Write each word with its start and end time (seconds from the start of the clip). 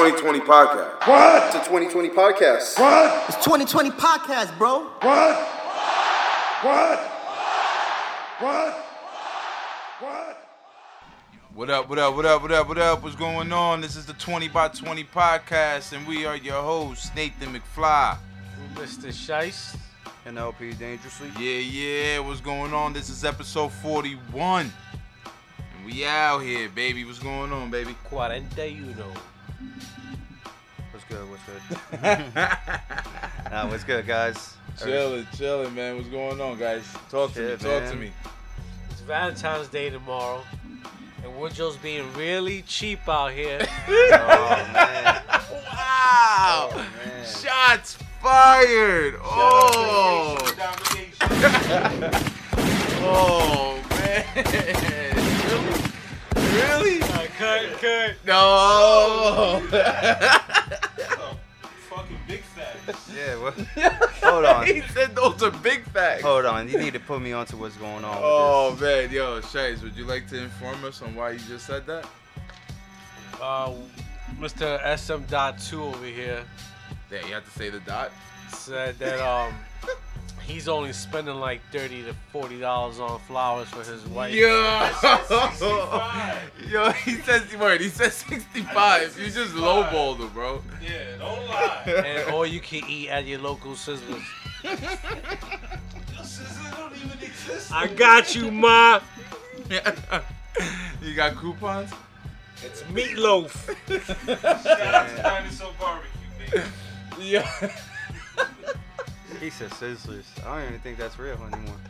2020 0.00 0.40
podcast. 0.40 1.06
What? 1.06 1.54
It's 1.54 1.56
a 1.56 1.68
2020 1.68 2.08
podcast. 2.08 2.78
What? 2.80 3.28
It's 3.28 3.44
2020 3.44 3.90
podcast, 3.90 4.56
bro. 4.56 4.84
What? 5.02 5.36
What? 6.62 6.98
What? 8.40 8.72
What? 10.00 10.38
What 11.52 11.68
What 11.68 11.68
up, 11.68 11.88
what 11.90 11.98
up, 11.98 12.16
what 12.16 12.24
up, 12.24 12.40
what 12.40 12.50
up, 12.50 12.68
what 12.68 12.78
up? 12.78 13.02
What's 13.02 13.14
going 13.14 13.52
on? 13.52 13.82
This 13.82 13.94
is 13.94 14.06
the 14.06 14.14
20 14.14 14.48
by 14.48 14.68
20 14.68 15.04
podcast, 15.04 15.92
and 15.92 16.08
we 16.08 16.24
are 16.24 16.36
your 16.36 16.62
hosts, 16.62 17.10
Nathan 17.14 17.52
McFly. 17.52 18.16
Mr. 18.76 19.08
Shice. 19.12 19.76
And 20.24 20.38
LP 20.38 20.72
Dangerously. 20.72 21.30
Yeah, 21.38 21.58
yeah, 21.58 22.18
what's 22.20 22.40
going 22.40 22.72
on? 22.72 22.94
This 22.94 23.10
is 23.10 23.22
episode 23.22 23.70
41. 23.70 24.72
And 25.76 25.84
we 25.84 26.06
out 26.06 26.38
here, 26.38 26.70
baby. 26.70 27.04
What's 27.04 27.18
going 27.18 27.52
on, 27.52 27.70
baby? 27.70 27.94
Cuarenta 28.08 28.62
y 28.66 28.80
uno. 28.80 29.12
What's 30.92 31.04
good? 31.04 31.30
What's 31.30 31.42
good? 31.44 31.60
nah, 33.50 33.68
what's 33.68 33.84
good, 33.84 34.06
guys? 34.06 34.54
chilling, 34.82 35.26
chilling, 35.36 35.74
man. 35.74 35.96
What's 35.96 36.08
going 36.08 36.40
on, 36.40 36.58
guys? 36.58 36.84
Talk 37.10 37.32
to 37.34 37.36
Shit, 37.36 37.62
me, 37.62 37.70
talk 37.70 37.82
man. 37.82 37.92
to 37.92 37.96
me. 37.98 38.12
It's 38.90 39.00
Valentine's 39.00 39.68
Day 39.68 39.90
tomorrow. 39.90 40.42
And 41.22 41.36
Woodrow's 41.36 41.76
being 41.76 42.10
really 42.14 42.62
cheap 42.62 43.08
out 43.08 43.32
here. 43.32 43.66
Oh 43.88 44.70
man. 44.72 45.22
Wow! 45.52 46.70
Oh, 46.72 46.76
man. 46.76 47.26
Shots 47.26 47.98
fired! 48.20 49.14
Oh! 49.22 50.36
oh, 53.02 53.82
man. 53.90 55.09
Really? 56.52 56.98
Really? 56.98 57.28
cut, 57.38 57.62
cut. 57.80 58.14
No! 58.26 59.62
Fucking 61.88 62.16
big 62.26 62.40
fat. 62.42 62.76
Yeah. 63.14 63.36
What? 63.40 63.54
Hold 64.22 64.44
on. 64.44 64.66
he 64.66 64.80
said 64.92 65.14
those 65.14 65.42
are 65.42 65.50
big 65.50 65.84
facts. 65.84 66.22
Hold 66.22 66.44
on. 66.46 66.68
You 66.68 66.78
need 66.78 66.92
to 66.94 67.00
put 67.00 67.20
me 67.22 67.32
on 67.32 67.46
to 67.46 67.56
what's 67.56 67.76
going 67.76 68.04
on. 68.04 68.16
Oh 68.20 68.70
With 68.72 68.80
man, 68.82 69.10
yo, 69.10 69.40
Shays, 69.40 69.82
would 69.82 69.96
you 69.96 70.04
like 70.04 70.28
to 70.28 70.42
inform 70.42 70.84
us 70.84 71.02
on 71.02 71.14
why 71.14 71.30
you 71.32 71.38
just 71.40 71.66
said 71.66 71.86
that? 71.86 72.06
Uh, 73.40 73.72
Mr. 74.38 74.78
SM.2 74.98 75.80
over 75.80 76.04
here 76.04 76.44
Yeah, 77.10 77.26
you 77.26 77.34
have 77.34 77.44
to 77.44 77.50
say 77.58 77.70
the 77.70 77.80
dot. 77.80 78.10
said 78.52 78.98
that 78.98 79.18
um 79.20 79.54
he's 80.42 80.68
only 80.68 80.92
spending 80.92 81.36
like 81.36 81.60
30 81.72 82.04
to 82.04 82.14
40 82.32 82.60
dollars 82.60 83.00
on 83.00 83.18
flowers 83.20 83.68
for 83.68 83.82
his 83.82 84.04
wife. 84.06 84.34
Yo, 84.34 84.48
yo, 86.68 86.90
he 86.92 87.16
says 87.16 87.56
word. 87.56 87.80
He 87.80 87.88
says 87.88 88.14
sixty-five. 88.14 89.18
You 89.18 89.30
just 89.30 89.54
lowballed 89.54 90.18
him, 90.18 90.28
bro. 90.28 90.62
Yeah, 90.82 91.18
don't 91.18 91.46
lie. 91.48 91.82
And 91.86 92.30
all 92.34 92.46
you 92.46 92.60
can 92.60 92.88
eat 92.88 93.08
at 93.08 93.26
your 93.26 93.40
local 93.40 93.72
Sizzlers. 93.72 94.22
Your 94.62 96.24
scissors 96.24 96.70
don't 96.76 96.94
even 96.96 97.18
exist. 97.22 97.72
I 97.72 97.86
got 97.86 98.34
you, 98.34 98.50
ma. 98.50 99.00
you 101.02 101.14
got 101.14 101.36
coupons? 101.36 101.90
It's 102.64 102.82
meatloaf. 102.82 103.50
Shout 103.88 104.94
out 104.94 105.08
to 105.08 105.22
Dinosaur 105.22 105.72
Barbecue, 105.78 106.10
baby. 106.38 106.64
Yeah. 107.20 107.46
this. 109.40 109.58
He 109.58 109.60
said 109.68 109.70
Sizzlers. 109.70 110.24
I 110.46 110.58
don't 110.58 110.68
even 110.68 110.80
think 110.80 110.98
that's 110.98 111.18
real 111.18 111.38
anymore. 111.52 111.76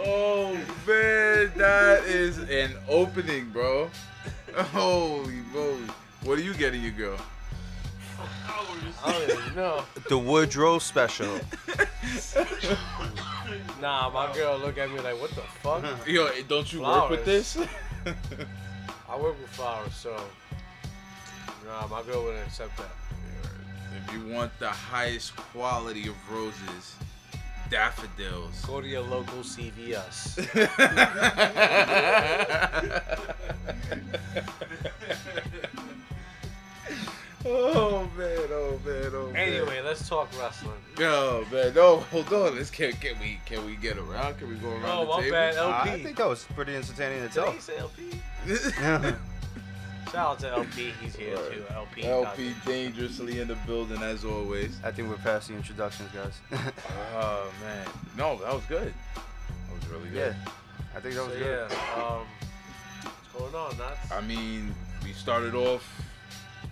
Oh 0.00 0.52
man, 0.86 1.50
that 1.56 2.04
is 2.04 2.38
an 2.38 2.74
opening, 2.88 3.50
bro. 3.50 3.90
Holy 4.54 5.40
moly! 5.52 5.82
What 6.22 6.38
are 6.38 6.42
you 6.42 6.54
getting 6.54 6.82
your 6.82 6.92
girl? 6.92 7.18
I 9.04 9.12
don't 9.12 9.30
even 9.30 9.54
know. 9.56 9.82
The 10.08 10.18
Woodrow 10.18 10.78
special. 10.78 11.40
Nah, 13.80 14.10
my 14.10 14.32
girl 14.34 14.58
look 14.58 14.76
at 14.76 14.90
me 14.90 14.98
like, 15.00 15.18
what 15.20 15.30
the 15.30 15.40
fuck? 15.40 15.84
Yo, 16.06 16.28
don't 16.48 16.70
you 16.72 16.82
work 16.82 17.10
with 17.10 17.24
this? 17.24 17.56
I 17.56 19.16
work 19.16 19.40
with 19.40 19.48
flowers, 19.50 19.94
so 19.94 20.20
nah, 21.64 21.86
my 21.86 22.02
girl 22.02 22.24
wouldn't 22.24 22.46
accept 22.46 22.76
that. 22.76 22.90
If 23.96 24.12
you 24.12 24.34
want 24.34 24.56
the 24.58 24.68
highest 24.68 25.36
quality 25.36 26.08
of 26.08 26.16
roses, 26.30 26.94
daffodils. 27.70 28.60
Go 28.66 28.80
to 28.80 28.88
your 28.88 29.02
local 29.02 29.38
CVS. 29.42 30.38
oh 37.46 38.08
man, 38.16 38.38
oh 38.50 38.80
man, 38.84 39.10
oh 39.14 39.26
man. 39.32 39.36
Anyway, 39.36 39.80
let's 39.84 40.08
talk 40.08 40.28
wrestling. 40.38 40.72
Yo, 40.98 41.44
man, 41.52 41.72
no, 41.74 41.98
hold 41.98 42.32
on. 42.32 42.56
Let's 42.56 42.70
can 42.70 42.92
can 42.94 43.18
we 43.20 43.38
can 43.46 43.64
we 43.64 43.76
get 43.76 43.96
around? 43.96 44.38
Can 44.38 44.48
we 44.48 44.56
go 44.56 44.70
around 44.70 44.84
Oh, 44.86 45.00
the 45.02 45.06
my 45.08 45.20
table? 45.20 45.30
bad, 45.32 45.54
LP. 45.56 45.90
I 45.90 46.02
think 46.02 46.16
that 46.16 46.28
was 46.28 46.44
pretty 46.54 46.74
entertaining 46.74 47.20
Did 47.22 47.30
he 47.32 47.38
itself. 47.38 47.62
say 47.64 47.76
LP? 47.78 49.14
Yeah. 50.08 50.12
Shout 50.12 50.30
out 50.30 50.38
to 50.40 50.50
LP. 50.52 50.92
He's 51.02 51.16
here 51.16 51.36
Right. 51.36 51.52
too. 51.52 51.64
LP. 51.74 52.04
LP 52.04 52.54
dangerously 52.66 53.40
in 53.40 53.48
the 53.48 53.54
building 53.66 54.02
as 54.02 54.24
always. 54.24 54.78
I 54.84 54.90
think 54.90 55.08
we're 55.08 55.16
past 55.16 55.48
the 55.48 55.54
introductions, 55.54 56.10
guys. 56.12 56.34
Oh 57.14 57.50
man, 57.62 57.86
no, 58.16 58.36
that 58.38 58.54
was 58.54 58.64
good. 58.66 58.92
That 59.14 59.74
was 59.74 59.86
really 59.88 60.08
good. 60.10 60.34
yeah. 60.34 60.50
I 60.96 61.00
think 61.00 61.14
that 61.14 61.20
So 61.22 61.28
was 61.28 61.36
good. 61.36 61.70
yeah, 61.70 62.02
um, 62.02 62.26
what's 63.02 63.52
going 63.52 63.54
on, 63.54 63.76
Nuts? 63.78 64.12
I 64.12 64.20
mean, 64.20 64.74
we 65.04 65.12
started 65.12 65.54
off 65.54 65.84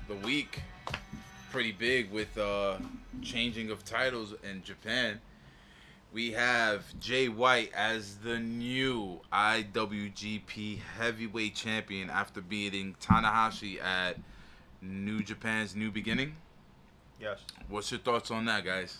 the 0.08 0.14
week 0.16 0.62
pretty 1.50 1.72
big 1.72 2.10
with 2.12 2.36
uh 2.38 2.78
changing 3.22 3.70
of 3.70 3.84
titles 3.84 4.34
in 4.48 4.62
Japan. 4.62 5.20
We 6.16 6.32
have 6.32 6.98
Jay 6.98 7.28
White 7.28 7.72
as 7.74 8.16
the 8.16 8.38
new 8.38 9.20
IWGP 9.30 10.78
Heavyweight 10.98 11.54
Champion 11.54 12.08
after 12.08 12.40
beating 12.40 12.96
Tanahashi 13.02 13.82
at 13.82 14.16
New 14.80 15.22
Japan's 15.22 15.76
New 15.76 15.90
Beginning. 15.90 16.36
Yes. 17.20 17.40
What's 17.68 17.90
your 17.90 18.00
thoughts 18.00 18.30
on 18.30 18.46
that, 18.46 18.64
guys? 18.64 18.96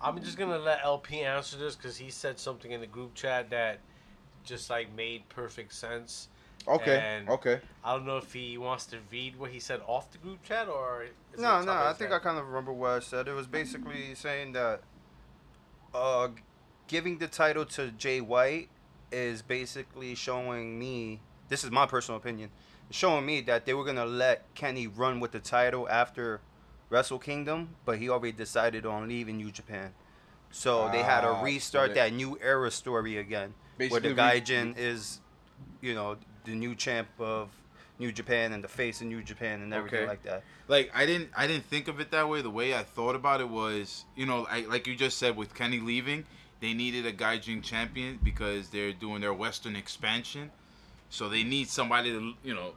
I'm 0.00 0.22
just 0.22 0.38
gonna 0.38 0.60
let 0.60 0.84
LP 0.84 1.22
answer 1.22 1.56
this 1.56 1.74
because 1.74 1.96
he 1.96 2.08
said 2.08 2.38
something 2.38 2.70
in 2.70 2.80
the 2.80 2.86
group 2.86 3.16
chat 3.16 3.50
that 3.50 3.80
just 4.44 4.70
like 4.70 4.94
made 4.94 5.28
perfect 5.28 5.74
sense. 5.74 6.28
And- 6.92 7.30
okay. 7.30 7.58
I 7.82 7.96
don't 7.96 8.06
know 8.06 8.18
if 8.18 8.32
he 8.32 8.58
wants 8.58 8.86
to 8.86 8.98
read 9.10 9.36
what 9.40 9.50
he 9.50 9.58
said 9.58 9.80
off 9.88 10.12
the 10.12 10.18
group 10.18 10.44
chat 10.44 10.68
or. 10.68 11.06
is 11.34 11.40
No, 11.40 11.62
no, 11.62 11.72
I 11.72 11.94
think 11.94 12.12
head? 12.12 12.20
I 12.20 12.22
kind 12.22 12.38
of 12.38 12.46
remember 12.46 12.72
what 12.72 12.90
I 12.90 13.00
said. 13.00 13.26
It 13.26 13.32
was 13.32 13.48
basically 13.48 14.14
saying 14.14 14.52
that 14.52 14.82
uh, 15.92 16.28
g- 16.28 16.34
giving 16.90 17.18
the 17.18 17.28
title 17.28 17.64
to 17.64 17.92
Jay 17.92 18.20
White 18.20 18.68
is 19.12 19.42
basically 19.42 20.16
showing 20.16 20.76
me, 20.76 21.20
this 21.48 21.62
is 21.62 21.70
my 21.70 21.86
personal 21.86 22.18
opinion, 22.18 22.50
showing 22.90 23.24
me 23.24 23.40
that 23.42 23.64
they 23.64 23.72
were 23.74 23.84
going 23.84 23.94
to 23.96 24.04
let 24.04 24.52
Kenny 24.56 24.88
run 24.88 25.20
with 25.20 25.30
the 25.30 25.38
title 25.38 25.88
after 25.88 26.40
Wrestle 26.88 27.20
Kingdom, 27.20 27.76
but 27.84 27.98
he 27.98 28.08
already 28.08 28.32
decided 28.32 28.84
on 28.84 29.08
leaving 29.08 29.36
New 29.36 29.52
Japan. 29.52 29.92
So 30.50 30.88
they 30.90 31.04
had 31.04 31.22
Ah, 31.24 31.38
to 31.38 31.44
restart 31.44 31.90
they- 31.90 31.94
that 31.94 32.12
new 32.12 32.36
era 32.42 32.72
story 32.72 33.16
again, 33.18 33.54
where 33.76 34.00
the 34.00 34.08
Gaijin 34.12 34.74
is, 34.76 35.20
you 35.80 35.94
know, 35.94 36.16
the 36.42 36.56
new 36.56 36.74
champ 36.74 37.06
of 37.20 37.50
New 38.00 38.10
Japan 38.10 38.52
and 38.52 38.64
the 38.64 38.68
face 38.68 39.00
of 39.00 39.06
New 39.06 39.22
Japan 39.22 39.62
and 39.62 39.72
everything 39.72 40.00
Okay. 40.00 40.08
like 40.08 40.22
that. 40.24 40.42
like 40.66 40.90
I 40.94 41.04
didn't 41.04 41.30
I 41.36 41.46
didn't 41.46 41.66
think 41.66 41.86
of 41.88 42.00
it 42.00 42.10
that 42.12 42.28
way. 42.28 42.40
The 42.42 42.50
way 42.50 42.74
I 42.74 42.82
thought 42.82 43.14
about 43.14 43.40
it 43.40 43.48
was, 43.48 44.04
you 44.16 44.24
know, 44.24 44.46
I, 44.50 44.60
like 44.62 44.86
you 44.86 44.96
just 44.96 45.18
said 45.18 45.36
with 45.36 45.52
Kenny 45.54 45.80
leaving, 45.80 46.24
they 46.60 46.74
needed 46.74 47.06
a 47.06 47.12
Gaijin 47.12 47.62
champion 47.62 48.18
because 48.22 48.68
they're 48.68 48.92
doing 48.92 49.20
their 49.20 49.32
Western 49.34 49.76
expansion, 49.76 50.50
so 51.08 51.28
they 51.28 51.42
need 51.42 51.68
somebody 51.68 52.10
to 52.10 52.34
you 52.44 52.54
know 52.54 52.72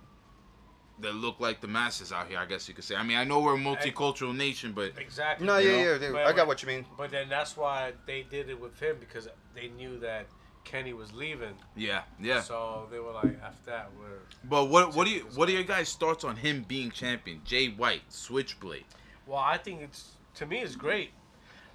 that 0.99 1.15
look 1.15 1.39
like 1.39 1.59
the 1.59 1.67
masses 1.67 2.11
out 2.11 2.27
here. 2.27 2.37
I 2.39 2.45
guess 2.45 2.67
you 2.67 2.73
could 2.73 2.83
say. 2.83 2.95
I 2.95 3.03
mean, 3.03 3.17
I 3.17 3.23
know 3.23 3.39
we're 3.39 3.55
a 3.55 3.57
multicultural 3.57 4.35
nation, 4.35 4.73
but 4.73 4.93
Exactly. 4.97 5.45
No, 5.45 5.57
yeah, 5.57 5.71
know? 5.71 5.77
yeah, 5.91 5.97
they- 5.97 6.11
But- 6.11 6.27
I 6.27 6.33
got 6.33 6.47
what 6.47 6.61
you 6.61 6.67
mean. 6.67 6.85
But 6.97 7.11
then 7.11 7.29
that's 7.29 7.57
why 7.57 7.93
they 8.05 8.23
did 8.23 8.49
it 8.49 8.59
with 8.59 8.79
him 8.79 8.97
because 8.99 9.27
they 9.55 9.69
knew 9.69 9.99
that 9.99 10.27
Kenny 10.63 10.93
was 10.93 11.11
leaving. 11.11 11.55
yeah, 11.75 12.03
yeah. 12.19 12.41
So 12.41 12.87
they 12.89 12.99
were 12.99 13.11
like, 13.11 13.37
after 13.43 13.65
that, 13.71 13.89
we're. 13.99 14.19
But 14.45 14.65
what 14.65 14.95
what 14.95 15.05
do 15.05 15.11
you 15.11 15.21
what 15.35 15.49
are 15.49 15.51
your 15.51 15.63
guys' 15.63 15.93
thoughts 15.93 16.23
on 16.23 16.37
him 16.37 16.63
being 16.67 16.89
champion? 16.91 17.41
Jay 17.43 17.67
White, 17.69 18.03
Switchblade. 18.09 18.85
Well, 19.25 19.39
I 19.39 19.57
think 19.57 19.81
it's 19.81 20.11
to 20.35 20.45
me 20.45 20.59
it's 20.59 20.75
great. 20.75 21.11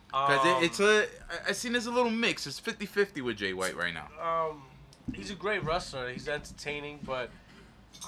Because 0.09 0.47
Um, 0.47 0.63
it, 0.63 0.67
it's 0.67 0.81
a 0.81 1.03
I- 1.31 1.49
I 1.51 1.53
seen 1.53 1.73
there's 1.73 1.87
a 1.87 1.91
little 1.91 2.11
mix. 2.11 2.47
It's 2.47 2.61
50-50 2.61 3.23
with 3.23 3.37
Jay 3.37 3.53
White 3.53 3.77
right 3.77 3.93
now. 3.95 4.09
um, 4.21 4.63
he's 5.15 5.31
a 5.31 5.35
great 5.35 5.63
wrestler. 5.65 6.11
He's 6.11 6.29
entertaining, 6.29 7.01
but 7.05 7.31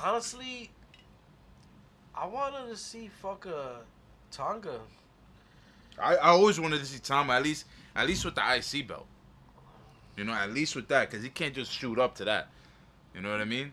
honestly, 0.02 0.70
I 2.14 2.26
wanted 2.26 2.69
to 2.69 2.76
see 2.76 3.08
fuck 3.08 3.47
a 3.47 3.81
Tonga. 4.32 4.81
I, 6.00 6.17
I 6.17 6.29
always 6.29 6.58
wanted 6.58 6.79
to 6.81 6.87
see 6.87 6.99
Tom 6.99 7.31
at 7.31 7.43
least 7.43 7.67
at 7.94 8.06
least 8.06 8.25
with 8.25 8.35
the 8.35 8.43
IC 8.56 8.88
belt. 8.88 9.06
You 10.17 10.25
know, 10.25 10.32
at 10.32 10.50
least 10.52 10.76
with 10.76 10.88
that, 10.88 11.08
because 11.11 11.23
he 11.23 11.31
can't 11.31 11.55
just 11.55 11.70
shoot 11.73 11.99
up 11.99 12.14
to 12.17 12.25
that. 12.25 12.49
You 13.14 13.20
know 13.20 13.31
what 13.31 13.41
I 13.41 13.44
mean? 13.44 13.73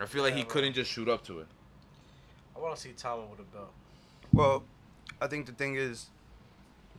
I 0.00 0.04
feel 0.06 0.22
like 0.22 0.34
he 0.34 0.40
Yeah, 0.40 0.46
couldn't 0.46 0.74
just 0.74 0.90
shoot 0.90 1.08
up 1.08 1.24
to 1.26 1.40
it. 1.40 1.46
I 2.54 2.58
want 2.58 2.74
to 2.76 2.80
see 2.80 2.92
Tama 2.92 3.22
with 3.26 3.40
a 3.40 3.42
belt. 3.44 3.72
Well, 4.32 4.64
I 5.20 5.26
think 5.26 5.46
the 5.46 5.52
thing 5.52 5.76
is, 5.76 6.06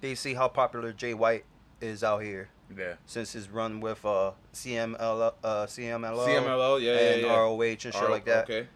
they 0.01 0.15
see 0.15 0.33
how 0.33 0.47
popular 0.47 0.91
Jay 0.93 1.13
White 1.13 1.45
is 1.81 2.03
out 2.03 2.21
here 2.23 2.49
Yeah. 2.75 2.93
since 3.05 3.33
his 3.33 3.49
run 3.49 3.79
with 3.81 4.03
uh 4.05 4.31
CML 4.53 5.33
uh 5.43 5.65
CMLL, 5.67 6.27
CMLL, 6.27 6.81
yeah, 6.81 6.93
yeah, 6.93 6.99
and 7.13 7.21
yeah. 7.23 7.35
ROH 7.37 7.61
and 7.61 7.79
shit 7.81 7.95
R- 7.95 8.09
like 8.09 8.25
that. 8.25 8.43
Okay. 8.45 8.67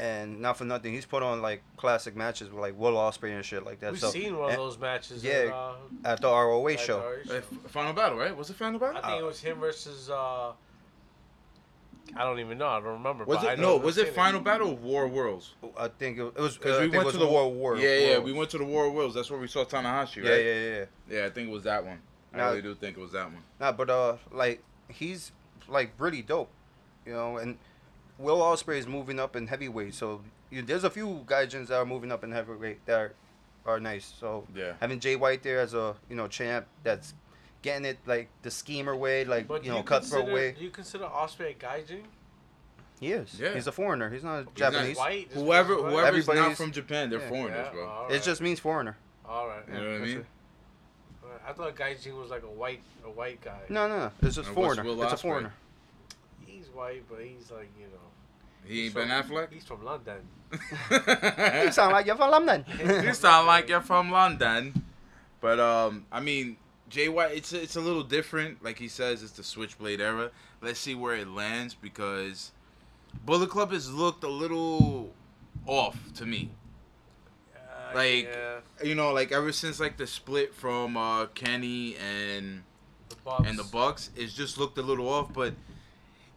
And 0.00 0.40
not 0.40 0.56
for 0.56 0.64
nothing, 0.64 0.92
he's 0.92 1.04
put 1.06 1.24
on 1.24 1.42
like 1.42 1.60
classic 1.76 2.14
matches 2.14 2.50
with 2.50 2.60
like 2.60 2.78
Will 2.78 2.94
Ospreay 2.94 3.34
and 3.34 3.44
shit 3.44 3.64
like 3.64 3.80
that. 3.80 3.90
We've 3.92 4.00
so 4.00 4.10
seen 4.10 4.36
one 4.38 4.50
of 4.50 4.56
those 4.56 4.78
matches. 4.78 5.24
yeah, 5.24 5.32
at, 5.32 5.52
uh, 5.52 5.74
at 6.04 6.20
the 6.20 6.28
ROH 6.30 6.68
at 6.68 6.80
show. 6.80 6.98
ROH 7.00 7.32
Uh, 7.34 7.38
f- 7.38 7.44
final 7.70 7.92
battle, 7.92 8.16
right? 8.16 8.36
Was 8.36 8.48
it 8.48 8.54
final 8.56 8.78
battle? 8.78 9.00
I 9.02 9.08
think 9.10 9.22
it 9.22 9.24
was 9.26 9.40
him 9.40 9.58
versus. 9.58 10.08
Uh, 10.08 10.52
I 12.16 12.24
don't 12.24 12.40
even 12.40 12.58
know. 12.58 12.66
I 12.68 12.80
don't 12.80 12.92
remember. 12.94 13.24
Was 13.24 13.38
but 13.38 13.46
I 13.46 13.52
it 13.54 13.58
no? 13.58 13.76
Was 13.76 13.98
I've 13.98 14.06
it 14.08 14.14
final 14.14 14.40
battle 14.40 14.70
or 14.70 14.74
War 14.76 15.08
Worlds? 15.08 15.54
I 15.78 15.88
think 15.88 16.18
it, 16.18 16.22
it 16.22 16.36
was. 16.36 16.56
Uh, 16.56 16.58
Because 16.60 16.78
I 16.78 16.86
we 16.86 16.88
went 16.96 17.10
to 17.10 17.18
the 17.18 17.26
War 17.26 17.50
War. 17.52 17.76
Yeah, 17.76 17.96
yeah, 17.98 18.18
we 18.18 18.32
went 18.32 18.50
to 18.50 18.58
the 18.58 18.64
War 18.64 18.86
of 18.86 18.92
Worlds. 18.94 19.14
That's 19.14 19.30
where 19.30 19.40
we 19.40 19.48
saw 19.48 19.64
Tanahashi, 19.64 20.22
Yeah, 20.22 20.30
right? 20.30 20.44
yeah, 20.44 20.54
yeah, 20.54 20.76
yeah. 21.10 21.18
Yeah, 21.20 21.26
I 21.26 21.30
think 21.30 21.48
it 21.48 21.52
was 21.52 21.64
that 21.64 21.84
one. 21.84 22.00
I 22.34 22.48
really 22.50 22.62
do 22.62 22.74
think 22.74 22.96
it 22.96 23.00
was 23.00 23.12
that 23.12 23.24
one. 23.26 23.42
Nah, 23.60 23.72
but 23.72 23.90
uh, 23.90 24.16
like 24.32 24.62
he's 24.88 25.32
like 25.68 25.92
really 25.98 26.22
dope, 26.22 26.50
you 27.06 27.12
know. 27.12 27.38
And 27.38 27.58
Will 28.18 28.38
Ospreay 28.38 28.78
is 28.78 28.86
moving 28.86 29.18
up 29.20 29.34
in 29.36 29.46
heavyweight, 29.46 29.94
so 29.94 30.22
you, 30.50 30.62
there's 30.62 30.84
a 30.84 30.90
few 30.90 31.24
gaijins 31.26 31.68
that 31.68 31.76
are 31.78 31.86
moving 31.86 32.10
up 32.12 32.24
in 32.24 32.32
heavyweight 32.32 32.84
that 32.86 32.98
are, 32.98 33.12
are 33.66 33.80
nice. 33.80 34.12
So 34.18 34.44
Yeah. 34.54 34.74
having 34.80 34.98
Jay 35.00 35.16
White 35.16 35.42
there 35.42 35.60
as 35.60 35.74
a 35.74 35.94
you 36.10 36.16
know 36.16 36.26
champ 36.28 36.66
that's 36.82 37.14
getting 37.62 37.84
it 37.84 37.98
like 38.06 38.28
the 38.42 38.50
schemer 38.50 38.94
way, 38.96 39.24
like 39.24 39.46
But 39.48 39.64
you 39.64 39.70
do 39.70 39.76
know 39.78 39.82
cutthroat 39.82 40.26
way. 40.30 40.52
Do 40.58 40.64
you 40.64 40.70
consider 40.70 41.04
Osprey 41.04 41.50
a 41.50 41.54
gaijin? 41.54 42.02
He 43.00 43.12
is. 43.12 43.38
Yeah. 43.38 43.54
He's 43.54 43.66
a 43.68 43.72
foreigner. 43.72 44.10
He's 44.10 44.24
not 44.24 44.44
not 44.46 44.54
Japanese. 44.54 44.96
White? 44.96 45.28
Just 45.30 45.40
Whoever, 45.44 45.76
because 45.76 45.92
white? 45.92 46.00
whoever's 46.00 46.26
not 46.28 46.56
from 46.56 46.72
Japan, 46.72 47.10
they're 47.10 47.20
Yeah. 47.20 47.28
foreigners, 47.28 47.66
Yeah, 47.66 47.72
bro. 47.72 47.88
all 47.88 48.08
It 48.08 48.22
just 48.24 48.40
means 48.40 48.58
foreigner. 48.58 48.96
All 49.24 49.46
right. 49.46 49.62
You 49.68 49.74
know 49.74 49.80
what 49.80 49.86
I 49.88 49.98
that's 49.98 50.08
mean? 50.10 50.18
it. 50.18 50.26
I 51.46 51.52
thought 51.52 51.76
gaijin 51.76 52.20
was 52.20 52.30
like 52.30 52.42
a 52.42 52.46
white, 52.50 52.82
a 53.04 53.10
white 53.10 53.40
guy. 53.40 53.60
No, 53.68 53.88
no, 53.88 53.98
no. 53.98 54.10
It's 54.22 54.34
just 54.36 54.48
And 54.48 54.54
foreigner. 54.54 54.82
Will 54.84 55.02
It's 55.02 55.12
a 55.12 55.16
foreigner. 55.16 55.52
He's 56.44 56.66
white, 56.68 57.04
but 57.08 57.20
he's 57.20 57.50
like 57.50 57.70
you 57.78 57.86
know. 57.86 57.98
He 58.64 58.74
ain't 58.74 58.82
he's 58.84 58.94
Ben 58.94 59.08
from- 59.22 59.36
Affleck. 59.36 59.52
He's 59.52 59.64
from 59.64 59.84
London. 59.84 60.18
You 61.64 61.70
sound 61.72 61.92
like 61.92 62.06
you're 62.06 62.16
from 62.16 62.30
London. 62.30 62.64
you 63.04 63.14
sound 63.14 63.46
like 63.46 63.68
you're 63.68 63.80
from 63.80 64.10
London. 64.10 64.84
But 65.40 65.60
um, 65.60 66.04
I 66.10 66.20
mean, 66.20 66.56
Jay 66.88 67.08
White, 67.08 67.32
it's 67.36 67.52
a, 67.52 67.62
it's 67.62 67.76
a 67.76 67.80
little 67.80 68.02
different. 68.02 68.62
Like 68.64 68.78
he 68.78 68.88
says, 68.88 69.22
it's 69.22 69.32
the 69.32 69.44
Switchblade 69.44 70.00
era. 70.00 70.30
Let's 70.62 70.80
see 70.80 70.94
where 70.94 71.14
it 71.14 71.28
lands 71.28 71.74
because 71.74 72.52
Bullet 73.24 73.50
Club 73.50 73.72
has 73.72 73.92
looked 73.92 74.24
a 74.24 74.28
little 74.28 75.12
off 75.66 75.96
to 76.14 76.26
me. 76.26 76.50
Uh, 77.54 77.94
Like- 77.94 78.24
yeah, 78.32 78.60
You 78.82 78.94
know, 78.94 79.12
like 79.12 79.32
ever 79.32 79.52
since 79.52 79.80
like 79.80 79.96
the 79.96 80.06
split 80.06 80.54
from 80.54 80.96
uh, 80.96 81.26
Kenny 81.26 81.96
and 81.96 82.62
the 83.08 83.16
and 83.48 83.58
the 83.58 83.64
Bucks, 83.64 84.10
it's 84.16 84.32
just 84.34 84.58
looked 84.58 84.78
a 84.78 84.82
little 84.82 85.08
off. 85.08 85.32
But 85.32 85.54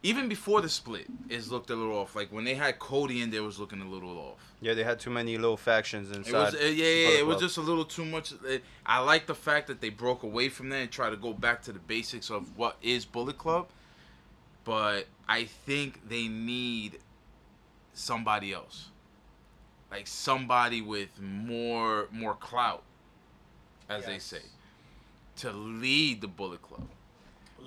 even 0.04 0.28
before 0.28 0.60
the 0.60 0.68
split, 0.68 1.06
it's 1.28 1.48
looked 1.48 1.70
a 1.70 1.76
little 1.76 1.96
off. 1.96 2.16
Like 2.16 2.32
when 2.32 2.44
they 2.44 2.54
had 2.54 2.78
Cody 2.78 3.22
in 3.22 3.30
there, 3.30 3.42
was 3.42 3.58
looking 3.58 3.80
a 3.80 3.88
little 3.88 4.18
off. 4.18 4.52
Yeah, 4.60 4.74
they 4.74 4.82
had 4.84 4.98
too 4.98 5.10
many 5.10 5.36
little 5.38 5.56
factions 5.56 6.10
It 6.10 6.16
inside. 6.16 6.32
was 6.32 6.54
uh, 6.54 6.58
yeah, 6.58 6.68
yeah, 6.86 7.06
Bullet 7.08 7.18
it 7.20 7.26
was 7.26 7.40
just 7.40 7.56
a 7.56 7.60
little 7.60 7.84
too 7.84 8.04
much. 8.04 8.32
uh, 8.32 8.58
I 8.84 8.98
like 9.00 9.26
the 9.26 9.34
fact 9.34 9.68
that 9.68 9.80
they 9.80 9.90
broke 9.90 10.22
away 10.24 10.48
from 10.48 10.68
that 10.70 10.76
and 10.76 10.90
try 10.90 11.10
to 11.10 11.16
go 11.16 11.32
back 11.32 11.62
to 11.62 11.72
the 11.72 11.78
basics 11.78 12.30
of 12.30 12.56
what 12.58 12.76
is 12.82 13.04
Bullet 13.04 13.38
Club, 13.38 13.68
but 14.64 15.06
I 15.28 15.44
think 15.44 16.08
they 16.08 16.26
need 16.28 16.98
somebody 17.94 18.52
else, 18.52 18.88
like 19.90 20.06
somebody 20.06 20.80
with 20.80 21.20
more 21.20 22.08
more 22.10 22.34
clout, 22.34 22.82
as 23.88 24.04
they 24.06 24.18
say, 24.18 24.42
to 25.36 25.52
lead 25.52 26.20
the 26.22 26.28
Bullet 26.28 26.62
Club. 26.62 26.88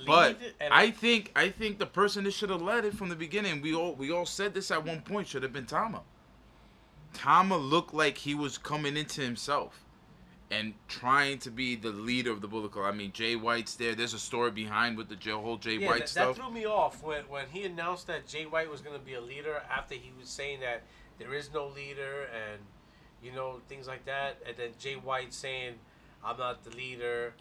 But 0.06 0.40
I 0.72 0.92
think 0.92 1.32
I 1.36 1.50
think 1.50 1.80
the 1.80 1.86
person 1.86 2.24
that 2.26 2.32
should 2.32 2.50
have 2.50 2.62
led 2.62 2.86
it 2.86 2.94
from 2.94 3.10
the 3.10 3.16
beginning. 3.16 3.62
We 3.62 3.74
all 3.74 3.94
we 3.96 4.12
all 4.12 4.26
said 4.26 4.54
this 4.54 4.72
at 4.72 4.86
one 4.86 5.02
point 5.02 5.28
should 5.28 5.44
have 5.44 5.54
been 5.54 5.66
Tama. 5.66 6.02
Tama 7.14 7.58
looked 7.58 7.94
like 7.94 8.18
he 8.18 8.36
was 8.36 8.58
coming 8.58 8.98
into 8.98 9.22
himself 9.22 9.86
and 10.52 10.74
trying 10.88 11.40
to 11.40 11.50
be 11.50 11.76
the 11.76 11.90
leader 11.90 12.32
of 12.32 12.42
the 12.42 12.48
Bullet 12.48 12.72
Club. 12.72 12.86
I 12.86 12.92
mean, 12.92 13.12
Jay 13.12 13.36
White's 13.36 13.76
there. 13.76 13.96
There's 13.96 14.14
a 14.14 14.20
story 14.20 14.52
behind 14.52 14.98
with 14.98 15.10
the 15.10 15.32
whole 15.32 15.58
Jay 15.58 15.78
yeah, 15.78 15.88
White 15.88 16.02
that, 16.02 16.10
stuff. 16.10 16.36
that 16.36 16.44
threw 16.44 16.54
me 16.54 16.66
off 16.66 17.02
when 17.04 17.24
when 17.24 17.46
he 17.52 17.64
announced 17.64 18.08
that 18.08 18.28
Jay 18.28 18.46
White 18.46 18.70
was 18.70 18.82
going 18.82 18.98
to 18.98 19.04
be 19.04 19.16
a 19.16 19.22
leader 19.22 19.64
after 19.72 19.96
he 19.96 20.12
was 20.20 20.30
saying 20.30 20.60
that 20.60 20.84
there 21.18 21.34
is 21.34 21.52
no 21.54 21.68
leader 21.68 22.28
and 22.34 22.62
you 23.24 23.32
know 23.32 23.62
things 23.68 23.88
like 23.88 24.06
that, 24.06 24.38
and 24.48 24.56
then 24.58 24.70
Jay 24.78 24.96
White 24.96 25.34
saying, 25.34 25.76
"I'm 26.24 26.38
not 26.38 26.64
the 26.64 26.76
leader." 26.76 27.34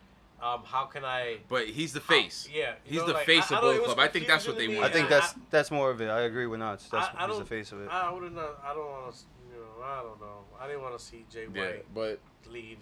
Um, 0.42 0.62
how 0.64 0.84
can 0.84 1.04
I? 1.04 1.38
but 1.48 1.66
he's 1.68 1.92
the 1.94 2.00
face. 2.00 2.48
Yeah, 2.52 2.74
He's 2.84 3.00
know, 3.00 3.06
the 3.06 3.12
like, 3.14 3.24
face 3.26 3.50
I- 3.50 3.54
I 3.54 3.58
of 3.58 3.64
don't- 3.64 3.74
Bullet 3.76 3.84
Club. 3.86 3.98
I 3.98 4.08
think 4.08 4.26
that's 4.26 4.46
what 4.46 4.58
they 4.58 4.68
want. 4.68 4.80
I 4.84 4.90
think 4.90 5.08
me. 5.08 5.10
that's 5.16 5.34
that's 5.50 5.70
more 5.70 5.90
of 5.90 6.00
it. 6.02 6.08
I 6.08 6.22
agree 6.22 6.46
with 6.46 6.60
Nuts. 6.60 6.88
That's 6.90 7.08
I, 7.16 7.24
I 7.24 7.28
he's 7.28 7.38
the 7.38 7.44
face 7.44 7.72
of 7.72 7.80
it. 7.80 7.88
I 7.90 8.10
would 8.12 8.22
have 8.24 8.32
not. 8.32 8.60
I 8.64 8.74
don't 8.74 8.84
want 8.90 9.14
to. 9.14 9.18
You 9.50 9.60
know, 9.60 9.84
I 9.84 10.02
don't 10.02 10.20
know. 10.20 10.38
I 10.60 10.66
didn't 10.66 10.82
want 10.82 10.98
to 10.98 11.02
see 11.04 11.24
Jay 11.30 11.46
White 11.46 11.56
Yeah, 11.56 11.62
White 11.70 11.84
but 11.94 12.20
lead. 12.52 12.78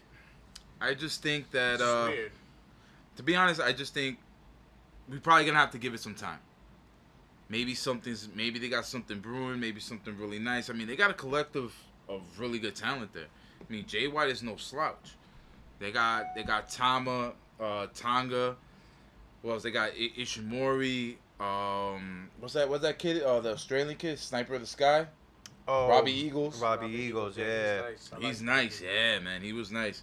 I 0.80 0.94
just 0.94 1.22
think 1.22 1.50
that 1.52 1.74
It's 1.74 1.82
uh, 1.82 2.06
weird. 2.10 2.32
to 3.16 3.22
be 3.22 3.36
honest, 3.36 3.60
I 3.60 3.72
just 3.72 3.94
think 3.94 4.18
we're 5.08 5.20
probably 5.20 5.44
gonna 5.44 5.58
have 5.58 5.70
to 5.72 5.78
give 5.78 5.94
it 5.94 6.00
some 6.00 6.14
time. 6.14 6.40
Maybe 7.48 7.74
something's 7.74 8.28
maybe 8.34 8.58
they 8.58 8.68
got 8.70 8.86
something 8.86 9.20
brewing, 9.20 9.60
maybe 9.60 9.78
something 9.80 10.16
really 10.18 10.38
nice. 10.38 10.70
I 10.70 10.72
mean, 10.72 10.86
they 10.88 10.96
got 10.96 11.10
a 11.10 11.14
collective 11.14 11.74
of 12.08 12.22
really 12.38 12.58
good 12.58 12.74
talent 12.74 13.12
there. 13.12 13.26
I 13.60 13.72
mean, 13.72 13.86
Jay 13.86 14.08
White 14.08 14.30
is 14.30 14.42
no 14.42 14.56
slouch. 14.56 15.12
They 15.78 15.92
got 15.92 16.34
they 16.34 16.42
got 16.44 16.70
Tama, 16.70 17.32
uh, 17.62 17.86
Tonga. 17.94 18.56
What 19.42 19.52
else? 19.54 19.62
They 19.62 19.70
got 19.70 19.90
I- 19.90 20.10
Ishimori. 20.18 21.16
Um, 21.40 22.28
what's 22.38 22.54
that? 22.54 22.68
What's 22.68 22.82
that 22.82 22.98
kid? 22.98 23.22
Uh, 23.22 23.40
the 23.40 23.52
Australian 23.52 23.96
kid, 23.96 24.18
Sniper 24.18 24.54
of 24.54 24.60
the 24.60 24.66
Sky. 24.66 25.06
Oh, 25.66 25.88
Robbie 25.88 26.12
Eagles. 26.12 26.60
Robbie 26.60 26.88
Eagles, 26.88 27.36
yeah. 27.38 27.82
He's 27.90 28.10
nice. 28.12 28.20
He's 28.22 28.40
like 28.42 28.46
nice, 28.46 28.80
yeah, 28.82 29.18
man. 29.20 29.42
He 29.42 29.52
was 29.52 29.70
nice. 29.70 30.02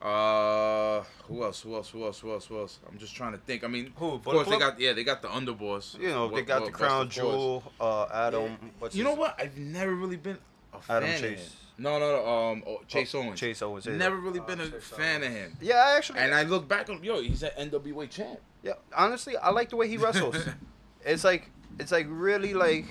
Uh, 0.00 1.02
who 1.28 1.42
else? 1.42 1.60
Who 1.62 1.74
else? 1.74 1.88
Who 1.90 2.04
else? 2.04 2.20
Who 2.20 2.30
else? 2.32 2.46
Who 2.46 2.58
else? 2.58 2.78
I'm 2.90 2.98
just 2.98 3.14
trying 3.16 3.32
to 3.32 3.38
think. 3.38 3.64
I 3.64 3.68
mean, 3.68 3.92
Who, 3.96 4.12
of 4.12 4.22
Bullet 4.22 4.44
course 4.44 4.48
they 4.48 4.58
got 4.58 4.78
yeah, 4.78 4.92
they 4.92 5.02
got 5.04 5.22
the 5.22 5.28
underboss. 5.28 5.98
You 5.98 6.08
know, 6.10 6.28
they 6.28 6.42
got 6.42 6.60
what 6.62 6.66
the 6.72 6.76
crown 6.76 7.04
Force. 7.06 7.14
jewel. 7.14 7.72
Uh, 7.80 8.06
Adam. 8.12 8.56
What's 8.78 8.94
You 8.94 9.04
his- 9.04 9.14
know 9.14 9.18
what? 9.20 9.34
I've 9.40 9.56
never 9.56 9.94
really 9.94 10.16
been 10.16 10.38
a 10.74 10.80
fan 10.80 10.96
Adam 11.02 11.14
of 11.14 11.20
Chase. 11.20 11.56
Him. 11.76 11.82
No, 11.84 11.98
no, 11.98 12.12
no. 12.22 12.26
Um, 12.52 12.64
oh, 12.66 12.80
Chase 12.86 13.14
Oh, 13.14 13.20
Owens. 13.20 13.38
Chase 13.40 13.62
Owens. 13.62 13.86
Never 13.86 14.16
really 14.16 14.40
Oh, 14.40 14.44
been 14.44 14.60
a 14.60 14.70
Chase 14.70 14.84
fan 14.84 15.22
of 15.22 15.30
him. 15.30 15.56
Yeah, 15.60 15.76
I 15.76 15.96
actually. 15.96 16.20
And 16.20 16.34
I 16.34 16.42
look 16.44 16.68
back 16.68 16.88
on 16.88 17.02
yo, 17.02 17.20
he's 17.20 17.42
an 17.42 17.50
NWA 17.70 18.08
champ. 18.10 18.38
Yeah, 18.62 18.72
honestly, 18.96 19.36
I 19.36 19.50
like 19.50 19.70
the 19.70 19.76
way 19.76 19.88
he 19.88 19.96
wrestles. 19.96 20.36
it's 21.04 21.24
like 21.24 21.50
it's 21.78 21.92
like 21.92 22.06
really 22.08 22.54
like 22.54 22.86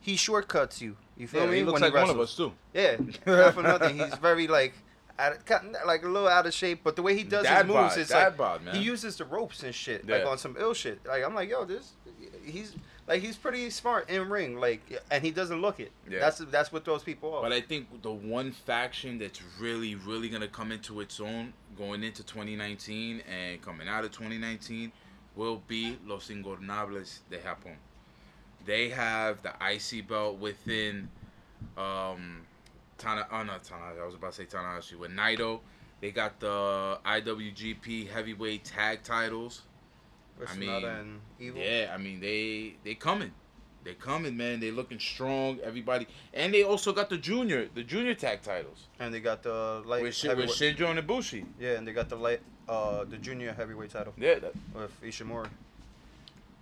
he 0.00 0.16
shortcuts 0.16 0.80
you. 0.80 0.96
You 1.16 1.26
feel 1.28 1.44
Yeah, 1.44 1.50
me? 1.50 1.56
he 1.58 1.62
looks 1.64 1.74
when 1.80 1.82
like 1.82 1.92
he 1.92 1.98
one 2.00 2.10
of 2.10 2.16
wrestles. 2.16 2.30
us 2.30 2.36
too. 2.36 2.52
Yeah, 3.26 3.42
not 3.44 3.54
for 3.54 3.62
nothing. 3.62 3.98
He's 3.98 4.14
very 4.14 4.46
like 4.48 4.72
out 5.18 5.32
of, 5.32 5.44
kind 5.44 5.76
of- 5.76 5.86
like 5.86 6.02
a 6.02 6.08
little 6.08 6.28
out 6.28 6.46
of 6.46 6.54
shape, 6.54 6.80
but 6.82 6.96
the 6.96 7.02
way 7.02 7.14
he 7.14 7.24
does 7.24 7.44
Dad 7.44 7.66
his 7.66 7.74
moves, 7.74 7.74
bod, 7.94 7.98
it's 7.98 8.08
dad 8.10 8.24
like 8.24 8.36
bod, 8.38 8.64
man. 8.64 8.74
he 8.74 8.80
uses 8.80 9.16
the 9.18 9.26
ropes 9.26 9.62
and 9.62 9.74
shit, 9.74 10.08
like 10.08 10.24
on 10.24 10.38
some 10.38 10.56
ill 10.58 10.72
shit. 10.72 10.98
Like 11.06 11.22
I'm 11.22 11.34
like, 11.34 11.50
yo, 11.50 11.66
this, 11.66 11.92
he's 12.42 12.74
like 13.06 13.22
he's 13.22 13.36
pretty 13.36 13.70
smart 13.70 14.08
in 14.08 14.28
ring, 14.28 14.58
like, 14.58 14.80
and 15.10 15.24
he 15.24 15.30
doesn't 15.30 15.60
look 15.60 15.80
it. 15.80 15.90
Yeah. 16.08 16.20
That's 16.20 16.38
that's 16.38 16.72
what 16.72 16.84
throws 16.84 17.02
people 17.02 17.34
off. 17.34 17.42
But 17.42 17.52
I 17.52 17.60
think 17.60 18.02
the 18.02 18.12
one 18.12 18.52
faction 18.52 19.18
that's 19.18 19.40
really, 19.58 19.94
really 19.94 20.28
gonna 20.28 20.48
come 20.48 20.72
into 20.72 21.00
its 21.00 21.20
own 21.20 21.52
going 21.76 22.02
into 22.02 22.22
2019 22.22 23.22
and 23.28 23.62
coming 23.62 23.88
out 23.88 24.04
of 24.04 24.12
2019 24.12 24.92
will 25.36 25.62
be 25.66 25.96
Los 26.06 26.28
Ingobernables 26.28 27.20
de 27.30 27.38
Japón. 27.38 27.76
They 28.66 28.90
have 28.90 29.42
the 29.42 29.52
IC 29.60 30.06
belt 30.06 30.38
within 30.38 31.08
um 31.76 32.46
Tana 32.98 33.26
oh 33.32 33.42
not 33.42 33.64
Tana 33.64 34.00
I 34.00 34.06
was 34.06 34.14
about 34.14 34.32
to 34.32 34.36
say 34.38 34.44
Tanahashi 34.44 34.96
with 34.96 35.10
Naito. 35.10 35.60
They 36.00 36.10
got 36.10 36.40
the 36.40 36.98
IWGP 37.04 38.08
heavyweight 38.08 38.64
tag 38.64 39.02
titles. 39.02 39.62
I 40.48 40.54
mean. 40.56 41.20
Yeah, 41.38 41.92
I 41.94 41.98
mean 41.98 42.20
they 42.20 42.74
they 42.84 42.94
coming. 42.94 43.32
They 43.82 43.94
coming, 43.94 44.36
man. 44.36 44.60
They 44.60 44.70
looking 44.70 44.98
strong. 44.98 45.58
Everybody, 45.64 46.06
and 46.34 46.52
they 46.52 46.62
also 46.62 46.92
got 46.92 47.08
the 47.08 47.16
junior, 47.16 47.68
the 47.74 47.82
junior 47.82 48.12
tag 48.14 48.42
titles 48.42 48.88
and 48.98 49.12
they 49.14 49.20
got 49.20 49.42
the 49.42 49.82
light 49.86 50.02
with, 50.02 50.22
with 50.22 50.50
Shinjo 50.50 50.90
and 50.90 50.98
Ibushi. 50.98 51.46
Yeah, 51.58 51.70
and 51.78 51.88
they 51.88 51.92
got 51.94 52.10
the 52.10 52.16
light, 52.16 52.40
uh, 52.68 53.04
the 53.04 53.16
junior 53.16 53.54
heavyweight 53.54 53.88
title 53.90 54.12
Yeah, 54.18 54.34
that, 54.40 54.52
with 54.74 55.00
Ishimori. 55.02 55.48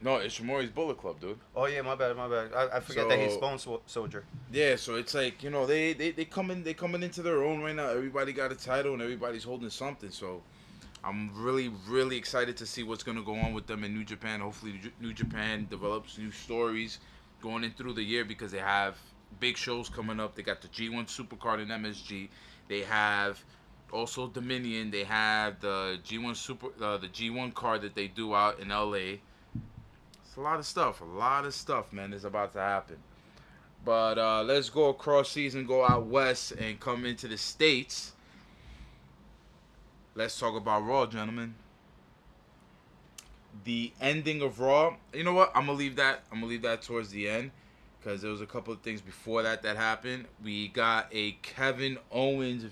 no, 0.01 0.19
Ishimori's 0.19 0.71
Bullet 0.71 0.97
Club, 0.99 1.19
dude. 1.21 1.39
Oh 1.57 1.67
yeah, 1.67 1.83
my 1.83 1.97
bad, 1.97 2.17
my 2.17 2.29
bad. 2.29 2.53
I, 2.55 2.77
I 2.77 2.81
forget 2.81 3.09
that 3.09 3.19
he's 3.19 3.33
So- 3.35 3.41
Bone 3.41 3.59
Sol- 3.59 3.83
Soldier. 3.87 4.23
Yeah, 4.53 4.77
so 4.77 4.95
it's 4.95 5.13
like 5.15 5.43
you 5.43 5.51
know 5.51 5.67
they 5.67 5.95
they 5.95 6.13
they 6.13 6.25
coming 6.25 6.63
they 6.63 6.73
coming 6.75 7.03
into 7.03 7.23
their 7.23 7.43
own 7.43 7.61
right 7.63 7.75
now. 7.75 7.89
Everybody 7.89 8.33
got 8.33 8.53
a 8.53 8.55
title 8.55 8.93
and 8.93 9.03
everybody's 9.03 9.43
holding 9.43 9.71
something. 9.71 10.11
So 10.13 10.41
I'm 11.05 11.31
really 11.35 11.71
really 11.87 12.17
excited 12.17 12.57
to 12.59 12.67
see 12.67 12.83
what's 12.83 13.03
gonna 13.03 13.23
go 13.23 13.35
on 13.35 13.53
with 13.53 13.67
them 13.67 13.85
in 13.85 13.95
New 13.95 14.05
Japan. 14.05 14.41
Hopefully, 14.41 14.81
New 15.01 15.13
Japan 15.13 15.67
develops 15.71 16.19
new 16.19 16.31
stories 16.31 16.99
going 17.41 17.65
in 17.65 17.71
through 17.73 17.95
the 17.95 18.03
year 18.03 18.25
because 18.25 18.51
they 18.51 18.59
have 18.59 18.97
big 19.41 19.57
shows 19.57 19.89
coming 19.89 20.21
up. 20.21 20.35
They 20.35 20.43
got 20.43 20.61
the 20.61 20.69
G1 20.69 21.07
Supercard 21.07 21.63
in 21.63 21.69
MSG. 21.69 22.29
They 22.69 22.81
have 22.83 23.43
also 23.93 24.29
Dominion. 24.29 24.91
They 24.91 25.05
have 25.05 25.61
the 25.61 25.99
G1 26.05 26.37
Super, 26.37 26.69
uh, 26.81 26.99
the 26.99 27.09
G1 27.09 27.55
card 27.55 27.83
that 27.83 27.95
they 27.95 28.09
do 28.09 28.35
out 28.35 28.61
in 28.61 28.69
LA. 28.69 29.19
It's 30.25 30.37
a 30.37 30.41
lot 30.41 30.59
of 30.59 30.67
stuff. 30.67 31.01
A 31.01 31.05
lot 31.05 31.45
of 31.45 31.55
stuff, 31.55 31.93
man, 31.93 32.13
is 32.13 32.25
about 32.25 32.53
to 32.53 32.61
happen. 32.61 32.97
But 33.85 34.19
uh, 34.19 34.43
let's 34.43 34.69
go 34.69 34.89
across 34.89 35.31
season, 35.31 35.65
go 35.65 35.85
out 35.85 36.07
west, 36.07 36.53
and 36.53 36.79
come 36.79 37.05
into 37.05 37.29
the 37.29 37.39
states. 37.39 38.13
Let's 40.19 40.37
talk 40.37 40.57
about 40.57 40.85
Raw, 40.85 41.07
gentlemen. 41.07 41.55
The 43.63 43.93
ending 44.01 44.43
of 44.43 44.59
Raw. 44.59 44.97
You 45.15 45.23
know 45.23 45.33
what? 45.33 45.53
I'm 45.55 45.67
gonna 45.67 45.79
leave 45.79 45.95
that. 45.95 46.25
I'm 46.33 46.39
gonna 46.39 46.51
leave 46.51 46.63
that 46.63 46.83
towards 46.83 47.11
the 47.11 47.29
end 47.29 47.53
because 48.01 48.21
there 48.21 48.33
was 48.33 48.41
a 48.41 48.47
couple 48.47 48.73
of 48.73 48.81
things 48.81 49.01
before 49.01 49.45
that 49.45 49.63
that 49.63 49.77
happened. 49.77 50.25
We 50.43 50.69
got 50.69 51.07
a 51.13 51.33
Kevin 51.43 51.99
Owens. 52.11 52.65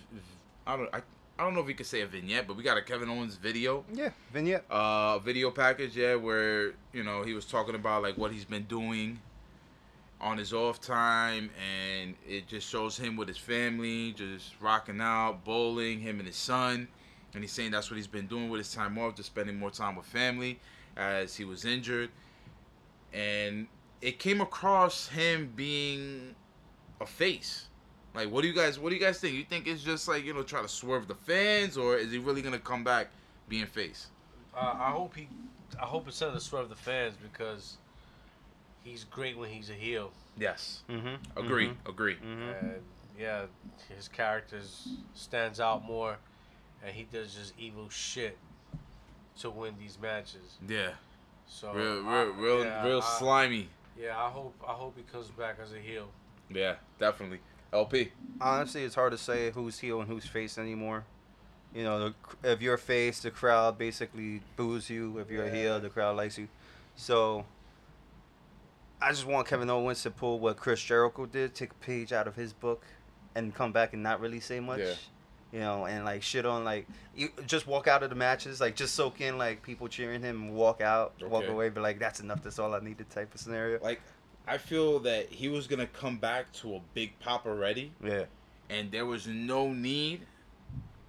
I 0.66 0.76
don't. 0.76 0.92
I, 0.92 1.02
I 1.38 1.44
don't 1.44 1.54
know 1.54 1.60
if 1.60 1.66
we 1.66 1.74
could 1.74 1.86
say 1.86 2.00
a 2.00 2.06
vignette, 2.08 2.48
but 2.48 2.56
we 2.56 2.64
got 2.64 2.78
a 2.78 2.82
Kevin 2.82 3.08
Owens 3.08 3.36
video 3.36 3.84
Yeah, 3.94 4.08
vignette. 4.32 4.64
uh 4.68 5.20
video 5.20 5.52
package 5.52 5.96
yeah 5.96 6.16
where 6.16 6.72
you 6.92 7.04
know 7.04 7.22
he 7.22 7.32
was 7.32 7.44
talking 7.44 7.76
about 7.76 8.02
like 8.02 8.18
what 8.18 8.32
he's 8.32 8.44
been 8.46 8.64
doing 8.64 9.20
on 10.20 10.36
his 10.38 10.52
off 10.52 10.80
time 10.80 11.50
and 11.62 12.16
it 12.26 12.48
just 12.48 12.68
shows 12.68 12.98
him 12.98 13.16
with 13.16 13.28
his 13.28 13.36
family 13.38 14.12
just 14.14 14.54
rocking 14.60 15.00
out 15.00 15.44
bowling 15.44 16.00
him 16.00 16.18
and 16.18 16.26
his 16.26 16.36
son 16.36 16.88
and 17.34 17.42
he's 17.42 17.52
saying 17.52 17.70
that's 17.70 17.90
what 17.90 17.96
he's 17.96 18.06
been 18.06 18.26
doing 18.26 18.48
with 18.48 18.58
his 18.58 18.72
time 18.72 18.98
off 18.98 19.14
just 19.14 19.28
spending 19.28 19.58
more 19.58 19.70
time 19.70 19.96
with 19.96 20.06
family 20.06 20.58
as 20.96 21.36
he 21.36 21.44
was 21.44 21.64
injured 21.64 22.10
and 23.12 23.66
it 24.00 24.18
came 24.18 24.40
across 24.40 25.08
him 25.08 25.52
being 25.56 26.34
a 27.00 27.06
face 27.06 27.68
like 28.14 28.30
what 28.30 28.42
do 28.42 28.48
you 28.48 28.54
guys 28.54 28.78
what 28.78 28.90
do 28.90 28.94
you 28.96 29.00
guys 29.00 29.18
think 29.18 29.34
you 29.34 29.44
think 29.44 29.66
it's 29.66 29.82
just 29.82 30.08
like 30.08 30.24
you 30.24 30.32
know 30.32 30.42
try 30.42 30.62
to 30.62 30.68
swerve 30.68 31.06
the 31.08 31.14
fans 31.14 31.76
or 31.76 31.96
is 31.96 32.10
he 32.10 32.18
really 32.18 32.42
gonna 32.42 32.58
come 32.58 32.82
back 32.84 33.08
being 33.48 33.66
face 33.66 34.08
Uh, 34.56 34.74
I 34.78 34.90
hope 34.90 35.14
he, 35.14 35.28
I 35.80 35.84
hope 35.84 36.08
it's 36.08 36.16
something 36.16 36.38
to 36.38 36.44
swerve 36.44 36.68
the 36.68 36.74
fans 36.74 37.14
because 37.22 37.76
he's 38.82 39.04
great 39.04 39.36
when 39.36 39.50
he's 39.50 39.68
a 39.68 39.74
heel, 39.74 40.10
Yes. 40.38 40.82
Mm-hmm. 40.90 41.38
Agree. 41.38 41.72
Agree. 41.86 42.16
and 42.22 42.80
yeah, 43.18 43.46
his 43.94 44.08
character 44.08 44.60
stands 45.14 45.60
out 45.60 45.84
more, 45.84 46.16
and 46.86 46.94
he 46.94 47.02
does 47.12 47.34
just 47.34 47.52
evil 47.58 47.88
shit 47.90 48.38
to 49.40 49.50
win 49.50 49.74
these 49.78 49.98
matches. 50.00 50.56
Yeah. 50.66 50.90
So 51.48 51.72
Real, 51.72 52.06
I- 52.06 52.22
real, 52.22 52.32
real, 52.34 52.64
yeah, 52.64 52.86
real 52.86 53.00
I- 53.02 53.18
crime. 53.18 53.68
Yeah, 54.00 54.16
I 54.16 54.28
hope 54.28 54.54
I 54.66 54.72
hope 54.72 54.94
he 54.96 55.02
comes 55.10 55.28
back 55.28 55.56
as 55.62 55.72
a 55.72 55.78
heel. 55.78 56.08
Yeah, 56.50 56.76
definitely. 56.98 57.40
LP. 57.72 58.12
Honestly, 58.40 58.84
it's 58.84 58.94
hard 58.94 59.12
to 59.12 59.18
say 59.18 59.50
who's 59.50 59.78
heel 59.78 60.00
and 60.00 60.08
who's 60.08 60.26
face 60.26 60.58
anymore. 60.58 61.04
You 61.74 61.84
know, 61.84 61.98
the, 62.42 62.50
if 62.52 62.62
you're 62.62 62.76
face, 62.76 63.20
the 63.20 63.30
crowd 63.30 63.76
basically 63.78 64.40
boos 64.54 64.88
you. 64.88 65.18
If 65.18 65.30
you're 65.30 65.44
a 65.46 65.50
heel, 65.50 65.80
the 65.80 65.88
crowd 65.88 66.16
likes 66.16 66.38
you. 66.38 66.48
So, 66.94 67.44
I 69.02 69.10
just 69.10 69.26
want 69.26 69.46
Kevin 69.48 69.68
Owens 69.68 70.02
to 70.04 70.10
pull 70.10 70.38
what 70.38 70.56
Chris 70.56 70.80
Jericho 70.80 71.26
did, 71.26 71.54
take 71.54 71.70
a 71.72 71.74
page 71.74 72.12
out 72.12 72.26
of 72.28 72.36
his 72.36 72.52
book, 72.52 72.84
and 73.34 73.54
come 73.54 73.72
back 73.72 73.92
and 73.92 74.02
not 74.02 74.20
really 74.20 74.40
say 74.40 74.60
much. 74.60 74.78
Yeah. 74.80 74.94
You 75.56 75.62
know, 75.62 75.86
and 75.86 76.04
like 76.04 76.22
shit 76.22 76.44
on 76.44 76.64
like 76.64 76.86
you 77.14 77.30
just 77.46 77.66
walk 77.66 77.88
out 77.88 78.02
of 78.02 78.10
the 78.10 78.14
matches, 78.14 78.60
like 78.60 78.76
just 78.76 78.94
soak 78.94 79.22
in 79.22 79.38
like 79.38 79.62
people 79.62 79.88
cheering 79.88 80.20
him, 80.20 80.50
walk 80.54 80.82
out, 80.82 81.14
walk 81.22 81.48
away, 81.48 81.70
but 81.70 81.80
like 81.82 81.98
that's 81.98 82.20
enough. 82.20 82.42
That's 82.42 82.58
all 82.58 82.74
I 82.74 82.80
needed 82.80 83.08
type 83.08 83.34
of 83.34 83.40
scenario. 83.40 83.82
Like, 83.82 84.02
I 84.46 84.58
feel 84.58 84.98
that 85.00 85.30
he 85.30 85.48
was 85.48 85.66
gonna 85.66 85.86
come 85.86 86.18
back 86.18 86.52
to 86.60 86.74
a 86.74 86.80
big 86.92 87.18
pop 87.20 87.46
already, 87.46 87.90
Yeah. 88.04 88.24
and 88.68 88.92
there 88.92 89.06
was 89.06 89.26
no 89.26 89.72
need 89.72 90.26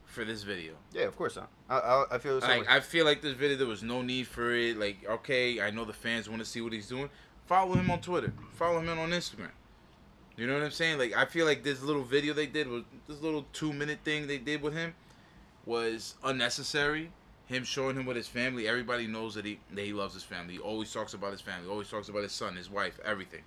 for 0.05 0.23
this 0.23 0.43
video. 0.43 0.75
Yeah, 0.93 1.07
of 1.07 1.17
course 1.17 1.35
not. 1.35 1.49
I 1.69 1.79
I, 1.79 2.05
I 2.11 2.17
feel 2.17 2.39
Like. 2.39 2.69
I 2.69 2.79
feel 2.79 3.03
like 3.03 3.21
this 3.21 3.33
video 3.33 3.57
there 3.57 3.67
was 3.67 3.83
no 3.83 4.01
need 4.01 4.27
for 4.27 4.53
it. 4.53 4.77
Like, 4.77 4.99
okay, 5.09 5.59
I 5.59 5.71
know 5.71 5.83
the 5.83 5.91
fans 5.91 6.29
want 6.29 6.39
to 6.39 6.45
see 6.47 6.61
what 6.61 6.71
he's 6.71 6.87
doing. 6.87 7.09
Follow 7.47 7.73
him 7.73 7.91
on 7.91 7.99
Twitter. 7.99 8.31
Follow 8.53 8.79
him 8.79 8.97
on 8.97 9.09
Instagram. 9.09 9.51
You 10.37 10.45
know 10.45 10.53
what 10.53 10.63
I'm 10.63 10.71
saying? 10.71 10.99
Like, 10.99 11.15
I 11.15 11.25
feel 11.25 11.47
like 11.47 11.63
this 11.63 11.81
little 11.81 12.03
video 12.03 12.33
they 12.33 12.45
did 12.45 12.67
was 12.67 12.83
this 13.07 13.19
little 13.21 13.45
two 13.53 13.73
minute 13.73 13.99
thing 14.05 14.27
they 14.27 14.37
did 14.37 14.61
with 14.61 14.73
him 14.73 14.93
was 15.65 16.13
unnecessary. 16.23 17.11
Him 17.47 17.63
showing 17.63 17.95
him 17.95 18.05
with 18.05 18.15
his 18.15 18.27
family. 18.27 18.67
Everybody 18.67 19.07
knows 19.07 19.33
that 19.35 19.45
he 19.45 19.59
that 19.73 19.83
he 19.83 19.93
loves 19.93 20.13
his 20.13 20.23
family. 20.23 20.53
He 20.53 20.59
always 20.59 20.93
talks 20.93 21.15
about 21.15 21.31
his 21.31 21.41
family. 21.41 21.67
Always 21.67 21.89
talks 21.89 22.07
about 22.09 22.21
his 22.21 22.33
son, 22.33 22.55
his 22.55 22.69
wife, 22.69 22.99
everything. 23.03 23.41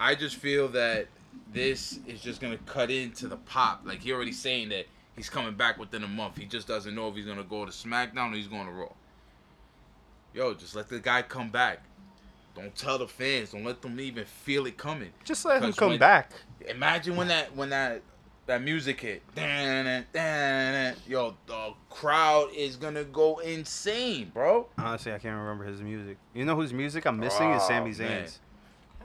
I 0.00 0.16
just 0.16 0.36
feel 0.36 0.68
that 0.68 1.06
this 1.52 2.00
is 2.06 2.20
just 2.20 2.40
gonna 2.40 2.58
cut 2.66 2.90
into 2.90 3.28
the 3.28 3.36
pop. 3.36 3.82
Like 3.84 4.00
he 4.00 4.12
already 4.12 4.32
saying 4.32 4.70
that 4.70 4.86
he's 5.14 5.30
coming 5.30 5.54
back 5.54 5.78
within 5.78 6.02
a 6.02 6.08
month. 6.08 6.38
He 6.38 6.46
just 6.46 6.66
doesn't 6.66 6.94
know 6.94 7.08
if 7.08 7.14
he's 7.14 7.26
gonna 7.26 7.44
go 7.44 7.64
to 7.64 7.70
SmackDown 7.70 8.32
or 8.32 8.36
he's 8.36 8.48
going 8.48 8.66
to 8.66 8.72
Raw. 8.72 8.92
Yo, 10.32 10.54
just 10.54 10.74
let 10.74 10.88
the 10.88 10.98
guy 10.98 11.22
come 11.22 11.50
back. 11.50 11.84
Don't 12.54 12.74
tell 12.74 12.98
the 12.98 13.08
fans. 13.08 13.50
Don't 13.52 13.64
let 13.64 13.82
them 13.82 13.98
even 14.00 14.24
feel 14.24 14.66
it 14.66 14.76
coming. 14.76 15.10
Just 15.24 15.44
let 15.44 15.56
him 15.62 15.70
'Cause 15.70 15.78
come 15.78 15.88
when- 15.90 15.98
back. 15.98 16.30
Imagine 16.68 17.16
when 17.16 17.28
that 17.28 17.54
when 17.56 17.70
that 17.70 18.02
that 18.46 18.62
music 18.62 19.00
hit. 19.00 19.22
Dan, 19.34 20.04
dan, 20.12 20.94
Yo, 21.08 21.34
the 21.46 21.72
crowd 21.90 22.50
is 22.54 22.76
gonna 22.76 23.04
go 23.04 23.38
insane, 23.38 24.30
bro. 24.34 24.68
Honestly, 24.78 25.12
I 25.12 25.18
can't 25.18 25.38
remember 25.38 25.64
his 25.64 25.80
music. 25.80 26.18
You 26.34 26.44
know 26.44 26.54
whose 26.54 26.72
music 26.72 27.06
I'm 27.06 27.18
missing 27.18 27.50
is 27.52 27.62
Oh, 27.64 27.68
Sami 27.68 27.90
man. 27.92 27.94
Zayn's. 28.24 28.40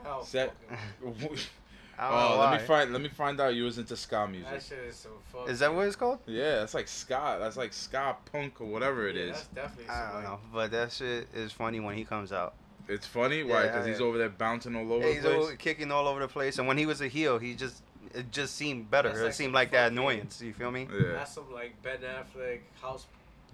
Hell, 0.02 0.22
Set. 0.24 0.54
fucking- 1.02 1.38
I 1.98 2.08
don't 2.08 2.12
oh, 2.16 2.20
know 2.28 2.34
oh, 2.34 2.38
why. 2.38 2.50
let 2.52 2.60
me 2.62 2.66
find 2.66 2.92
let 2.92 3.02
me 3.02 3.08
find 3.10 3.40
out 3.42 3.54
you 3.54 3.64
was 3.64 3.76
into 3.76 3.94
ska 3.96 4.26
music. 4.26 4.50
that 4.50 4.62
shit 4.62 4.78
is 4.78 4.96
so 4.96 5.10
fucking. 5.32 5.50
Is 5.52 5.58
that 5.58 5.74
what 5.74 5.86
it's 5.86 5.96
called? 5.96 6.18
Yeah, 6.26 6.56
that's 6.60 6.72
like 6.72 6.88
ska. 6.88 7.36
That's 7.38 7.58
like 7.58 7.74
ska 7.74 8.16
punk 8.32 8.58
or 8.60 8.66
whatever 8.66 9.06
it 9.08 9.16
yeah, 9.16 9.22
is. 9.24 9.32
That's 9.32 9.48
definitely. 9.48 9.90
I 9.90 10.04
don't 10.06 10.14
like- 10.14 10.24
know, 10.24 10.40
but 10.52 10.70
that 10.70 10.92
shit 10.92 11.28
is 11.34 11.52
funny 11.52 11.78
when 11.80 11.96
he 11.96 12.04
comes 12.06 12.32
out. 12.32 12.54
It's 12.90 13.06
funny, 13.06 13.42
why? 13.44 13.64
Yeah, 13.64 13.66
Because 13.68 13.86
he's 13.86 14.00
over 14.00 14.18
there 14.18 14.28
bouncing 14.28 14.74
all 14.76 14.92
over 14.92 15.00
Yeah, 15.06 15.08
the 15.08 15.12
he's 15.14 15.22
place. 15.22 15.34
all 15.36 15.56
kicking 15.56 15.92
all 15.92 16.08
over 16.08 16.20
the 16.20 16.28
place, 16.28 16.58
and 16.58 16.66
when 16.66 16.76
he 16.76 16.86
was 16.86 17.00
a 17.00 17.08
heel, 17.08 17.38
he 17.38 17.54
just 17.54 17.82
it 18.14 18.30
just 18.32 18.56
seemed 18.56 18.90
better. 18.90 19.08
That's 19.10 19.20
it 19.20 19.24
like 19.26 19.34
seemed 19.34 19.54
like 19.54 19.70
that 19.70 19.84
fucking- 19.84 19.98
annoyance. 19.98 20.42
You 20.42 20.52
feel 20.52 20.70
me? 20.72 20.88
Yeah. 20.92 21.12
That's 21.12 21.32
some 21.34 21.52
like 21.52 21.80
Ben 21.82 21.98
Affleck 22.00 22.60
house, 22.82 23.06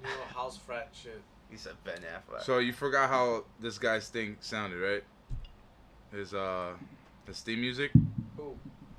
you 0.02 0.08
know, 0.08 0.14
house 0.34 0.56
frat 0.56 0.88
shit. 0.92 1.20
He 1.50 1.56
said 1.56 1.74
Ben 1.84 1.98
Affleck. 1.98 2.42
So 2.42 2.58
you 2.58 2.72
forgot 2.72 3.08
how 3.10 3.44
this 3.60 3.78
guy's 3.78 4.08
thing 4.08 4.36
sounded, 4.40 4.78
right? 4.78 5.04
His 6.12 6.32
uh, 6.32 6.72
his 7.26 7.40
theme 7.40 7.60
music. 7.60 7.90
Who? 8.36 8.54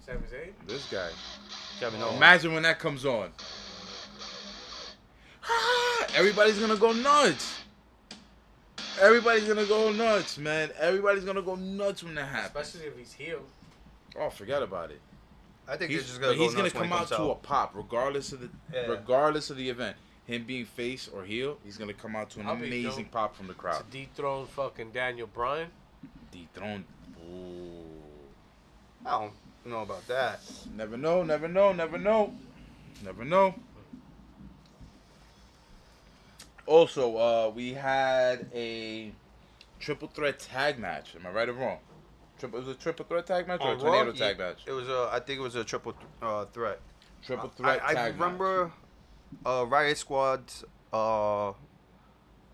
Sami 0.05 0.19
Zayn? 0.31 0.51
This 0.67 0.85
guy. 0.91 1.09
Kevin 1.79 2.01
Owens. 2.01 2.15
Imagine 2.17 2.53
when 2.53 2.63
that 2.63 2.77
comes 2.79 3.05
on. 3.05 3.31
Everybody's 6.15 6.59
gonna 6.59 6.75
go 6.77 6.91
nuts. 6.93 7.61
Everybody's 8.99 9.47
gonna 9.47 9.65
go 9.65 9.91
nuts, 9.91 10.37
man. 10.37 10.71
Everybody's 10.79 11.23
gonna 11.23 11.41
go 11.41 11.55
nuts 11.55 12.03
when 12.03 12.15
that 12.15 12.25
happens. 12.25 12.67
Especially 12.67 12.87
if 12.87 12.97
he's 12.97 13.13
heel. 13.13 13.41
Oh, 14.19 14.29
forget 14.29 14.63
about 14.63 14.91
it. 14.91 15.01
I 15.67 15.75
think 15.77 15.91
He's, 15.91 16.01
he's 16.01 16.09
just 16.09 16.21
gonna 16.21 16.35
go 16.35 16.41
he's 16.43 16.53
gonna 16.53 16.63
nuts 16.63 16.75
when 16.75 16.83
come 16.83 16.97
he 16.97 17.03
out 17.03 17.09
comes 17.09 17.21
to 17.21 17.31
a 17.31 17.35
pop, 17.35 17.71
regardless 17.75 18.31
of 18.31 18.41
the 18.41 18.49
Yeah. 18.73 18.87
regardless 18.87 19.49
of 19.49 19.57
the 19.57 19.69
event. 19.69 19.97
Him 20.25 20.43
being 20.43 20.65
face 20.65 21.07
or 21.07 21.23
heel, 21.23 21.57
he's 21.63 21.77
gonna 21.77 21.93
come 21.93 22.15
out 22.15 22.29
to 22.31 22.39
an 22.41 22.47
I'll 22.47 22.53
amazing 22.55 23.05
pop 23.05 23.35
from 23.35 23.47
the 23.47 23.53
crowd. 23.53 23.83
To 23.91 23.97
dethrone 23.97 24.47
fucking 24.47 24.91
Daniel 24.91 25.27
Bryan. 25.27 25.69
Dethroned. 26.31 26.83
Ooh. 27.25 27.83
I 29.05 29.11
don't 29.21 29.33
know 29.65 29.81
about 29.83 30.05
that. 30.07 30.41
Never 30.75 30.97
know, 30.97 31.23
never 31.23 31.47
know, 31.47 31.71
never 31.71 31.97
know. 31.97 32.33
Never 33.03 33.23
know. 33.23 33.55
Also, 36.67 37.15
uh, 37.17 37.49
we 37.55 37.73
had 37.73 38.47
a 38.53 39.11
triple 39.79 40.09
threat 40.09 40.37
tag 40.39 40.77
match. 40.77 41.15
Am 41.15 41.25
I 41.25 41.31
right 41.31 41.49
or 41.49 41.53
wrong? 41.53 41.77
Triple, 42.37 42.59
it 42.59 42.65
was 42.65 42.75
a 42.75 42.79
triple 42.79 43.05
threat 43.05 43.25
tag 43.25 43.47
match 43.47 43.61
or 43.61 43.69
a 43.69 43.71
On 43.71 43.79
tornado 43.79 44.11
Raw, 44.11 44.17
tag 44.17 44.37
yeah, 44.37 44.45
match? 44.49 44.63
It 44.67 44.73
was 44.73 44.87
a, 44.89 45.09
I 45.11 45.19
think 45.19 45.39
it 45.39 45.41
was 45.41 45.55
a 45.55 45.63
triple 45.63 45.95
uh, 46.21 46.45
threat. 46.45 46.79
Triple 47.25 47.49
threat 47.49 47.81
I, 47.81 47.91
I 47.91 47.93
tag 47.93 48.13
remember 48.13 48.71
uh, 49.45 49.65
Riott 49.65 49.97
Squad, 49.97 50.43
uh, 50.93 51.49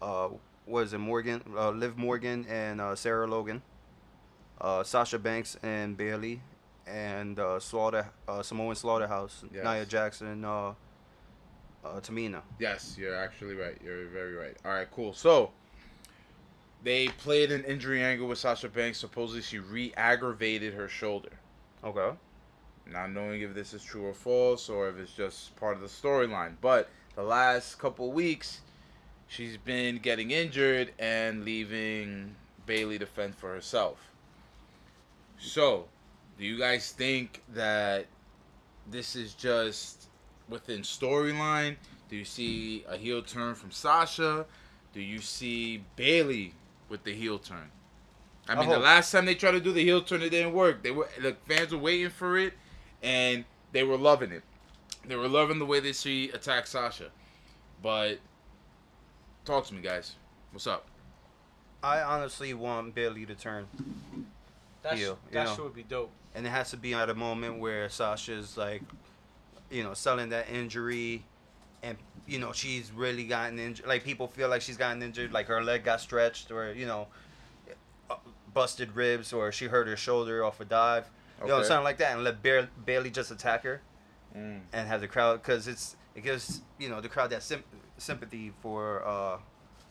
uh, 0.01 0.29
was 0.65 0.93
it 0.93 0.99
Morgan, 0.99 1.41
uh, 1.57 1.71
Liv 1.71 1.97
Morgan 1.97 2.45
and 2.47 2.79
uh, 2.79 2.95
Sarah 2.95 3.27
Logan, 3.27 3.61
uh, 4.61 4.83
Sasha 4.83 5.19
Banks 5.19 5.57
and 5.63 5.97
Bayley, 5.97 6.41
and 6.87 7.39
uh, 7.39 7.59
Slaughter, 7.59 8.09
uh, 8.27 8.41
Samoan 8.43 8.75
Slaughterhouse, 8.75 9.43
Yes. 9.53 9.63
Nia 9.65 9.85
Jackson, 9.85 10.45
uh, 10.45 10.73
uh, 11.83 11.99
Tamina. 11.99 12.41
Yes, 12.59 12.95
you're 12.97 13.15
actually 13.15 13.55
right. 13.55 13.77
You're 13.83 14.05
very 14.07 14.33
right. 14.33 14.55
All 14.65 14.71
right, 14.71 14.89
cool. 14.91 15.13
So 15.13 15.51
they 16.83 17.07
played 17.09 17.51
an 17.51 17.63
injury 17.65 18.03
angle 18.03 18.27
with 18.27 18.37
Sasha 18.39 18.69
Banks. 18.69 18.97
Supposedly 18.99 19.41
she 19.41 19.59
re-aggravated 19.59 20.73
her 20.73 20.87
shoulder. 20.87 21.29
Okay. 21.83 22.11
not 22.87 23.11
knowing 23.11 23.41
if 23.41 23.53
this 23.53 23.73
is 23.73 23.83
true 23.83 24.05
or 24.05 24.13
false 24.13 24.69
or 24.69 24.89
if 24.89 24.97
it's 24.97 25.13
just 25.13 25.55
part 25.57 25.75
of 25.75 25.81
the 25.81 25.87
storyline. 25.87 26.53
But 26.61 26.89
the 27.15 27.23
last 27.23 27.77
couple 27.79 28.11
weeks, 28.11 28.61
she's 29.27 29.57
been 29.57 29.97
getting 29.97 30.31
injured 30.31 30.91
and 30.99 31.45
leaving 31.45 32.35
Bayley 32.65 32.99
to 32.99 33.05
fend 33.05 33.35
for 33.35 33.53
herself. 33.53 33.97
So, 35.37 35.87
Do 36.37 36.45
you 36.45 36.57
guys 36.57 36.91
think 36.91 37.41
that 37.53 38.05
this 38.89 39.15
is 39.15 39.33
just 39.33 40.02
within 40.49 40.81
storyline? 40.81 41.77
Do 42.09 42.15
you 42.15 42.25
see 42.25 42.83
a 42.87 42.97
heel 42.97 43.21
turn 43.21 43.55
from 43.55 43.71
Sasha? 43.71 44.45
Do 44.93 45.01
you 45.01 45.19
see 45.19 45.83
Bayley 45.95 46.53
with 46.89 47.03
the 47.03 47.13
heel 47.13 47.39
turn? 47.39 47.71
I 48.47 48.53
I 48.53 48.59
mean, 48.59 48.69
the 48.69 48.75
oh. 48.75 48.79
last 48.79 49.11
time 49.11 49.25
they 49.25 49.35
tried 49.35 49.51
to 49.51 49.59
do 49.59 49.71
the 49.71 49.83
heel 49.83 50.01
turn, 50.01 50.21
it 50.21 50.29
didn't 50.29 50.53
work. 50.53 50.83
They 50.83 50.91
were 50.91 51.09
the 51.21 51.35
fans 51.47 51.71
were 51.71 51.77
waiting 51.79 52.09
for 52.09 52.37
it, 52.37 52.53
and 53.01 53.45
they 53.71 53.83
were 53.83 53.97
loving 53.97 54.31
it. 54.31 54.43
They 55.05 55.15
were 55.15 55.27
loving 55.29 55.59
the 55.59 55.65
way 55.65 55.79
that 55.79 55.95
she 55.95 56.29
attacked 56.29 56.67
Sasha. 56.67 57.09
But 57.81 58.19
talk 59.45 59.65
to 59.67 59.73
me, 59.73 59.81
guys. 59.81 60.15
What's 60.51 60.67
up? 60.67 60.85
I 61.81 62.01
honestly 62.01 62.53
want 62.53 62.95
Bayley 62.95 63.25
to 63.25 63.35
turn, 63.35 63.67
That, 64.83 64.95
sh- 64.95 65.01
Heel, 65.01 65.19
that 65.31 65.45
know. 65.45 65.55
shit 65.55 65.63
would 65.63 65.75
be 65.75 65.83
dope. 65.83 66.11
and 66.33 66.45
it 66.45 66.49
has 66.49 66.69
to 66.71 66.77
be 66.77 66.93
at 66.93 67.09
a 67.09 67.13
moment 67.13 67.59
where 67.59 67.89
Sasha's 67.89 68.55
like, 68.55 68.81
you 69.73 69.83
know, 69.83 69.93
selling 69.93 70.29
that 70.29 70.49
injury, 70.49 71.23
and 71.81 71.97
you 72.27 72.39
know 72.39 72.51
she's 72.53 72.91
really 72.91 73.25
gotten 73.25 73.57
injured. 73.59 73.87
Like 73.87 74.03
people 74.03 74.27
feel 74.27 74.47
like 74.47 74.61
she's 74.61 74.77
gotten 74.77 75.01
injured, 75.01 75.33
like 75.33 75.47
her 75.47 75.63
leg 75.63 75.83
got 75.83 75.99
stretched, 75.99 76.51
or 76.51 76.71
you 76.73 76.85
know, 76.85 77.07
uh, 78.09 78.15
busted 78.53 78.95
ribs, 78.95 79.33
or 79.33 79.51
she 79.51 79.65
hurt 79.65 79.87
her 79.87 79.97
shoulder 79.97 80.43
off 80.43 80.59
a 80.61 80.65
dive. 80.65 81.09
You 81.41 81.47
know, 81.47 81.55
Okay. 81.55 81.67
something 81.67 81.83
like 81.83 81.97
that, 81.97 82.13
and 82.13 82.23
let 82.23 82.41
Ba- 82.43 82.69
Bayley 82.85 83.09
just 83.09 83.31
attack 83.31 83.63
her 83.63 83.81
Mm. 84.35 84.61
and 84.71 84.87
have 84.87 85.01
the 85.01 85.07
crowd, 85.07 85.41
because 85.41 85.67
it's 85.67 85.95
it 86.15 86.21
gives 86.23 86.61
you 86.79 86.89
know 86.89 87.01
the 87.01 87.09
crowd 87.09 87.31
that 87.31 87.41
sym- 87.43 87.63
sympathy 87.97 88.53
for 88.61 89.05
uh, 89.05 89.39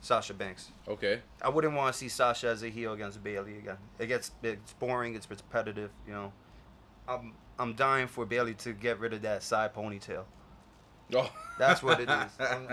Sasha 0.01 0.35
Banks. 0.35 0.71
Okay. 0.89 1.21
I 1.43 1.49
wouldn't 1.49 1.75
want 1.75 1.93
to 1.93 1.99
see 1.99 2.09
Sasha 2.09 2.49
as 2.49 2.63
a 2.63 2.69
heel 2.69 2.93
against 2.93 3.23
Bayley 3.23 3.59
again. 3.59 3.79
It 3.99 4.07
gets 4.07 4.31
it's 4.43 4.73
boring. 4.75 5.15
It's 5.17 5.29
repetitive. 5.29 5.91
You 6.07 6.13
know, 6.15 6.33
I'm 7.09 7.33
I'm 7.59 7.75
dying 7.75 8.07
for 8.07 8.25
Bayley 8.25 8.55
to 8.55 8.73
get 8.73 8.99
rid 9.01 9.13
of 9.13 9.23
that 9.23 9.43
side 9.43 9.75
ponytail. 9.75 10.25
Oh. 11.15 11.31
That's 11.59 11.83
what 11.83 12.01
it 12.01 12.09
is. 12.09 12.31
I'm 12.41 12.69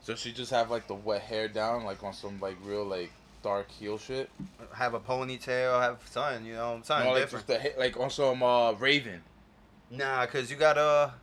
so 0.00 0.14
she 0.14 0.32
just 0.32 0.50
have 0.50 0.70
like 0.70 0.86
the 0.88 0.94
wet 0.94 1.22
hair 1.22 1.48
down, 1.48 1.84
like 1.84 2.02
on 2.02 2.12
some 2.12 2.40
like 2.40 2.56
real 2.64 2.84
like 2.84 3.10
dark 3.42 3.70
heel 3.70 3.98
shit. 3.98 4.30
have 4.74 4.94
a 4.94 5.00
ponytail. 5.00 5.80
Have 5.80 6.00
something. 6.10 6.44
You 6.46 6.54
know, 6.54 6.80
something 6.82 7.06
No, 7.06 7.12
like 7.12 7.22
different. 7.22 7.46
just 7.46 7.62
the 7.74 7.78
like 7.78 7.98
on 7.98 8.10
some 8.10 8.42
uh 8.42 8.72
Raven. 8.72 9.22
Nah, 9.90 10.26
cause 10.26 10.50
you 10.50 10.56
gotta, 10.56 11.14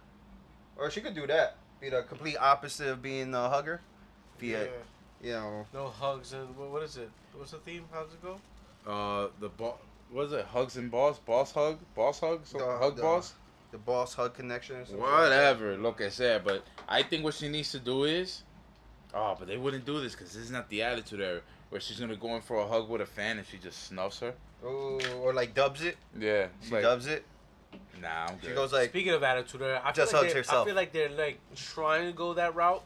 or 0.75 0.89
she 0.89 1.00
could 1.01 1.13
do 1.13 1.27
that. 1.27 1.55
Be 1.79 1.89
the 1.89 2.01
complete 2.03 2.38
opposite 2.38 2.88
of 2.88 3.01
being 3.01 3.34
a 3.36 3.48
hugger. 3.50 3.79
Be 4.39 4.48
Yeah. 4.50 4.58
a, 5.22 5.25
you 5.25 5.32
know, 5.34 5.65
No 5.74 5.88
hugs 5.88 6.34
and 6.34 6.55
what, 6.58 6.72
what 6.72 6.84
is 6.84 6.98
it? 6.98 7.10
What's 7.36 7.51
the 7.51 7.58
theme? 7.58 7.84
How's 7.94 8.08
it 8.13 8.22
go? 8.24 8.39
Uh, 8.89 9.27
the 9.39 9.50
boss. 9.50 9.75
What 9.77 9.79
is 10.13 10.31
it? 10.33 10.45
Hugs 10.45 10.77
and 10.77 10.89
boss. 10.91 11.19
Boss 11.19 11.51
hug. 11.51 11.79
Boss 11.95 12.19
hug. 12.19 12.45
So, 12.45 12.57
The- 12.57 12.77
hug 12.77 12.95
the- 12.95 13.01
boss. 13.01 13.33
the 13.71 13.77
boss 13.77 14.13
hug 14.13 14.33
connection. 14.33 14.77
Or 14.77 14.85
something 14.85 15.01
like. 15.03 15.12
Whatever. 15.12 15.77
Look, 15.77 16.01
I 16.01 16.09
said, 16.09 16.43
but 16.43 16.63
I 16.88 17.03
think 17.03 17.24
what 17.24 17.33
she 17.33 17.50
needs 17.50 17.71
to 17.71 17.79
do 17.79 18.03
is, 18.05 18.43
oh, 19.13 19.35
but 19.38 19.47
they 19.47 19.57
wouldn't 19.57 19.85
do 19.85 20.00
this 20.01 20.13
because 20.13 20.33
this 20.33 20.43
is 20.43 20.51
not 20.51 20.69
the 20.69 20.83
attitude 20.83 21.21
era 21.21 21.41
where 21.69 21.81
she's 21.81 22.00
gonna 22.00 22.15
go 22.15 22.35
in 22.35 22.41
for 22.41 22.57
a 22.57 22.67
hug 22.67 22.88
with 22.89 23.01
a 23.01 23.05
fan 23.05 23.38
and 23.38 23.45
she 23.47 23.57
just 23.57 23.88
snuffs 23.88 24.19
her. 24.19 24.33
Ooh, 24.63 25.00
or 25.21 25.33
like 25.33 25.53
dubs 25.53 25.81
it. 25.81 25.97
Yeah. 26.17 26.47
She 26.62 26.71
like, 26.71 26.83
dubs 26.83 27.07
it. 27.07 27.25
Nah, 28.01 28.27
I'm 28.27 28.41
She 28.41 28.53
goes 28.53 28.71
like, 28.71 28.89
Speaking 28.89 29.13
of 29.13 29.24
attitude, 29.24 29.62
era, 29.62 29.81
I 29.83 29.91
Just 29.91 30.12
feel 30.12 30.21
like 30.21 30.27
hugs 30.29 30.38
herself. 30.38 30.62
I 30.63 30.65
feel 30.69 30.75
like 30.75 30.93
they're 30.93 31.09
like 31.09 31.39
trying 31.55 32.07
to 32.07 32.13
go 32.13 32.33
that 32.35 32.55
route, 32.55 32.83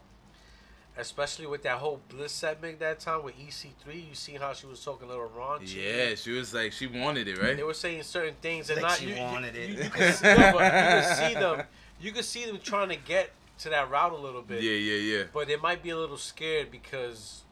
especially 0.96 1.46
with 1.46 1.62
that 1.62 1.78
whole 1.78 2.00
Bliss 2.08 2.32
segment 2.32 2.78
that 2.80 3.00
time 3.00 3.22
with 3.22 3.34
EC3. 3.38 4.08
You 4.08 4.14
see 4.14 4.32
how 4.34 4.52
she 4.52 4.66
was 4.66 4.84
talking 4.84 5.06
a 5.08 5.10
little 5.10 5.30
raunchy. 5.36 5.76
yeah, 5.76 6.14
she 6.14 6.32
was 6.32 6.52
like, 6.52 6.72
she 6.72 6.86
wanted 6.86 7.28
it, 7.28 7.38
right? 7.40 7.56
They 7.56 7.62
were 7.62 7.74
saying 7.74 8.02
certain 8.02 8.34
things 8.42 8.68
and 8.70 8.82
Like 8.82 8.90
not 8.90 8.98
she 8.98 9.08
you, 9.10 9.14
you- 9.14 9.20
wanted 9.22 9.56
it. 9.56 9.68
You, 9.70 9.84
you, 9.84 9.90
could 9.90 10.14
see, 10.14 10.24
no, 10.26 10.46
you 10.46 10.52
could 10.52 11.16
see 11.16 11.34
them. 11.34 11.62
You 12.00 12.12
could 12.12 12.24
see 12.24 12.44
them 12.46 12.58
trying 12.62 12.88
to 12.88 12.96
get 12.96 13.30
to 13.58 13.68
that 13.70 13.90
route 13.90 14.12
a 14.12 14.16
little 14.16 14.42
bit. 14.42 14.62
Yeah, 14.62 14.72
yeah, 14.72 15.16
yeah. 15.18 15.24
But 15.32 15.48
they 15.48 15.56
might 15.56 15.82
be 15.82 15.90
a 15.90 15.96
little 15.98 16.16
scared 16.16 16.70
because 16.70 17.42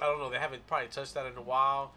I 0.00 0.06
don't 0.06 0.18
know. 0.18 0.30
They 0.30 0.38
haven't 0.38 0.66
probably 0.66 0.88
touched 0.88 1.14
that 1.14 1.26
in 1.26 1.36
a 1.36 1.42
while, 1.42 1.92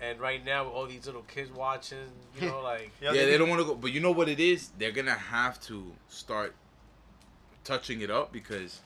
and 0.00 0.20
right 0.20 0.44
now 0.44 0.64
with 0.64 0.74
all 0.74 0.86
these 0.86 1.06
little 1.06 1.22
kids 1.22 1.50
watching, 1.50 1.98
you 2.40 2.46
know, 2.48 2.60
like 2.62 2.92
yeah, 3.00 3.12
they 3.12 3.24
they 3.30 3.38
don't 3.38 3.48
want 3.48 3.60
to 3.62 3.66
go. 3.66 3.74
But 3.74 3.92
you 3.92 4.00
know 4.00 4.12
what 4.12 4.28
it 4.28 4.38
is? 4.38 4.70
They're 4.78 4.92
gonna 4.92 5.10
have 5.14 5.60
to 5.62 5.90
start 6.08 6.54
touching 7.64 8.00
it 8.00 8.10
up 8.10 8.32
because, 8.32 8.80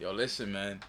yo, 0.00 0.12
listen, 0.12 0.50
man. 0.52 0.80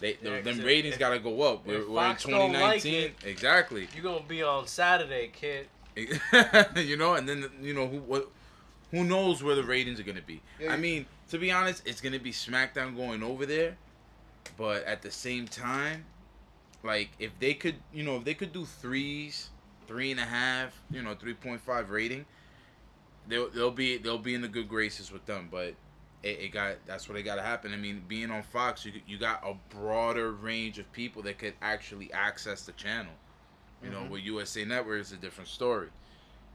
They 0.00 0.18
Yeah, 0.20 0.30
them 0.40 0.44
'cause 0.44 0.58
if- 0.58 0.64
ratings 0.64 0.94
if- 0.94 1.00
gotta 1.00 1.18
go 1.18 1.40
up. 1.42 1.64
We're, 1.66 1.78
we're 1.88 2.04
in 2.04 2.10
Fox 2.10 2.24
don't 2.24 2.52
like 2.52 2.82
2019. 2.82 2.94
it- 3.04 3.14
exactly. 3.24 3.88
you're 3.94 4.02
gonna 4.02 4.24
be 4.26 4.42
on 4.42 4.66
Saturday, 4.66 5.30
kid. 5.32 5.68
you 6.76 6.96
know, 6.96 7.14
and 7.14 7.28
then 7.28 7.48
you 7.62 7.72
know 7.72 7.86
who 7.86 7.98
what, 8.00 8.28
who 8.90 9.04
knows 9.04 9.42
where 9.42 9.54
the 9.54 9.62
ratings 9.62 10.00
are 10.00 10.02
gonna 10.02 10.20
be. 10.20 10.42
Yeah, 10.60 10.72
I 10.72 10.76
mean, 10.76 11.06
to 11.30 11.38
be 11.38 11.52
honest, 11.52 11.82
it's 11.86 12.00
gonna 12.00 12.18
be 12.18 12.32
SmackDown 12.32 12.96
going 12.96 13.22
over 13.22 13.46
there, 13.46 13.76
but 14.56 14.82
at 14.84 15.02
the 15.02 15.10
same 15.12 15.46
time, 15.46 16.04
like 16.82 17.10
if 17.20 17.30
they 17.38 17.54
could, 17.54 17.76
you 17.92 18.02
know, 18.02 18.16
if 18.16 18.24
they 18.24 18.34
could 18.34 18.52
do 18.52 18.64
threes, 18.64 19.50
three 19.86 20.10
and 20.10 20.18
a 20.18 20.24
half, 20.24 20.76
you 20.90 21.00
know, 21.00 21.14
three 21.14 21.34
point 21.34 21.60
five 21.60 21.90
rating, 21.90 22.26
they'll 23.28 23.48
they'll 23.50 23.70
be 23.70 23.96
they'll 23.96 24.18
be 24.18 24.34
in 24.34 24.42
the 24.42 24.48
good 24.48 24.68
graces 24.68 25.12
with 25.12 25.24
them. 25.26 25.48
But 25.50 25.74
it, 26.24 26.40
it 26.40 26.48
got 26.52 26.76
that's 26.86 27.08
what 27.08 27.18
it 27.18 27.22
got 27.22 27.36
to 27.36 27.42
happen. 27.42 27.72
I 27.72 27.76
mean, 27.76 28.02
being 28.08 28.30
on 28.30 28.42
Fox, 28.42 28.84
you 28.84 28.92
you 29.06 29.18
got 29.18 29.44
a 29.44 29.54
broader 29.74 30.32
range 30.32 30.78
of 30.78 30.90
people 30.92 31.22
that 31.22 31.38
could 31.38 31.54
actually 31.62 32.12
access 32.12 32.62
the 32.62 32.72
channel. 32.72 33.12
You 33.82 33.90
know, 33.90 33.98
mm-hmm. 33.98 34.12
with 34.12 34.22
USA 34.22 34.64
Network 34.64 35.00
it's 35.00 35.12
a 35.12 35.16
different 35.16 35.48
story. 35.48 35.88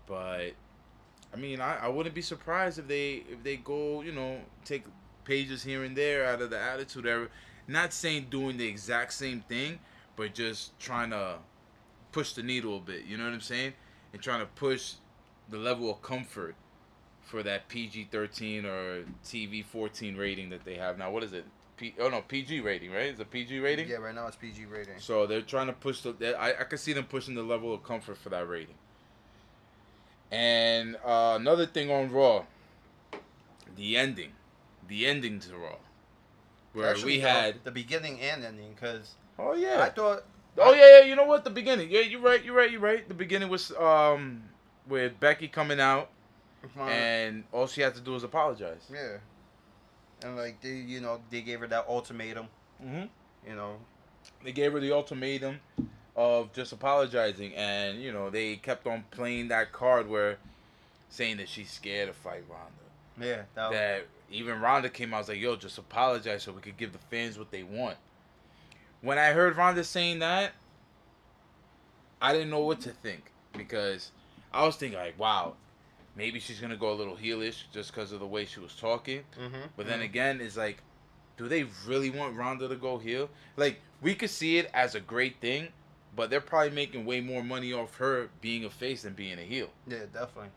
But 0.08 0.54
I 1.32 1.38
mean, 1.38 1.62
I, 1.62 1.86
I 1.86 1.88
wouldn't 1.88 2.16
be 2.16 2.24
surprised 2.24 2.80
if 2.80 2.88
they 2.88 3.24
if 3.30 3.44
they 3.44 3.58
go, 3.58 4.02
you 4.02 4.12
know, 4.12 4.40
take 4.66 4.84
pages 5.24 5.64
here 5.64 5.84
and 5.84 5.96
there 5.96 6.26
out 6.26 6.42
of 6.42 6.50
the 6.50 6.60
Attitude 6.60 7.06
Era. 7.06 7.28
Not 7.68 7.94
saying 7.94 8.28
doing 8.32 8.58
the 8.58 8.68
exact 8.68 9.14
same 9.14 9.42
thing, 9.42 9.78
but 10.16 10.34
just 10.34 10.78
trying 10.80 11.12
to 11.12 11.36
push 12.12 12.34
the 12.34 12.42
needle 12.42 12.78
a 12.78 12.80
bit. 12.80 13.06
You 13.06 13.16
know 13.18 13.26
what 13.26 13.34
I'm 13.34 13.42
saying? 13.42 13.74
And 14.12 14.20
trying 14.20 14.40
to 14.40 14.48
push 14.48 14.94
the 15.48 15.58
level 15.58 15.92
of 15.92 16.02
comfort 16.02 16.56
for 17.30 17.44
that 17.44 17.68
PG-13 17.70 18.66
or 18.66 19.06
TV-14 19.24 20.18
rating 20.18 20.50
that 20.50 20.66
they 20.66 20.76
have 20.76 20.98
now. 20.98 21.12
What 21.12 21.24
is 21.24 21.34
it? 21.34 21.46
P- 21.78 21.96
oh 22.00 22.10
no, 22.10 22.22
PG 22.22 22.60
rating, 22.60 22.92
right? 22.92 23.06
It's 23.06 23.22
a 23.22 23.26
PG 23.26 23.60
rating. 23.60 23.88
Yeah, 23.88 23.98
right 23.98 24.14
now 24.14 24.28
it's 24.28 24.36
PG 24.36 24.66
rating. 24.66 24.96
So 24.98 25.26
they're 25.26 25.42
trying 25.42 25.68
to 25.68 25.74
push 25.74 26.02
the. 26.02 26.36
I 26.38 26.50
I 26.50 26.64
can 26.66 26.78
see 26.78 26.92
them 26.92 27.06
pushing 27.06 27.36
the 27.36 27.44
level 27.44 27.74
of 27.74 27.84
comfort 27.84 28.18
for 28.18 28.28
that 28.30 28.50
rating. 28.50 28.76
And 30.32 30.98
uh, 31.06 31.38
another 31.40 31.66
thing 31.66 31.90
on 31.90 32.12
Raw, 32.12 32.44
the 33.76 33.96
ending, 33.96 34.32
the 34.88 35.06
ending 35.06 35.40
to 35.40 35.56
Raw, 35.56 35.76
where 36.74 36.90
Actually, 36.90 37.14
we 37.14 37.20
had. 37.22 37.64
the 37.64 37.72
beginning 37.72 38.20
and 38.20 38.44
ending 38.44 38.74
because 38.76 39.16
Oh 39.38 39.54
yeah. 39.54 39.82
I 39.82 39.90
thought 39.90 40.24
Oh 40.58 40.74
yeah, 40.74 41.00
yeah. 41.00 41.06
You 41.06 41.16
know 41.16 41.26
what? 41.26 41.44
The 41.46 41.50
beginning. 41.50 41.90
Yeah, 41.90 42.02
you're 42.02 42.20
right. 42.20 42.44
You're 42.44 42.56
right. 42.56 42.70
You're 42.70 42.82
right. 42.82 43.08
The 43.08 43.14
beginning 43.14 43.48
was 43.50 43.72
um 43.80 44.44
with 44.88 45.20
Becky 45.20 45.48
coming 45.48 45.80
out, 45.80 46.10
and 46.80 47.44
all 47.52 47.68
she 47.68 47.82
had 47.82 47.96
to 47.96 48.02
do 48.02 48.12
was 48.12 48.24
apologize. 48.24 48.90
yeah, 48.92 49.18
and 50.24 50.38
like 50.38 50.62
they 50.62 50.76
you 50.76 51.00
know 51.00 51.20
they 51.30 51.42
gave 51.42 51.60
her 51.60 51.68
that 51.68 51.86
ultimatum. 51.88 52.48
Mm-hmm. 52.84 53.06
You 53.50 53.56
know, 53.56 53.78
they 54.44 54.52
gave 54.52 54.74
her 54.74 54.80
the 54.80 54.92
ultimatum 54.92 55.60
of 56.16 56.52
just 56.52 56.74
apologizing 56.74 57.56
and 57.56 58.02
you 58.02 58.12
know 58.12 58.30
they 58.30 58.58
kept 58.58 58.86
on 58.86 59.06
playing 59.10 59.48
that 59.48 59.72
card 59.72 60.10
where 60.10 60.38
saying 61.08 61.38
that 61.38 61.48
she's 61.48 61.72
scared 61.72 62.10
to 62.10 62.14
fight 62.14 62.44
Ronda 62.50 63.26
yeah, 63.26 63.44
that, 63.56 63.72
that 63.72 64.08
even 64.30 64.60
Ronda 64.60 64.90
came 64.90 65.14
out 65.14 65.20
was 65.20 65.30
like 65.30 65.40
yo 65.40 65.56
just 65.56 65.78
apologize 65.78 66.44
so 66.44 66.52
we 66.52 66.60
could 66.60 66.76
give 66.76 66.92
the 66.92 67.00
fans 67.10 67.40
what 67.40 67.52
they 67.52 67.64
want 67.64 67.96
when 69.02 69.18
I 69.18 69.28
heard 69.28 69.56
Ronda 69.56 69.84
saying 69.84 70.20
that 70.20 70.52
I 72.22 72.34
didn't 72.34 72.50
know 72.50 72.66
what 72.66 72.82
to 72.82 72.90
think 72.90 73.32
because 73.58 74.12
I 74.52 74.66
was 74.66 74.76
thinking 74.76 75.00
like 75.00 75.18
wow 75.18 75.54
maybe 76.20 76.40
she's 76.40 76.60
gonna 76.60 76.78
go 76.78 76.92
a 76.92 76.98
little 77.02 77.16
heelish 77.16 77.64
just 77.74 77.92
because 77.92 78.12
of 78.12 78.20
the 78.20 78.28
way 78.28 78.46
she 78.46 78.60
was 78.60 78.76
talking 78.76 79.24
mm-hmm. 79.40 79.56
but 79.76 79.88
then 79.88 80.02
again, 80.02 80.40
it's 80.42 80.58
like, 80.58 80.84
do 81.38 81.48
they 81.48 81.66
really 81.88 82.10
want 82.10 82.36
Ronda 82.36 82.68
to 82.68 82.76
go 82.76 82.98
heel? 82.98 83.30
Like, 83.56 83.80
we 84.02 84.14
could 84.14 84.30
see 84.30 84.58
it 84.58 84.70
as 84.74 84.94
a 84.94 85.00
great 85.00 85.40
thing, 85.40 85.70
but 86.16 86.30
they're 86.30 86.42
probably 86.42 86.72
making 86.72 87.06
way 87.06 87.22
more 87.22 87.42
money 87.42 87.72
off 87.72 87.96
her 87.96 88.30
being 88.42 88.66
a 88.66 88.70
face 88.70 89.04
than 89.04 89.14
being 89.14 89.40
a 89.40 89.44
heel. 89.44 89.70
yeah, 89.88 90.00
definitely. 90.14 90.50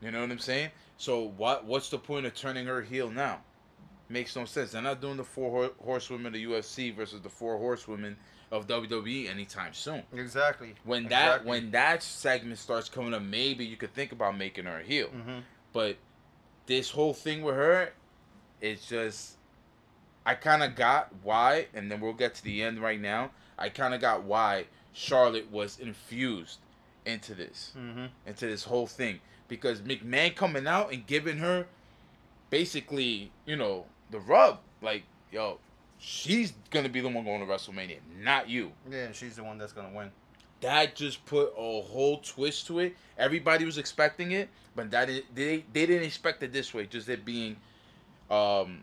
You 0.00 0.12
know 0.12 0.20
what 0.20 0.30
I'm 0.30 0.38
saying? 0.38 0.70
So 0.96 1.32
what? 1.36 1.64
What's 1.64 1.90
the 1.90 1.98
point 1.98 2.24
of 2.24 2.34
turning 2.34 2.66
her 2.66 2.82
heel 2.82 3.10
now? 3.10 3.40
Makes 4.08 4.36
no 4.36 4.44
sense. 4.44 4.70
They're 4.70 4.80
not 4.80 5.00
doing 5.00 5.16
the 5.16 5.24
four 5.24 5.70
horsewomen 5.82 6.26
of 6.26 6.32
the 6.34 6.44
UFC 6.44 6.94
versus 6.94 7.20
the 7.20 7.28
four 7.28 7.58
horsewomen 7.58 8.16
of 8.50 8.66
WWE 8.66 9.28
anytime 9.28 9.74
soon. 9.74 10.02
Exactly. 10.12 10.74
When 10.84 11.08
that 11.08 11.44
when 11.44 11.70
that 11.72 12.02
segment 12.02 12.58
starts 12.58 12.88
coming 12.88 13.12
up, 13.14 13.22
maybe 13.22 13.64
you 13.64 13.76
could 13.76 13.92
think 13.94 14.12
about 14.12 14.36
making 14.38 14.64
her 14.64 14.78
a 14.80 14.82
heel. 14.82 15.08
Mhm. 15.08 15.42
But 15.72 15.96
this 16.66 16.90
whole 16.90 17.14
thing 17.14 17.42
with 17.42 17.54
her, 17.56 17.92
it's 18.60 18.86
just 18.88 19.36
I 20.26 20.34
kind 20.34 20.62
of 20.62 20.74
got 20.74 21.14
why, 21.22 21.68
and 21.74 21.90
then 21.90 22.00
we'll 22.00 22.12
get 22.12 22.34
to 22.36 22.44
the 22.44 22.62
end 22.62 22.80
right 22.80 23.00
now. 23.00 23.30
I 23.58 23.68
kind 23.70 23.94
of 23.94 24.00
got 24.00 24.24
why 24.24 24.66
Charlotte 24.92 25.50
was 25.50 25.78
infused 25.78 26.58
into 27.06 27.34
this, 27.34 27.72
Mm-hmm. 27.76 28.06
into 28.26 28.46
this 28.46 28.64
whole 28.64 28.86
thing, 28.86 29.20
because 29.48 29.80
McMahon 29.80 30.34
coming 30.36 30.66
out 30.66 30.92
and 30.92 31.06
giving 31.06 31.38
her 31.38 31.66
basically, 32.50 33.30
you 33.46 33.56
know, 33.56 33.86
the 34.10 34.18
rub, 34.20 34.60
like, 34.82 35.04
yo, 35.32 35.58
she's 35.98 36.52
gonna 36.70 36.88
be 36.88 37.00
the 37.00 37.08
one 37.08 37.24
going 37.24 37.40
to 37.40 37.46
WrestleMania, 37.46 37.98
not 38.20 38.48
you. 38.48 38.72
Yeah, 38.90 39.12
she's 39.12 39.36
the 39.36 39.44
one 39.44 39.58
that's 39.58 39.72
gonna 39.72 39.94
win. 39.94 40.10
That 40.60 40.96
just 40.96 41.24
put 41.26 41.52
a 41.56 41.82
whole 41.82 42.18
twist 42.18 42.66
to 42.66 42.80
it. 42.80 42.96
Everybody 43.16 43.64
was 43.64 43.78
expecting 43.78 44.32
it, 44.32 44.48
but 44.74 44.90
that 44.90 45.08
is, 45.08 45.22
they 45.34 45.64
they 45.72 45.86
didn't 45.86 46.04
expect 46.04 46.42
it 46.42 46.52
this 46.52 46.74
way. 46.74 46.86
Just 46.86 47.08
it 47.08 47.24
being, 47.24 47.56
um, 48.30 48.82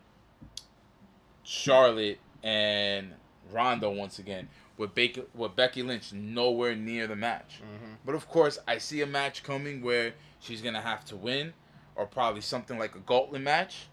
Charlotte 1.44 2.20
and 2.44 3.14
Ronda 3.52 3.90
once 3.90 4.20
again 4.20 4.48
with 4.78 4.94
Baker 4.94 5.24
with 5.34 5.56
Becky 5.56 5.84
Lynch 5.84 6.14
nowhere 6.14 6.76
near 6.76 7.08
the 7.08 7.16
match. 7.16 7.62
But 8.06 8.16
of 8.16 8.28
course, 8.30 8.60
I 8.68 8.78
see 8.78 9.02
a 9.02 9.08
match 9.08 9.44
coming 9.44 9.82
where 9.82 10.14
she's 10.40 10.62
gonna 10.62 10.82
have 10.82 11.06
to 11.06 11.16
win, 11.16 11.54
or 11.96 12.06
probably 12.06 12.42
something 12.42 12.78
like 12.78 12.96
a 12.96 13.00
gauntlet 13.00 13.42
match, 13.42 13.88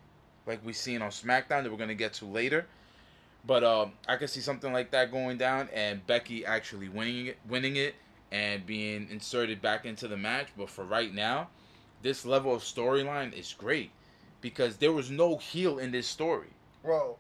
like 0.47 0.65
we 0.65 0.73
seen 0.73 1.03
on 1.03 1.11
SmackDown 1.11 1.63
that 1.63 1.71
we're 1.71 1.79
gonna 1.79 1.95
get 1.95 2.13
to 2.15 2.27
later. 2.27 2.67
But 3.45 3.65
um, 3.65 3.93
I 4.09 4.17
can 4.17 4.29
see 4.29 4.41
something 4.41 4.73
like 4.73 4.91
that 4.93 5.11
going 5.11 5.37
down, 5.37 5.69
and 5.75 6.07
Becky 6.07 6.47
actually 6.47 6.89
winning 6.89 7.27
it, 7.27 7.39
winning 7.49 7.77
it, 7.77 7.97
and 8.31 8.65
being 8.65 9.09
inserted 9.11 9.61
back 9.61 9.85
into 9.85 10.07
the 10.07 10.17
match. 10.17 10.49
But 10.57 10.71
for 10.71 10.85
right 10.85 11.13
now, 11.13 11.49
this 12.03 12.25
level 12.25 12.55
of 12.55 12.63
storyline 12.63 13.33
is 13.33 13.53
great 13.53 13.91
because 14.41 14.77
there 14.77 14.93
was 14.93 15.11
no 15.11 15.39
heel 15.39 15.79
in 15.79 15.91
this 15.91 16.07
story. 16.07 16.49
Well, 16.85 17.19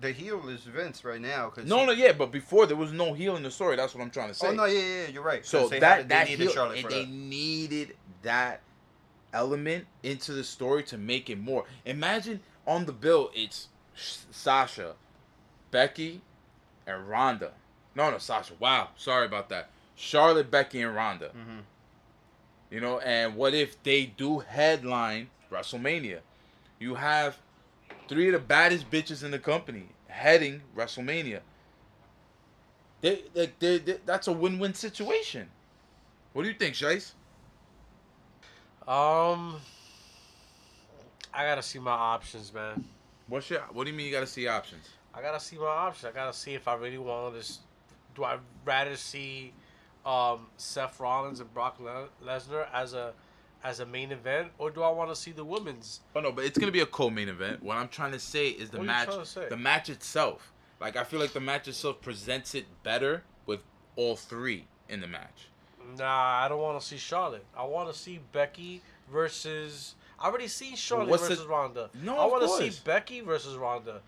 the 0.00 0.12
heel 0.12 0.48
is 0.48 0.62
Vince 0.64 1.04
right 1.04 1.20
now. 1.20 1.48
Cause 1.48 1.64
No, 1.64 1.80
he- 1.80 1.86
no, 1.86 1.92
yeah, 1.92 2.12
but 2.12 2.30
before 2.32 2.66
there 2.66 2.76
was 2.76 2.92
no 2.92 3.14
heel 3.14 3.36
in 3.36 3.42
the 3.42 3.50
story. 3.50 3.76
That's 3.76 3.94
what 3.94 4.02
I'm 4.02 4.10
trying 4.10 4.28
to 4.28 4.34
say. 4.34 4.48
Oh 4.48 4.52
no, 4.52 4.64
yeah, 4.66 4.80
yeah, 4.80 5.06
you're 5.08 5.22
right. 5.22 5.44
So 5.46 5.68
they 5.68 5.80
that 5.80 5.96
had, 5.98 6.08
that 6.10 6.28
needed 6.28 6.42
heel, 6.42 6.52
Charlotte 6.52 6.78
and 6.78 6.90
they 6.90 7.04
that. 7.04 7.10
needed 7.10 7.96
that 8.22 8.60
element 9.32 9.86
into 10.02 10.32
the 10.32 10.44
story 10.44 10.82
to 10.84 10.98
make 10.98 11.30
it 11.30 11.38
more. 11.40 11.64
Imagine 11.86 12.40
on 12.66 12.84
the 12.84 12.92
bill, 12.92 13.30
it's 13.34 13.68
Sasha, 13.94 14.94
Becky, 15.72 16.20
and 16.86 17.08
Ronda. 17.08 17.50
No, 17.96 18.10
no, 18.12 18.18
Sasha. 18.18 18.54
Wow, 18.60 18.90
sorry 18.96 19.26
about 19.26 19.48
that. 19.48 19.70
Charlotte, 19.96 20.50
Becky, 20.50 20.80
and 20.80 20.94
Ronda. 20.94 21.30
Mhm. 21.30 21.62
You 22.70 22.80
know, 22.80 23.00
and 23.00 23.34
what 23.34 23.52
if 23.54 23.82
they 23.82 24.06
do 24.06 24.38
headline 24.38 25.30
WrestleMania? 25.50 26.20
You 26.78 26.94
have 26.94 27.38
three 28.08 28.28
of 28.28 28.32
the 28.32 28.38
baddest 28.38 28.90
bitches 28.90 29.24
in 29.24 29.30
the 29.30 29.38
company 29.38 29.88
heading 30.08 30.62
WrestleMania. 30.76 31.40
They, 33.00 33.24
like, 33.34 33.58
they, 33.58 33.78
they, 33.78 33.98
that's 34.06 34.28
a 34.28 34.32
win-win 34.32 34.74
situation. 34.74 35.50
What 36.32 36.42
do 36.42 36.48
you 36.48 36.54
think, 36.54 36.74
Shice? 36.74 37.12
Um, 38.86 39.60
I 41.34 41.44
gotta 41.44 41.62
see 41.62 41.78
my 41.78 41.92
options, 41.92 42.52
man. 42.52 42.84
What's 43.26 43.50
your? 43.50 43.60
What 43.72 43.84
do 43.84 43.90
you 43.90 43.96
mean 43.96 44.06
you 44.06 44.12
got 44.12 44.20
to 44.20 44.26
see 44.26 44.46
options? 44.48 44.88
I 45.14 45.20
gotta 45.22 45.40
see 45.40 45.56
my 45.58 45.66
options. 45.66 46.04
I 46.06 46.12
gotta 46.14 46.32
see 46.32 46.54
if 46.54 46.66
I 46.68 46.74
really 46.74 46.98
want 46.98 47.34
this. 47.34 47.60
Do 48.14 48.24
I 48.24 48.38
rather 48.64 48.96
see 48.96 49.52
um, 50.04 50.46
Seth 50.56 50.98
Rollins 51.00 51.40
and 51.40 51.52
Brock 51.52 51.78
Le- 51.80 52.08
Lesnar 52.24 52.66
as 52.72 52.94
a 52.94 53.12
as 53.64 53.78
a 53.80 53.86
main 53.86 54.10
event, 54.10 54.48
or 54.58 54.70
do 54.70 54.82
I 54.82 54.90
want 54.90 55.10
to 55.10 55.16
see 55.16 55.30
the 55.30 55.44
women's? 55.44 56.00
Oh 56.16 56.20
no, 56.20 56.32
but 56.32 56.44
it's 56.44 56.58
gonna 56.58 56.72
be 56.72 56.80
a 56.80 56.86
co-main 56.86 57.28
event. 57.28 57.62
What 57.62 57.76
I'm 57.76 57.88
trying 57.88 58.12
to 58.12 58.18
say 58.18 58.48
is 58.48 58.70
the 58.70 58.78
What 58.78 58.86
match, 58.86 59.08
to 59.34 59.46
the 59.48 59.56
match 59.56 59.88
itself. 59.88 60.52
Like 60.80 60.96
I 60.96 61.04
feel 61.04 61.20
like 61.20 61.32
the 61.32 61.40
match 61.40 61.68
itself 61.68 62.00
presents 62.00 62.54
it 62.54 62.66
better 62.82 63.22
with 63.46 63.60
all 63.96 64.16
three 64.16 64.66
in 64.88 65.00
the 65.00 65.06
match. 65.06 65.48
Nah, 65.98 66.42
I 66.44 66.48
don't 66.48 66.60
want 66.60 66.80
to 66.80 66.86
see 66.86 66.96
Charlotte. 66.96 67.44
I 67.56 67.64
want 67.64 67.92
to 67.92 67.98
see 67.98 68.18
Becky 68.32 68.82
versus. 69.12 69.94
I 70.18 70.26
already 70.28 70.48
seen 70.48 70.76
Charlotte 70.76 71.08
what's 71.08 71.22
the- 71.24 71.30
versus 71.30 71.46
Ronda. 71.46 71.90
No, 72.02 72.16
I 72.18 72.26
want 72.26 72.42
to 72.42 72.70
see 72.70 72.80
Becky 72.84 73.20
versus 73.20 73.56
Ronda. 73.56 74.00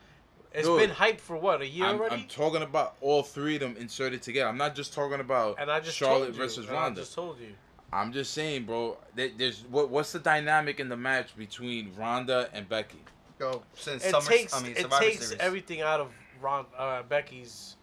It's 0.54 0.68
Dude, 0.68 0.78
been 0.78 0.90
hyped 0.90 1.18
for 1.18 1.36
what 1.36 1.60
a 1.62 1.66
year 1.66 1.84
I'm, 1.84 1.96
already. 1.98 2.14
I'm 2.14 2.28
talking 2.28 2.62
about 2.62 2.94
all 3.00 3.24
three 3.24 3.56
of 3.56 3.60
them 3.60 3.76
inserted 3.76 4.22
together. 4.22 4.48
I'm 4.48 4.56
not 4.56 4.76
just 4.76 4.94
talking 4.94 5.18
about 5.18 5.56
and 5.58 5.68
I 5.70 5.80
just 5.80 5.96
Charlotte 5.96 6.26
told 6.26 6.36
you, 6.36 6.42
versus 6.42 6.68
Ronda. 6.68 7.00
I 7.00 7.02
just 7.02 7.14
told 7.14 7.40
you. 7.40 7.48
I'm 7.92 8.12
just 8.12 8.32
saying, 8.32 8.64
bro. 8.64 8.96
That 9.16 9.36
there's 9.36 9.64
what, 9.68 9.88
what's 9.90 10.12
the 10.12 10.20
dynamic 10.20 10.78
in 10.78 10.88
the 10.88 10.96
match 10.96 11.36
between 11.36 11.92
Ronda 11.98 12.48
and 12.52 12.68
Becky? 12.68 12.98
Go 13.38 13.62
since 13.74 14.04
It 14.04 14.10
Summer. 14.12 14.26
takes 14.26 14.54
I 14.54 14.62
mean, 14.62 14.72
it 14.76 14.88
takes 14.92 15.26
Series. 15.26 15.40
everything 15.40 15.80
out 15.80 16.00
of 16.00 16.12
Ron 16.40 16.66
uh, 16.78 17.02
Becky's 17.02 17.74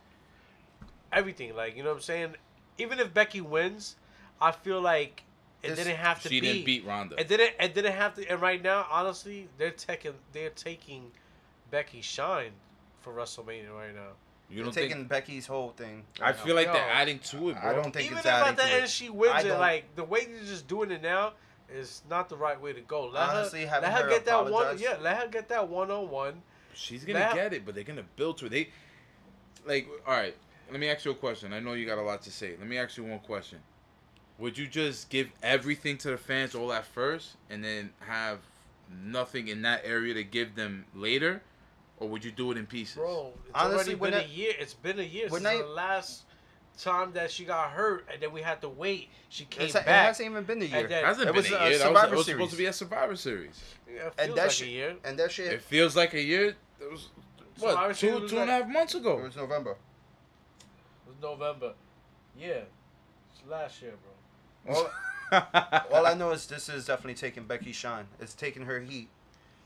everything. 1.12 1.55
Like 1.55 1.75
you 1.75 1.84
know 1.84 1.89
what 1.89 1.95
I'm 1.97 2.01
saying. 2.01 2.36
Even 2.77 2.99
if 2.99 3.13
Becky 3.13 3.41
wins, 3.41 3.95
I 4.39 4.51
feel 4.53 4.79
like 4.81 5.23
it 5.62 5.69
This- 5.69 5.79
didn't 5.79 5.97
have 5.97 6.21
to 6.23 6.29
She 6.29 6.39
be. 6.39 6.47
didn't 6.47 6.65
beat 6.65 6.86
Ronda. 6.86 7.19
It 7.19 7.27
didn't. 7.27 7.51
It 7.60 7.73
didn't 7.75 7.93
have 7.93 8.15
to. 8.15 8.27
And 8.29 8.41
right 8.41 8.62
now, 8.63 8.88
honestly, 8.89 9.49
they're 9.57 9.71
taking 9.71 10.13
they're 10.31 10.49
taking 10.51 11.12
Becky's 11.71 12.05
shine 12.05 12.51
for 13.01 13.13
WrestleMania 13.13 13.73
right 13.73 13.95
now. 13.95 14.10
You 14.49 14.57
You're 14.57 14.65
don't 14.65 14.73
taking 14.73 14.97
think? 14.97 15.10
Becky's 15.10 15.47
whole 15.47 15.69
thing. 15.71 16.03
I 16.21 16.25
right 16.25 16.36
feel 16.36 16.55
like 16.55 16.67
Yo, 16.67 16.73
they're 16.73 16.91
adding 16.91 17.19
to 17.19 17.49
it, 17.49 17.62
bro. 17.62 17.69
I 17.69 17.73
don't 17.73 17.91
think 17.93 18.05
Even 18.07 18.17
it's 18.17 18.25
if 18.27 18.31
adding 18.31 18.49
at 18.49 18.57
the 18.57 18.63
to 18.63 18.69
end 18.73 18.84
it. 18.84 18.89
she 18.89 19.10
wins 19.10 19.45
it, 19.45 19.57
like 19.57 19.95
the 19.95 20.03
way 20.03 20.27
you're 20.29 20.43
just 20.43 20.67
doing 20.67 20.91
it 20.91 21.01
now 21.01 21.31
is 21.73 22.01
not 22.10 22.27
the 22.27 22.36
right 22.36 22.60
way 22.60 22.73
to 22.73 22.81
go. 22.81 23.07
Let 23.07 23.29
Honestly, 23.29 23.65
her, 23.65 23.79
let 23.81 23.93
her 23.93 24.03
her 24.03 24.10
get 24.10 24.25
that 24.25 24.51
one. 24.51 24.77
Yeah, 24.77 24.97
let 25.01 25.17
her 25.17 25.27
get 25.29 25.47
that 25.49 25.69
one 25.69 25.89
on 25.89 26.10
one. 26.10 26.41
She's 26.73 27.05
gonna 27.05 27.19
That- 27.19 27.34
get 27.34 27.53
it, 27.53 27.65
but 27.65 27.75
they're 27.75 27.86
gonna 27.86 28.03
build 28.17 28.38
to 28.39 28.47
it. 28.47 28.49
They 28.49 28.69
like 29.65 29.88
all 30.05 30.13
right. 30.13 30.36
Let 30.69 30.79
me 30.79 30.89
ask 30.89 31.05
you 31.05 31.12
a 31.12 31.15
question. 31.15 31.53
I 31.53 31.60
know 31.60 31.73
you 31.73 31.86
got 31.86 31.97
a 31.97 32.01
lot 32.01 32.21
to 32.23 32.31
say. 32.31 32.55
Let 32.57 32.67
me 32.67 32.77
ask 32.77 32.97
you 32.97 33.03
one 33.05 33.19
question. 33.19 33.60
Would 34.38 34.57
you 34.57 34.67
just 34.67 35.10
give 35.10 35.29
everything 35.43 35.97
to 35.99 36.10
the 36.12 36.17
fans 36.17 36.55
all 36.55 36.73
at 36.73 36.86
first, 36.86 37.36
and 37.49 37.63
then 37.63 37.91
have 37.99 38.39
nothing 38.89 39.47
in 39.47 39.62
that 39.62 39.81
area 39.86 40.13
to 40.13 40.23
give 40.23 40.55
them 40.55 40.86
later, 40.95 41.41
or 42.01 42.09
would 42.09 42.25
you 42.25 42.31
do 42.31 42.51
it 42.51 42.57
in 42.57 42.65
pieces? 42.65 42.95
Bro, 42.95 43.33
it's 43.45 43.51
Honestly, 43.53 43.75
already 43.75 43.95
when 43.95 44.11
been 44.11 44.21
a 44.21 44.27
year. 44.27 44.53
It's 44.59 44.73
been 44.73 44.99
a 44.99 45.03
year 45.03 45.29
when 45.29 45.43
since 45.43 45.53
I- 45.53 45.61
the 45.61 45.67
last 45.69 46.23
time 46.79 47.13
that 47.13 47.29
she 47.29 47.45
got 47.45 47.69
hurt, 47.71 48.07
and 48.11 48.21
then 48.21 48.31
we 48.31 48.41
had 48.41 48.59
to 48.61 48.69
wait. 48.69 49.09
She 49.29 49.45
came 49.45 49.65
It's, 49.67 49.75
it 49.75 49.85
back. 49.85 50.07
hasn't 50.07 50.29
even 50.31 50.43
been 50.43 50.61
a 50.63 50.65
year. 50.65 50.79
And 50.79 50.89
then- 50.89 51.03
It 51.03 51.07
hasn't 51.07 51.29
It 51.29 51.33
been 51.33 51.35
was 51.43 51.51
a 51.51 51.55
a 51.55 51.69
year. 51.69 51.77
That 51.77 51.93
was, 51.93 52.03
it 52.03 52.15
was 52.15 52.25
supposed 52.25 52.51
to 52.51 52.57
be 52.57 52.65
a 52.65 52.73
Survivor 52.73 53.15
Series. 53.15 53.61
Yeah, 53.87 53.93
it 54.07 54.13
and 54.17 54.25
feels 54.25 54.35
that 54.35 54.41
like 54.43 54.51
shit, 54.51 54.67
a 54.67 54.71
year. 54.71 54.95
and 55.03 55.19
that 55.19 55.31
shit, 55.31 55.53
It 55.53 55.61
feels 55.61 55.95
like 55.95 56.13
a 56.15 56.21
year. 56.21 56.55
It 56.79 56.91
was 56.91 57.09
Survivor 57.57 57.87
what 57.89 57.95
Series 57.97 58.15
two 58.15 58.21
was 58.23 58.31
two 58.31 58.39
and 58.39 58.49
a 58.49 58.53
half 58.53 58.67
months 58.67 58.95
it 58.95 59.03
was 59.03 59.35
November. 59.35 59.71
It 59.71 61.07
was 61.07 61.15
November. 61.21 61.73
Yeah, 62.35 62.61
it's 63.31 63.47
last 63.47 63.79
year, 63.81 63.93
bro. 64.65 64.75
All, 64.75 64.89
all 65.93 66.05
I 66.07 66.13
know 66.15 66.31
is 66.31 66.47
this 66.47 66.67
is 66.67 66.85
definitely 66.85 67.13
taking 67.15 67.43
Becky 67.43 67.71
shine. 67.73 68.07
It's 68.19 68.33
taking 68.33 68.63
her 68.65 68.79
heat. 68.79 69.09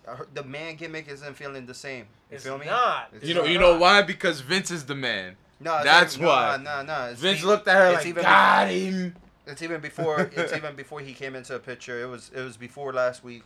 Her- 0.05 0.27
The 0.33 0.43
man 0.43 0.75
gimmick 0.75 1.07
isn't 1.07 1.33
feeling 1.35 1.65
the 1.65 1.73
same. 1.73 2.05
You 2.29 2.35
It's 2.35 2.43
feel 2.43 2.57
me? 2.57 2.65
not. 2.65 3.09
It's 3.13 3.25
you 3.25 3.33
know, 3.33 3.41
not. 3.41 3.49
you 3.49 3.59
know 3.59 3.77
why? 3.77 4.01
Because 4.01 4.41
Vince 4.41 4.71
is 4.71 4.85
the 4.85 4.95
man. 4.95 5.35
No, 5.59 5.83
That's 5.83 6.15
even- 6.15 6.27
why. 6.27 6.57
No, 6.57 6.83
no, 6.83 7.07
no. 7.07 7.13
Vince 7.15 7.41
be- 7.41 7.47
looked 7.47 7.67
at 7.67 7.75
her 7.75 7.87
it's 7.89 7.97
like, 7.99 8.05
even 8.07 8.23
"Got 8.23 8.67
him." 8.69 9.15
It's 9.47 9.61
even 9.61 9.79
before. 9.81 10.19
it's 10.35 10.53
even 10.53 10.75
before 10.75 10.99
he 11.01 11.13
came 11.13 11.35
into 11.35 11.55
a 11.55 11.59
picture. 11.59 12.01
It 12.01 12.07
was. 12.07 12.29
It 12.35 12.41
was 12.41 12.57
before 12.57 12.91
last 12.93 13.23
week. 13.23 13.43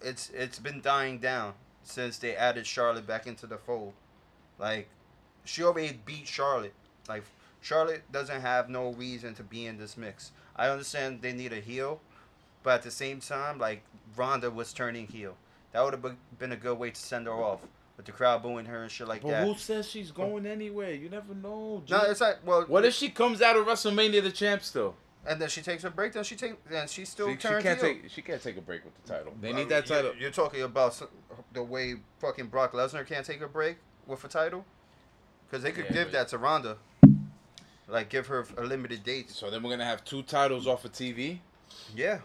It's. 0.00 0.30
It's 0.30 0.58
been 0.58 0.80
dying 0.80 1.18
down 1.18 1.54
since 1.84 2.18
they 2.18 2.34
added 2.34 2.66
Charlotte 2.66 3.06
back 3.06 3.26
into 3.26 3.46
the 3.46 3.56
fold. 3.58 3.92
Like, 4.58 4.88
she 5.44 5.62
already 5.62 5.98
beat 6.04 6.26
Charlotte. 6.28 6.74
Like, 7.08 7.24
Charlotte 7.60 8.10
doesn't 8.12 8.40
have 8.40 8.68
no 8.68 8.92
reason 8.92 9.34
to 9.34 9.42
be 9.42 9.66
in 9.66 9.78
this 9.78 9.96
mix. 9.96 10.30
I 10.56 10.68
understand 10.68 11.22
they 11.22 11.32
need 11.32 11.52
a 11.52 11.60
heel, 11.60 12.00
but 12.62 12.74
at 12.74 12.82
the 12.82 12.90
same 12.90 13.20
time, 13.20 13.58
like 13.58 13.82
Ronda 14.16 14.50
was 14.50 14.72
turning 14.72 15.06
heel. 15.08 15.36
That 15.72 15.82
would 15.84 15.92
have 15.94 16.16
been 16.38 16.52
a 16.52 16.56
good 16.56 16.78
way 16.78 16.90
to 16.90 17.00
send 17.00 17.26
her 17.26 17.32
off 17.32 17.60
with 17.96 18.06
the 18.06 18.12
crowd 18.12 18.42
booing 18.42 18.66
her 18.66 18.82
and 18.82 18.90
shit 18.90 19.08
like 19.08 19.22
But 19.22 19.30
that. 19.30 19.46
who 19.46 19.54
says 19.54 19.88
she's 19.88 20.10
going 20.10 20.46
anywhere? 20.46 20.92
You 20.92 21.08
never 21.08 21.34
know. 21.34 21.82
no, 21.88 22.00
G. 22.04 22.10
it's 22.10 22.20
like 22.20 22.38
well. 22.44 22.62
What 22.64 22.84
if 22.84 22.94
she 22.94 23.08
comes 23.08 23.40
out 23.42 23.56
of 23.56 23.66
WrestleMania 23.66 24.22
the 24.22 24.30
champ 24.32 24.62
still? 24.62 24.94
and 25.24 25.40
then 25.40 25.48
she 25.48 25.62
takes 25.62 25.84
a 25.84 25.90
break? 25.90 26.12
Then 26.12 26.24
she 26.24 26.34
take. 26.34 26.62
Then 26.68 26.88
she 26.88 27.04
still 27.04 27.28
She, 27.28 27.34
she 27.34 27.38
can't 27.48 27.64
heel. 27.64 27.76
take. 27.76 28.10
She 28.10 28.22
can't 28.22 28.42
take 28.42 28.56
a 28.56 28.60
break 28.60 28.84
with 28.84 28.92
the 29.02 29.08
title. 29.14 29.32
They 29.40 29.48
I 29.50 29.52
need 29.52 29.58
mean, 29.60 29.68
that 29.68 29.88
you're- 29.88 30.02
title. 30.02 30.16
You're, 30.20 30.30
talking 30.32 30.62
about 30.62 30.92
s- 30.92 31.04
the 31.52 31.62
way 31.62 31.94
fucking 32.18 32.46
Brock 32.48 32.72
Lesnar 32.72 33.06
can't 33.06 33.24
take 33.24 33.40
a 33.40 33.46
break 33.48 33.76
with 34.06 34.24
a 34.24 34.28
title, 34.28 34.64
because 35.48 35.62
they 35.62 35.70
could 35.70 35.84
Yeah, 35.86 35.92
give 35.92 36.04
but- 36.08 36.12
that 36.12 36.28
to 36.28 36.38
Ronda, 36.38 36.76
like 37.88 38.08
give 38.08 38.26
her 38.26 38.44
a 38.56 38.62
limited 38.64 39.04
date. 39.04 39.30
So 39.30 39.48
then 39.48 39.62
we're 39.62 39.70
gonna 39.70 39.84
have 39.84 40.04
two 40.04 40.22
titles 40.22 40.66
off 40.66 40.84
of 40.84 40.92
TV. 40.92 41.38
Yeah, 41.94 42.18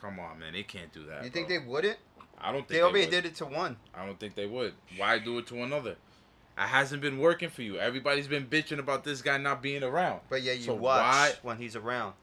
Come 0.00 0.20
on, 0.20 0.38
man. 0.38 0.52
They 0.52 0.62
can't 0.62 0.92
do 0.92 1.04
that. 1.06 1.24
you 1.24 1.30
think 1.30 1.48
bro. 1.48 1.58
they 1.58 1.64
wouldn't? 1.66 1.98
I 2.44 2.52
don't 2.52 2.58
think 2.58 2.68
They 2.68 2.76
they, 2.76 2.82
already 2.82 3.00
would. 3.06 3.10
did 3.10 3.26
it 3.26 3.34
to 3.36 3.46
one. 3.46 3.76
I 3.94 4.04
don't 4.06 4.20
think 4.20 4.34
they 4.34 4.46
would. 4.46 4.74
Why 4.98 5.18
do 5.18 5.38
it 5.38 5.46
to 5.48 5.62
another? 5.62 5.92
It 6.56 6.60
hasn't 6.60 7.00
been 7.02 7.18
working 7.18 7.48
for 7.48 7.62
you. 7.62 7.78
Everybody's 7.78 8.28
been 8.28 8.46
bitching 8.46 8.78
about 8.78 9.02
this 9.02 9.22
guy 9.22 9.38
not 9.38 9.62
being 9.62 9.82
around. 9.82 10.20
But 10.28 10.42
yeah, 10.42 10.52
you 10.52 10.62
So 10.62 10.74
watch 10.74 11.00
why- 11.02 11.32
when 11.42 11.56
he's 11.56 11.74
around. 11.74 12.14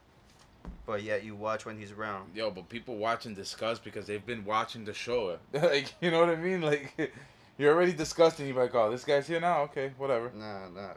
But 0.86 1.01
yet 1.03 1.23
you 1.23 1.36
watch 1.36 1.65
when 1.65 1.77
he's 1.79 1.91
around. 1.91 2.36
Yo, 2.36 2.51
but 2.51 2.69
people 2.69 2.95
watch 2.97 3.25
and 3.25 3.36
discuss 3.36 3.79
because 3.79 4.05
they've 4.05 4.25
been 4.25 4.45
watching 4.45 4.86
the 4.86 4.93
show. 4.93 5.38
like, 5.53 5.93
you 6.01 6.12
know 6.12 6.19
what 6.19 6.29
I 6.29 6.36
mean? 6.36 6.62
Like, 6.62 7.12
you're 7.57 7.73
already 7.73 7.93
disgusting. 7.93 8.47
You're 8.47 8.62
like, 8.62 8.75
oh, 8.75 8.91
this 8.91 9.03
guy's 9.03 9.27
here 9.27 9.39
now. 9.41 9.63
Okay, 9.63 9.91
whatever. 9.97 10.31
Nah, 10.36 10.69
nah. 10.69 10.89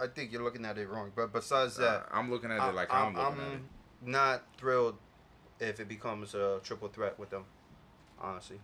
I 0.00 0.06
think 0.08 0.30
you're 0.32 0.42
looking 0.44 0.64
at 0.66 0.76
it 0.78 0.86
wrong. 0.88 1.12
But 1.16 1.32
besides 1.32 1.78
Uh, 1.78 1.82
that, 1.82 2.06
I'm 2.12 2.30
looking 2.30 2.50
at 2.52 2.60
I- 2.60 2.68
it 2.68 2.74
like 2.74 2.92
I'm, 2.92 3.16
I'm, 3.16 3.30
looking 3.36 3.40
I'm- 3.42 3.68
not 4.02 4.42
thrilled 4.58 4.96
if 5.60 5.80
it 5.80 5.88
becomes 5.88 6.34
a 6.34 6.60
triple 6.62 6.88
threat 6.88 7.18
with 7.18 7.30
them. 7.30 7.44
Honestly, 8.20 8.58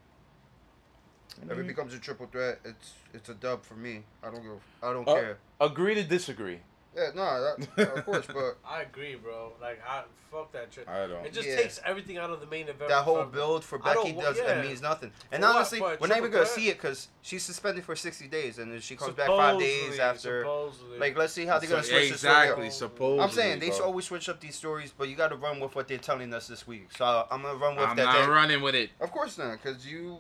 if 1.51 1.59
it 1.59 1.67
becomes 1.67 1.95
a 1.95 1.99
triple 1.99 2.27
threat, 2.27 2.59
it's 2.65 2.95
it's 3.15 3.29
a 3.29 3.35
dub 3.35 3.65
for 3.65 3.75
me. 3.75 4.03
I 4.23 4.31
don't 4.31 4.43
go. 4.43 4.61
I 4.83 4.93
don't 4.93 5.07
Uh, 5.09 5.15
care. 5.15 5.39
Agree 5.61 5.95
to 5.95 6.03
disagree. 6.03 6.61
Yeah, 6.95 7.09
no, 7.15 7.55
that, 7.77 7.89
of 7.97 8.05
course, 8.05 8.27
but 8.27 8.59
I 8.69 8.83
agree, 8.83 9.15
bro. 9.15 9.53
Like, 9.63 9.81
I 9.89 10.03
fuck 10.31 10.53
that 10.53 10.69
shit. 10.75 10.87
I 10.87 11.07
don't. 11.07 11.25
It 11.25 11.33
just 11.33 11.49
Yeah. 11.49 11.57
takes 11.57 11.81
everything 11.87 12.19
out 12.19 12.29
of 12.29 12.41
the 12.41 12.47
main 12.47 12.69
event. 12.69 12.91
that 12.91 13.03
whole 13.05 13.25
build 13.25 13.65
for 13.65 13.79
Becky 13.79 14.13
wa- 14.13 14.23
does 14.25 14.37
yeah. 14.37 14.59
it 14.61 14.67
means 14.67 14.83
nothing. 14.83 15.11
And 15.31 15.43
For 15.43 15.49
honestly, 15.49 15.79
For 15.79 15.95
a 15.95 15.97
we're 15.99 16.09
not 16.09 16.19
even 16.19 16.31
triple 16.31 16.45
gonna 16.47 16.55
see 16.61 16.69
it 16.69 16.75
because 16.77 17.09
she's 17.23 17.43
suspended 17.43 17.85
for 17.85 17.97
sixty 17.97 18.29
days, 18.29 18.59
and 18.59 18.71
then 18.71 18.81
she 18.81 18.95
comes 18.97 19.15
back 19.15 19.27
five 19.29 19.59
days 19.59 19.99
after. 19.99 20.43
supposedly. 20.43 20.99
Like, 20.99 21.17
let's 21.17 21.33
see 21.33 21.47
how 21.47 21.59
they're 21.59 21.71
gonna 21.71 21.83
So- 21.83 21.93
switch 21.93 22.11
exactly. 22.11 22.67
the 22.67 22.71
story. 22.71 22.91
Supposedly. 22.91 23.21
I'm 23.25 23.31
saying 23.31 23.61
they 23.61 23.69
bro. 23.69 23.77
should 23.77 23.85
always 23.85 24.05
switch 24.05 24.29
up 24.29 24.41
these 24.41 24.55
stories, 24.55 24.93
but 24.97 25.09
you 25.09 25.17
got 25.17 25.29
to 25.29 25.37
run 25.37 25.61
with 25.61 25.75
what 25.75 25.89
they're 25.89 25.97
telling 25.97 26.35
us 26.35 26.47
this 26.47 26.67
week. 26.67 26.89
So 26.95 27.07
I- 27.07 27.27
I'm 27.31 27.41
gonna 27.41 27.55
run 27.59 27.77
with 27.77 27.85
that. 27.85 27.91
I'm 27.91 27.97
that. 27.97 28.05
not 28.05 28.27
they- 28.27 28.31
running 28.31 28.61
with 28.61 28.75
it. 28.75 28.91
Of 29.01 29.11
course 29.13 29.39
not, 29.39 29.53
because 29.63 29.87
you 29.87 30.19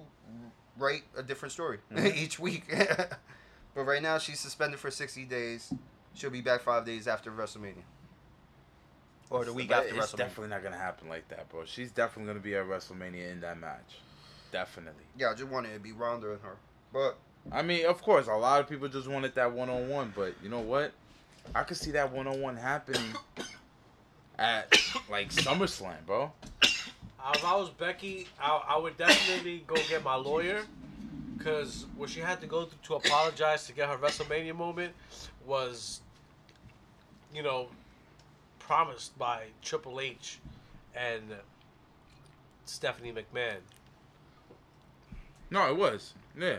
write 0.78 1.02
a 1.18 1.22
different 1.22 1.52
story 1.52 1.80
Mm-hmm. 1.92 2.06
each 2.16 2.38
week. 2.38 2.64
but 3.74 3.84
right 3.84 4.00
now, 4.02 4.16
she's 4.16 4.40
suspended 4.40 4.80
for 4.80 4.90
60 4.90 5.26
days. 5.26 5.70
She'll 6.14 6.30
be 6.30 6.40
back 6.40 6.62
five 6.62 6.84
days 6.84 7.08
after 7.08 7.30
WrestleMania. 7.30 7.82
Or 9.30 9.44
the 9.44 9.52
week 9.52 9.68
But 9.68 9.86
after 9.86 9.96
It's 9.96 10.12
WrestleMania. 10.12 10.16
definitely 10.18 10.48
not 10.48 10.62
gonna 10.62 10.78
happen 10.78 11.08
like 11.08 11.28
that, 11.28 11.48
bro. 11.48 11.64
She's 11.64 11.90
definitely 11.90 12.32
gonna 12.32 12.42
be 12.44 12.54
at 12.54 12.66
WrestleMania 12.66 13.30
in 13.30 13.40
that 13.40 13.58
match. 13.58 13.98
Definitely. 14.50 15.04
Yeah, 15.16 15.30
I 15.30 15.34
just 15.34 15.48
wanted 15.48 15.70
it 15.70 15.74
to 15.74 15.80
be 15.80 15.92
Ronda 15.92 16.32
and 16.32 16.40
her. 16.42 16.56
But 16.92 17.16
I 17.50 17.62
mean, 17.62 17.86
of 17.86 18.02
course, 18.02 18.26
a 18.26 18.34
lot 18.34 18.60
of 18.60 18.68
people 18.68 18.88
just 18.88 19.08
wanted 19.08 19.34
that 19.34 19.50
one 19.50 19.70
on 19.70 19.88
one, 19.88 20.12
but 20.14 20.34
you 20.42 20.48
know 20.50 20.60
what? 20.60 20.92
I 21.54 21.62
could 21.62 21.76
see 21.78 21.90
that 21.92 22.12
one 22.12 22.26
on 22.26 22.40
one 22.40 22.56
happening 22.56 23.14
at 24.38 24.76
like 25.10 25.30
SummerSlam, 25.30 26.04
bro. 26.06 26.30
If 26.62 27.44
I 27.44 27.56
was 27.56 27.70
Becky, 27.70 28.28
I, 28.40 28.60
I 28.68 28.78
would 28.78 28.96
definitely 28.98 29.64
go 29.66 29.76
get 29.88 30.04
my 30.04 30.14
lawyer. 30.16 30.62
Because 31.38 31.86
what 31.96 32.08
she 32.08 32.20
had 32.20 32.40
to 32.42 32.46
go 32.46 32.66
through 32.66 32.78
to 32.84 32.94
apologize 33.06 33.66
to 33.66 33.72
get 33.72 33.88
her 33.88 33.96
WrestleMania 33.96 34.54
moment 34.54 34.92
was, 35.44 36.01
you 37.34 37.42
know, 37.42 37.68
promised 38.58 39.18
by 39.18 39.44
Triple 39.62 40.00
H 40.00 40.38
and 40.94 41.22
Stephanie 42.64 43.12
McMahon. 43.12 43.56
No, 45.50 45.68
it 45.70 45.76
was. 45.76 46.14
Yeah. 46.38 46.56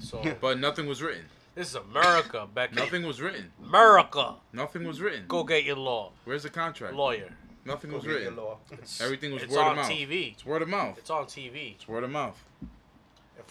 So 0.00 0.22
But 0.40 0.58
nothing 0.58 0.86
was 0.86 1.02
written. 1.02 1.24
this 1.54 1.68
is 1.68 1.74
America, 1.76 2.48
Becky. 2.52 2.74
Nothing 2.76 3.02
was 3.04 3.20
written. 3.20 3.52
America. 3.64 4.34
Nothing 4.52 4.84
was 4.84 5.00
written. 5.00 5.24
Go 5.28 5.44
get 5.44 5.64
your 5.64 5.76
law 5.76 6.10
Where's 6.24 6.42
the 6.42 6.50
contract? 6.50 6.94
lawyer. 6.94 7.30
Nothing 7.64 7.90
go 7.90 7.96
was 7.96 8.04
get 8.04 8.10
your 8.12 8.20
written. 8.20 8.36
law. 8.36 8.58
Everything 9.00 9.32
was 9.32 9.42
It's 9.44 9.52
word 9.54 9.60
on 9.62 9.70
of 9.72 9.76
mouth. 9.76 9.90
It's 9.90 10.00
on 10.00 10.08
TV. 10.08 10.32
It's 10.32 10.44
word 10.46 10.62
of 10.62 10.68
mouth. 10.68 10.98
It's 10.98 11.10
on 11.10 11.24
TV 11.26 11.74
It's 11.74 11.86
word 11.88 12.04
of 12.04 12.10
mouth. 12.10 12.42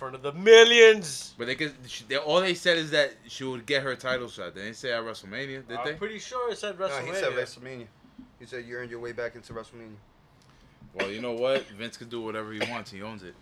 In 0.02 0.12
front 0.12 0.16
of 0.16 0.22
the 0.24 0.40
millions. 0.40 1.34
But 1.38 1.48
they 1.48 1.56
could. 1.56 1.74
She, 1.88 2.04
they, 2.06 2.18
all 2.18 2.42
they 2.42 2.56
said 2.56 2.78
is 2.78 2.92
that 2.92 3.14
she 3.28 3.44
would 3.44 3.66
get 3.66 3.84
her 3.84 3.96
title 3.96 4.28
shot. 4.28 4.56
They 4.56 4.62
didn't 4.64 4.78
say 4.78 4.92
at 4.92 5.04
WrestleMania, 5.04 5.48
did 5.48 5.68
they? 5.68 5.76
I'm 5.76 5.86
they? 5.86 5.94
pretty 5.94 6.20
sure 6.20 6.52
it 6.52 6.58
said 6.58 6.80
No, 6.80 6.88
WrestleMania. 6.88 7.06
he 7.08 7.14
said 7.14 7.32
WrestleMania. 7.34 7.88
He 8.40 8.46
said 8.48 8.66
you 8.66 8.76
earned 8.78 8.90
your 8.90 9.00
way 9.00 9.12
back 9.12 9.36
into 9.36 9.54
WrestleMania. 9.54 9.96
Well, 10.94 11.10
you 11.12 11.22
know 11.22 11.34
what? 11.34 11.64
Vince 11.68 11.98
can 11.98 12.10
do 12.10 12.22
whatever 12.22 12.52
he 12.52 12.60
wants. 12.72 12.92
He 12.92 13.02
owns 13.02 13.24
it. 13.24 13.36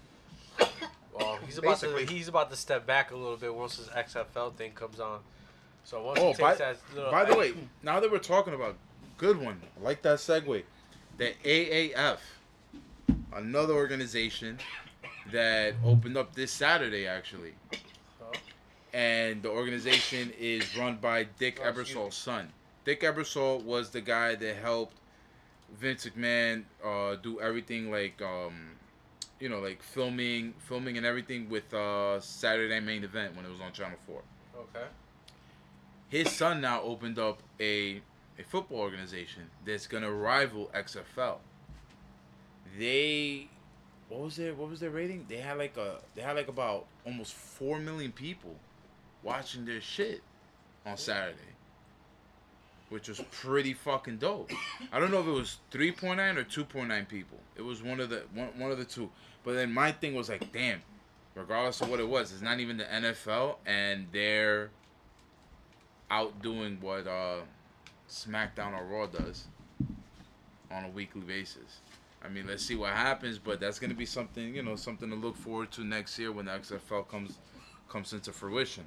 Well, 1.18 1.40
he's 1.46 1.58
about 1.58 1.80
to 1.80 1.88
Basically- 1.88 2.16
he's 2.18 2.28
about 2.28 2.50
to 2.52 2.56
step 2.58 2.86
back 2.86 3.12
a 3.12 3.16
little 3.16 3.38
bit 3.38 3.54
once 3.54 3.78
his 3.78 3.88
XFL 3.88 4.56
thing 4.56 4.72
comes 4.74 5.00
on. 5.00 5.20
So 5.86 6.04
once 6.04 6.20
Oh, 6.20 6.28
he 6.28 6.34
takes 6.34 6.40
by, 6.40 6.56
that 6.56 6.78
little, 6.94 7.12
by 7.12 7.26
the 7.26 7.36
way, 7.36 7.54
now 7.82 8.00
that 8.00 8.12
we're 8.12 8.20
talking 8.20 8.54
about 8.54 8.76
good 9.18 9.38
one, 9.42 9.60
I 9.80 9.84
like 9.84 10.02
that 10.04 10.20
segue. 10.20 10.64
The 11.18 11.34
AAF, 11.44 12.20
another 13.34 13.74
organization 13.74 14.60
that 15.32 15.76
opened 15.86 16.18
up 16.18 16.36
this 16.36 16.52
Saturday 16.52 17.08
actually, 17.08 17.54
and 18.94 19.42
the 19.44 19.50
organization 19.50 20.32
is 20.40 20.78
run 20.78 20.98
by 20.98 21.28
Dick 21.38 21.60
Oh. 21.64 21.72
Ebersol's 21.72 22.16
son. 22.16 22.52
Dick 22.86 23.02
Ebersol 23.02 23.64
was 23.64 23.92
the 23.92 24.02
guy 24.02 24.36
that 24.36 24.56
helped 24.58 24.98
Vince 25.80 26.08
McMahon 26.08 26.64
uh, 26.84 27.16
do 27.16 27.40
everything 27.40 27.92
like 27.92 28.22
um, 28.22 28.72
you 29.40 29.50
know 29.50 29.60
like 29.60 29.84
filming, 29.84 30.54
filming 30.60 30.98
and 30.98 31.06
everything 31.06 31.50
with 31.50 31.74
uh, 31.74 32.20
Saturday 32.20 32.80
Main 32.80 33.04
Event 33.04 33.36
when 33.36 33.46
it 33.46 33.50
was 33.50 33.62
on 33.62 33.72
Channel 33.74 33.98
Four 34.08 34.22
okay. 34.58 34.86
his 36.10 36.32
son 36.32 36.62
now 36.62 36.82
opened 36.82 37.20
up 37.20 37.42
a 37.60 38.02
a 38.40 38.44
football 38.44 38.80
organization 38.80 39.50
that's 39.66 39.86
gonna 39.86 40.12
rival 40.12 40.72
XFL. 40.74 41.38
They, 42.78 43.50
what 44.10 44.22
was 44.22 44.36
their 44.36 44.54
what 44.54 44.70
was 44.70 44.80
their 44.80 44.90
rating? 44.90 45.26
They 45.30 45.38
had 45.38 45.58
like 45.58 45.78
a 45.78 46.00
they 46.16 46.22
had 46.22 46.36
like 46.36 46.48
about 46.48 46.86
almost 47.06 47.34
four 47.34 47.80
million 47.80 48.12
people 48.12 48.56
watching 49.24 49.66
their 49.66 49.82
shit 49.82 50.22
on 50.86 50.98
Saturday, 50.98 51.38
which 52.90 53.08
was 53.08 53.22
pretty 53.32 53.74
fucking 53.74 54.18
dope. 54.18 54.52
I 54.92 55.00
don't 55.00 55.12
know 55.12 55.20
if 55.20 55.28
it 55.28 55.32
was 55.32 55.58
three 55.70 55.92
point 55.92 56.18
nine 56.18 56.38
or 56.38 56.44
two 56.44 56.66
point 56.66 56.90
nine 56.90 57.06
people. 57.06 57.38
It 57.56 57.62
was 57.62 57.84
one 57.84 58.00
of 58.00 58.10
the 58.10 58.24
one, 58.34 58.48
one 58.58 58.72
of 58.72 58.80
the 58.80 58.86
two. 58.86 59.10
But 59.44 59.54
then 59.54 59.72
my 59.74 59.92
thing 59.92 60.16
was 60.16 60.28
like, 60.30 60.52
damn. 60.52 60.82
Regardless 61.36 61.80
of 61.80 61.90
what 61.90 62.00
it 62.00 62.10
was, 62.10 62.34
it's 62.34 62.42
not 62.42 62.60
even 62.60 62.76
the 62.78 62.84
NFL, 62.86 63.58
and 63.66 64.08
they're 64.12 64.72
outdoing 66.10 66.80
what 66.82 67.08
uh, 67.08 67.38
SmackDown 68.10 68.78
or 68.78 68.84
Raw 68.84 69.06
does 69.06 69.46
on 70.72 70.86
a 70.86 70.90
weekly 70.90 71.22
basis. 71.22 71.80
I 72.24 72.30
mean, 72.30 72.48
let's 72.48 72.64
see 72.66 72.76
what 72.76 72.92
happens, 72.92 73.38
but 73.38 73.60
that's 73.60 73.80
gonna 73.80 73.94
be 73.94 74.06
something 74.06 74.56
you 74.56 74.64
know 74.64 74.76
something 74.76 75.10
to 75.10 75.16
look 75.16 75.36
forward 75.36 75.72
to 75.72 75.84
next 75.84 76.18
year 76.20 76.32
when 76.32 76.46
the 76.46 76.52
XFL 76.52 77.08
comes 77.08 77.38
comes 77.88 78.14
into 78.14 78.32
fruition. 78.32 78.86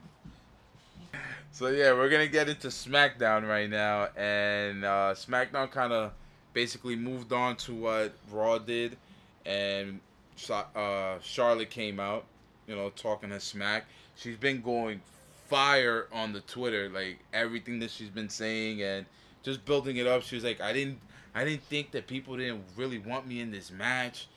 So 1.51 1.69
yeah, 1.69 1.93
we're 1.93 2.09
gonna 2.09 2.29
get 2.29 2.49
into 2.49 2.69
SmackDown 2.69 3.47
right 3.47 3.69
now, 3.69 4.09
and 4.17 4.85
uh, 4.85 5.15
SmackDown 5.15 5.71
kind 5.71 5.93
of 5.93 6.13
basically 6.53 6.97
moved 6.97 7.33
on 7.33 7.57
to 7.57 7.75
what 7.75 8.13
Raw 8.31 8.59
did, 8.59 8.97
and 9.45 10.01
uh, 10.51 11.19
Charlotte 11.21 11.71
came 11.71 12.01
out, 12.01 12.25
you 12.67 12.75
know, 12.75 12.91
talking 12.91 13.31
her 13.31 13.41
smack. 13.41 13.85
She's 14.17 14.37
been 14.37 14.61
going 14.61 15.01
fire 15.49 16.07
on 16.13 16.33
the 16.33 16.41
Twitter, 16.41 16.89
like 16.89 17.19
everything 17.33 17.79
that 17.81 17.91
she's 17.91 18.09
been 18.09 18.29
saying, 18.29 18.83
and 18.83 19.07
just 19.43 19.65
building 19.65 19.97
it 19.97 20.07
up. 20.07 20.23
She 20.23 20.35
was 20.35 20.45
like, 20.45 20.61
I 20.61 20.73
didn't, 20.73 20.99
I 21.35 21.45
didn't 21.45 21.63
think 21.65 21.91
that 21.93 22.07
people 22.07 22.37
didn't 22.37 22.65
really 22.77 22.99
want 22.99 23.27
me 23.27 23.41
in 23.41 23.51
this 23.51 23.71
match. 23.71 24.29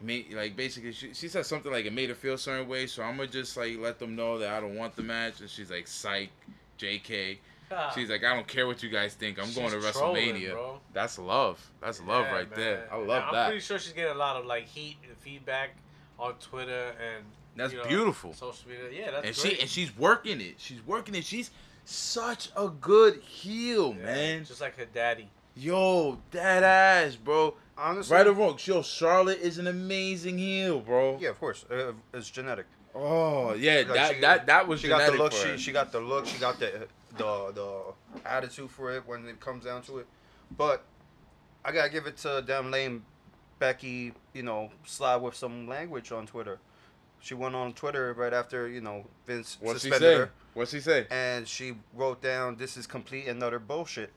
It 0.00 0.04
made 0.06 0.32
like 0.32 0.56
basically 0.56 0.92
she, 0.92 1.12
she 1.14 1.28
said 1.28 1.46
something 1.46 1.72
like 1.72 1.84
it 1.86 1.92
made 1.92 2.08
her 2.10 2.14
feel 2.14 2.34
a 2.34 2.38
certain 2.38 2.68
way, 2.68 2.86
so 2.86 3.02
I'm 3.02 3.16
gonna 3.16 3.28
just 3.28 3.56
like 3.56 3.76
let 3.78 3.98
them 3.98 4.14
know 4.16 4.38
that 4.38 4.50
I 4.52 4.60
don't 4.60 4.76
want 4.76 4.94
the 4.96 5.02
match, 5.02 5.40
and 5.40 5.50
she's 5.50 5.70
like, 5.70 5.86
psych, 5.88 6.30
Jk. 6.78 7.38
Ah. 7.72 7.90
She's 7.94 8.10
like, 8.10 8.22
I 8.22 8.34
don't 8.34 8.46
care 8.46 8.66
what 8.66 8.82
you 8.82 8.90
guys 8.90 9.14
think. 9.14 9.38
I'm 9.42 9.52
going 9.54 9.70
to 9.70 9.80
She's 9.80 9.96
WrestleMania. 9.96 10.52
bro. 10.52 10.80
That's 10.92 11.18
love. 11.18 11.58
That's 11.80 12.00
love 12.02 12.26
Yeah, 12.26 12.34
right 12.34 12.50
man. 12.50 12.60
there. 12.60 12.88
I 12.92 12.96
love 12.98 13.06
love 13.08 13.24
I'm 13.28 13.34
that. 13.34 13.46
pretty 13.46 13.60
sure 13.62 13.78
she's 13.78 13.92
getting 13.94 14.12
a 14.12 14.18
lot 14.18 14.36
of 14.36 14.44
like 14.44 14.66
heat 14.66 14.98
and 15.08 15.16
feedback 15.16 15.70
on 16.18 16.34
Twitter 16.34 16.92
and 17.00 17.24
That's 17.56 17.72
you 17.72 17.78
know, 17.80 17.86
beautiful. 17.88 18.34
Social 18.34 18.68
media. 18.68 18.90
Yeah, 19.06 19.10
that's 19.12 19.26
and 19.26 19.36
great. 19.36 19.54
she 19.56 19.60
and 19.62 19.70
she's 19.70 19.96
working 19.96 20.40
it. 20.42 20.56
She's 20.58 20.86
working 20.86 21.14
it. 21.14 21.24
She's 21.24 21.50
such 21.86 22.50
a 22.54 22.68
good 22.68 23.20
heel, 23.22 23.94
Yeah, 23.98 24.04
man. 24.04 24.44
Just 24.44 24.60
like 24.60 24.76
her 24.76 24.84
daddy. 24.84 25.28
Yo, 25.56 26.18
that 26.32 26.62
ass, 26.62 27.16
bro. 27.16 27.54
Honestly, 27.76 28.16
Right 28.16 28.26
or 28.26 28.32
wrong, 28.32 28.58
yo, 28.62 28.82
Charlotte 28.82 29.40
is 29.40 29.58
an 29.58 29.66
amazing 29.66 30.38
heel, 30.38 30.80
bro. 30.80 31.18
yeah, 31.20 31.30
of 31.30 31.38
course, 31.40 31.64
uh, 31.70 31.92
it's 32.12 32.30
genetic. 32.30 32.66
Oh, 32.94 33.52
yeah, 33.54 33.76
Like, 33.78 33.88
that 33.88 34.14
she- 34.14 34.20
that 34.20 34.46
that 34.46 34.68
was 34.68 34.80
she 34.80 34.88
got 34.88 35.10
the 35.10 35.18
look. 35.18 35.32
She 35.32 35.56
she 35.58 35.72
got 35.72 35.90
the 35.90 36.00
look. 36.00 36.26
She 36.26 36.38
got 36.38 36.58
the 36.60 36.86
the 37.16 37.52
the 37.52 37.94
attitude 38.24 38.70
for 38.70 38.92
it 38.92 39.06
when 39.06 39.26
it 39.26 39.40
comes 39.40 39.64
down 39.64 39.82
to 39.82 39.98
it. 39.98 40.06
But 40.56 40.84
I 41.64 41.72
gotta 41.72 41.88
give 41.90 42.06
it 42.06 42.16
to 42.18 42.42
damn 42.46 42.70
lame 42.70 43.04
Becky. 43.58 44.12
You 44.32 44.44
know, 44.44 44.70
slide 44.84 45.16
with 45.16 45.34
some 45.34 45.66
language 45.66 46.12
on 46.12 46.26
Twitter. 46.26 46.60
She 47.20 47.34
went 47.34 47.56
on 47.56 47.72
Twitter 47.72 48.12
right 48.12 48.32
after 48.32 48.68
you 48.68 48.80
know 48.80 49.06
Vince 49.26 49.56
What's 49.60 49.82
she 49.82 49.88
suspended 49.90 50.12
say? 50.14 50.18
her, 50.18 50.30
What's 50.52 50.70
he 50.70 50.80
say? 50.80 51.06
and 51.10 51.48
she 51.48 51.74
wrote 51.94 52.22
down, 52.22 52.56
"This 52.56 52.76
is 52.76 52.86
complete 52.86 53.26
and 53.26 53.42
utter 53.42 53.58
bullshit." 53.58 54.12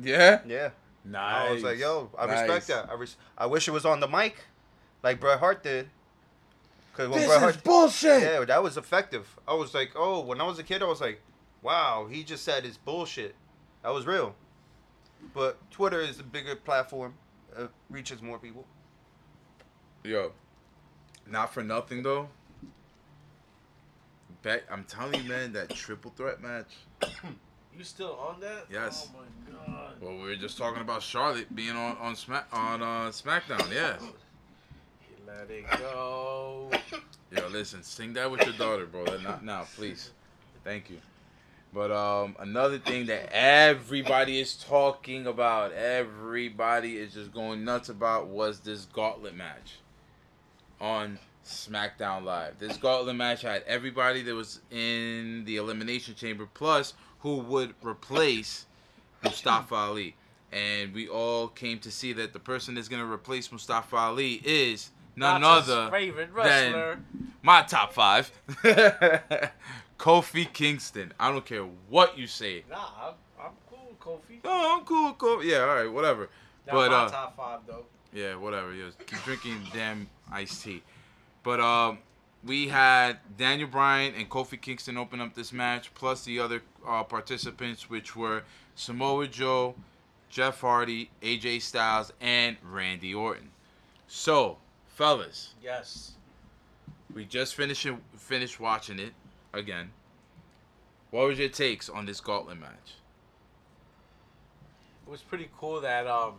Yeah. 0.00 0.40
Yeah, 0.46 0.70
Nice. 1.04 1.48
I 1.48 1.52
was 1.52 1.62
like, 1.62 1.78
"Yo, 1.78 2.10
I 2.18 2.26
Nice. 2.26 2.40
respect 2.48 2.66
that. 2.68 2.90
I 2.90 2.94
res- 2.94 3.16
I 3.38 3.46
wish 3.46 3.68
it 3.68 3.70
was 3.72 3.84
on 3.84 4.00
the 4.00 4.08
mic, 4.08 4.36
like 5.02 5.20
Bret 5.20 5.38
Hart 5.38 5.62
did." 5.62 5.88
Cause 6.94 7.08
when 7.08 7.18
This 7.20 7.26
Bret 7.28 7.36
is 7.38 7.42
Hart, 7.42 7.64
bullshit. 7.64 8.22
yeah, 8.22 8.44
that 8.44 8.62
was 8.62 8.76
effective. 8.76 9.36
I 9.48 9.54
was 9.54 9.74
like, 9.74 9.92
oh, 9.96 10.20
when 10.20 10.40
I 10.40 10.44
was 10.44 10.58
a 10.60 10.62
kid, 10.62 10.80
I 10.82 10.86
was 10.86 11.00
like, 11.00 11.20
wow, 11.60 12.06
he 12.08 12.22
just 12.22 12.44
said 12.44 12.64
it's 12.64 12.76
bullshit. 12.76 13.34
That 13.82 13.90
was 13.90 14.06
real. 14.06 14.34
But 15.34 15.58
Twitter 15.72 16.00
is 16.00 16.20
a 16.20 16.22
bigger 16.22 16.54
platform, 16.54 17.14
uh, 17.56 17.66
reaches 17.90 18.22
more 18.22 18.38
people. 18.38 18.64
Yo, 20.04 20.32
not 21.26 21.52
for 21.52 21.62
nothing 21.64 22.02
though. 22.04 22.28
Bet 24.42 24.64
I'm 24.70 24.84
telling 24.84 25.22
you, 25.22 25.28
man, 25.28 25.52
that 25.54 25.70
triple 25.70 26.12
threat 26.16 26.40
match. 26.40 26.76
You 27.76 27.84
still 27.84 28.18
on 28.28 28.40
that? 28.40 28.66
Yes. 28.70 29.08
Oh 29.10 29.18
my 29.18 29.52
god. 29.52 29.94
Well, 30.00 30.16
we 30.16 30.22
were 30.22 30.36
just 30.36 30.56
talking 30.56 30.80
about 30.80 31.02
Charlotte 31.02 31.54
being 31.54 31.76
on 31.76 31.96
on 31.98 32.14
Smack 32.14 32.46
on 32.52 32.82
uh, 32.82 33.10
SmackDown. 33.10 33.72
Yeah. 33.72 33.96
Let 35.26 35.50
it 35.50 35.64
go. 35.78 36.70
Yo, 37.32 37.48
listen, 37.48 37.82
sing 37.82 38.12
that 38.12 38.30
with 38.30 38.44
your 38.44 38.54
daughter, 38.54 38.86
bro. 38.86 39.04
That 39.04 39.22
Not 39.22 39.44
now, 39.44 39.66
please. 39.74 40.10
Thank 40.62 40.90
you. 40.90 40.98
But 41.72 41.90
um, 41.90 42.36
another 42.38 42.78
thing 42.78 43.06
that 43.06 43.30
everybody 43.32 44.38
is 44.38 44.54
talking 44.54 45.26
about, 45.26 45.72
everybody 45.72 46.98
is 46.98 47.14
just 47.14 47.32
going 47.32 47.64
nuts 47.64 47.88
about, 47.88 48.28
was 48.28 48.60
this 48.60 48.84
gauntlet 48.84 49.34
match 49.34 49.78
on 50.80 51.18
SmackDown 51.44 52.22
Live. 52.22 52.60
This 52.60 52.76
gauntlet 52.76 53.16
match 53.16 53.42
had 53.42 53.64
everybody 53.66 54.22
that 54.22 54.34
was 54.34 54.60
in 54.70 55.44
the 55.46 55.56
Elimination 55.56 56.14
Chamber, 56.14 56.46
plus 56.54 56.94
who 57.24 57.38
would 57.38 57.74
replace 57.82 58.66
Mustafa 59.24 59.74
Ali. 59.74 60.14
And 60.52 60.92
we 60.94 61.08
all 61.08 61.48
came 61.48 61.78
to 61.80 61.90
see 61.90 62.12
that 62.12 62.32
the 62.34 62.38
person 62.38 62.74
that's 62.74 62.86
going 62.86 63.02
to 63.02 63.10
replace 63.10 63.50
Mustafa 63.50 63.96
Ali 63.96 64.34
is 64.44 64.90
none 65.16 65.40
Not 65.40 65.62
other 65.68 65.90
favorite 65.90 66.28
than 66.34 66.72
wrestler. 66.74 66.98
my 67.42 67.62
top 67.62 67.94
five. 67.94 68.30
Kofi 69.98 70.52
Kingston. 70.52 71.12
I 71.18 71.30
don't 71.32 71.46
care 71.46 71.62
what 71.88 72.18
you 72.18 72.26
say. 72.26 72.62
Nah, 72.70 72.76
I'm, 73.02 73.14
I'm 73.40 73.52
cool 73.70 73.86
with 73.88 74.00
Kofi. 74.00 74.40
Oh, 74.44 74.76
I'm 74.78 74.84
cool, 74.84 75.14
cool. 75.14 75.42
Yeah, 75.42 75.60
all 75.60 75.66
right, 75.76 75.90
whatever. 75.90 76.28
Not 76.66 76.72
but 76.74 76.90
my 76.90 76.96
uh, 76.96 77.08
top 77.08 77.36
five 77.36 77.60
though. 77.66 77.84
yeah, 78.12 78.34
whatever. 78.36 78.74
Yeah, 78.74 78.90
keep 79.06 79.22
drinking 79.24 79.62
damn 79.72 80.08
iced 80.30 80.62
tea. 80.62 80.82
But 81.42 81.60
um, 81.60 81.98
we 82.46 82.68
had 82.68 83.18
Daniel 83.38 83.68
Bryan 83.68 84.14
and 84.14 84.28
Kofi 84.28 84.60
Kingston 84.60 84.96
open 84.96 85.20
up 85.20 85.34
this 85.34 85.52
match, 85.52 85.92
plus 85.94 86.24
the 86.24 86.38
other 86.40 86.62
uh, 86.86 87.02
participants, 87.02 87.88
which 87.88 88.14
were 88.14 88.42
Samoa 88.74 89.26
Joe, 89.28 89.74
Jeff 90.28 90.60
Hardy, 90.60 91.10
AJ 91.22 91.62
Styles, 91.62 92.12
and 92.20 92.56
Randy 92.62 93.14
Orton. 93.14 93.50
So, 94.06 94.58
fellas, 94.88 95.54
Yes. 95.62 96.12
we 97.14 97.24
just 97.24 97.54
finished 97.54 97.86
finished 98.16 98.60
watching 98.60 98.98
it 98.98 99.12
again. 99.52 99.90
What 101.10 101.28
was 101.28 101.38
your 101.38 101.48
takes 101.48 101.88
on 101.88 102.06
this 102.06 102.20
gauntlet 102.20 102.58
match? 102.58 102.94
It 105.06 105.10
was 105.10 105.22
pretty 105.22 105.48
cool 105.58 105.80
that 105.80 106.06
um 106.06 106.34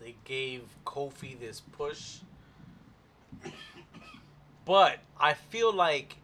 they 0.00 0.14
gave 0.24 0.62
Kofi 0.86 1.38
this 1.38 1.60
push. 1.60 2.18
But 4.68 4.98
I 5.18 5.32
feel 5.32 5.72
like 5.72 6.16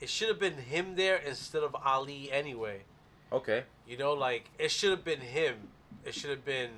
it 0.00 0.08
should 0.08 0.28
have 0.28 0.38
been 0.38 0.56
him 0.56 0.96
there 0.96 1.16
instead 1.16 1.62
of 1.62 1.76
Ali 1.84 2.32
anyway. 2.32 2.80
Okay. 3.30 3.64
You 3.86 3.98
know, 3.98 4.14
like 4.14 4.48
it 4.58 4.70
should 4.70 4.92
have 4.92 5.04
been 5.04 5.20
him. 5.20 5.68
It 6.02 6.14
should 6.14 6.30
have 6.30 6.44
been 6.44 6.70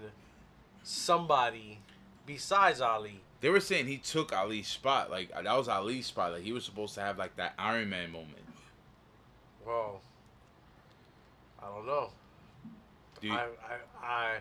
somebody 0.83 1.79
besides 2.27 2.81
Ali. 2.81 3.21
They 3.41 3.49
were 3.49 3.61
saying 3.61 3.87
he 3.87 3.99
took 3.99 4.33
Ali's 4.33 4.67
spot. 4.67 5.09
Like 5.09 5.31
that 5.31 5.57
was 5.57 5.69
Ali's 5.69 6.07
spot. 6.07 6.33
Like 6.33 6.43
he 6.43 6.53
was 6.53 6.65
supposed 6.65 6.97
to 6.97 7.01
have 7.03 7.17
like 7.17 7.37
that 7.37 7.55
Iron 7.61 7.91
Man 7.91 8.11
moment. 8.11 8.45
Well, 9.65 10.01
I 11.63 11.67
don't 11.67 11.87
know. 11.87 12.11
I, 13.23 13.37
I 13.37 14.03
I 14.03 14.37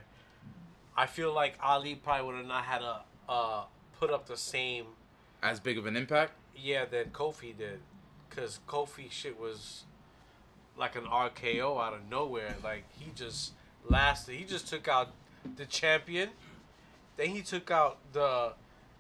I 0.98 1.06
feel 1.06 1.36
like 1.36 1.54
Ali 1.62 1.94
probably 1.94 2.26
would 2.26 2.36
have 2.38 2.48
not 2.48 2.64
had 2.64 2.82
a 2.82 3.02
uh 3.30 3.66
put 4.00 4.10
up 4.10 4.26
the 4.26 4.38
same 4.38 4.86
as 5.44 5.60
big 5.60 5.78
of 5.78 5.86
an 5.86 5.96
impact? 5.96 6.34
Yeah 6.56 6.86
that 6.86 7.14
Kofi 7.14 7.56
did, 7.58 7.80
cause 8.30 8.60
Kofi 8.68 9.10
shit 9.12 9.40
was 9.40 9.84
like 10.78 10.96
an 10.96 11.04
RKO 11.04 11.82
out 11.84 11.94
of 11.94 12.10
nowhere. 12.10 12.56
Like 12.64 12.84
he 13.00 13.12
just 13.16 13.54
lasted. 13.90 14.36
He 14.36 14.44
just 14.46 14.68
took 14.68 14.88
out 14.88 15.10
the 15.56 15.66
champion. 15.66 16.30
Then 17.18 17.28
he 17.30 17.42
took 17.42 17.70
out 17.72 17.98
the 18.12 18.54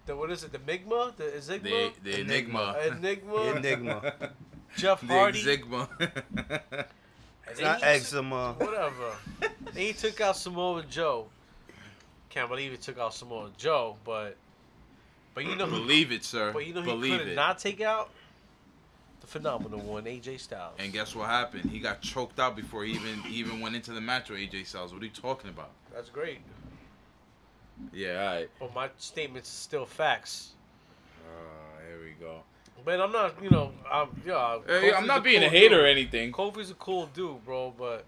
the 0.06 0.16
what 0.16 0.30
is 0.32 0.44
it? 0.44 0.52
The 0.52 0.60
Migma? 0.60 1.16
The 1.16 1.24
The 1.24 1.56
Enigma? 1.56 1.92
the 2.04 2.20
Enigma. 2.20 2.76
Enigma. 2.98 3.42
Enigma. 3.56 4.13
Jeff 4.78 5.02
the 5.02 5.08
Hardy. 5.08 5.42
Enigma. 5.42 5.89
And 7.46 7.52
It's 7.52 7.62
not 7.62 7.80
he- 7.80 7.84
eczema. 7.84 8.54
Whatever. 8.58 9.12
then 9.42 9.76
he 9.76 9.92
took 9.92 10.22
out 10.22 10.38
Samoa 10.38 10.82
Joe. 10.89 11.28
Can't 12.30 12.48
believe 12.50 12.72
he 12.72 12.78
took 12.78 12.98
out 12.98 13.13
Samoa 13.13 13.50
Joe, 13.58 13.98
but 14.06 14.38
but 15.34 15.46
you 15.46 15.56
know 15.56 15.65
Believe 15.67 16.12
it, 16.12 16.24
sir. 16.24 16.52
but 16.54 16.65
you 16.65 16.74
know 16.74 16.82
Believe 16.84 17.19
could 17.19 17.28
it. 17.30 17.36
not 17.36 17.60
take 17.60 17.82
out 17.82 18.10
the 19.22 19.28
phenomenal 19.28 19.80
one, 19.80 20.04
AJ 20.06 20.39
Styles. 20.41 20.76
and 20.80 20.91
guess 20.91 21.15
what 21.15 21.30
happened? 21.30 21.69
He 21.72 21.80
got 21.80 22.02
choked 22.02 22.39
out 22.39 22.56
before 22.56 22.84
he 22.84 22.93
even 22.93 23.22
even 23.30 23.60
went 23.60 23.76
into 23.76 23.91
the 23.91 24.02
match 24.02 24.30
with 24.30 24.39
AJ 24.39 24.67
Styles. 24.67 24.93
What 24.93 25.02
are 25.02 25.06
you 25.06 25.12
talking 25.12 25.50
about? 25.50 25.72
That's 25.93 26.10
great. 26.10 26.39
Yeah, 27.91 28.19
all 28.30 28.36
right. 28.36 28.50
But 28.60 28.76
my 28.76 28.89
statements 28.98 29.50
are 29.50 29.62
still 29.63 29.86
facts. 29.86 30.52
Uh, 31.26 31.88
here 31.88 32.00
we 32.04 32.12
go. 32.24 32.41
But 32.86 33.00
I'm 33.00 33.12
not, 33.12 33.41
you 33.41 33.50
know, 33.50 33.72
I'm 33.89 34.10
yeah. 34.26 34.60
Hey, 34.67 34.93
I'm 34.93 35.08
not 35.08 35.24
being 35.24 35.39
cool 35.39 35.48
a 35.48 35.52
hater 35.52 35.84
or 35.84 35.86
anything. 35.88 36.32
Kofi's 36.32 36.69
a 36.69 36.76
cool 36.76 37.06
dude, 37.08 37.43
bro, 37.46 37.74
but 37.78 38.04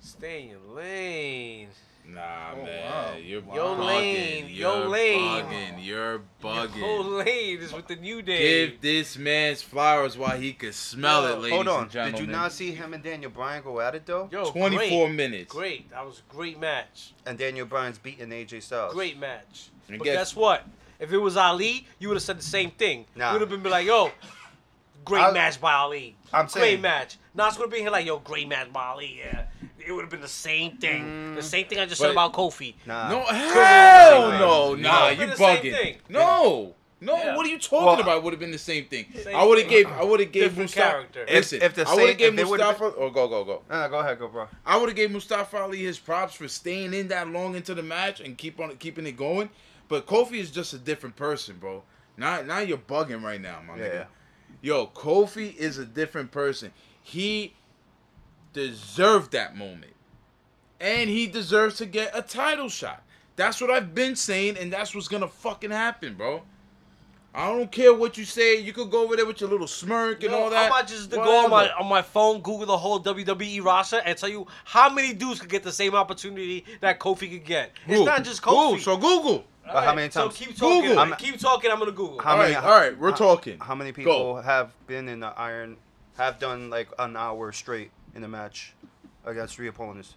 stay 0.00 0.42
in 0.44 0.48
your 0.48 0.74
lane. 0.74 1.68
Nah, 2.04 2.50
Oh, 2.54 2.64
man, 2.64 2.90
wow. 2.90 3.16
you're 3.16 3.40
Yo 3.42 3.46
bugging. 3.76 3.86
lane, 3.86 4.48
yo 4.48 4.78
You're 4.80 4.88
lane. 4.88 5.20
bugging. 5.44 5.84
You're 5.86 6.20
bugging. 6.42 6.76
Your 6.76 7.00
lane 7.04 7.58
is 7.60 7.72
with 7.72 7.86
the 7.86 7.96
new 7.96 8.20
day. 8.22 8.66
Give 8.68 8.80
this 8.80 9.16
man's 9.16 9.62
flowers 9.62 10.18
while 10.18 10.36
he 10.38 10.52
could 10.52 10.74
smell 10.74 11.22
Yo, 11.22 11.32
it, 11.34 11.38
ladies 11.38 11.52
Hold 11.54 11.68
on. 11.68 11.88
Did 11.88 12.18
you 12.18 12.26
not 12.26 12.52
see 12.52 12.72
him 12.72 12.92
and 12.92 13.02
Daniel 13.02 13.30
Bryan 13.30 13.62
go 13.62 13.80
at 13.80 13.94
it 13.94 14.04
though? 14.04 14.28
Yo, 14.32 14.50
24 14.50 15.06
great. 15.06 15.14
minutes. 15.16 15.52
Great. 15.54 15.90
That 15.90 16.04
was 16.04 16.20
a 16.28 16.34
great 16.34 16.58
match. 16.60 17.12
And 17.24 17.38
Daniel 17.38 17.66
Bryan's 17.66 17.98
beating 17.98 18.28
AJ 18.30 18.62
Styles. 18.62 18.92
Great 18.94 19.18
match. 19.18 19.68
And 19.88 19.98
But 19.98 20.04
guess- 20.04 20.16
guess 20.16 20.36
what? 20.36 20.66
If 20.98 21.12
it 21.12 21.18
was 21.18 21.36
Ali, 21.36 21.86
you 21.98 22.08
would 22.08 22.14
have 22.16 22.22
said 22.22 22.38
the 22.38 22.42
same 22.44 22.72
thing. 22.72 23.06
Nah. 23.14 23.28
You 23.28 23.38
would 23.40 23.48
have 23.50 23.62
been 23.62 23.70
like, 23.70 23.86
yo, 23.86 24.10
great 25.04 25.22
I- 25.22 25.30
match 25.32 25.60
by 25.60 25.72
Ali. 25.72 26.16
I'm 26.32 26.46
great 26.46 26.52
saying- 26.52 26.80
match. 26.80 27.16
Now 27.34 27.48
it's 27.48 27.56
going 27.56 27.70
to 27.70 27.74
be 27.74 27.80
here 27.80 27.90
like, 27.90 28.04
yo, 28.06 28.18
great 28.18 28.48
match 28.48 28.72
by 28.72 28.86
Ali. 28.88 29.18
Yeah. 29.24 29.46
It 29.86 29.92
would 29.92 30.02
have 30.02 30.10
been 30.10 30.20
the 30.20 30.28
same 30.28 30.76
thing. 30.78 31.04
Mm. 31.04 31.34
The 31.36 31.42
same 31.42 31.66
thing 31.66 31.78
I 31.78 31.86
just 31.86 32.00
But- 32.00 32.06
said 32.06 32.12
about 32.12 32.32
Kofi. 32.32 32.74
Nah. 32.86 33.08
No, 33.08 33.20
hell 33.24 34.30
no, 34.32 34.74
nah, 34.74 35.08
you 35.08 35.16
Could've 35.16 35.18
been 35.18 35.30
the 35.30 35.36
same 35.36 35.56
bugging. 35.74 35.96
No, 36.08 36.74
no, 37.00 37.16
Yeah. 37.16 37.36
what 37.36 37.46
are 37.46 37.48
you 37.48 37.58
talking 37.58 37.86
Well, 37.86 38.00
about? 38.00 38.22
Would 38.22 38.32
have 38.32 38.40
been 38.40 38.52
the 38.52 38.58
same 38.58 38.84
thing. 38.86 39.06
Same 39.22 39.34
I 39.34 39.42
would 39.44 39.58
have 39.58 39.68
thing. 39.68 39.84
gave, 39.84 39.92
I 39.92 40.04
would 40.04 40.20
have 40.20 40.30
gave 40.32 40.56
Mustafa. 40.56 40.90
character. 40.90 41.22
If- 41.24 41.30
Listen, 41.30 41.62
if 41.62 41.74
the 41.74 41.88
I 41.88 41.94
would 41.94 42.00
have 42.00 42.08
same- 42.10 42.16
gave 42.16 42.28
if 42.30 42.36
they 42.36 42.44
would've 42.44 42.66
Mustafa. 42.66 42.94
Oh, 42.96 43.10
go, 43.10 43.28
go, 43.28 43.44
go. 43.44 43.62
Nah, 43.68 43.88
go 43.88 43.98
ahead, 43.98 44.18
go, 44.18 44.28
bro. 44.28 44.48
I 44.64 44.76
would 44.76 44.88
have 44.88 44.96
gave 44.96 45.10
Mustafa 45.10 45.58
Ali 45.58 45.78
his 45.82 45.98
props 45.98 46.34
for 46.34 46.46
staying 46.48 46.94
in 46.94 47.08
that 47.08 47.28
long 47.28 47.54
into 47.56 47.74
the 47.74 47.82
match 47.82 48.20
and 48.20 48.38
keep 48.38 48.60
on 48.60 48.76
keeping 48.76 49.06
it 49.06 49.16
going. 49.16 49.50
But 49.88 50.06
Kofi 50.06 50.34
is 50.38 50.50
just 50.50 50.72
a 50.72 50.78
different 50.78 51.16
person, 51.16 51.56
bro. 51.58 51.82
Now, 52.16 52.40
now 52.42 52.58
you're 52.60 52.78
bugging 52.78 53.22
right 53.22 53.40
now, 53.40 53.58
my 53.66 53.76
Yeah. 53.76 53.84
nigga. 53.88 54.06
Yo, 54.62 54.86
Kofi 54.86 55.56
is 55.56 55.76
a 55.78 55.84
different 55.84 56.30
person. 56.30 56.72
He 57.02 57.54
deserved 58.52 59.32
that 59.32 59.56
moment, 59.56 59.92
and 60.80 61.08
he 61.10 61.26
deserves 61.26 61.76
to 61.78 61.86
get 61.86 62.10
a 62.16 62.22
title 62.22 62.68
shot. 62.68 63.02
That's 63.36 63.60
what 63.60 63.70
I've 63.70 63.94
been 63.94 64.14
saying, 64.16 64.56
and 64.58 64.72
that's 64.72 64.94
what's 64.94 65.08
gonna 65.08 65.28
fucking 65.28 65.70
happen, 65.70 66.14
bro. 66.14 66.42
I 67.34 67.46
don't 67.46 67.72
care 67.72 67.94
what 67.94 68.18
you 68.18 68.26
say. 68.26 68.58
You 68.60 68.74
could 68.74 68.90
go 68.90 69.04
over 69.04 69.16
there 69.16 69.24
with 69.24 69.40
your 69.40 69.48
little 69.48 69.66
smirk 69.66 70.22
and 70.22 70.32
Yo, 70.32 70.38
all 70.38 70.50
that. 70.50 70.66
I 70.66 70.68
might 70.68 70.86
just 70.86 71.10
go 71.10 71.44
on 71.44 71.48
my 71.50 71.70
on 71.70 71.86
my 71.88 72.02
phone, 72.02 72.42
Google 72.42 72.66
the 72.66 72.76
whole 72.76 73.00
WWE 73.00 73.64
roster, 73.64 74.02
and 74.04 74.18
tell 74.18 74.28
you 74.28 74.46
how 74.66 74.90
many 74.92 75.14
dudes 75.14 75.40
could 75.40 75.48
get 75.48 75.62
the 75.62 75.72
same 75.72 75.94
opportunity 75.94 76.64
that 76.82 77.00
Kofi 77.00 77.30
could 77.30 77.44
get. 77.46 77.70
It's 77.86 78.04
not 78.04 78.22
just 78.22 78.44
Who? 78.44 78.50
Kofi. 78.50 78.80
So 78.80 78.96
Google. 78.98 79.44
But 79.64 79.84
how 79.84 79.94
many 79.94 80.08
times- 80.10 80.36
So 80.36 80.44
keep 80.44 80.56
talking. 80.58 80.82
Google. 80.82 80.98
I'm- 80.98 81.14
keep 81.16 81.38
talking. 81.38 81.70
I'm 81.70 81.78
gonna 81.78 81.92
Google. 81.92 82.18
How 82.20 82.32
All 82.32 82.38
many? 82.38 82.54
right, 82.54 82.64
all 82.64 82.70
right, 82.78 82.98
we're 82.98 83.12
how- 83.12 83.16
talking. 83.16 83.58
How 83.60 83.74
many 83.76 83.92
Go. 83.92 83.96
people 83.96 84.42
have 84.42 84.72
been 84.86 85.08
in 85.08 85.20
the 85.20 85.28
iron, 85.28 85.78
have 86.18 86.38
done 86.38 86.68
like 86.68 86.88
an 86.98 87.16
hour 87.16 87.50
straight 87.52 87.92
in 88.14 88.22
the 88.22 88.28
match 88.28 88.74
against 89.24 89.54
three 89.56 89.68
opponents? 89.68 90.14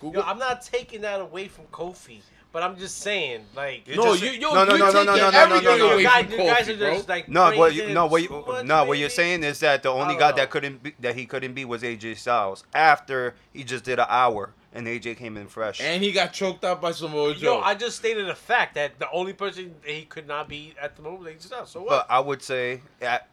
Google. 0.00 0.22
Yo, 0.22 0.28
I'm 0.28 0.38
not 0.38 0.62
taking 0.62 1.00
that 1.00 1.20
away 1.20 1.48
from 1.48 1.64
Kofi, 1.72 2.20
but 2.52 2.62
I'm 2.62 2.76
just 2.78 2.98
saying, 2.98 3.44
like, 3.56 3.88
You 3.88 3.96
no, 3.96 4.14
just- 4.16 4.22
you, 4.22 4.30
yo, 4.30 4.54
no, 4.54 4.64
no, 4.64 4.76
you're 4.76 4.92
no, 4.92 4.92
no, 4.92 4.92
taking 4.92 5.06
no, 5.06 5.16
no, 5.16 5.30
no, 5.30 5.38
everything 5.40 5.64
no, 5.64 5.76
no. 5.76 5.86
away 5.92 6.02
you 6.02 6.08
guys, 6.08 6.24
from 6.24 6.32
you 6.32 6.38
guys 6.38 6.66
Kofi, 6.68 6.74
are 6.74 6.76
bro. 6.78 6.94
just 6.94 7.08
like 7.08 7.28
No, 7.28 7.42
what 7.44 7.56
praising 7.72 7.88
you 7.88 7.94
no 7.94 8.04
him 8.04 8.10
what 8.12 8.22
you 8.22 8.28
too 8.28 8.44
much, 8.46 8.64
no 8.64 8.84
what 8.84 8.98
you're 8.98 9.06
maybe. 9.06 9.14
saying 9.14 9.42
is 9.42 9.58
that 9.60 9.82
the 9.82 9.88
only 9.90 10.14
don't 10.14 10.18
guy 10.20 10.30
know. 10.30 10.36
that 10.36 10.50
couldn't 10.50 10.82
be, 10.84 10.94
that 11.00 11.16
he 11.16 11.26
couldn't 11.26 11.54
be 11.54 11.64
was 11.64 11.82
AJ 11.82 12.16
Styles 12.18 12.62
after 12.74 13.34
he 13.52 13.64
just 13.64 13.82
did 13.84 13.98
an 13.98 14.06
hour 14.08 14.52
and 14.72 14.86
AJ 14.86 15.16
came 15.16 15.36
in 15.36 15.48
fresh. 15.48 15.80
And 15.80 16.00
he 16.00 16.12
got 16.12 16.32
choked 16.32 16.62
out 16.64 16.80
by 16.80 16.92
Samoa 16.92 17.34
Joe. 17.34 17.54
Yo, 17.56 17.60
I 17.60 17.74
just 17.74 17.96
stated 17.96 18.28
a 18.28 18.34
fact 18.36 18.74
that 18.76 19.00
the 19.00 19.10
only 19.10 19.32
person 19.32 19.74
that 19.84 19.90
he 19.90 20.04
could 20.04 20.28
not 20.28 20.48
be 20.48 20.74
at 20.80 20.94
the 20.94 21.02
moment, 21.02 21.24
they 21.24 21.34
just 21.34 21.48
so 21.72 21.80
but 21.80 21.84
what? 21.86 22.06
I 22.08 22.20
would 22.20 22.40
say 22.42 22.82
at 23.02 23.22
f- 23.22 23.28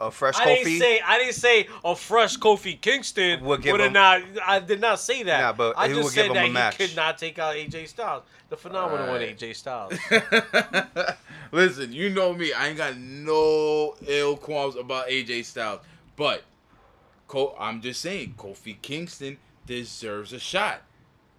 a 0.00 0.10
fresh 0.10 0.36
I 0.36 0.44
Kofi. 0.46 0.64
didn't 0.64 0.78
say 0.80 1.00
I 1.00 1.18
didn't 1.18 1.34
say 1.34 1.68
a 1.84 1.96
fresh 1.96 2.36
Kofi 2.38 2.80
Kingston 2.80 3.44
Would 3.44 3.62
give 3.62 3.76
have 3.76 3.86
him- 3.86 3.92
not. 3.94 4.22
I 4.46 4.60
did 4.60 4.80
not 4.80 5.00
say 5.00 5.22
that. 5.24 5.40
Nah, 5.40 5.52
but 5.52 5.74
I 5.78 5.88
just 5.88 6.02
would 6.04 6.12
said 6.12 6.22
give 6.22 6.30
him 6.30 6.34
that 6.34 6.44
a 6.44 6.46
he 6.48 6.52
match. 6.52 6.76
could 6.78 6.96
not 6.96 7.18
take 7.18 7.38
out 7.38 7.54
AJ 7.54 7.88
Styles, 7.88 8.22
the 8.50 8.56
phenomenal 8.56 9.08
one, 9.08 9.20
AJ 9.20 9.56
Styles. 9.56 9.94
Listen, 11.52 11.92
you 11.92 12.10
know 12.10 12.34
me. 12.34 12.52
I 12.52 12.68
ain't 12.68 12.76
got 12.76 12.96
no 12.96 13.94
ill 14.06 14.36
qualms 14.36 14.76
about 14.76 15.08
AJ 15.08 15.44
Styles, 15.44 15.80
but 16.16 16.42
Ko- 17.28 17.54
I'm 17.58 17.80
just 17.80 18.00
saying 18.00 18.34
Kofi 18.36 18.80
Kingston 18.82 19.38
deserves 19.66 20.32
a 20.32 20.38
shot. 20.38 20.82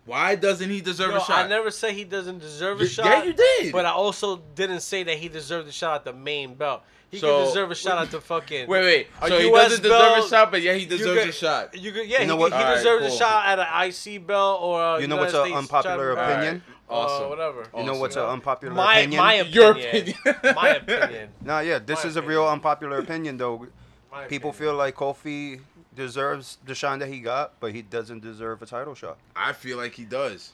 Why 0.05 0.35
doesn't 0.35 0.69
he 0.69 0.79
deserve 0.79 1.11
Yo, 1.11 1.17
a 1.17 1.19
shot? 1.19 1.45
I 1.45 1.47
never 1.49 1.69
said 1.69 1.91
he 1.91 2.05
doesn't 2.05 2.39
deserve 2.39 2.79
a 2.79 2.83
Y- 2.83 2.89
shot. 2.89 3.05
yeah, 3.05 3.23
you 3.23 3.33
did. 3.33 3.73
But 3.73 3.85
I 3.85 3.89
also 3.91 4.37
didn't 4.55 4.79
say 4.79 5.03
that 5.03 5.17
he 5.17 5.27
deserved 5.27 5.67
a 5.67 5.71
shot 5.71 5.95
at 5.95 6.05
the 6.05 6.13
main 6.13 6.55
belt. 6.55 6.81
He 7.09 7.19
So- 7.19 7.39
could 7.39 7.45
deserve 7.47 7.71
a 7.71 7.75
shout 7.75 7.97
out 7.97 8.11
to 8.11 8.19
fucking. 8.21 8.67
Wait, 8.67 8.81
wait. 8.83 9.07
A 9.21 9.27
So 9.29 9.39
he 9.39 9.49
doesn't 9.49 9.81
deserve 9.81 10.01
a 10.01 10.15
belt, 10.15 10.29
shot, 10.29 10.51
but 10.51 10.61
yeah, 10.61 10.73
he 10.73 10.85
deserves 10.85 11.19
could- 11.21 11.29
a 11.29 11.31
shot. 11.31 11.77
You 11.77 11.91
could, 11.93 12.07
yeah, 12.07 12.21
You 12.21 12.27
know 12.27 12.35
he, 12.35 12.39
what? 12.41 12.51
he 12.53 12.59
Alright, 12.59 12.77
deserves 12.77 13.05
cool. 13.07 13.15
a 13.15 13.17
shot 13.17 13.45
at 13.47 13.59
an 13.59 13.67
IC 13.89 14.17
belt 14.27 14.61
or 14.61 14.81
a 14.81 15.01
You 15.01 15.07
know 15.07 15.15
United 15.15 15.37
what's 15.37 15.49
an 15.51 15.57
unpopular 15.57 16.15
champion- 16.15 16.37
opinion? 16.39 16.63
Awesome. 16.89 17.25
Uh, 17.25 17.29
whatever. 17.29 17.63
You 17.77 17.83
know 17.83 17.95
what's 17.95 18.15
an 18.15 18.23
Yeah. 18.23 18.29
unpopular 18.31 18.73
my 18.73 18.97
opinion? 18.99 19.21
my 19.21 19.33
opinion. 19.33 19.53
Your 19.55 19.71
opinion. 19.71 20.15
my 20.55 20.69
opinion. 20.69 21.29
No, 21.41 21.59
yeah, 21.59 21.79
this 21.79 22.03
My 22.03 22.09
is 22.09 22.15
a 22.17 22.21
real 22.21 22.47
unpopular 22.47 22.97
opinion 22.99 23.37
though. 23.37 23.67
My 24.11 24.25
People 24.25 24.49
opinion. 24.51 24.71
feel 24.73 24.77
like 24.77 24.95
Kofi 24.95 25.61
deserves 25.95 26.57
the 26.65 26.75
shine 26.75 26.99
that 26.99 27.07
he 27.09 27.19
got, 27.19 27.53
but 27.59 27.71
he 27.73 27.81
doesn't 27.81 28.21
deserve 28.21 28.61
a 28.61 28.65
title 28.65 28.95
shot. 28.95 29.17
I 29.35 29.51
feel 29.53 29.77
like 29.77 29.93
he 29.93 30.03
does. 30.05 30.51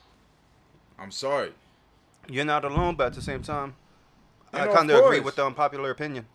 I'm 1.00 1.12
sorry. 1.12 1.52
You're 2.28 2.46
not 2.46 2.64
alone, 2.64 2.96
but 2.96 3.08
at 3.08 3.14
the 3.14 3.22
same 3.22 3.42
time, 3.44 3.76
You 4.54 4.60
I 4.60 4.68
kind 4.68 4.90
of 4.90 5.04
agree 5.04 5.20
with 5.20 5.36
the 5.36 5.46
unpopular 5.46 5.90
opinion. 5.92 6.26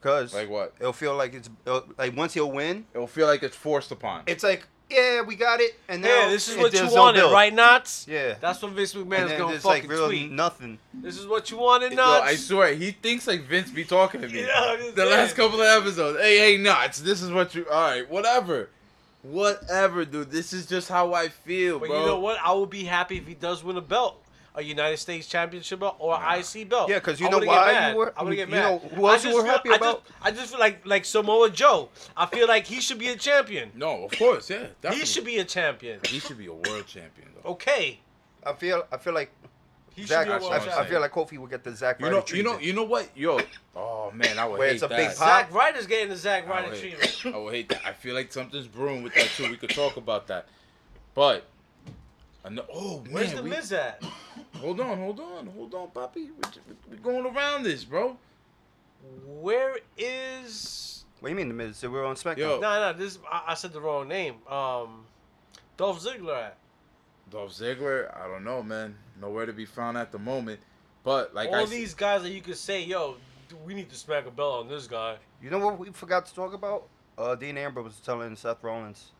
Cause 0.00 0.32
Like 0.34 0.48
what? 0.48 0.74
it'll 0.78 0.92
feel 0.92 1.16
like 1.16 1.34
it's 1.34 1.50
like 1.98 2.16
once 2.16 2.34
he'll 2.34 2.50
win, 2.52 2.84
It'll 2.94 3.06
feel 3.06 3.26
like 3.26 3.42
it's 3.42 3.56
forced 3.56 3.90
upon. 3.90 4.22
it's 4.26 4.44
like 4.44 4.66
yeah, 4.90 5.20
we 5.20 5.36
got 5.36 5.60
it, 5.60 5.78
and 5.86 6.00
now 6.00 6.08
Yeah, 6.22 6.28
this 6.30 6.48
is 6.48 6.56
what 6.56 6.72
you 6.72 6.78
there's 6.78 6.94
no 6.94 7.02
wanted, 7.02 7.18
build. 7.20 7.32
right, 7.34 7.52
Knots? 7.52 8.06
Yeah, 8.08 8.36
That's 8.40 8.62
what 8.62 8.72
Vince 8.72 8.94
and 8.94 9.04
McMahon's 9.04 9.32
gonna 9.32 9.54
it's 9.56 9.62
fucking 9.62 9.82
like 9.82 9.90
real 9.90 10.06
tweet. 10.06 10.30
nothing. 10.30 10.78
This 10.94 11.18
is 11.18 11.26
what 11.26 11.50
you 11.50 11.58
wanted, 11.58 11.90
Yo, 11.92 11.96
Knots. 11.98 12.24
I 12.24 12.36
swear, 12.36 12.72
he 12.74 12.92
thinks 12.92 13.26
like 13.26 13.42
Vince 13.42 13.70
be 13.70 13.84
talking 13.84 14.22
to 14.22 14.28
me. 14.28 14.40
Yeah, 14.40 14.76
the 14.78 14.92
saying. 14.96 15.10
last 15.10 15.36
couple 15.36 15.60
of 15.60 15.66
episodes. 15.82 16.18
Hey, 16.20 16.38
hey, 16.38 16.56
nuts. 16.62 17.00
This 17.00 17.20
is 17.20 17.30
what 17.30 17.54
you. 17.54 17.66
All 17.70 17.82
right, 17.90 18.08
whatever, 18.10 18.70
whatever, 19.22 20.04
dude. 20.06 20.30
This 20.30 20.52
is 20.54 20.64
just 20.66 20.88
how 20.88 21.12
I 21.12 21.28
feel, 21.28 21.78
But 21.78 21.88
bro. 21.88 22.00
you 22.00 22.06
know 22.06 22.20
what? 22.20 22.38
I 22.42 22.52
will 22.52 22.64
be 22.66 22.84
happy 22.84 23.18
if 23.18 23.26
he 23.26 23.34
does 23.34 23.62
win 23.62 23.76
a 23.76 23.80
belt, 23.82 24.22
a 24.54 24.62
United 24.62 24.96
States 24.96 25.26
Championship 25.28 25.80
belt 25.80 25.96
or 25.98 26.16
an 26.20 26.40
IC 26.40 26.68
belt. 26.68 26.88
Yeah, 26.90 26.96
because 26.96 27.20
you 27.20 27.26
I 27.26 27.30
know 27.30 27.36
wouldn't 27.38 27.56
why 27.56 27.72
get 27.72 27.80
mad. 27.80 27.92
you 27.92 27.98
were- 27.98 28.14
I 28.16 28.22
would 28.24 28.34
get 28.36 28.48
you 28.48 28.54
mad. 28.54 28.62
know 28.62 28.78
who 28.78 29.08
else 29.08 29.24
you 29.24 29.34
were 29.34 29.42
feel- 29.42 29.50
happy 29.52 29.70
I 29.70 29.76
about? 29.76 30.04
Just, 30.06 30.18
I 30.22 30.30
just 30.32 30.50
feel 30.50 30.60
like 30.60 30.86
like 30.86 31.04
Samoa 31.04 31.50
Joe. 31.50 31.90
I 32.16 32.26
feel 32.26 32.48
like 32.48 32.66
he 32.66 32.80
should 32.80 32.98
be 32.98 33.08
a 33.08 33.16
champion. 33.16 33.70
No, 33.74 34.04
of 34.04 34.10
course, 34.18 34.50
yeah. 34.50 34.66
Definitely. 34.80 34.98
He 35.00 35.06
should 35.06 35.24
be 35.24 35.38
a 35.38 35.44
champion. 35.44 36.00
He 36.04 36.18
should 36.18 36.38
be 36.38 36.46
a 36.46 36.52
world 36.52 36.86
champion, 36.86 37.28
though. 37.42 37.50
Okay. 37.50 38.00
I 38.44 38.52
feel 38.54 38.86
I 38.90 38.96
feel 38.96 39.14
like 39.14 39.30
Zach. 40.04 40.26
be 40.26 40.30
a 40.32 40.36
I, 40.36 40.38
world 40.38 40.50
what 40.52 40.62
I'm 40.72 40.84
I 40.84 40.86
feel 40.88 41.00
like 41.00 41.12
Kofi 41.12 41.38
will 41.38 41.46
get 41.48 41.64
the 41.64 41.74
Zack 41.74 41.98
You 42.00 42.06
Ryder 42.06 42.16
know, 42.18 42.24
you 42.32 42.42
know, 42.44 42.58
you 42.60 42.72
know 42.72 42.84
what, 42.84 43.08
yo. 43.16 43.40
Oh 43.76 44.10
man, 44.12 44.38
I 44.38 44.46
would 44.46 44.58
Where 44.58 44.68
hate 44.68 44.74
it's 44.74 44.82
a 44.84 44.88
that. 44.88 44.96
big 44.96 45.08
pop. 45.08 45.16
Zack 45.16 45.52
Ryder's 45.54 45.86
getting 45.86 46.08
the 46.08 46.16
Zack 46.16 46.46
I 46.46 46.50
Ryder 46.50 46.70
would, 46.70 46.78
treatment. 46.78 47.04
hate, 47.10 47.34
I 47.34 47.38
would 47.38 47.54
hate 47.54 47.68
that. 47.70 47.80
I 47.84 47.92
feel 47.92 48.14
like 48.14 48.32
something's 48.32 48.66
brewing 48.68 49.02
with 49.02 49.14
that 49.14 49.26
too. 49.36 49.50
We 49.50 49.56
could 49.56 49.70
talk 49.70 49.96
about 49.96 50.26
that, 50.28 50.46
but. 51.14 51.44
I 52.48 52.54
know, 52.54 52.64
oh 52.72 53.00
man, 53.04 53.12
Where's 53.12 53.34
the 53.34 53.42
we- 53.42 53.50
Miz 53.50 53.72
at? 53.72 54.02
hold 54.60 54.80
on, 54.80 54.96
hold 54.98 55.20
on, 55.20 55.46
hold 55.48 55.74
on, 55.74 55.90
Poppy. 55.90 56.30
We're 56.90 56.96
going 56.96 57.26
around 57.26 57.62
this, 57.64 57.84
bro. 57.84 58.16
Where 59.26 59.78
is? 59.96 61.04
What 61.20 61.28
do 61.28 61.32
you 61.32 61.36
mean 61.36 61.48
the 61.48 61.54
Miz? 61.54 61.82
We're 61.82 62.04
on 62.04 62.16
SmackDown. 62.16 62.38
Yo. 62.38 62.60
No, 62.60 62.92
no. 62.92 62.92
This 62.98 63.18
I, 63.30 63.42
I 63.48 63.54
said 63.54 63.72
the 63.72 63.80
wrong 63.80 64.08
name. 64.08 64.34
Um, 64.48 65.04
Dolph 65.76 66.02
Ziggler 66.02 66.36
at. 66.46 66.56
Dolph 67.30 67.50
Ziggler, 67.52 68.10
I 68.16 68.26
don't 68.26 68.44
know, 68.44 68.62
man. 68.62 68.96
Nowhere 69.20 69.46
to 69.46 69.52
be 69.52 69.66
found 69.66 69.98
at 69.98 70.10
the 70.12 70.18
moment. 70.18 70.60
But 71.04 71.34
like 71.34 71.48
All 71.50 71.56
s- 71.56 71.70
these 71.70 71.94
guys 71.94 72.22
that 72.22 72.30
you 72.30 72.40
could 72.40 72.56
say, 72.56 72.82
yo, 72.84 73.16
we 73.66 73.74
need 73.74 73.90
to 73.90 73.96
smack 73.96 74.26
a 74.26 74.30
bell 74.30 74.52
on 74.52 74.68
this 74.68 74.86
guy. 74.86 75.16
You 75.42 75.50
know 75.50 75.58
what 75.58 75.78
we 75.78 75.90
forgot 75.90 76.26
to 76.26 76.34
talk 76.34 76.54
about? 76.54 76.84
Uh, 77.16 77.34
Dean 77.34 77.58
Ambrose 77.58 77.84
was 77.84 78.00
telling 78.00 78.34
Seth 78.36 78.62
Rollins 78.62 79.10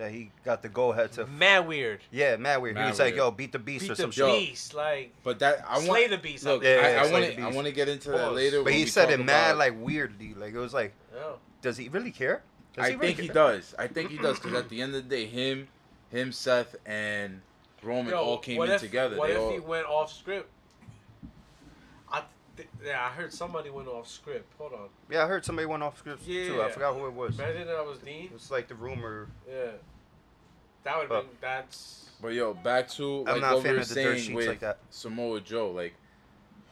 that 0.00 0.10
he 0.10 0.30
got 0.44 0.62
the 0.62 0.68
go 0.68 0.92
ahead 0.92 1.12
to. 1.12 1.26
Mad 1.26 1.68
weird. 1.68 2.00
Yeah, 2.10 2.36
Mad 2.36 2.62
Weird. 2.62 2.76
He 2.76 2.82
Mad 2.82 2.90
was 2.90 2.98
like, 2.98 3.14
"Yo, 3.14 3.30
beat 3.30 3.52
the 3.52 3.58
beast 3.58 3.82
Beat 3.82 3.90
or 3.90 3.94
the 3.94 4.02
some 4.02 4.10
shit." 4.10 4.26
beast, 4.26 4.74
like 4.74 5.14
but 5.22 5.38
that 5.40 5.62
I 5.68 5.74
want 5.74 5.84
Slay 5.84 6.08
the 6.08 6.18
beast, 6.18 6.44
Look, 6.44 6.62
think. 6.62 6.82
Yeah, 6.82 6.88
I, 6.88 6.90
yeah, 6.92 7.02
I 7.02 7.12
want 7.12 7.24
to 7.24 7.40
I 7.42 7.50
want 7.52 7.66
to 7.66 7.72
get 7.72 7.88
into 7.88 8.10
that 8.10 8.28
Pause. 8.28 8.34
later. 8.34 8.62
But 8.64 8.72
he 8.72 8.86
said 8.86 9.10
it 9.10 9.22
mad 9.22 9.58
like 9.58 9.74
weirdly. 9.78 10.34
Like 10.34 10.54
it 10.54 10.58
was 10.58 10.74
like, 10.74 10.94
yeah. 11.14 11.32
does 11.60 11.76
he 11.76 11.88
really 11.90 12.10
care? 12.10 12.42
Does 12.74 12.86
I 12.86 12.88
really 12.92 13.06
think 13.08 13.18
he 13.20 13.26
care? 13.26 13.34
does. 13.34 13.74
I 13.78 13.86
think 13.88 14.10
he 14.10 14.16
does 14.16 14.40
because 14.40 14.58
at 14.58 14.68
the 14.70 14.80
end 14.80 14.94
of 14.94 15.08
the 15.08 15.16
day, 15.16 15.26
him, 15.26 15.68
him, 16.10 16.32
Seth, 16.32 16.76
and 16.86 17.42
Roman 17.82 18.12
Yo, 18.12 18.18
all 18.18 18.38
came 18.38 18.62
in 18.62 18.70
if, 18.70 18.80
together. 18.80 19.18
What 19.18 19.28
They 19.28 19.34
if 19.34 19.40
all, 19.40 19.52
he 19.52 19.60
went 19.60 19.86
off 19.86 20.12
script? 20.12 20.48
I 22.60 22.62
th- 22.62 22.68
yeah, 22.84 23.04
I 23.04 23.08
heard 23.10 23.32
somebody 23.32 23.70
went 23.70 23.88
off 23.88 24.08
script. 24.08 24.52
Hold 24.58 24.72
on. 24.72 24.88
Yeah, 25.10 25.24
I 25.24 25.26
heard 25.26 25.44
somebody 25.44 25.66
went 25.66 25.82
off 25.82 25.98
script 25.98 26.26
too. 26.26 26.62
I 26.62 26.70
forgot 26.70 26.94
who 26.94 27.06
it 27.06 27.12
was. 27.12 27.38
It 27.38 27.42
Imagine 27.42 27.66
that 27.66 27.86
was 27.86 27.98
Dean. 27.98 28.30
was 28.32 28.50
like 28.50 28.68
the 28.68 28.74
rumor. 28.74 29.28
Yeah. 29.48 29.72
That 30.84 30.98
would 30.98 31.10
have 31.10 31.24
been 31.24 31.30
that's. 31.40 32.10
But 32.22 32.34
yo, 32.34 32.54
back 32.54 32.88
to 32.90 33.24
I'm 33.26 33.34
like 33.34 33.40
not 33.40 33.52
a 33.52 33.54
what 33.56 33.62
fan 33.64 33.72
we 33.72 33.76
were 33.76 33.82
of 33.82 33.88
the 33.88 33.94
saying 33.94 34.34
with 34.34 34.48
like 34.48 34.60
that. 34.60 34.78
Samoa 34.90 35.40
Joe. 35.40 35.70
Like, 35.70 35.94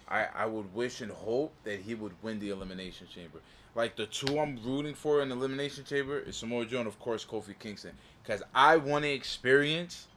I 0.09 0.26
I 0.34 0.47
would 0.47 0.74
wish 0.74 1.01
and 1.01 1.11
hope 1.11 1.53
that 1.64 1.80
he 1.80 1.95
would 1.95 2.12
win 2.22 2.39
the 2.39 2.51
elimination 2.51 3.07
chamber. 3.12 3.41
Like 3.74 3.97
the 3.97 4.07
two 4.07 4.39
I'm 4.39 4.59
rooting 4.64 4.95
for 4.95 5.22
in 5.22 5.28
the 5.28 5.34
elimination 5.36 5.84
chamber 5.84 6.18
is 6.18 6.36
Samoa 6.36 6.64
Joe 6.66 6.78
and 6.78 6.89
of 6.89 6.99
course 6.99 7.24
Kofi 7.24 7.59
Kingston, 7.59 7.93
because 8.22 8.43
I 8.55 8.76
want 8.76 9.05
to 9.05 9.11
experience. 9.11 10.09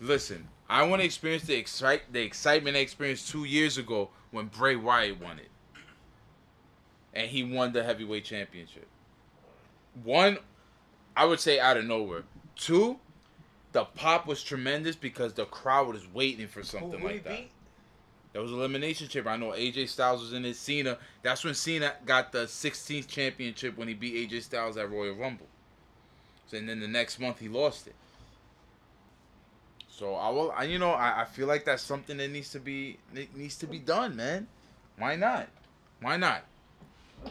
Listen, 0.00 0.48
I 0.68 0.82
want 0.84 1.00
to 1.00 1.06
experience 1.06 1.44
the 1.44 1.54
excite 1.54 2.12
the 2.12 2.20
excitement 2.22 2.76
I 2.76 2.80
experienced 2.80 3.30
two 3.30 3.44
years 3.44 3.78
ago 3.78 4.10
when 4.36 4.46
Bray 4.46 4.76
Wyatt 4.76 5.20
won 5.20 5.38
it, 5.38 5.48
and 7.14 7.28
he 7.28 7.42
won 7.42 7.72
the 7.72 7.82
heavyweight 7.82 8.24
championship. 8.24 8.86
One, 10.04 10.38
I 11.16 11.24
would 11.24 11.40
say 11.40 11.58
out 11.58 11.78
of 11.78 11.86
nowhere. 11.86 12.24
Two, 12.54 12.98
the 13.72 13.84
pop 13.84 14.26
was 14.26 14.42
tremendous 14.42 14.94
because 14.94 15.32
the 15.32 15.46
crowd 15.46 15.88
was 15.88 16.06
waiting 16.12 16.46
for 16.46 16.62
something 16.62 17.00
who 17.00 17.06
like 17.06 17.24
that. 17.24 17.36
beat? 17.36 17.50
That 18.34 18.42
was 18.42 18.52
elimination 18.52 19.08
chamber. 19.08 19.30
I 19.30 19.38
know 19.38 19.52
AJ 19.52 19.88
Styles 19.88 20.20
was 20.20 20.34
in 20.34 20.44
it. 20.44 20.56
Cena. 20.56 20.98
That's 21.22 21.42
when 21.42 21.54
Cena 21.54 21.94
got 22.04 22.32
the 22.32 22.44
16th 22.44 23.08
championship 23.08 23.78
when 23.78 23.88
he 23.88 23.94
beat 23.94 24.30
AJ 24.30 24.42
Styles 24.42 24.76
at 24.76 24.90
Royal 24.90 25.14
Rumble. 25.14 25.46
So, 26.48 26.58
and 26.58 26.68
then 26.68 26.80
the 26.80 26.88
next 26.88 27.18
month 27.18 27.38
he 27.38 27.48
lost 27.48 27.86
it. 27.86 27.94
So 29.96 30.14
I 30.14 30.28
will. 30.28 30.52
I, 30.54 30.64
you 30.64 30.78
know, 30.78 30.90
I, 30.90 31.22
I 31.22 31.24
feel 31.24 31.46
like 31.46 31.64
that's 31.64 31.82
something 31.82 32.18
that 32.18 32.30
needs 32.30 32.50
to 32.50 32.60
be 32.60 32.98
it 33.14 33.34
needs 33.34 33.56
to 33.56 33.66
be 33.66 33.78
done, 33.78 34.14
man. 34.14 34.46
Why 34.98 35.16
not? 35.16 35.48
Why 36.02 36.18
not? 36.18 36.44
I 37.24 37.30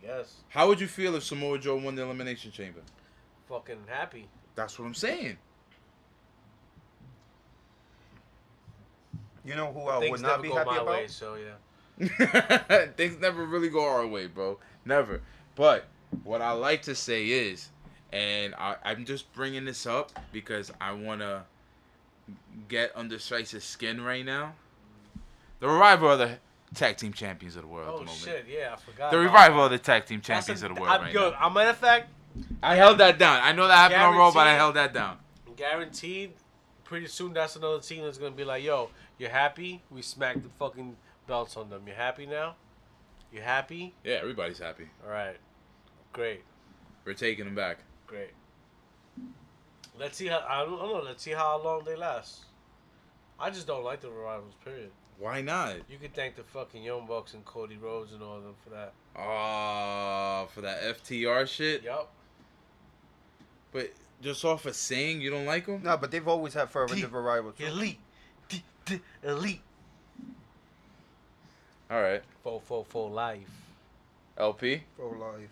guess. 0.00 0.34
How 0.50 0.68
would 0.68 0.80
you 0.80 0.86
feel 0.86 1.16
if 1.16 1.24
Samoa 1.24 1.58
Joe 1.58 1.74
won 1.74 1.96
the 1.96 2.02
elimination 2.02 2.52
chamber? 2.52 2.78
Fucking 3.48 3.78
happy. 3.88 4.28
That's 4.54 4.78
what 4.78 4.84
I'm 4.86 4.94
saying. 4.94 5.36
You 9.44 9.56
know 9.56 9.72
who 9.72 9.88
I 9.88 9.98
Things 9.98 10.12
would 10.12 10.20
not 10.20 10.42
be 10.42 10.48
go 10.48 10.54
happy 10.58 10.70
my 10.70 10.76
about? 10.76 10.86
way, 10.86 11.08
so 11.08 11.34
yeah. 11.34 12.84
Things 12.96 13.18
never 13.18 13.44
really 13.44 13.68
go 13.68 13.84
our 13.84 14.06
way, 14.06 14.28
bro. 14.28 14.60
Never. 14.84 15.22
But 15.56 15.86
what 16.22 16.40
I 16.40 16.52
like 16.52 16.82
to 16.82 16.94
say 16.94 17.26
is, 17.26 17.68
and 18.12 18.54
I, 18.54 18.76
I'm 18.84 19.04
just 19.04 19.32
bringing 19.32 19.64
this 19.64 19.86
up 19.86 20.12
because 20.32 20.70
I 20.80 20.92
want 20.92 21.22
to 21.22 21.42
get 22.68 22.92
under 22.94 23.18
Strice's 23.18 23.64
skin 23.64 24.00
right 24.02 24.24
now. 24.24 24.54
The 25.60 25.68
revival 25.68 26.10
of 26.12 26.18
the 26.18 26.38
tag 26.74 26.96
team 26.96 27.12
champions 27.12 27.56
of 27.56 27.62
the 27.62 27.68
world 27.68 27.88
at 27.88 27.94
Oh 27.94 27.98
the 27.98 28.04
moment. 28.04 28.18
shit, 28.22 28.46
yeah, 28.48 28.74
I 28.74 28.76
forgot. 28.76 29.10
The 29.10 29.18
revival 29.18 29.64
of 29.64 29.70
the 29.70 29.78
tag 29.78 30.04
team 30.06 30.20
champions 30.20 30.62
a- 30.62 30.66
of 30.66 30.74
the 30.74 30.80
world 30.80 30.92
I'm 30.94 31.02
right 31.02 31.12
good. 31.12 31.32
now. 31.32 31.46
A 31.46 31.50
matter 31.50 31.70
of 31.70 31.76
fact, 31.78 32.08
I 32.62 32.74
held 32.76 32.98
that 32.98 33.18
down. 33.18 33.40
I 33.42 33.52
know 33.52 33.66
that 33.66 33.76
happened 33.76 34.02
on 34.02 34.16
Raw, 34.16 34.30
but 34.32 34.46
I 34.46 34.54
held 34.54 34.74
that 34.76 34.92
down. 34.92 35.18
guaranteed. 35.56 36.32
Pretty 36.84 37.06
soon, 37.06 37.32
that's 37.32 37.56
another 37.56 37.80
team 37.80 38.04
that's 38.04 38.18
gonna 38.18 38.30
be 38.36 38.44
like, 38.44 38.62
"Yo, 38.62 38.90
you're 39.18 39.30
happy? 39.30 39.82
We 39.90 40.02
smacked 40.02 40.42
the 40.42 40.50
fucking 40.58 40.96
belts 41.26 41.56
on 41.56 41.68
them. 41.70 41.82
You 41.88 41.94
happy 41.94 42.26
now? 42.26 42.54
You 43.32 43.40
happy? 43.40 43.92
Yeah, 44.04 44.16
everybody's 44.16 44.58
happy. 44.60 44.88
All 45.04 45.10
right, 45.10 45.36
great, 46.12 46.44
We're 47.04 47.14
taking 47.14 47.44
them 47.46 47.54
back. 47.56 47.78
great. 48.06 48.30
Let's 49.98 50.16
see 50.16 50.26
how 50.26 50.44
I 50.48 50.64
don't, 50.64 50.74
I 50.74 50.82
don't 50.82 50.92
know. 50.94 51.02
Let's 51.04 51.22
see 51.22 51.30
how 51.32 51.62
long 51.62 51.82
they 51.84 51.96
last. 51.96 52.44
I 53.38 53.50
just 53.50 53.66
don't 53.66 53.84
like 53.84 54.00
the 54.00 54.10
revivals. 54.10 54.54
Period. 54.64 54.90
Why 55.18 55.40
not? 55.40 55.76
You 55.90 55.98
could 55.98 56.14
thank 56.14 56.36
the 56.36 56.42
fucking 56.42 56.82
Young 56.82 57.06
Bucks 57.06 57.32
and 57.34 57.44
Cody 57.44 57.76
Rhodes 57.76 58.12
and 58.12 58.22
all 58.22 58.36
of 58.36 58.42
them 58.44 58.54
for 58.62 58.70
that. 58.70 58.92
Oh, 59.16 60.46
for 60.52 60.60
that 60.60 60.82
FTR 60.82 61.46
shit. 61.48 61.82
Yup. 61.82 62.10
But 63.72 63.92
just 64.22 64.44
off 64.44 64.66
of 64.66 64.74
saying 64.76 65.20
you 65.22 65.30
don't 65.30 65.46
like 65.46 65.66
them? 65.66 65.82
No, 65.82 65.96
but 65.96 66.10
they've 66.10 66.26
always 66.26 66.54
had 66.54 66.70
fervent 66.70 67.00
Deep. 67.00 67.12
rivals. 67.12 67.54
Elite, 67.58 67.98
D- 68.48 68.62
D- 68.84 69.00
elite. 69.22 69.60
All 71.90 72.02
right. 72.02 72.22
Fo 72.42 72.58
fo 72.58 72.82
fo 72.82 73.06
life. 73.06 73.48
LP, 74.36 74.82
Pro 74.96 75.08
life. 75.10 75.48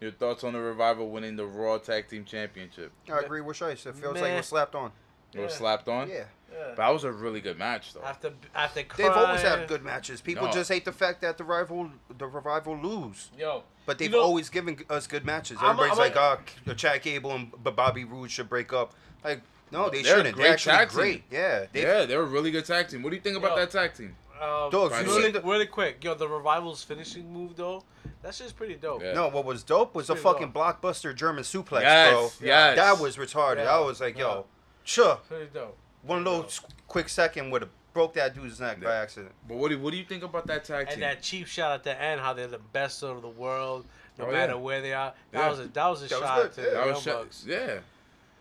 Your 0.00 0.10
thoughts 0.12 0.44
on 0.44 0.52
the 0.52 0.60
revival 0.60 1.08
winning 1.10 1.36
the 1.36 1.46
Raw 1.46 1.78
Tag 1.78 2.08
Team 2.08 2.24
Championship? 2.24 2.92
I 3.12 3.18
agree 3.20 3.40
with 3.40 3.58
Shice. 3.58 3.86
It 3.86 3.96
feels 3.96 4.14
like 4.14 4.22
Meh. 4.22 4.34
we're 4.36 4.42
slapped 4.42 4.74
on. 4.74 4.92
It 5.34 5.40
was 5.40 5.52
Yeah. 5.52 5.58
slapped 5.58 5.88
on. 5.88 6.08
Yeah. 6.08 6.24
Yeah. 6.50 6.58
But 6.68 6.76
that 6.76 6.88
was 6.88 7.04
a 7.04 7.12
really 7.12 7.40
good 7.42 7.58
match, 7.58 7.92
though. 7.92 8.02
After 8.02 8.32
after 8.54 8.82
They've 8.96 9.10
always 9.10 9.42
had 9.42 9.68
good 9.68 9.82
matches. 9.84 10.20
People 10.22 10.46
No. 10.46 10.52
just 10.52 10.70
hate 10.70 10.84
the 10.86 10.92
fact 10.92 11.20
that 11.20 11.36
the 11.36 11.44
rival, 11.44 11.90
the 12.16 12.26
revival 12.26 12.76
lose. 12.76 13.30
Yo, 13.38 13.64
But 13.84 13.98
they've 13.98 14.10
You 14.10 14.16
know- 14.16 14.22
always 14.22 14.48
given 14.50 14.84
us 14.90 15.06
good 15.06 15.24
matches. 15.24 15.58
I'm 15.60 15.78
a- 15.78 15.82
Everybody's 15.84 15.92
I'm 15.92 15.98
a- 15.98 16.36
like, 16.36 16.40
oh, 16.68 16.74
Chad 16.74 17.02
Gable 17.02 17.32
and 17.32 17.52
Bobby 17.62 18.04
Roode 18.04 18.30
should 18.30 18.48
break 18.48 18.72
up. 18.72 18.94
Like, 19.24 19.40
No, 19.70 19.90
they 19.90 20.00
They're 20.00 20.16
shouldn't. 20.16 20.34
great 20.34 20.44
They're 20.44 20.52
actually 20.54 20.72
tag 20.76 20.88
team. 20.88 20.96
great. 20.96 21.24
Yeah. 21.30 21.66
Yeah, 21.74 22.06
they're 22.06 22.22
a 22.22 22.24
really 22.24 22.50
good 22.50 22.64
tag 22.64 22.88
team. 22.88 23.02
What 23.02 23.10
do 23.10 23.16
you 23.16 23.22
think 23.22 23.36
about 23.36 23.50
Yo. 23.50 23.56
that 23.56 23.70
tag 23.70 23.92
team? 23.92 24.16
Um, 24.40 24.70
Dogs, 24.70 24.98
you 25.00 25.04
really, 25.06 25.22
seen 25.24 25.32
the- 25.32 25.40
really 25.42 25.66
quick, 25.66 26.02
yo, 26.04 26.14
the 26.14 26.28
revival's 26.28 26.82
finishing 26.82 27.32
move 27.32 27.56
though, 27.56 27.82
that's 28.22 28.38
just 28.38 28.56
pretty 28.56 28.74
dope. 28.74 29.02
Yeah. 29.02 29.12
No, 29.14 29.28
what 29.28 29.44
was 29.44 29.62
dope 29.62 29.94
was 29.94 30.08
a 30.10 30.14
Pretty 30.14 30.22
fucking 30.24 30.52
dope. 30.52 30.80
blockbuster 30.82 31.14
German 31.14 31.44
suplex, 31.44 31.80
Yes, 31.82 32.36
bro. 32.38 32.46
yes. 32.46 32.76
That 32.76 32.98
was 32.98 33.16
retarded. 33.16 33.64
Yeah. 33.64 33.76
I 33.76 33.80
was 33.80 34.00
like, 34.00 34.16
Yeah. 34.16 34.24
yo, 34.24 34.46
sure. 34.84 35.16
Pretty 35.28 35.46
dope. 35.52 35.76
One 36.02 36.22
little 36.24 36.44
s- 36.44 36.60
quick 36.86 37.08
second 37.08 37.50
would 37.50 37.62
have 37.62 37.70
broke 37.92 38.14
that 38.14 38.34
dude's 38.34 38.60
neck 38.60 38.80
by 38.80 38.94
accident. 38.94 39.34
But 39.48 39.56
what 39.56 39.70
do 39.70 39.78
what 39.80 39.90
do 39.90 39.96
you 39.96 40.04
think 40.04 40.22
about 40.22 40.46
that 40.46 40.64
tag 40.64 40.86
team? 40.86 40.94
And 40.94 41.02
that 41.02 41.22
cheap 41.22 41.46
shot 41.48 41.72
at 41.72 41.82
the 41.84 42.00
end, 42.00 42.20
how 42.20 42.32
they're 42.32 42.46
the 42.46 42.58
best 42.58 43.02
of 43.02 43.22
the 43.22 43.28
world, 43.28 43.86
no 44.18 44.26
Oh, 44.26 44.32
matter 44.32 44.52
yeah. 44.52 44.58
where 44.58 44.80
they 44.80 44.92
are. 44.92 45.12
That 45.32 45.38
Yeah. 45.40 45.50
was 45.50 45.58
a 45.60 45.64
that 45.68 45.86
was 45.88 46.02
a 46.02 46.06
That 46.06 46.20
was 46.20 46.28
shot 46.28 46.42
good, 46.42 46.52
to 46.52 46.60
yeah. 46.60 46.66
the 46.68 46.74
that 46.74 46.84
Young 46.86 46.94
was 46.94 47.02
sh- 47.02 47.06
Bucks. 47.06 47.44
yeah. 47.46 47.58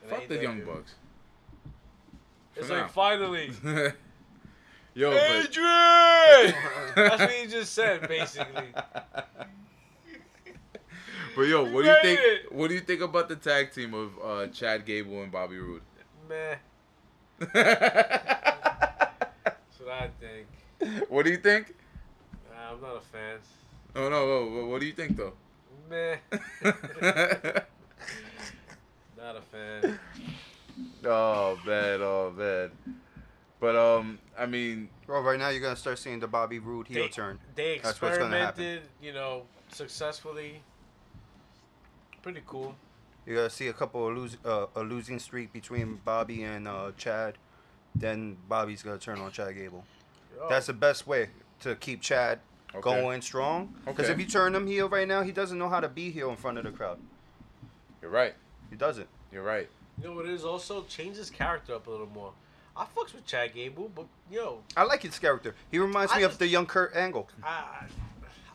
And 0.03 0.11
Fuck 0.11 0.27
the 0.27 0.35
AEW. 0.35 0.41
Young 0.43 0.61
Bucks. 0.65 0.95
It's 2.55 2.67
For 2.67 2.73
like 2.73 2.83
now. 2.83 2.87
finally, 2.89 3.51
Yo, 4.97 5.13
Adrian. 5.13 5.53
That's 6.95 7.19
what 7.19 7.29
he 7.29 7.45
just 7.45 7.73
said, 7.73 8.07
basically. 8.07 8.73
but 11.35 11.41
yo, 11.43 11.71
what 11.71 11.83
do 11.83 11.89
you 11.91 11.97
think? 12.01 12.19
it. 12.19 12.51
What 12.51 12.69
do 12.69 12.73
you 12.73 12.79
think 12.79 13.01
about 13.01 13.29
the 13.29 13.35
tag 13.35 13.71
team 13.71 13.93
of 13.93 14.13
uh, 14.19 14.47
Chad 14.47 14.87
Gable 14.87 15.21
and 15.21 15.31
Bobby 15.31 15.59
Roode? 15.59 15.83
Meh. 16.27 16.55
That's 17.53 17.75
what 19.77 19.91
I 19.91 20.09
think. 20.19 20.47
what 21.09 21.25
do 21.25 21.29
you 21.29 21.37
think? 21.37 21.75
Nah, 22.51 22.71
I'm 22.73 22.81
not 22.81 22.95
a 22.95 23.01
fan. 23.01 23.37
Oh 23.95 24.09
no, 24.09 24.65
what 24.65 24.81
do 24.81 24.87
you 24.87 24.93
think 24.93 25.15
though? 25.15 25.33
Meh. 25.91 26.15
not 29.15 29.35
a 29.35 29.41
fan. 29.51 29.99
oh 31.05 31.59
man, 31.67 32.01
oh 32.01 32.33
man. 32.35 32.71
But 33.59 33.75
um, 33.75 34.19
I 34.37 34.45
mean, 34.45 34.89
Well, 35.07 35.21
right 35.21 35.39
now 35.39 35.49
you're 35.49 35.61
gonna 35.61 35.75
start 35.75 35.97
seeing 35.99 36.19
the 36.19 36.27
Bobby 36.27 36.59
Roode 36.59 36.87
heel 36.87 37.03
They- 37.03 37.09
turn. 37.09 37.39
They 37.55 37.79
That's 37.79 38.01
what's 38.01 38.17
gonna 38.17 38.37
happen. 38.37 38.63
experimented, 38.63 38.89
you 39.01 39.13
know, 39.13 39.43
successfully. 39.69 40.61
Pretty 42.21 42.41
cool. 42.45 42.75
You're 43.25 43.35
gonna 43.37 43.49
see 43.49 43.67
a 43.67 43.73
couple 43.73 44.07
of 44.07 44.15
lose, 44.15 44.37
uh, 44.45 44.67
a 44.75 44.81
losing 44.81 45.19
streak 45.19 45.51
between 45.53 45.95
Bobby 46.05 46.43
and 46.43 46.67
uh, 46.67 46.91
Chad. 46.97 47.35
Then 47.95 48.37
Bobby's 48.47 48.83
gonna 48.83 48.97
turn 48.97 49.19
on 49.19 49.31
Chad 49.31 49.55
Gable. 49.55 49.83
Yo, 50.35 50.47
That's 50.49 50.67
the 50.67 50.73
best 50.73 51.07
way 51.07 51.29
to 51.61 51.75
keep 51.75 52.01
Chad 52.01 52.39
Okay. 52.75 52.81
going 52.81 53.21
strong. 53.21 53.73
Because 53.85 54.05
Okay. 54.05 54.13
if 54.13 54.19
you 54.19 54.25
turn 54.27 54.53
him 54.53 54.67
heel 54.67 54.87
right 54.89 55.07
now, 55.07 55.23
he 55.23 55.31
doesn't 55.31 55.57
know 55.57 55.69
how 55.69 55.79
to 55.79 55.87
be 55.89 56.11
heel 56.11 56.29
in 56.29 56.35
front 56.35 56.57
of 56.57 56.63
the 56.63 56.71
crowd. 56.71 56.99
you're 58.01 58.11
right. 58.11 58.35
He 58.69 58.75
doesn't. 58.75 59.07
You're 59.31 59.43
right. 59.43 59.67
you 59.97 60.03
know 60.09 60.13
what 60.15 60.25
it 60.25 60.31
is 60.31 60.45
also? 60.45 60.83
Change 60.83 61.17
his 61.17 61.31
character 61.31 61.73
up 61.73 61.87
a 61.87 61.89
little 61.89 62.05
more. 62.13 62.31
I 62.77 62.85
fucks 62.95 63.13
with 63.13 63.25
Chad 63.25 63.53
Gable, 63.53 63.89
but 63.95 64.05
yo, 64.31 64.59
I 64.75 64.83
like 64.83 65.01
his 65.01 65.17
character. 65.19 65.55
He 65.71 65.79
reminds 65.79 66.11
I 66.11 66.17
me 66.17 66.21
just- 66.23 66.33
of 66.33 66.39
the 66.39 66.47
young 66.47 66.65
Kurt 66.65 66.95
Angle. 66.95 67.27
I, 67.43 67.85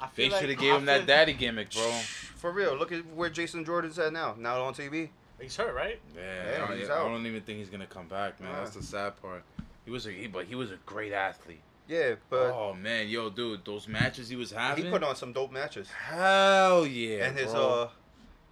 I 0.00 0.08
They 0.14 0.28
feel 0.28 0.38
should 0.38 0.48
like, 0.48 0.50
have 0.56 0.58
gave 0.60 0.72
I 0.74 0.76
him 0.78 0.84
that 0.86 0.96
feel- 0.98 1.06
daddy 1.06 1.32
gimmick, 1.32 1.70
bro. 1.72 1.90
For 2.36 2.50
real, 2.52 2.76
look 2.76 2.92
at 2.92 3.04
where 3.14 3.30
Jason 3.30 3.64
Jordan's 3.64 3.98
at 3.98 4.12
now. 4.12 4.34
Now 4.38 4.62
on 4.62 4.74
TV. 4.74 5.08
He's 5.40 5.56
hurt, 5.56 5.74
right? 5.74 5.98
Yeah, 6.16 6.22
Yeah, 6.58 6.66
I, 6.70 6.76
he's 6.76 6.88
I 6.88 6.98
out. 6.98 7.08
don't 7.08 7.26
even 7.26 7.40
think 7.42 7.58
he's 7.58 7.68
gonna 7.68 7.86
come 7.86 8.06
back, 8.06 8.40
man. 8.40 8.50
Yeah. 8.50 8.58
That's 8.60 8.76
the 8.76 8.82
sad 8.82 9.20
part. 9.20 9.42
He 9.84 9.90
was 9.90 10.06
a 10.06 10.12
he, 10.12 10.28
but 10.28 10.44
he 10.44 10.54
was 10.54 10.70
a 10.70 10.76
great 10.86 11.12
athlete. 11.12 11.60
Yeah, 11.88 12.14
but 12.30 12.52
oh 12.52 12.74
man, 12.74 13.08
yo, 13.08 13.28
dude, 13.28 13.64
those 13.64 13.88
matches 13.88 14.28
he 14.28 14.36
was 14.36 14.52
having. 14.52 14.84
he 14.84 14.90
put 14.90 15.02
on 15.02 15.16
some 15.16 15.32
dope 15.32 15.50
matches. 15.50 15.88
Hell 15.90 16.86
yeah, 16.86 17.24
and 17.26 17.36
his 17.36 17.50
bro. 17.52 17.60
uh, 17.82 17.88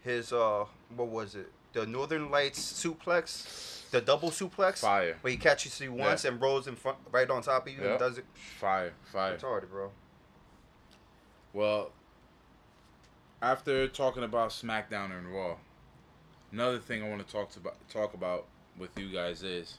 his 0.03 0.33
uh, 0.33 0.65
what 0.97 1.07
was 1.09 1.37
it? 1.37 1.49
The 1.73 1.87
Northern 1.87 2.29
Lights 2.33 2.61
suplex, 2.61 3.80
the 3.91 4.01
double 4.01 4.31
suplex. 4.31 4.79
Fire. 4.79 5.17
Where 5.21 5.31
he 5.31 5.37
catches 5.37 5.81
you 5.81 5.93
once 5.93 6.25
and 6.25 6.41
rolls 6.41 6.67
in 6.67 6.77
front, 6.77 6.99
right 7.11 7.29
on 7.29 7.43
top 7.43 7.67
of 7.67 7.73
you 7.73 7.83
Yeah. 7.83 7.91
and 7.91 7.99
does 7.99 8.19
it. 8.19 8.25
fire, 8.35 8.93
fire. 9.05 9.37
Retarded, 9.37 9.69
bro. 9.71 9.91
Well, 11.53 11.93
after 13.43 13.89
talking 13.89 14.23
about 14.23 14.51
SmackDown 14.51 15.11
and 15.17 15.33
Raw, 15.35 15.57
another 16.53 16.79
thing 16.79 17.03
I 17.03 17.09
want 17.09 17.27
to 17.27 17.33
talk 17.33 17.51
to 17.53 17.59
about, 17.59 17.77
talk 17.89 18.15
about 18.15 18.47
with 18.79 18.97
you 18.99 19.09
guys 19.13 19.43
is, 19.43 19.79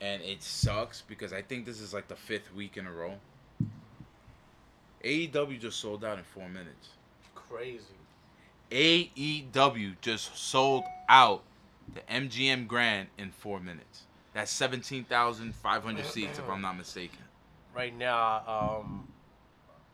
and 0.00 0.22
it 0.22 0.42
sucks 0.42 1.02
because 1.02 1.32
I 1.32 1.42
think 1.42 1.64
this 1.66 1.80
is 1.80 1.94
like 1.94 2.08
the 2.08 2.16
fifth 2.16 2.52
week 2.54 2.76
in 2.76 2.86
a 2.86 2.92
row. 2.92 3.14
AEW 5.04 5.58
just 5.58 5.80
sold 5.80 6.04
out 6.04 6.18
in 6.18 6.24
four 6.24 6.48
minutes. 6.48 6.90
Crazy. 7.34 7.84
AEW 8.70 9.94
just 10.00 10.36
sold 10.36 10.84
out 11.08 11.42
the 11.94 12.00
MGM 12.12 12.66
Grand 12.66 13.08
in 13.18 13.30
four 13.30 13.60
minutes. 13.60 14.02
That's 14.34 14.50
seventeen 14.50 15.04
thousand 15.04 15.54
five 15.54 15.82
hundred 15.82 16.06
seats, 16.06 16.38
if 16.38 16.48
I'm 16.48 16.60
not 16.60 16.76
mistaken. 16.76 17.18
Right 17.74 17.96
now, 17.96 18.42
um, 18.46 19.08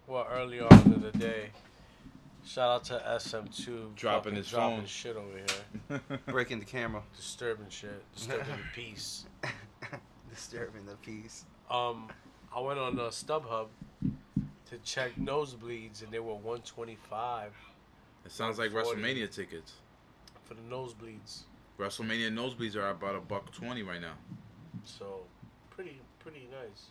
well, 0.06 0.26
early 0.30 0.60
on 0.60 0.72
in 0.92 1.00
the 1.00 1.10
day, 1.12 1.50
shout 2.44 2.68
out 2.70 2.84
to 2.84 3.02
SM2 3.18 3.94
Dropping 3.96 4.22
fucking 4.32 4.36
his 4.36 4.48
dropping 4.48 4.76
phone. 4.78 4.86
shit 4.86 5.16
over 5.16 5.38
here, 5.98 6.00
Breaking 6.28 6.58
the 6.58 6.64
camera. 6.64 7.02
disturbing 7.16 7.68
shit, 7.68 8.02
disturbing 8.14 8.46
the 8.46 8.58
peace. 8.74 9.24
Disturbing 10.30 10.84
the 10.84 10.96
peace. 10.96 11.44
Um, 11.70 12.08
I 12.54 12.60
went 12.60 12.78
on 12.78 12.98
uh, 12.98 13.04
StubHub 13.04 13.68
to 14.02 14.78
check 14.84 15.12
nosebleeds, 15.16 16.02
and 16.02 16.10
they 16.12 16.18
were 16.18 16.34
125 16.34 17.52
It 18.24 18.30
sounds 18.32 18.58
like 18.58 18.70
WrestleMania 18.72 19.30
tickets. 19.34 19.72
for 20.44 20.54
the 20.54 20.60
nosebleeds. 20.62 21.44
WrestleMania 21.78 22.30
nosebleeds 22.32 22.74
are 22.76 22.88
about 22.90 23.16
a 23.16 23.20
buck 23.20 23.52
twenty 23.52 23.82
right 23.82 24.00
now. 24.00 24.14
So, 24.84 25.20
pretty 25.70 26.00
pretty 26.20 26.48
nice. 26.50 26.86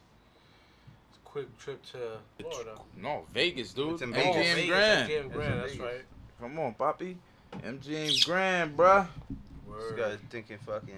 It's 1.10 1.18
a 1.18 1.22
quick 1.26 1.58
trip 1.58 1.84
to 1.94 2.20
Florida. 2.40 2.76
No, 2.98 3.26
Vegas, 3.34 3.74
dude. 3.74 3.94
It's 3.94 4.02
in 4.02 4.12
MGM 4.14 4.34
Vegas. 4.34 4.54
Vegas, 4.56 4.68
Grand. 4.70 5.10
MGM 5.10 5.32
Grand, 5.34 5.60
that's 5.60 5.72
Vegas. 5.74 5.86
right. 5.86 6.06
Come 6.40 6.60
on, 6.60 6.74
Poppy. 6.76 7.18
MGM 7.64 8.26
Grand, 8.26 8.78
bruh. 8.78 9.08
This 9.30 9.38
Word. 9.68 9.98
guy's 9.98 10.20
thinking 10.30 10.58
fucking. 10.66 10.94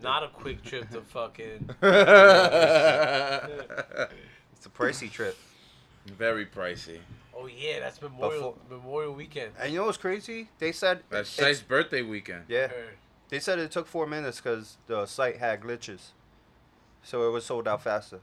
Not 0.00 0.22
a 0.24 0.28
quick 0.28 0.62
trip 0.64 0.88
to 0.90 1.00
fucking. 1.00 1.68
It's 4.56 4.66
a 4.66 4.70
pricey 4.70 5.10
trip. 5.10 5.36
Very 6.06 6.46
pricey. 6.46 6.98
Oh 7.34 7.46
yeah, 7.46 7.80
that's 7.80 8.00
Memorial 8.02 8.52
Before- 8.68 8.78
Memorial 8.78 9.14
Weekend. 9.14 9.52
And 9.60 9.72
you 9.72 9.78
know 9.80 9.86
what's 9.86 9.98
crazy? 9.98 10.48
They 10.58 10.72
said 10.72 11.02
That's 11.10 11.38
it's- 11.38 11.48
Shai's 11.58 11.62
birthday 11.62 12.02
weekend. 12.02 12.44
Yeah, 12.48 12.68
Heard. 12.68 12.96
they 13.30 13.38
said 13.40 13.58
it 13.58 13.70
took 13.70 13.86
four 13.86 14.06
minutes 14.06 14.40
because 14.40 14.76
the 14.86 15.06
site 15.06 15.38
had 15.38 15.60
glitches, 15.62 16.10
so 17.02 17.26
it 17.28 17.32
was 17.32 17.44
sold 17.46 17.66
out 17.66 17.82
faster. 17.82 18.20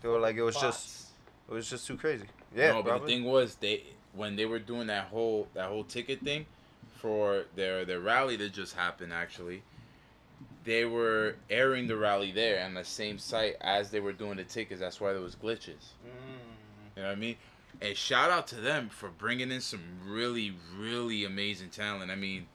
They 0.00 0.08
were 0.08 0.18
like, 0.20 0.36
it 0.36 0.42
was 0.42 0.54
just, 0.54 0.62
Bots. 0.86 1.10
it 1.50 1.52
was 1.54 1.68
just 1.68 1.86
too 1.86 1.96
crazy. 1.96 2.26
Yeah, 2.54 2.68
no, 2.72 2.82
but 2.82 2.88
probably. 2.90 3.06
the 3.14 3.20
thing 3.20 3.24
was, 3.30 3.56
they 3.56 3.82
when 4.14 4.36
they 4.36 4.46
were 4.46 4.58
doing 4.58 4.86
that 4.86 5.04
whole 5.06 5.48
that 5.54 5.68
whole 5.68 5.84
ticket 5.84 6.20
thing 6.22 6.46
for 6.96 7.44
their 7.54 7.84
their 7.84 8.00
rally 8.00 8.36
that 8.36 8.52
just 8.52 8.74
happened, 8.74 9.12
actually, 9.12 9.62
they 10.64 10.84
were 10.86 11.36
airing 11.50 11.86
the 11.86 11.96
rally 11.96 12.32
there 12.32 12.64
on 12.64 12.74
the 12.74 12.84
same 12.84 13.18
site 13.18 13.56
as 13.60 13.90
they 13.90 14.00
were 14.00 14.12
doing 14.14 14.36
the 14.38 14.44
tickets. 14.44 14.80
That's 14.80 15.00
why 15.00 15.12
there 15.12 15.20
was 15.22 15.36
glitches. 15.36 15.92
Mm. 16.06 16.96
You 16.96 17.02
know 17.02 17.08
what 17.08 17.12
I 17.12 17.14
mean? 17.16 17.36
And 17.80 17.96
shout 17.96 18.30
out 18.30 18.46
to 18.48 18.56
them 18.56 18.88
for 18.88 19.08
bringing 19.08 19.52
in 19.52 19.60
some 19.60 19.80
really, 20.04 20.54
really 20.76 21.24
amazing 21.24 21.70
talent. 21.70 22.10
I 22.10 22.16
mean, 22.16 22.46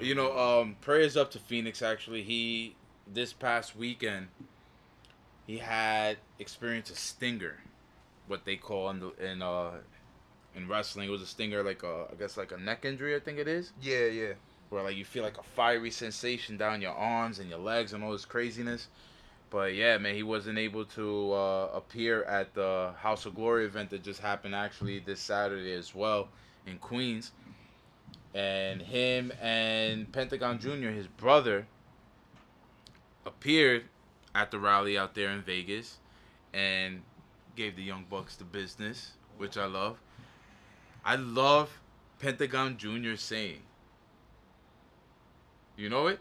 you 0.00 0.14
know, 0.14 0.36
um, 0.38 0.76
prayers 0.80 1.16
up 1.16 1.30
to 1.32 1.38
Phoenix. 1.38 1.82
Actually, 1.82 2.22
he 2.22 2.76
this 3.12 3.32
past 3.32 3.76
weekend 3.76 4.28
he 5.46 5.58
had 5.58 6.16
experienced 6.38 6.90
a 6.90 6.96
stinger, 6.96 7.58
what 8.28 8.44
they 8.46 8.56
call 8.56 8.88
in 8.90 9.00
the 9.00 9.12
in 9.30 9.42
uh 9.42 9.72
in 10.54 10.68
wrestling. 10.68 11.08
It 11.08 11.10
was 11.12 11.20
a 11.22 11.26
stinger, 11.26 11.62
like 11.62 11.82
a 11.82 12.06
I 12.10 12.14
guess 12.18 12.36
like 12.36 12.52
a 12.52 12.56
neck 12.56 12.84
injury. 12.84 13.14
I 13.16 13.20
think 13.20 13.38
it 13.38 13.48
is, 13.48 13.72
Yeah, 13.82 14.06
yeah. 14.06 14.32
where 14.70 14.82
like 14.82 14.96
you 14.96 15.04
feel 15.04 15.22
like 15.24 15.36
a 15.38 15.42
fiery 15.42 15.90
sensation 15.90 16.56
down 16.56 16.80
your 16.80 16.94
arms 16.94 17.40
and 17.40 17.50
your 17.50 17.58
legs 17.58 17.92
and 17.92 18.02
all 18.04 18.12
this 18.12 18.24
craziness. 18.24 18.88
But 19.50 19.74
yeah, 19.74 19.98
man, 19.98 20.14
he 20.14 20.22
wasn't 20.22 20.58
able 20.58 20.84
to 20.86 21.32
uh, 21.32 21.70
appear 21.74 22.24
at 22.24 22.54
the 22.54 22.92
House 22.98 23.26
of 23.26 23.34
Glory 23.34 23.66
event 23.66 23.90
that 23.90 24.02
just 24.02 24.20
happened 24.20 24.54
actually 24.54 24.98
this 24.98 25.20
Saturday 25.20 25.72
as 25.74 25.94
well 25.94 26.28
in 26.66 26.78
Queens. 26.78 27.32
And 28.34 28.82
him 28.82 29.32
and 29.40 30.10
Pentagon 30.12 30.58
Jr., 30.58 30.88
his 30.88 31.06
brother, 31.06 31.66
appeared 33.24 33.84
at 34.34 34.50
the 34.50 34.58
rally 34.58 34.98
out 34.98 35.14
there 35.14 35.30
in 35.30 35.42
Vegas 35.42 35.98
and 36.52 37.02
gave 37.54 37.76
the 37.76 37.82
Young 37.82 38.04
Bucks 38.10 38.36
the 38.36 38.44
business, 38.44 39.12
which 39.38 39.56
I 39.56 39.66
love. 39.66 40.00
I 41.04 41.16
love 41.16 41.78
Pentagon 42.18 42.76
Jr. 42.76 43.14
saying, 43.16 43.60
you 45.76 45.88
know 45.88 46.06
it? 46.06 46.20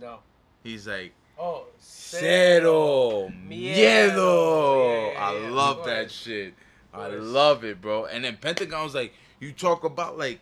No. 0.00 0.18
He's 0.62 0.86
like, 0.86 1.12
Oh, 1.42 1.64
Cero 1.80 3.32
Miedo. 3.48 4.12
miedo. 4.12 5.12
Yeah, 5.14 5.26
I 5.26 5.48
love 5.48 5.86
that 5.86 6.10
shit. 6.10 6.52
I 6.92 7.08
love 7.08 7.64
it, 7.64 7.80
bro. 7.80 8.04
And 8.04 8.24
then 8.24 8.36
Pentagon's 8.36 8.94
like, 8.94 9.14
you 9.38 9.52
talk 9.52 9.84
about 9.84 10.18
like 10.18 10.40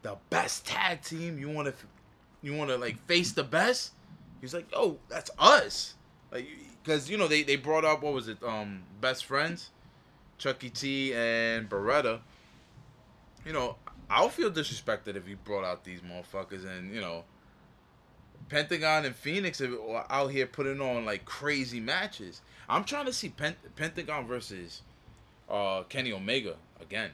the 0.00 0.16
best 0.30 0.66
tag 0.66 1.02
team. 1.02 1.38
You 1.38 1.50
want 1.50 1.68
to 1.68 1.74
you 2.40 2.54
want 2.54 2.70
to 2.70 2.78
like 2.78 3.04
face 3.06 3.32
the 3.32 3.44
best? 3.44 3.92
He's 4.40 4.54
like, 4.54 4.72
"Yo, 4.72 4.98
that's 5.08 5.30
us." 5.38 5.94
Like, 6.30 6.48
because 6.82 7.10
you 7.10 7.18
know 7.18 7.28
they 7.28 7.42
they 7.42 7.56
brought 7.56 7.84
up 7.84 8.02
what 8.02 8.14
was 8.14 8.28
it? 8.28 8.42
Um, 8.42 8.82
best 9.00 9.26
friends, 9.26 9.70
Chucky 10.38 10.70
T 10.70 11.12
and 11.14 11.68
Beretta. 11.68 12.20
You 13.44 13.52
know, 13.52 13.76
I'll 14.08 14.30
feel 14.30 14.50
disrespected 14.50 15.16
if 15.16 15.28
you 15.28 15.36
brought 15.44 15.64
out 15.64 15.84
these 15.84 16.00
motherfuckers 16.00 16.64
and 16.64 16.94
you 16.94 17.00
know. 17.00 17.24
Pentagon 18.48 19.04
and 19.04 19.14
Phoenix 19.14 19.60
are 19.60 20.06
out 20.10 20.28
here 20.30 20.46
putting 20.46 20.80
on 20.80 21.04
like 21.04 21.24
crazy 21.24 21.80
matches. 21.80 22.40
I'm 22.68 22.84
trying 22.84 23.06
to 23.06 23.12
see 23.12 23.28
Pent- 23.30 23.76
Pentagon 23.76 24.26
versus 24.26 24.82
uh, 25.50 25.82
Kenny 25.84 26.12
Omega 26.12 26.56
again. 26.80 27.10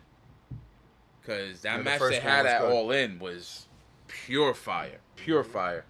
Cause 1.26 1.60
that 1.62 1.76
Yeah, 1.78 1.82
match 1.82 1.98
first 1.98 2.20
they 2.20 2.26
had 2.28 2.46
at 2.46 2.62
good. 2.62 2.72
All 2.72 2.90
In 2.90 3.18
was 3.18 3.66
pure 4.06 4.54
fire, 4.54 4.98
pure 5.16 5.42
Mm-hmm. 5.42 5.52
fire. 5.52 5.84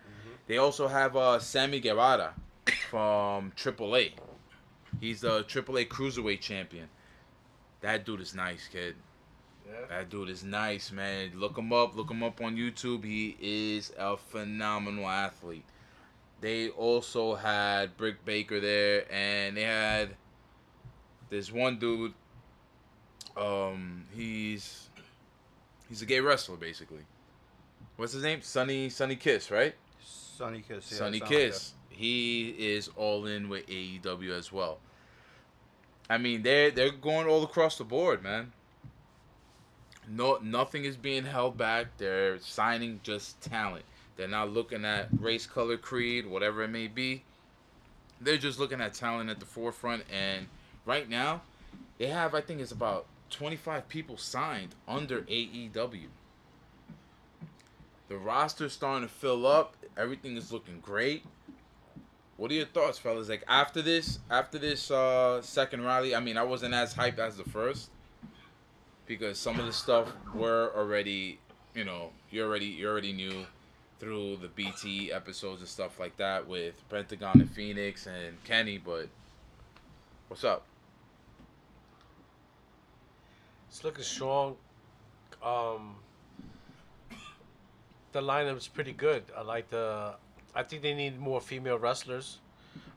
They 0.47 0.57
also 0.57 0.89
have 0.89 1.14
uh, 1.16 1.39
Sammy 1.39 1.78
Guevara 1.80 2.34
from 2.91 3.53
AAA. 3.53 4.12
He's 5.01 5.20
the 5.20 5.45
AAA 5.45 5.89
Cruiserweight 5.89 6.41
champion. 6.41 6.89
That 7.82 8.05
dude 8.05 8.20
is 8.20 8.34
nice, 8.34 8.66
kid. 8.66 8.97
Yeah. 9.68 9.86
That 9.88 10.10
dude 10.10 10.30
is 10.30 10.44
nice, 10.44 10.90
man. 10.92 11.32
Look 11.34 11.58
him 11.58 11.72
up. 11.72 11.94
Look 11.96 12.10
him 12.10 12.22
up 12.22 12.40
on 12.40 12.56
YouTube. 12.56 13.04
He 13.04 13.36
is 13.40 13.92
a 13.98 14.16
phenomenal 14.16 15.06
athlete. 15.06 15.64
They 16.40 16.68
also 16.70 17.34
had 17.34 17.96
Britt 17.96 18.24
Baker 18.24 18.60
there, 18.60 19.12
and 19.12 19.56
they 19.56 19.64
had 19.64 20.10
this 21.30 21.52
one 21.52 21.78
dude. 21.78 22.14
Um, 23.36 24.04
he's 24.14 24.88
he's 25.88 26.02
a 26.02 26.06
gay 26.06 26.20
wrestler, 26.20 26.56
basically. 26.56 27.04
What's 27.96 28.12
his 28.12 28.22
name? 28.22 28.42
Sonny 28.42 28.88
Sonny 28.88 29.16
Kiss, 29.16 29.50
right? 29.50 29.74
Sonny 30.02 30.62
Kiss. 30.66 30.90
Yeah, 30.92 30.98
Sonny 30.98 31.20
Kiss. 31.20 31.74
He 31.90 32.50
is 32.50 32.88
all 32.96 33.26
in 33.26 33.48
with 33.48 33.66
AEW 33.66 34.30
as 34.30 34.52
well. 34.52 34.78
I 36.08 36.16
mean, 36.16 36.42
they're 36.42 36.70
they're 36.70 36.92
going 36.92 37.26
all 37.26 37.42
across 37.42 37.76
the 37.76 37.84
board, 37.84 38.22
man. 38.22 38.52
No, 40.11 40.38
nothing 40.42 40.84
is 40.84 40.96
being 40.96 41.24
held 41.24 41.59
back. 41.59 41.86
They're 41.98 42.38
signing 42.38 43.00
just 43.02 43.40
talent. 43.40 43.84
They're 44.16 44.28
not 44.28 44.50
looking 44.50 44.84
at 44.84 45.09
race, 45.20 45.46
color, 45.46 45.76
creed, 45.76 46.26
whatever 46.26 46.62
it 46.62 46.68
may 46.68 46.88
be. 46.88 47.22
They're 48.20 48.36
just 48.36 48.59
looking 48.59 48.80
at 48.80 48.94
talent 48.94 49.30
at 49.30 49.38
the 49.38 49.46
forefront. 49.46 50.04
And 50.12 50.46
right 50.84 51.09
now, 51.09 51.42
they 51.98 52.06
have 52.06 52.34
I 52.34 52.40
think 52.40 52.61
it's 52.61 52.72
about 52.72 53.06
25 53.30 53.88
people 53.88 54.16
signed 54.16 54.74
under 54.86 55.22
AEW. 55.22 56.06
The 58.09 58.16
roster's 58.16 58.72
starting 58.72 59.06
to 59.06 59.14
fill 59.14 59.46
up. 59.46 59.76
Everything 59.96 60.36
is 60.36 60.50
looking 60.50 60.80
great. 60.80 61.24
What 62.38 62.50
are 62.50 62.54
your 62.54 62.66
thoughts, 62.66 62.98
fellas? 62.98 63.28
Like 63.28 63.44
after 63.46 63.82
this, 63.82 64.20
after 64.30 64.59
this 64.59 64.90
uh, 64.90 65.42
second 65.42 65.84
rally, 65.84 66.14
I 66.14 66.20
mean, 66.20 66.36
I 66.36 66.44
wasn't 66.44 66.72
as 66.72 66.94
hyped 66.94 67.18
as 67.18 67.36
the 67.36 67.44
first 67.44 67.90
because 69.09 69.38
some 69.38 69.59
of 69.59 69.66
the 69.66 69.72
stuff 69.72 70.12
were 70.34 70.70
already, 70.76 71.40
you 71.74 71.84
know, 71.84 72.11
you 72.30 72.44
already 72.44 72.66
you 72.66 72.86
already 72.86 73.12
knew 73.12 73.46
through 73.98 74.36
the 74.36 74.48
BT 74.48 75.11
episodes 75.11 75.61
and 75.61 75.68
stuff 75.68 75.98
like 75.98 76.16
that 76.18 76.46
with 76.46 76.74
Pentagon 76.88 77.40
and 77.40 77.50
Phoenix 77.50 78.06
and 78.06 78.42
Kenny. 78.44 78.78
But 78.78 79.09
what's 80.28 80.44
up? 80.44 80.62
It's 83.68 83.82
looking 83.82 84.04
strong. 84.04 84.56
Um, 85.42 85.96
the 88.12 88.20
lineup's 88.20 88.68
pretty 88.68 88.92
good. 88.92 89.24
I 89.36 89.42
like 89.42 89.70
the. 89.70 90.14
I 90.54 90.62
think 90.62 90.82
they 90.82 90.94
need 90.94 91.18
more 91.18 91.40
female 91.40 91.78
wrestlers. 91.78 92.38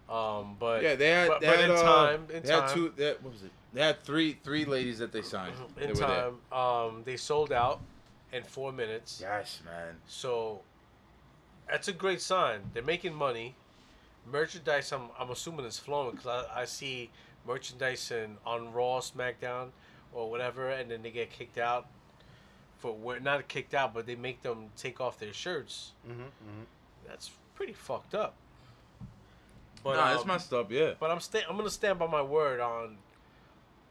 Um, 0.10 0.58
but 0.60 0.84
Yeah, 0.84 0.96
they 0.96 1.10
had 1.10 1.28
but, 1.30 1.42
they 1.42 1.48
but 1.48 1.60
had, 1.60 1.70
in 1.70 1.76
uh, 1.76 1.82
time, 1.82 2.22
in 2.34 2.44
they 2.44 2.50
time, 2.50 2.62
had 2.62 2.74
two. 2.74 2.94
They 2.96 3.12
what 3.22 3.32
was 3.32 3.44
it? 3.44 3.52
They 3.74 3.82
had 3.82 4.04
three 4.04 4.38
three 4.44 4.66
ladies 4.66 5.00
that 5.00 5.12
they 5.12 5.22
signed. 5.22 5.54
They 5.78 5.84
in 5.86 5.90
were 5.90 5.96
time, 5.96 6.38
um, 6.52 7.04
they 7.06 7.18
sold 7.18 7.52
out 7.52 7.80
in 8.34 8.44
four 8.44 8.72
minutes. 8.72 9.20
Yes, 9.22 9.62
man. 9.66 9.96
So 10.08 10.62
that's 11.70 11.88
a 11.88 11.94
great 11.94 12.22
sign. 12.22 12.62
They're 12.74 12.84
making 12.84 13.14
money. 13.14 13.56
Merchandise, 14.30 14.92
I'm, 14.92 15.10
I'm 15.18 15.32
assuming 15.32 15.66
is 15.66 15.80
flowing 15.80 16.12
because 16.12 16.28
I, 16.28 16.62
I 16.62 16.66
see 16.66 17.10
merchandise 17.48 18.12
in, 18.12 18.38
on 18.46 18.72
Raw, 18.72 19.00
SmackDown, 19.00 19.70
or 20.14 20.30
whatever, 20.30 20.70
and 20.70 20.92
then 20.92 21.02
they 21.02 21.10
get 21.10 21.32
kicked 21.32 21.58
out 21.58 21.88
for 22.80 22.94
where 22.94 23.20
not 23.20 23.48
kicked 23.48 23.74
out, 23.74 23.94
but 23.94 24.06
they 24.06 24.16
make 24.16 24.42
them 24.42 24.66
take 24.76 25.00
off 25.00 25.20
their 25.20 25.34
shirts. 25.34 25.92
Mm-hmm, 26.08 26.22
mm-hmm. 26.22 26.64
That's 27.08 27.32
pretty 27.56 27.74
fucked 27.74 28.16
up. 28.16 28.36
But 29.84 29.96
nah, 29.96 30.14
it's 30.14 30.22
um, 30.22 30.28
messed 30.28 30.54
up. 30.54 30.72
Yeah. 30.72 30.94
but 31.00 31.10
I'm 31.10 31.20
sta- 31.20 31.44
I'm 31.50 31.58
gonna 31.58 31.70
stand 31.70 31.98
by 32.00 32.08
my 32.08 32.22
word 32.22 32.60
on 32.60 32.98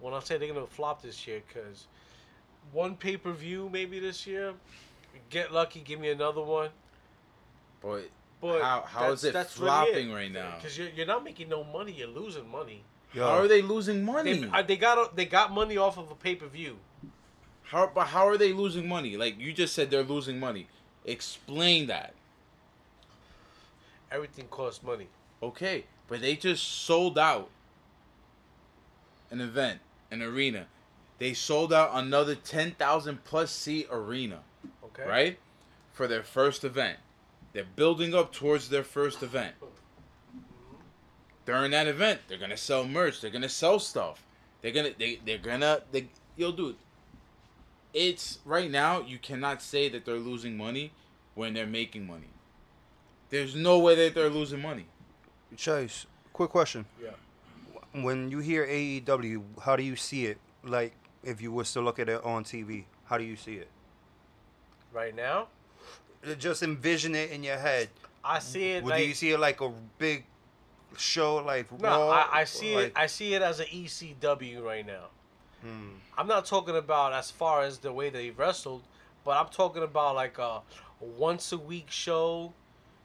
when 0.01 0.15
I 0.15 0.21
say 0.21 0.39
they're 0.39 0.53
gonna 0.53 0.67
flop 0.67 1.03
this 1.03 1.27
year 1.27 1.43
because 1.47 1.87
one 2.73 2.97
pay 2.97 3.17
per 3.17 3.33
view 3.33 3.69
maybe 3.73 4.01
this 4.01 4.27
year. 4.27 4.55
Get 5.29 5.53
lucky, 5.53 5.81
give 5.81 6.01
me 6.01 6.11
another 6.11 6.43
one. 6.43 6.71
But 7.81 8.09
But 8.41 8.63
how 8.63 8.83
how 8.87 9.13
is 9.13 9.25
it 9.25 9.35
flopping 9.49 10.13
right 10.13 10.33
now? 10.33 10.55
Because 10.57 10.77
you're, 10.79 10.89
you're 10.89 11.07
not 11.07 11.25
making 11.25 11.49
no 11.49 11.65
money. 11.65 11.93
You're 11.93 12.09
losing 12.09 12.49
money. 12.51 12.83
Yo, 13.13 13.27
How 13.27 13.39
are 13.39 13.49
they 13.49 13.63
losing 13.63 14.05
money? 14.05 14.35
They, 14.35 14.49
uh, 14.49 14.63
they 14.63 14.77
got 14.77 15.17
they 15.17 15.25
got 15.25 15.53
money 15.53 15.77
off 15.77 15.99
of 15.99 16.11
a 16.11 16.15
pay 16.15 16.37
per 16.37 16.47
view. 16.47 16.77
How 17.65 17.91
but 17.93 18.07
how 18.09 18.27
are 18.27 18.37
they 18.37 18.53
losing 18.53 18.89
money? 18.89 19.17
Like 19.17 19.39
you 19.39 19.53
just 19.53 19.75
said, 19.75 19.91
they're 19.91 20.03
losing 20.03 20.39
money. 20.39 20.69
Explain 21.05 21.87
that. 21.89 22.15
Everything 24.11 24.47
costs 24.49 24.83
money. 24.83 25.09
Okay, 25.43 25.85
but 26.09 26.21
they 26.21 26.37
just 26.37 26.85
sold 26.85 27.19
out 27.19 27.49
an 29.31 29.41
event, 29.41 29.81
an 30.11 30.23
arena. 30.23 30.67
They 31.19 31.35
sold 31.35 31.73
out 31.73 31.91
another 31.95 32.35
ten 32.35 32.73
thousand 32.73 33.25
plus 33.25 33.51
seat 33.51 33.87
arena, 33.91 34.41
Okay. 34.85 35.07
right? 35.07 35.39
For 35.93 36.07
their 36.09 36.23
first 36.23 36.65
event. 36.65 36.99
They're 37.53 37.65
building 37.77 38.15
up 38.15 38.33
towards 38.33 38.69
their 38.69 38.85
first 38.85 39.23
event. 39.23 39.55
During 41.47 41.71
that 41.73 41.89
event, 41.89 42.21
they're 42.29 42.39
gonna 42.39 42.57
sell 42.57 42.85
merch. 42.85 43.21
They're 43.21 43.31
gonna 43.31 43.49
sell 43.49 43.79
stuff. 43.79 44.23
They're 44.63 44.73
gonna 44.73 44.91
they 44.99 45.21
they're 45.25 45.39
gonna 45.39 45.81
they 45.91 46.09
yo 46.37 46.53
dude. 46.53 46.77
It's 47.93 48.39
right 48.45 48.71
now 48.71 49.01
you 49.01 49.19
cannot 49.19 49.61
say 49.63 49.89
that 49.89 50.05
they're 50.05 50.17
losing 50.19 50.57
money 50.57 50.93
when 51.35 51.55
they're 51.55 51.67
making 51.67 52.07
money. 52.07 52.29
There's 53.31 53.55
no 53.55 53.79
way 53.79 53.95
that 53.97 54.15
they're 54.15 54.29
losing 54.31 54.61
money. 54.63 54.87
Chase, 55.57 56.07
quick 56.33 56.51
question. 56.51 56.85
Yeah. 57.03 57.11
When 57.93 58.31
you 58.31 58.39
hear 58.39 58.67
AEW, 58.67 59.43
how 59.63 59.77
do 59.77 59.83
you 59.83 59.97
see 59.97 60.27
it? 60.27 60.39
Like, 60.63 60.93
if 61.23 61.41
you 61.41 61.53
was 61.53 61.73
to 61.73 61.81
look 61.81 61.99
at 61.99 62.09
it 62.09 62.23
on 62.25 62.45
TV, 62.45 62.85
how 63.05 63.19
do 63.19 63.25
you 63.25 63.37
see 63.37 63.55
it? 63.55 63.69
Right 64.93 65.15
now, 65.15 65.49
Just 66.39 66.63
envision 66.63 67.15
it 67.15 67.31
in 67.31 67.43
your 67.43 67.59
head. 67.59 67.89
I 68.23 68.39
see 68.41 68.73
it 68.73 68.85
Would 68.85 68.91
like 68.91 69.07
you 69.07 69.15
see 69.15 69.31
it 69.31 69.39
like 69.39 69.61
a 69.61 69.73
big 69.99 70.25
show, 70.97 71.37
like 71.37 71.71
no. 71.81 71.89
Raw? 71.89 72.11
I, 72.11 72.41
I 72.41 72.45
see 72.45 72.77
like, 72.77 72.87
it. 72.87 72.93
I 72.97 73.07
see 73.07 73.35
it 73.35 73.43
as 73.43 73.61
an 73.61 73.67
ECW 73.67 74.63
right 74.63 74.87
now. 74.87 75.07
Hmm. 75.63 75.89
I'm 76.19 76.27
not 76.27 76.45
talking 76.45 76.77
about 76.77 77.13
as 77.13 77.31
far 77.31 77.63
as 77.63 77.79
the 77.79 77.93
way 77.93 78.11
they 78.11 78.31
wrestled, 78.31 78.83
but 79.25 79.37
I'm 79.37 79.49
talking 79.49 79.83
about 79.83 80.15
like 80.15 80.39
a 80.39 80.61
once 81.01 81.53
a 81.53 81.59
week 81.59 81.91
show. 81.91 82.53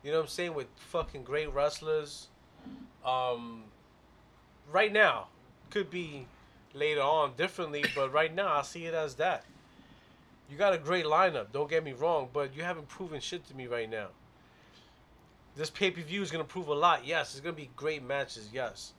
You 0.03 0.11
know 0.11 0.17
what 0.17 0.23
I'm 0.23 0.29
saying 0.29 0.53
with 0.53 0.67
fucking 0.75 1.23
great 1.23 1.53
wrestlers. 1.53 2.27
Um, 3.05 3.63
right 4.71 4.91
now 4.91 5.27
could 5.69 5.89
be 5.89 6.27
later 6.73 7.01
on 7.01 7.33
differently, 7.35 7.83
but 7.95 8.11
right 8.13 8.33
now 8.33 8.53
I 8.53 8.61
see 8.61 8.85
it 8.85 8.93
as 8.93 9.15
that. 9.15 9.43
You 10.49 10.57
got 10.57 10.73
a 10.73 10.77
great 10.77 11.05
lineup. 11.05 11.51
Don't 11.51 11.69
get 11.69 11.83
me 11.83 11.93
wrong, 11.93 12.29
but 12.31 12.55
you 12.55 12.63
haven't 12.63 12.87
proven 12.87 13.19
shit 13.19 13.47
to 13.47 13.55
me 13.55 13.65
right 13.67 13.89
now. 13.89 14.07
This 15.55 15.69
pay 15.69 15.89
per 15.89 16.01
view 16.01 16.21
is 16.21 16.31
gonna 16.31 16.43
prove 16.43 16.67
a 16.67 16.73
lot. 16.73 17.05
Yes, 17.05 17.31
it's 17.31 17.39
gonna 17.39 17.53
be 17.53 17.69
great 17.75 18.03
matches. 18.03 18.49
Yes. 18.53 18.93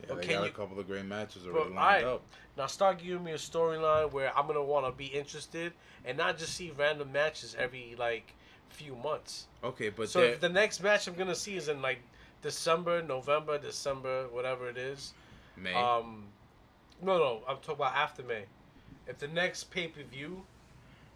Yeah, 0.00 0.06
But 0.10 0.22
they 0.22 0.28
got 0.28 0.42
you- 0.42 0.48
a 0.48 0.52
couple 0.52 0.78
of 0.78 0.86
great 0.86 1.04
matches 1.04 1.42
But, 1.42 1.54
already 1.54 1.74
lined 1.74 1.78
alright, 1.78 2.04
up. 2.04 2.22
Now 2.56 2.66
start 2.66 2.98
giving 2.98 3.24
me 3.24 3.32
a 3.32 3.36
storyline 3.38 4.12
where 4.12 4.36
I'm 4.36 4.46
gonna 4.46 4.62
want 4.62 4.86
to 4.86 4.92
be 4.92 5.06
interested 5.06 5.72
and 6.04 6.16
not 6.16 6.38
just 6.38 6.54
see 6.54 6.70
random 6.70 7.12
matches 7.12 7.56
every 7.58 7.96
like 7.98 8.32
few 8.70 8.94
months. 8.94 9.46
Okay, 9.62 9.88
but 9.88 10.08
so 10.08 10.22
if 10.22 10.40
the 10.40 10.48
next 10.48 10.80
match 10.80 11.06
I'm 11.08 11.14
gonna 11.14 11.34
see 11.34 11.56
is 11.56 11.68
in 11.68 11.82
like 11.82 12.00
December, 12.42 13.02
November, 13.02 13.58
December, 13.58 14.26
whatever 14.30 14.68
it 14.68 14.76
is. 14.76 15.14
May. 15.56 15.74
Um, 15.74 16.24
no, 17.02 17.18
no, 17.18 17.40
I'm 17.48 17.56
talking 17.56 17.74
about 17.76 17.94
after 17.94 18.22
May. 18.22 18.44
If 19.06 19.18
the 19.18 19.28
next 19.28 19.70
pay 19.70 19.88
per 19.88 20.02
view, 20.02 20.42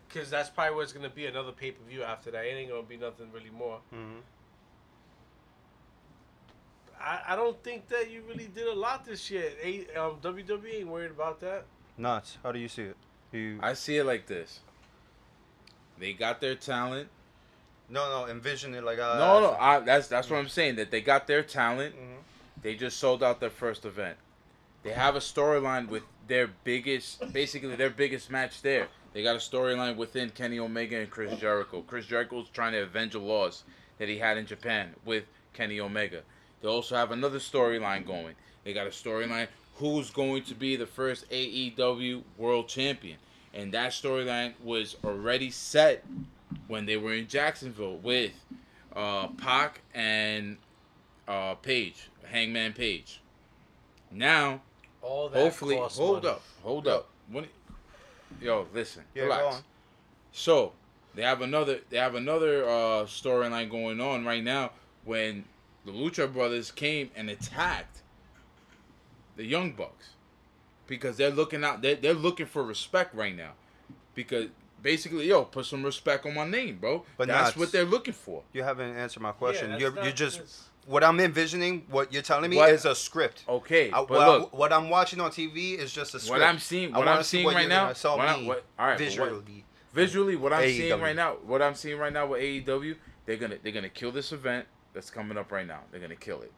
because 0.09 0.31
that's 0.31 0.51
probably 0.51 0.75
where 0.75 0.85
it's 0.85 0.93
gonna 0.93 1.09
be 1.11 1.27
another 1.27 1.53
pay 1.53 1.71
per 1.73 1.83
view 1.89 2.03
after 2.03 2.31
that. 2.31 2.45
It 2.45 2.51
ain't 2.51 2.71
gonna 2.71 2.83
be 2.83 2.97
nothing 2.97 3.31
really 3.33 3.51
more. 3.51 3.81
Mhm. 3.95 4.21
I, 7.01 7.21
I 7.29 7.37
don't 7.37 7.61
think 7.65 7.89
that 7.89 8.11
you 8.11 8.23
really 8.29 8.47
did 8.47 8.69
a 8.69 8.75
lot 8.75 9.05
this 9.05 9.31
year. 9.31 9.51
A, 9.63 9.87
um, 9.97 10.19
WWE 10.23 10.75
ain't 10.81 10.89
worried 10.89 11.11
about 11.11 11.41
that. 11.41 11.65
Nuts. 11.99 12.39
How 12.43 12.53
do 12.53 12.59
you 12.59 12.69
see 12.69 12.83
it? 12.83 12.97
You, 13.33 13.59
I 13.63 13.75
see 13.75 13.97
it 13.97 14.05
like 14.05 14.27
this. 14.27 14.61
They 15.99 16.13
got 16.13 16.41
their 16.41 16.55
talent. 16.55 17.09
No, 17.89 18.09
no, 18.09 18.31
envision 18.31 18.75
it 18.75 18.85
like 18.85 18.99
uh, 18.99 19.19
No, 19.19 19.41
no, 19.41 19.57
I, 19.59 19.81
that's 19.81 20.09
that's 20.09 20.31
what 20.31 20.39
I'm 20.39 20.49
saying. 20.49 20.77
That 20.77 20.91
they 20.91 21.01
got 21.01 21.27
their 21.27 21.43
talent. 21.43 21.95
Mhm. 21.95 22.23
They 22.63 22.75
just 22.75 22.99
sold 22.99 23.23
out 23.23 23.41
their 23.41 23.51
first 23.51 23.85
event. 23.85 24.17
They 24.83 24.91
have 24.91 25.15
a 25.17 25.21
storyline 25.21 25.89
with 25.89 26.03
their 26.29 26.49
biggest, 26.65 27.33
basically 27.33 27.75
their 27.77 27.91
biggest 27.91 28.31
match 28.31 28.63
there. 28.63 28.89
They 29.13 29.23
got 29.23 29.35
a 29.37 29.39
storyline 29.39 29.97
within 29.97 30.31
Kenny 30.31 30.59
Omega 30.59 30.99
and 30.99 31.11
Chris 31.11 31.39
Jericho. 31.39 31.83
Chris 31.87 32.07
Jericho's 32.07 32.49
trying 32.49 32.73
to 32.73 32.83
avenge 32.83 33.15
a 33.15 33.19
loss 33.19 33.65
that 33.99 34.09
he 34.09 34.19
had 34.19 34.39
in 34.39 34.47
Japan 34.47 34.95
with 35.05 35.25
Kenny 35.53 35.81
Omega. 35.81 36.23
They 36.61 36.69
also 36.69 36.97
have 36.97 37.11
another 37.11 37.39
storyline 37.39 38.07
going. 38.07 38.35
They 38.65 38.73
got 38.73 38.87
a 38.87 38.91
storyline 38.91 39.49
who's 39.77 40.11
going 40.11 40.45
to 40.45 40.55
be 40.55 40.77
the 40.77 40.87
first 40.87 41.29
AEW 41.31 42.23
World 42.39 42.69
Champion. 42.69 43.19
And 43.53 43.73
that 43.73 43.91
storyline 43.93 44.55
was 44.63 44.97
already 45.05 45.51
set 45.51 46.05
when 46.69 46.87
they 46.87 46.97
were 46.97 47.15
in 47.15 47.27
Jacksonville 47.27 47.97
with 47.99 48.33
uh, 48.95 49.29
Pac 49.29 49.81
and 49.95 50.57
uh, 51.29 51.55
Page, 51.57 52.09
Hangman 52.27 52.73
Page. 52.73 53.21
Now, 54.11 54.61
All 55.01 55.29
that 55.29 55.39
hopefully, 55.39 55.77
hold 55.77 56.25
money. 56.25 56.35
up, 56.35 56.43
hold 56.63 56.89
up. 56.89 57.09
When, 57.31 57.47
yo, 58.41 58.67
listen, 58.75 59.05
Yeah, 59.15 59.25
relax. 59.25 59.63
So 60.33 60.73
they 61.15 61.23
have 61.23 61.43
another 61.43 61.81
they 61.91 61.99
have 61.99 62.15
another 62.15 62.65
uh, 62.65 63.05
storyline 63.05 63.71
going 63.71 64.01
on 64.01 64.25
right 64.25 64.43
now 64.43 64.71
when 65.05 65.45
the 65.85 65.93
Lucha 65.93 66.33
Brothers 66.33 66.71
came 66.71 67.11
and 67.17 67.29
attacked 67.29 68.03
the 69.37 69.45
Young 69.45 69.73
Bucks 69.73 70.11
because 70.87 71.17
they're 71.17 71.31
looking 71.31 71.65
out 71.65 71.83
they're, 71.83 71.97
they're 71.97 72.15
looking 72.15 72.47
for 72.47 72.63
respect 72.63 73.15
right 73.15 73.35
now 73.37 73.53
because 74.15 74.47
basically 74.83 75.27
yo 75.29 75.45
put 75.45 75.65
some 75.65 75.83
respect 75.85 76.27
on 76.27 76.35
my 76.35 76.47
name 76.47 76.77
bro 76.79 77.05
But 77.17 77.29
that's 77.29 77.57
not- 77.57 77.61
what 77.61 77.73
they're 77.73 77.85
looking 77.85 78.15
for 78.15 78.43
You 78.53 78.63
haven't 78.65 78.97
answered 78.97 79.21
my 79.23 79.33
question. 79.33 79.71
that's 79.71 79.81
you're 79.81 79.93
not- 79.93 80.05
you're 80.05 80.13
just 80.13 80.37
that's- 80.39 80.69
what 80.85 81.05
I'm 81.05 81.21
envisioning. 81.21 81.87
What 81.89 82.13
you're 82.13 82.23
telling 82.23 82.51
me 82.51 82.57
What- 82.57 82.71
is 82.71 82.85
a 82.85 82.95
script. 82.97 83.45
okay 83.49 83.91
I- 83.93 84.01
but 84.05 84.11
what, 84.11 84.27
look 84.41 84.53
what 84.53 84.73
I'm 84.73 84.91
watching 84.91 85.21
on 85.21 85.31
TV 85.31 85.75
is 85.75 85.93
just 85.93 86.15
a 86.15 86.19
script. 86.21 86.41
what 86.41 86.49
I'm 86.49 86.59
seeing 86.59 86.95
I 86.95 86.99
what 86.99 87.07
I'm 87.09 87.23
seeing 87.23 87.45
what 87.45 87.55
right 87.55 87.69
now 87.69 87.85
gonna 87.85 87.95
sell 87.95 88.19
what 88.19 88.29
I- 88.29 88.37
me 88.41 88.47
what- 88.49 88.65
all 88.79 88.87
right 88.89 88.99
but 88.99 89.05
what- 89.05 89.11
visually. 89.31 89.65
visually 89.95 90.37
what 90.37 90.53
I'm 90.53 90.69
seeing 90.69 91.01
right 91.01 91.15
now, 91.17 91.35
what 91.45 91.63
I'm 91.63 91.75
seeing 91.77 91.99
right 91.99 92.13
now 92.13 92.27
with 92.27 92.41
AEW, 92.43 92.97
they're 93.27 93.37
gonna 93.37 93.59
they're 93.63 93.73
gonna 93.73 93.89
kill 93.89 94.11
this 94.11 94.33
event 94.33 94.67
that's 94.93 95.09
coming 95.11 95.39
up 95.39 95.53
right 95.53 95.67
now. 95.67 95.81
They're 95.93 96.01
gonna 96.01 96.17
kill 96.17 96.43
it, 96.43 96.53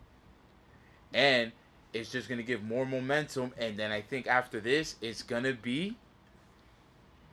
and 1.13 1.53
it's 1.93 2.11
just 2.11 2.29
gonna 2.29 2.43
give 2.43 2.63
more 2.63 2.87
momentum. 2.87 3.53
And 3.59 3.79
then 3.79 3.93
I 3.93 4.01
think 4.01 4.27
after 4.27 4.59
this, 4.61 4.97
it's 5.01 5.23
gonna 5.23 5.53
be 5.53 5.97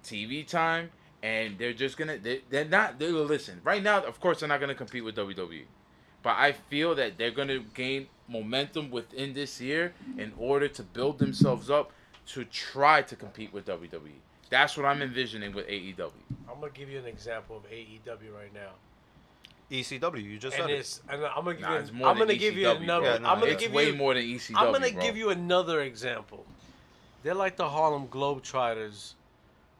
TV 0.03 0.45
time, 0.47 0.91
and 1.23 1.57
they're 1.57 1.73
just 1.73 1.97
gonna 1.97 2.17
they, 2.17 2.41
they're 2.49 2.65
not 2.65 2.99
they 2.99 3.11
will 3.11 3.25
listen 3.25 3.61
right 3.63 3.81
now. 3.83 4.03
Of 4.03 4.19
course, 4.19 4.39
they're 4.39 4.49
not 4.49 4.59
gonna 4.59 4.75
compete 4.75 5.03
with 5.03 5.15
WWE, 5.15 5.63
but 6.23 6.31
I 6.37 6.51
feel 6.53 6.95
that 6.95 7.17
they're 7.17 7.31
gonna 7.31 7.59
gain 7.73 8.07
momentum 8.27 8.89
within 8.91 9.33
this 9.33 9.59
year 9.61 9.93
in 10.17 10.31
order 10.37 10.67
to 10.67 10.83
build 10.83 11.19
themselves 11.19 11.69
up 11.69 11.91
to 12.27 12.45
try 12.45 13.01
to 13.01 13.15
compete 13.15 13.51
with 13.53 13.65
WWE. 13.65 14.13
That's 14.49 14.75
what 14.77 14.85
I'm 14.85 15.01
envisioning 15.01 15.53
with 15.53 15.67
AEW. 15.67 16.11
I'm 16.49 16.59
gonna 16.59 16.71
give 16.73 16.89
you 16.89 16.99
an 16.99 17.05
example 17.05 17.57
of 17.57 17.63
AEW 17.69 18.33
right 18.35 18.53
now, 18.53 18.71
ECW. 19.71 20.21
You 20.23 20.37
just 20.37 20.57
and 20.57 20.67
said 20.67 20.69
it. 20.71 20.99
and 21.09 21.25
I'm 21.25 21.43
gonna 21.45 21.53
give 21.53 21.61
Nah, 21.61 21.73
you. 21.75 21.79
it's 21.79 21.89
An, 21.91 22.03
I'm 22.03 22.17
gonna 22.17 22.35
give 22.35 22.55
you 22.57 22.69
another. 22.69 23.05
Yeah, 23.05 23.17
no, 23.19 23.29
I'm 23.29 23.39
gonna 23.39 23.51
it's 23.53 23.63
give 23.63 23.71
way 23.73 23.87
you. 23.91 23.95
more 23.95 24.13
than 24.13 24.23
ECW. 24.23 24.53
I'm 24.57 24.71
gonna 24.73 24.91
bro. 24.91 25.01
give 25.01 25.15
you 25.17 25.29
another 25.29 25.81
example. 25.81 26.45
They're 27.23 27.33
like 27.35 27.55
the 27.55 27.69
Harlem 27.69 28.07
Globetrotters 28.07 29.13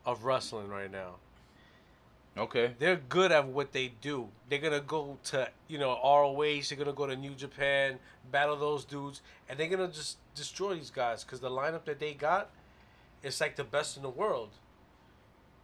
of 0.06 0.24
wrestling 0.24 0.70
right 0.70 0.92
now. 0.92 1.16
Okay. 2.38 2.74
They're 2.80 3.02
good 3.10 3.32
at 3.32 3.48
what 3.48 3.74
they 3.74 3.92
do. 4.02 4.30
They're 4.50 4.60
gonna 4.60 4.80
go 4.80 5.18
to 5.26 5.50
you 5.68 5.78
know 5.78 6.00
ROH. 6.04 6.62
They're 6.70 6.78
gonna 6.78 6.94
go 6.94 7.06
to 7.06 7.16
New 7.16 7.36
Japan, 7.36 8.00
battle 8.32 8.56
those 8.56 8.86
dudes, 8.86 9.22
and 9.50 9.60
they're 9.60 9.68
gonna 9.68 9.90
just 9.90 10.18
destroy 10.34 10.76
these 10.76 10.90
guys 10.90 11.24
because 11.24 11.42
the 11.42 11.50
lineup 11.50 11.86
that 11.86 12.00
they 12.00 12.14
got, 12.14 12.50
it's 13.22 13.42
like 13.42 13.58
the 13.58 13.64
best 13.64 13.98
in 13.98 14.04
the 14.04 14.10
world. 14.10 14.50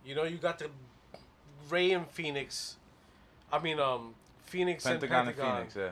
You 0.06 0.16
know, 0.16 0.24
you 0.24 0.38
got 0.38 0.60
the 0.60 0.70
Ray 1.70 1.92
and 1.92 2.08
Phoenix. 2.08 2.76
I 3.52 3.60
mean, 3.60 3.80
um, 3.80 4.14
Phoenix 4.46 4.84
Pentagon 4.84 5.20
and 5.20 5.28
and 5.30 5.38
Pentagon, 5.38 5.58
Phoenix, 5.58 5.76
yeah. 5.76 5.90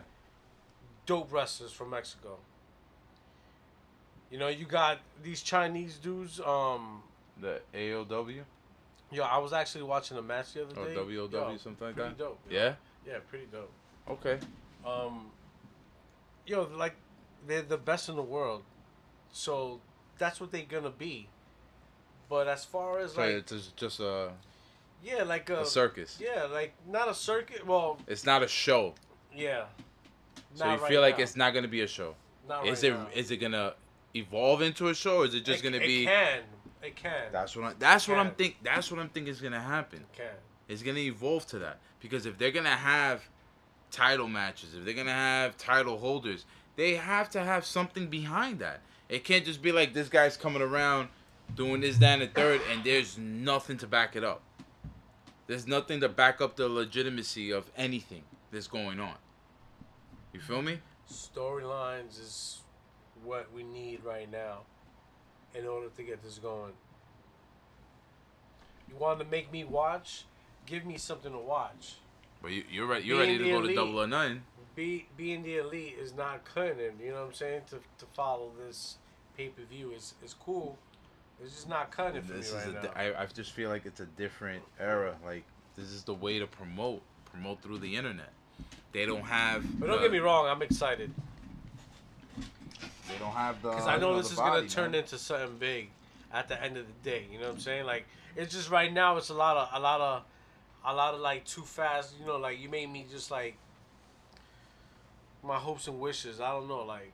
dope 1.06 1.32
wrestlers 1.32 1.72
from 1.72 1.92
Mexico. 1.92 2.38
You 4.30 4.40
know, 4.40 4.50
you 4.50 4.66
got 4.66 5.00
these 5.24 5.42
Chinese 5.42 5.96
dudes. 5.98 6.42
Um, 6.42 7.02
The 7.42 7.62
AOW 7.74 8.44
yo, 9.12 9.24
I 9.24 9.38
was 9.38 9.54
actually 9.54 9.84
watching 9.84 10.18
a 10.18 10.22
match 10.22 10.54
the 10.54 10.64
other 10.64 10.80
or 10.80 10.86
day. 10.88 10.96
WOW, 10.96 11.30
Yo, 11.32 11.58
something 11.58 11.88
like 11.88 11.96
pretty 11.96 12.10
that. 12.10 12.18
dope. 12.18 12.40
yo. 12.50 12.58
Yeah. 12.58 12.74
Yeah, 13.08 13.18
pretty 13.30 13.46
dope. 13.52 13.72
Okay. 14.10 14.40
Um, 14.86 15.28
yo, 16.46 16.68
like 16.76 16.96
they're 17.48 17.62
the 17.62 17.78
best 17.78 18.10
in 18.10 18.16
the 18.16 18.22
world, 18.24 18.64
so 19.32 19.80
that's 20.18 20.40
what 20.42 20.52
they're 20.52 20.64
gonna 20.64 20.90
be. 20.90 21.28
But 22.30 22.48
as 22.48 22.66
far 22.66 23.00
as 23.00 23.14
So 23.14 23.22
like, 23.22 23.30
it's 23.52 23.68
just- 23.76 24.00
a, 24.00 24.32
yeah, 25.04 25.24
like 25.24 25.50
a, 25.50 25.62
a 25.62 25.66
circus. 25.66 26.18
yeah, 26.20 26.44
like 26.46 26.74
not 26.88 27.08
a 27.10 27.14
circuit. 27.14 27.66
Well, 27.66 28.00
It's 28.08 28.26
not 28.26 28.42
a 28.44 28.48
show. 28.48 28.96
yeah. 29.36 29.66
So 30.56 30.66
you 30.66 30.72
right 30.72 30.82
feel 30.90 31.02
like 31.02 31.18
now. 31.18 31.24
it's 31.24 31.36
not 31.36 31.54
gonna 31.54 31.68
be 31.68 31.82
a 31.82 31.88
show. 31.88 32.16
Not 32.48 32.66
Is 32.68 32.82
right 32.84 32.92
it? 32.92 32.96
now. 32.96 33.08
Is 33.14 33.30
it 33.32 33.38
gonna 33.38 33.74
evolve 34.16 34.62
into 34.62 34.88
a 34.88 34.96
show, 34.96 35.18
or 35.18 35.26
is 35.26 35.36
it 35.36 35.46
just 35.46 35.60
It- 35.60 35.64
gonna 35.64 35.84
it 35.84 35.88
be? 35.88 36.06
can. 36.06 36.42
It 36.86 36.96
can. 36.96 37.32
That's 37.32 37.56
what 37.56 37.66
I, 37.66 37.74
that's 37.80 38.08
what 38.08 38.20
I'm 38.20 38.32
think. 38.32 38.58
That's 38.64 38.92
what 38.92 39.00
I'm 39.00 39.10
thinking 39.10 39.32
is 39.32 39.42
gonna 39.42 39.60
happen. 39.60 40.00
It 40.00 40.14
can. 40.14 40.36
It's 40.68 40.84
gonna 40.84 41.00
evolve 41.00 41.48
to 41.48 41.60
that 41.60 41.80
because 42.00 42.26
if 42.26 42.38
they're 42.38 42.52
gonna 42.52 42.70
have 42.70 43.24
title 43.90 44.28
matches, 44.28 44.76
if 44.76 44.86
they're 44.86 44.94
gonna 44.94 45.12
have 45.12 45.58
title 45.58 45.98
holders, 45.98 46.46
they 46.76 46.96
have 46.96 47.30
to 47.32 47.44
have 47.44 47.66
something 47.66 48.08
behind 48.08 48.60
that. 48.60 48.82
It 49.10 49.24
can't 49.24 49.46
just 49.46 49.62
be 49.62 49.72
like 49.72 49.94
this 49.94 50.10
guy's 50.10 50.38
coming 50.38 50.62
around 50.62 51.10
doing 51.56 51.82
this, 51.82 51.98
that, 51.98 52.20
and 52.20 52.24
the 52.24 52.34
third, 52.34 52.62
and 52.72 52.84
there's 52.84 53.18
nothing 53.18 53.78
to 53.78 53.88
back 53.88 54.16
it 54.16 54.24
up. 54.24 54.42
There's 55.48 55.68
nothing 55.68 56.02
to 56.02 56.10
back 56.10 56.42
up 56.42 56.56
the 56.56 56.68
legitimacy 56.68 57.52
of 57.52 57.70
anything 57.78 58.24
that's 58.52 58.68
going 58.68 59.00
on. 59.00 59.16
You 60.34 60.40
feel 60.40 60.62
me? 60.62 60.80
Storylines 61.10 62.20
is 62.20 62.62
what 63.24 63.52
we 63.54 63.64
need 63.64 64.04
right 64.04 64.30
now 64.32 64.62
in 65.58 65.66
order 65.68 65.88
to 65.96 66.04
get 66.04 66.24
this 66.24 66.38
going. 66.40 66.74
You 68.90 68.96
want 68.98 69.20
to 69.20 69.26
make 69.26 69.52
me 69.52 69.64
watch? 69.64 70.26
Give 70.66 70.86
me 70.86 70.98
something 70.98 71.32
to 71.32 71.38
watch. 71.38 71.96
But 72.42 72.52
you, 72.52 72.64
you're 72.72 72.86
ready. 72.88 73.06
You're 73.06 73.18
Being 73.26 73.30
ready 73.40 73.44
to 73.44 73.50
go 73.50 73.58
to 73.60 73.64
elite. 73.66 73.76
double 73.76 74.02
or 74.02 74.08
none. 74.08 74.44
Be 74.76 75.08
being 75.16 75.44
the 75.44 75.58
elite 75.58 75.96
is 76.00 76.14
not 76.16 76.44
cutting. 76.44 76.80
it. 76.80 76.96
You 77.02 77.12
know 77.12 77.22
what 77.22 77.28
I'm 77.28 77.34
saying? 77.34 77.62
To 77.70 77.76
to 77.78 78.06
follow 78.14 78.52
this 78.66 78.98
pay 79.38 79.48
per 79.48 79.64
view 79.64 79.92
is 79.92 80.14
is 80.24 80.34
cool. 80.34 80.78
It's 81.42 81.54
just 81.54 81.70
not 81.70 81.92
cutting 81.92 82.22
for 82.22 82.34
This 82.34 82.54
me 82.54 82.60
is 82.60 82.66
right 82.66 82.76
a, 82.76 82.84
now. 82.86 82.92
I, 83.20 83.24
I 83.24 83.26
just 83.28 83.52
feel 83.52 83.70
like 83.70 83.86
it's 83.86 84.00
a 84.00 84.06
different 84.06 84.64
era. 84.80 85.16
Like 85.26 85.44
this 85.78 85.86
is 85.88 86.04
the 86.04 86.14
way 86.14 86.40
to 86.40 86.48
promote, 86.48 87.02
promote 87.32 87.62
through 87.62 87.80
the 87.80 87.96
internet. 87.96 88.32
They 88.94 89.06
don't 89.06 89.26
have. 89.26 89.64
but 89.80 89.88
don't 89.88 89.98
the- 89.98 90.04
get 90.04 90.12
me 90.12 90.20
wrong, 90.20 90.48
I'm 90.48 90.62
excited 90.62 91.12
They 93.08 93.18
don't 93.20 93.32
have 93.34 93.62
the. 93.62 93.70
because 93.70 93.88
I 93.88 93.96
you 93.96 94.02
know 94.02 94.18
this 94.18 94.32
is 94.32 94.38
body, 94.38 94.62
gonna 94.62 94.70
turn 94.70 94.92
man. 94.92 95.02
into 95.02 95.18
something 95.18 95.58
big 95.58 95.90
at 96.34 96.48
the 96.48 96.62
end 96.62 96.78
of 96.78 96.86
the 96.88 97.10
day. 97.10 97.26
You 97.32 97.40
know 97.40 97.46
what 97.46 97.54
I'm 97.56 97.60
saying? 97.60 97.86
Like 97.86 98.06
it's 98.36 98.54
just 98.54 98.70
right 98.70 98.92
now, 98.92 99.18
it's 99.18 99.30
a 99.30 99.34
lot 99.34 99.58
of 99.58 99.70
a 99.74 99.80
lot 99.80 100.02
of 100.02 100.24
a 100.86 100.94
lot 100.94 101.14
of 101.14 101.20
like 101.20 101.46
too 101.46 101.62
fast. 101.64 102.14
You 102.20 102.26
know, 102.26 102.38
like 102.38 102.60
you 102.60 102.70
made 102.70 102.92
me 102.92 103.06
just 103.12 103.30
like 103.32 103.58
my 105.44 105.58
hopes 105.58 105.88
and 105.88 106.00
wishes. 106.00 106.40
I 106.40 106.52
don't 106.52 106.68
know, 106.68 106.84
like. 106.84 107.12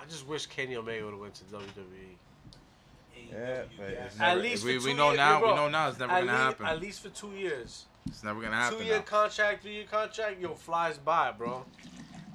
I 0.00 0.04
just 0.06 0.26
wish 0.26 0.46
Kenny 0.46 0.74
Omega 0.74 1.04
would 1.04 1.12
have 1.12 1.20
went 1.20 1.34
to. 1.34 1.44
WWE. 1.44 2.16
Yeah, 3.30 3.62
but 3.78 3.86
it's 3.88 4.20
At 4.20 4.38
least 4.40 4.64
we, 4.64 4.78
we 4.78 4.94
know 4.94 5.08
years- 5.10 5.16
now. 5.18 5.38
bro, 5.40 5.50
we 5.50 5.56
know 5.56 5.68
now 5.68 5.88
it's 5.88 5.98
never 5.98 6.12
gonna 6.12 6.22
least, 6.24 6.36
happen. 6.36 6.66
At 6.66 6.80
least 6.80 7.02
for 7.02 7.08
two 7.10 7.30
years. 7.30 7.84
It's 8.06 8.24
never 8.24 8.40
gonna 8.40 8.56
happen. 8.56 8.78
Two 8.78 8.84
year 8.84 8.96
now. 8.96 9.02
contract, 9.02 9.62
three 9.62 9.74
year 9.74 9.84
contract, 9.88 10.40
yo, 10.40 10.54
flies 10.54 10.98
by, 10.98 11.30
bro. 11.30 11.64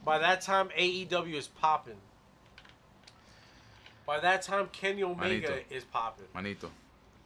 By 0.08 0.20
that 0.20 0.39
time, 0.39 0.70
AEW 0.70 1.34
is 1.34 1.47
popping. 1.49 1.97
By 4.05 4.22
that 4.22 4.41
time, 4.41 4.70
Kenny 4.72 5.03
Omega 5.03 5.22
Manito. 5.22 5.60
is 5.70 5.84
popping. 5.84 6.28
Manito, 6.34 6.72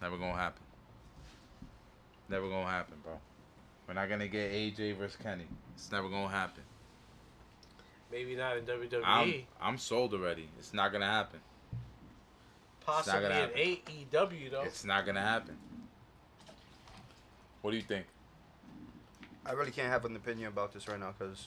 never 0.01 0.17
gonna 0.17 0.33
happen. 0.33 0.63
Never 2.27 2.49
gonna 2.49 2.67
happen, 2.67 2.95
bro. 3.03 3.19
We're 3.87 3.93
not 3.93 4.09
gonna 4.09 4.27
get 4.27 4.51
AJ 4.51 4.97
versus 4.97 5.15
Kenny. 5.21 5.45
It's 5.75 5.91
never 5.91 6.09
gonna 6.09 6.27
happen. 6.27 6.63
Maybe 8.11 8.35
not 8.35 8.57
in 8.57 8.65
WWE. 8.65 9.03
I'm 9.03 9.43
I'm 9.61 9.77
sold 9.77 10.15
already. 10.15 10.49
It's 10.57 10.73
not 10.73 10.91
gonna 10.91 11.05
happen. 11.05 11.39
Possibly 12.83 13.21
gonna 13.21 13.35
in 13.35 13.41
happen. 13.41 13.77
AEW 14.11 14.49
though. 14.49 14.63
It's 14.63 14.83
not 14.83 15.05
gonna 15.05 15.21
happen. 15.21 15.55
What 17.61 17.69
do 17.69 17.77
you 17.77 17.83
think? 17.83 18.07
I 19.45 19.51
really 19.51 19.69
can't 19.69 19.91
have 19.91 20.03
an 20.05 20.15
opinion 20.15 20.47
about 20.47 20.73
this 20.73 20.87
right 20.87 20.99
now 20.99 21.13
because 21.15 21.45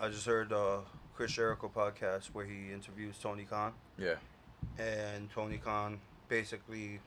I 0.00 0.08
just 0.08 0.26
heard 0.26 0.52
uh, 0.52 0.78
Chris 1.14 1.32
Jericho 1.32 1.70
podcast 1.74 2.26
where 2.32 2.44
he 2.46 2.72
interviews 2.72 3.16
Tony 3.22 3.44
Khan, 3.44 3.72
Yeah. 3.98 4.14
and 4.78 5.30
Tony 5.30 5.58
Khan 5.58 6.00
basically 6.28 7.00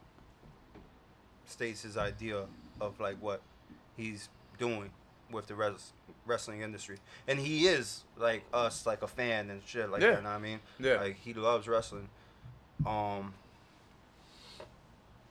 states 1.45 1.81
his 1.81 1.97
idea 1.97 2.45
of 2.79 2.99
like 2.99 3.17
what 3.21 3.41
he's 3.97 4.29
doing 4.59 4.91
with 5.31 5.47
the 5.47 5.55
res- 5.55 5.93
wrestling 6.25 6.61
industry, 6.61 6.97
and 7.27 7.39
he 7.39 7.65
is 7.67 8.03
like 8.17 8.43
us, 8.53 8.85
like 8.85 9.01
a 9.01 9.07
fan 9.07 9.49
and 9.49 9.61
shit 9.65 9.89
like 9.89 10.01
Yeah. 10.01 10.11
that. 10.11 10.17
You 10.17 10.23
know 10.23 10.29
what 10.29 10.35
I 10.35 10.39
mean? 10.39 10.59
Yeah. 10.79 10.97
Like 11.01 11.17
he 11.17 11.33
loves 11.33 11.67
wrestling. 11.67 12.09
Um. 12.85 13.33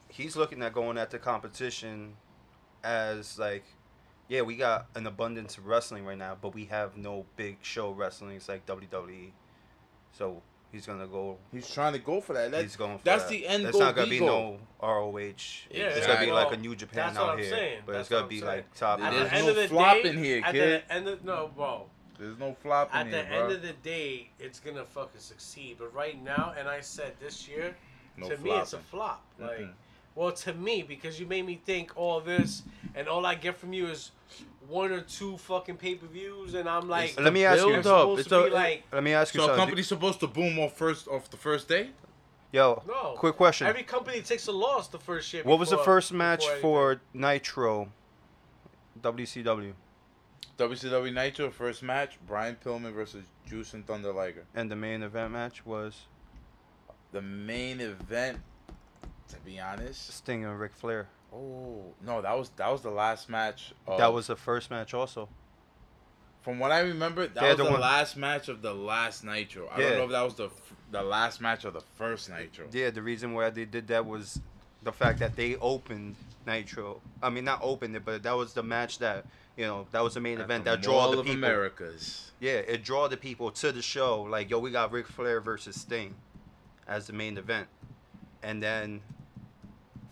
He's 0.09 0.37
looking 0.37 0.61
at 0.63 0.75
going 0.75 0.99
at 0.99 1.11
the 1.11 1.19
competition 1.19 2.17
as 2.85 3.39
like, 3.39 3.65
yeah, 4.29 4.43
we 4.43 4.57
got 4.57 4.87
an 4.95 5.07
abundance 5.07 5.59
of 5.59 5.67
wrestling 5.67 6.05
right 6.05 6.19
now, 6.19 6.37
but 6.41 6.55
we 6.55 6.67
have 6.67 6.97
no 6.97 7.27
big 7.37 7.59
show 7.63 7.91
wrestling. 7.91 8.37
It's 8.37 8.49
like 8.49 8.65
WWE. 8.67 9.31
So 10.13 10.43
he's 10.71 10.87
gonna 10.87 11.07
go. 11.07 11.39
He's 11.53 11.71
trying 11.71 11.93
to 11.95 11.99
go 11.99 12.21
for 12.21 12.33
that. 12.35 12.51
That's, 12.51 12.63
he's 12.63 12.77
going. 12.77 12.99
For 12.99 13.05
that's 13.05 13.25
that. 13.25 13.31
the 13.31 13.47
end 13.47 13.63
It's 13.65 13.73
goal. 13.73 13.81
not 13.81 13.97
gonna 13.97 14.09
be 14.11 14.19
goal. 14.19 14.59
no 14.81 14.87
ROH. 14.89 15.13
Yeah, 15.19 15.35
it's 15.71 16.07
yeah. 16.07 16.07
gonna 16.07 16.27
be 16.27 16.33
like 16.33 16.53
a 16.53 16.57
New 16.57 16.75
Japan 16.77 17.07
that's 17.15 17.19
what 17.19 17.25
out 17.29 17.33
I'm 17.33 17.39
here, 17.39 17.51
saying. 17.51 17.79
but 17.87 17.93
That's 17.93 18.01
it's 18.03 18.09
gonna 18.11 18.23
what 18.23 18.31
be 18.31 18.41
I'm 18.41 18.47
like 18.47 18.75
top. 18.75 19.01
It 19.01 19.05
At 19.05 19.13
the 19.13 19.35
end 19.35 19.45
no 19.47 19.51
of 19.51 19.57
the 19.57 19.69
flopping 19.69 20.03
day, 20.15 20.19
here, 20.19 20.43
at 20.45 20.53
kid. 20.53 20.83
the 20.89 20.95
end 20.95 21.09
of 21.09 21.25
no, 21.25 21.51
bro. 21.55 21.87
There's 22.19 22.39
no 22.39 22.55
flopping 22.63 22.95
At 23.01 23.11
the 23.11 23.17
here, 23.23 23.27
bro. 23.29 23.43
end 23.45 23.53
of 23.53 23.63
the 23.63 23.73
day, 23.83 24.31
it's 24.39 24.61
gonna 24.61 24.85
fucking 24.85 25.21
succeed. 25.21 25.77
But 25.79 25.93
right 25.95 26.23
now, 26.23 26.55
and 26.59 26.69
I 26.69 26.81
said 26.81 27.15
this 27.21 27.49
year, 27.49 27.75
no 28.17 28.29
to 28.29 28.37
me, 28.39 28.51
it's 28.53 28.75
a 28.75 28.79
flop. 28.79 29.25
Mm-hmm. 29.41 29.49
Like, 29.49 29.59
Mm-mm. 29.61 29.73
Well, 30.15 30.33
to 30.33 30.53
me, 30.55 30.83
because 30.83 31.19
you 31.19 31.27
made 31.27 31.47
me 31.47 31.61
think 31.65 31.93
all 31.97 32.21
this, 32.21 32.63
and 32.95 33.09
all 33.09 33.25
I 33.25 33.35
get 33.35 33.57
from 33.57 33.73
you 33.73 33.87
is 33.89 34.11
one 34.69 34.93
or 34.93 35.01
two 35.01 35.37
fucking 35.39 35.77
pay 35.77 35.95
per 35.95 36.07
views, 36.07 36.55
and 36.55 36.69
I'm 36.69 36.89
like, 36.89 37.19
Let 37.19 37.33
me 37.33 37.45
ask 37.45 37.65
you. 37.65 37.75
I'm 37.75 37.87
up. 37.87 38.19
It's 38.19 38.31
a- 38.31 38.41
like, 38.49 38.85
Let 38.93 39.03
me 39.03 39.13
ask 39.13 39.35
you 39.35 39.41
So 39.41 39.53
a 39.53 39.57
company's 39.57 39.89
supposed 39.89 40.21
to 40.21 40.27
boom 40.27 40.59
off 40.59 40.77
first 40.77 41.09
off 41.09 41.31
the 41.31 41.37
first 41.37 41.69
day? 41.69 41.91
Yo, 42.53 42.83
no. 42.87 43.15
quick 43.17 43.37
question. 43.37 43.67
Every 43.67 43.83
company 43.83 44.21
takes 44.21 44.47
a 44.47 44.53
loss 44.53 44.89
the 44.89 44.99
first 44.99 45.29
shit. 45.29 45.47
what 45.47 45.59
was 45.59 45.71
the 45.71 45.79
first 45.79 46.13
match 46.13 46.47
for 46.61 47.01
Nitro? 47.15 47.89
WCW 49.01 49.73
WCW 50.59 51.15
Nitro 51.15 51.51
first 51.51 51.83
match: 51.83 52.19
Brian 52.27 52.57
Pillman 52.63 52.93
versus 52.93 53.25
Jushin 53.49 53.85
Thunder 53.85 54.13
Liger. 54.13 54.45
and 54.55 54.71
the 54.71 54.77
main 54.77 55.03
event 55.03 55.33
match 55.33 55.65
was 55.65 56.07
The 57.13 57.23
main 57.23 57.81
event, 57.81 58.41
to 59.33 59.41
be 59.41 59.59
honest, 59.61 60.13
Sting 60.15 60.45
and 60.45 60.59
Ric 60.59 60.73
Flair. 60.75 61.09
oh 61.35 61.83
no, 62.05 62.23
that 62.23 62.37
was 62.39 62.51
that 62.57 62.71
was 62.71 62.83
the 62.83 62.91
last 62.91 63.29
match. 63.29 63.73
Of, 63.87 63.99
that 63.99 64.13
was 64.13 64.27
the 64.29 64.37
first 64.37 64.71
match 64.71 64.95
also. 64.95 65.29
from 66.43 66.59
what 66.59 66.73
I 66.73 66.81
remember. 66.81 67.27
That 67.27 67.43
was 67.59 67.67
the 67.67 67.73
last 67.73 68.17
match 68.17 68.49
of 68.49 68.63
the 68.63 68.75
last 68.75 69.25
Nitro. 69.25 69.69
I 69.69 69.81
Yeah. 69.81 69.89
don't 69.91 69.99
know 69.99 70.05
if 70.05 70.11
that 70.11 70.23
was 70.23 70.35
the 70.35 70.51
the 70.91 71.03
last 71.03 71.41
match 71.41 71.65
of 71.65 71.73
the 71.75 71.81
first 71.97 72.29
Nitro. 72.31 72.67
Yeah, 72.73 72.91
the 72.91 73.03
reason 73.03 73.33
why 73.35 73.49
they 73.51 73.65
did 73.65 73.87
that 73.89 74.05
was 74.07 74.41
the 74.83 74.93
fact 74.93 75.21
that 75.21 75.37
they 75.37 75.57
opened 75.57 76.17
Nitro. 76.47 77.01
I 77.23 77.31
mean, 77.31 77.45
not 77.45 77.61
opened 77.63 77.95
it, 77.97 78.05
but 78.05 78.23
that 78.25 78.33
was 78.37 78.53
the 78.53 78.63
match 78.63 78.99
that 78.99 79.25
you 79.57 79.65
know 79.67 79.87
that 79.93 80.03
was 80.03 80.15
the 80.15 80.21
main 80.21 80.39
At 80.39 80.45
event 80.45 80.65
the 80.65 80.73
that 80.73 80.83
draw 80.83 81.11
the 81.11 81.19
of 81.21 81.27
people. 81.27 81.39
Americas. 81.39 82.33
Yeah, 82.41 82.55
it 82.55 82.83
draw 82.85 83.07
the 83.09 83.17
people 83.17 83.53
to 83.53 83.71
the 83.71 83.81
show. 83.83 84.23
Like, 84.23 84.51
yo, 84.51 84.59
we 84.59 84.71
got 84.73 84.91
Ric 84.91 85.07
Flair 85.07 85.41
versus 85.41 85.81
Sting 85.81 86.15
as 86.89 87.07
the 87.07 87.13
main 87.13 87.39
event, 87.39 87.69
and 88.43 88.61
then 88.61 89.01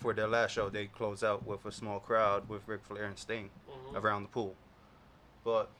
for 0.00 0.12
their 0.14 0.26
last 0.26 0.52
show, 0.52 0.68
they 0.68 0.86
close 0.86 1.22
out 1.22 1.46
with 1.46 1.64
a 1.66 1.72
small 1.72 2.00
crowd 2.00 2.48
with 2.48 2.62
Ric 2.66 2.80
Flair 2.84 3.04
and 3.04 3.18
Sting 3.18 3.50
Mhm. 3.70 3.96
around 4.02 4.22
the 4.24 4.28
pool. 4.28 4.56
But 5.44 5.70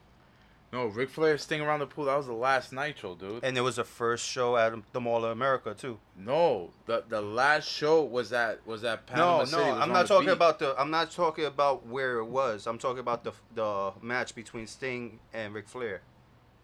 No, 0.73 0.87
Ric 0.87 1.11
Flair 1.11 1.37
Sting 1.37 1.61
around 1.63 1.81
the 1.81 1.87
pool. 1.89 2.05
That 2.05 2.17
was 2.17 2.27
the 2.29 2.33
last 2.33 2.73
Nitro, 2.73 3.17
dude. 3.17 3.43
and 3.43 3.59
it 3.59 3.61
was 3.63 3.75
the 3.75 3.83
first 3.85 4.25
show 4.25 4.57
at 4.57 4.73
the 4.93 5.01
Mall 5.01 5.25
of 5.25 5.33
America 5.33 5.75
too. 5.75 5.99
No, 6.15 6.71
the 6.87 7.03
the 7.09 7.21
last 7.21 7.67
show 7.69 8.05
was 8.05 8.33
at 8.33 8.65
was 8.65 8.85
at 8.85 9.05
Panama 9.07 9.39
no, 9.39 9.45
City. 9.47 9.63
no, 9.65 9.69
It 9.69 9.73
was 9.73 9.83
I'm 9.83 9.93
not 9.93 10.07
talking 10.07 10.27
beach. 10.27 10.37
about 10.37 10.59
the. 10.61 10.81
I'm 10.81 10.91
not 10.93 11.11
talking 11.11 11.45
about 11.45 11.87
where 11.87 12.19
it 12.19 12.27
was. 12.27 12.69
I'm 12.69 12.79
talking 12.79 13.01
about 13.01 13.25
the 13.25 13.33
the 13.53 13.93
match 14.01 14.33
between 14.37 14.69
Sting 14.69 15.19
and 15.33 15.53
Ric 15.55 15.67
Flair. 15.69 16.03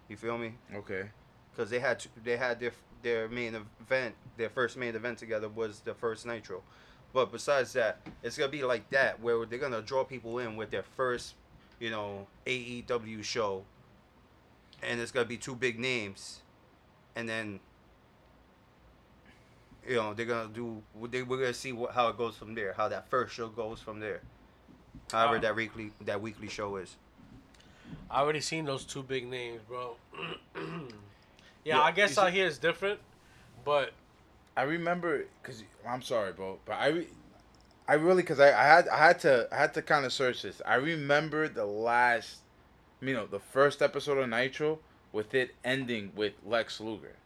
You 0.08 0.16
feel 0.16 0.38
me? 0.38 0.54
Okay. 0.72 1.10
Because 1.50 1.70
they 1.70 1.80
had 1.80 2.06
they 2.22 2.36
had 2.36 2.60
their 2.60 2.72
their 3.02 3.28
main 3.28 3.56
event, 3.80 4.14
their 4.36 4.50
first 4.50 4.76
main 4.76 4.94
event 4.94 5.18
together 5.18 5.48
was 5.48 5.80
the 5.80 5.94
first 5.94 6.24
Nitro. 6.26 6.62
But 7.16 7.32
besides 7.32 7.72
that, 7.72 8.00
it's 8.22 8.36
gonna 8.36 8.52
be 8.52 8.62
like 8.62 8.90
that 8.90 9.22
where 9.22 9.46
they're 9.46 9.58
gonna 9.58 9.80
draw 9.80 10.04
people 10.04 10.38
in 10.38 10.54
with 10.54 10.70
their 10.70 10.82
first, 10.82 11.32
you 11.80 11.88
know, 11.88 12.26
AEW 12.44 13.24
show, 13.24 13.64
and 14.82 15.00
it's 15.00 15.12
gonna 15.12 15.24
be 15.24 15.38
two 15.38 15.54
big 15.54 15.78
names, 15.78 16.40
and 17.16 17.26
then. 17.26 17.60
You 19.88 19.96
know 19.96 20.12
they're 20.12 20.26
gonna 20.26 20.50
do. 20.52 20.82
They, 21.10 21.22
we're 21.22 21.38
gonna 21.38 21.54
see 21.54 21.72
what, 21.72 21.92
how 21.92 22.08
it 22.08 22.18
goes 22.18 22.36
from 22.36 22.54
there. 22.54 22.74
How 22.74 22.86
that 22.88 23.08
first 23.08 23.34
show 23.34 23.48
goes 23.48 23.80
from 23.80 23.98
there. 23.98 24.20
However, 25.10 25.36
Oh. 25.36 25.40
that 25.40 25.56
weekly 25.56 25.92
that 26.04 26.20
weekly 26.20 26.48
show 26.48 26.76
is. 26.76 26.96
I 28.10 28.20
already 28.20 28.40
seen 28.42 28.66
those 28.66 28.84
two 28.84 29.02
big 29.02 29.26
names, 29.26 29.62
bro. 29.66 29.96
yeah, 30.54 30.60
Yeah, 31.64 31.80
I 31.80 31.92
guess 31.92 32.18
out 32.18 32.30
here 32.30 32.46
is 32.46 32.58
different, 32.58 33.00
but 33.64 33.92
I 34.56 34.62
remember 34.62 35.24
because 35.42 35.62
I'm 35.86 36.02
sorry, 36.02 36.32
bro, 36.32 36.58
but 36.64 36.74
I, 36.74 36.88
re- 36.88 37.08
I 37.86 37.94
really 37.94 38.22
because 38.22 38.40
I, 38.40 38.48
I 38.48 38.64
had 38.64 38.88
I 38.88 38.96
had 38.98 39.20
to 39.20 39.48
I 39.52 39.56
had 39.56 39.74
to 39.74 39.82
kind 39.82 40.04
of 40.04 40.12
search 40.12 40.42
this. 40.42 40.62
I 40.64 40.76
remember 40.76 41.48
the 41.48 41.66
last, 41.66 42.38
you 43.00 43.14
know, 43.14 43.26
the 43.26 43.40
first 43.40 43.82
episode 43.82 44.18
of 44.18 44.28
Nitro 44.28 44.78
with 45.12 45.34
it 45.34 45.54
ending 45.64 46.12
with 46.14 46.34
Lex 46.44 46.80
Luger 46.80 47.16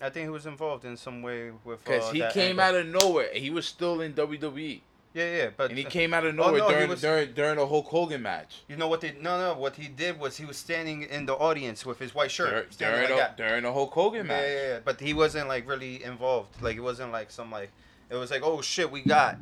I 0.00 0.10
think 0.10 0.24
he 0.24 0.30
was 0.30 0.46
involved 0.46 0.84
in 0.84 0.96
some 0.96 1.22
way 1.22 1.50
with. 1.64 1.82
because 1.84 2.10
uh, 2.10 2.12
he 2.12 2.20
came 2.32 2.60
angle. 2.60 2.64
out 2.64 2.74
of 2.74 2.86
nowhere. 2.86 3.30
He 3.32 3.50
was 3.50 3.66
still 3.66 4.00
in 4.00 4.12
WWE 4.12 4.80
Yeah, 5.16 5.36
yeah, 5.36 5.50
but 5.56 5.70
and 5.70 5.78
he 5.78 5.84
came 5.84 6.12
out 6.12 6.26
of 6.26 6.34
Oh, 6.38 6.42
nowhere 6.44 6.58
no, 6.60 6.68
during, 6.68 6.88
was- 6.90 7.00
during 7.00 7.32
during 7.32 7.56
the 7.56 7.66
Hulk 7.66 7.86
Hogan 7.86 8.20
match. 8.20 8.62
You 8.68 8.76
know 8.76 8.86
what 8.88 9.00
they? 9.00 9.12
No, 9.18 9.38
no. 9.40 9.58
What 9.58 9.74
he 9.76 9.88
did 9.88 10.20
was 10.20 10.36
he 10.36 10.44
was 10.44 10.58
standing 10.58 11.04
in 11.04 11.24
the 11.24 11.32
audience 11.34 11.86
with 11.86 11.98
his 11.98 12.14
white 12.14 12.30
shirt, 12.30 12.70
Dur- 12.72 12.90
during, 12.90 13.00
like 13.00 13.08
the, 13.08 13.16
that. 13.16 13.36
during 13.38 13.62
the 13.62 13.72
Hulk 13.72 13.92
Hogan 13.92 14.26
match. 14.26 14.44
yeah, 14.46 14.54
yeah. 14.62 14.68
yeah, 14.74 14.78
But 14.84 15.00
he 15.00 15.14
wasn't 15.14 15.48
like 15.48 15.66
really 15.66 16.04
involved. 16.04 16.60
Like 16.60 16.76
it 16.76 16.82
wasn't 16.82 17.12
like 17.12 17.30
some 17.30 17.50
like. 17.50 17.70
It 18.10 18.14
was 18.16 18.30
like, 18.30 18.42
oh 18.44 18.60
shit, 18.60 18.90
we 18.90 19.00
got 19.02 19.38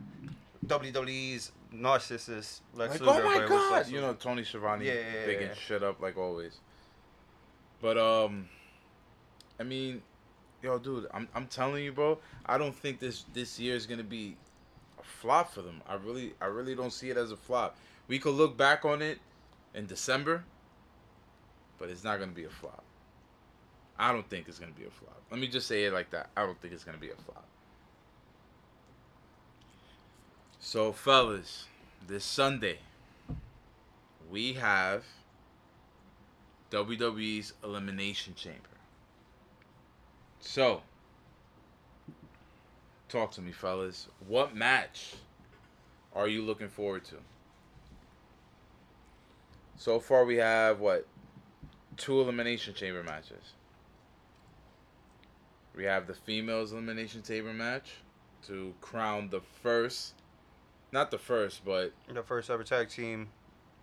WWE's 0.65 1.51
narcissist 1.75 2.61
Lex 2.75 2.93
Like, 2.93 3.01
Luger. 3.01 3.11
oh 3.11 3.25
my 3.25 3.47
god! 3.49 3.89
You 3.89 4.01
know 4.01 4.15
Tony 4.15 4.45
Schiavone 4.45 4.87
Yeah, 4.87 4.93
yeah, 4.95 5.01
yeah, 5.01 5.27
bigging 5.27 5.49
yeah. 5.49 5.55
shit 5.55 5.83
up 5.83 6.01
like 6.01 6.17
always. 6.17 6.59
But 7.83 7.99
um, 7.99 8.49
I 9.59 9.65
mean, 9.65 10.03
yo, 10.63 10.79
dude, 10.79 11.07
I'm 11.13 11.29
I'm 11.35 11.47
telling 11.49 11.83
you, 11.85 11.93
bro. 11.93 12.19
I 12.47 12.59
don't 12.59 12.75
think 12.75 13.01
this 13.01 13.25
this 13.35 13.59
year 13.59 13.75
is 13.75 13.87
gonna 13.87 14.05
be 14.05 14.37
a 14.44 14.44
flop 15.25 15.51
for 15.51 15.63
them. 15.63 15.81
I 15.89 15.95
really 15.95 16.35
I 16.39 16.47
really 16.47 16.75
don't 16.75 16.93
see 16.93 17.09
it 17.09 17.17
as 17.17 17.33
a 17.33 17.37
flop. 17.37 17.79
We 18.09 18.19
could 18.19 18.35
look 18.35 18.59
back 18.59 18.85
on 18.85 19.01
it 19.01 19.19
in 19.73 19.87
December, 19.87 20.45
but 21.79 21.89
it's 21.89 22.05
not 22.05 22.21
gonna 22.21 22.33
be 22.33 22.45
a 22.45 22.51
flop. 22.51 22.85
I 23.99 24.13
don't 24.13 24.29
think 24.29 24.49
it's 24.49 24.59
gonna 24.59 24.73
be 24.73 24.85
a 24.85 24.91
flop. 24.91 25.23
Let 25.31 25.41
me 25.41 25.49
just 25.49 25.67
say 25.67 25.85
it 25.85 25.95
like 25.95 26.11
that. 26.11 26.29
I 26.37 26.45
don't 26.45 26.61
think 26.61 26.75
it's 26.75 26.85
gonna 26.85 26.99
be 26.99 27.09
a 27.09 27.17
flop. 27.17 27.47
So, 30.61 30.93
fellas, 30.93 31.69
this 32.07 32.25
Sunday, 32.25 32.81
we 34.31 34.53
have 34.55 35.05
WWE's 36.71 37.55
Elimination 37.63 38.35
Chamber. 38.35 38.77
So, 40.41 40.83
talk 43.15 43.31
to 43.31 43.41
me, 43.41 43.53
fellas. 43.53 44.09
What 44.27 44.57
match 44.57 45.15
are 46.15 46.27
you 46.27 46.43
looking 46.43 46.69
forward 46.69 47.05
to? 47.05 47.17
So 49.77 50.01
far, 50.01 50.25
we 50.25 50.37
have 50.37 50.81
what? 50.81 51.07
Two 51.97 52.21
Elimination 52.21 52.75
Chamber 52.75 53.05
matches. 53.05 53.53
We 55.77 55.85
have 55.85 56.07
the 56.09 56.15
Females 56.15 56.73
Elimination 56.73 57.23
Chamber 57.23 57.53
match 57.53 57.93
to 58.49 58.75
crown 58.81 59.29
the 59.31 59.41
first, 59.63 60.15
not 60.93 61.11
the 61.13 61.19
first, 61.19 61.65
but 61.65 61.93
The 62.13 62.23
first 62.23 62.51
ever 62.51 62.65
tag 62.65 62.89
team, 62.89 63.29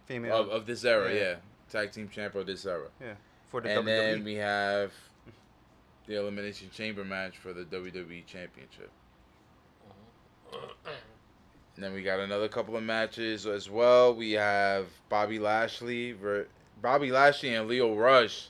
female 0.06 0.36
of, 0.36 0.50
of 0.50 0.66
this 0.66 0.84
era, 0.84 1.14
Yeah. 1.14 1.20
yeah. 1.22 1.36
Tag 1.70 1.94
team 1.94 2.10
champ 2.10 2.36
of 2.36 2.46
this 2.46 2.66
era. 2.66 2.88
Yeah. 3.00 3.14
For 3.50 3.62
the 3.62 3.70
and 3.78 3.86
WWE. 3.86 3.86
then 3.86 4.24
we 4.26 4.36
have 4.36 4.92
the 6.06 6.16
Elimination 6.20 6.70
Chamber 6.74 7.06
match 7.06 7.38
for 7.38 7.54
the 7.54 7.64
WWE 7.64 8.26
Championship. 8.26 8.92
And 10.54 11.84
then 11.84 11.94
we 11.94 12.04
got 12.04 12.20
another 12.20 12.48
couple 12.48 12.76
of 12.76 12.84
matches 12.84 13.46
as 13.48 13.70
well. 13.70 14.14
We 14.14 14.34
have 14.34 14.88
Bobby 15.10 15.40
Lashley, 15.40 16.12
ver- 16.12 16.48
Bobby 16.82 17.12
Lashley 17.12 17.56
and 17.56 17.68
Lio 17.68 17.96
Rush 17.96 18.50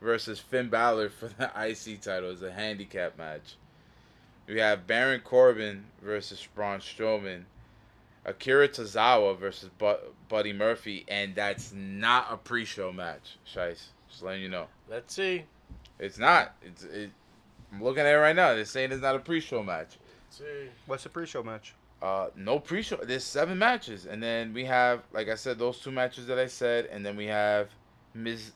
versus 0.00 0.40
Finn 0.40 0.68
Balor 0.68 1.10
for 1.10 1.28
the 1.28 1.50
IC 1.56 2.00
title. 2.00 2.30
It's 2.30 2.42
a 2.42 2.50
handicap 2.52 3.16
match. 3.18 3.56
We 4.46 4.58
have 4.60 4.86
Baron 4.86 5.20
Corbin 5.20 5.84
versus 6.02 6.46
Braun 6.54 6.80
Strowman. 6.80 7.44
Akira 8.26 8.68
Tozawa 8.68 9.38
versus 9.38 9.68
Bu- 9.78 9.98
Buddy 10.28 10.52
Murphy, 10.52 11.04
and 11.08 11.34
that's 11.34 11.72
not 11.74 12.28
a 12.30 12.38
pre-show 12.38 12.90
match, 12.90 13.36
Shice. 13.46 13.88
Just 14.08 14.22
letting 14.22 14.42
you 14.42 14.48
know. 14.48 14.66
let's 14.88 15.14
see. 15.14 15.44
It's 15.98 16.18
not. 16.18 16.54
It's 16.62 16.84
it. 16.84 17.10
I'm 17.72 17.82
looking 17.82 18.00
at 18.04 18.14
it 18.14 18.18
right 18.18 18.34
now. 18.34 18.54
They're 18.54 18.64
saying 18.64 18.92
it's 18.92 19.02
not 19.02 19.14
a 19.14 19.18
pre-show 19.18 19.62
match. 19.62 19.98
Let's 20.40 20.50
see. 20.50 20.68
What's 20.86 21.02
the 21.04 21.08
pre-show 21.10 21.42
match? 21.42 21.74
Uh, 22.02 22.28
no 22.36 22.58
pre-show. 22.58 22.96
There's 22.96 23.24
seven 23.24 23.56
matches, 23.58 24.06
and 24.06 24.22
then 24.22 24.52
we 24.52 24.64
have, 24.64 25.02
like 25.12 25.28
I 25.28 25.36
said, 25.36 25.58
those 25.58 25.78
two 25.78 25.90
matches 25.90 26.26
that 26.26 26.38
I 26.38 26.46
said, 26.46 26.86
and 26.86 27.04
then 27.06 27.16
we 27.16 27.26
have 27.26 27.68
Ms. 28.14 28.52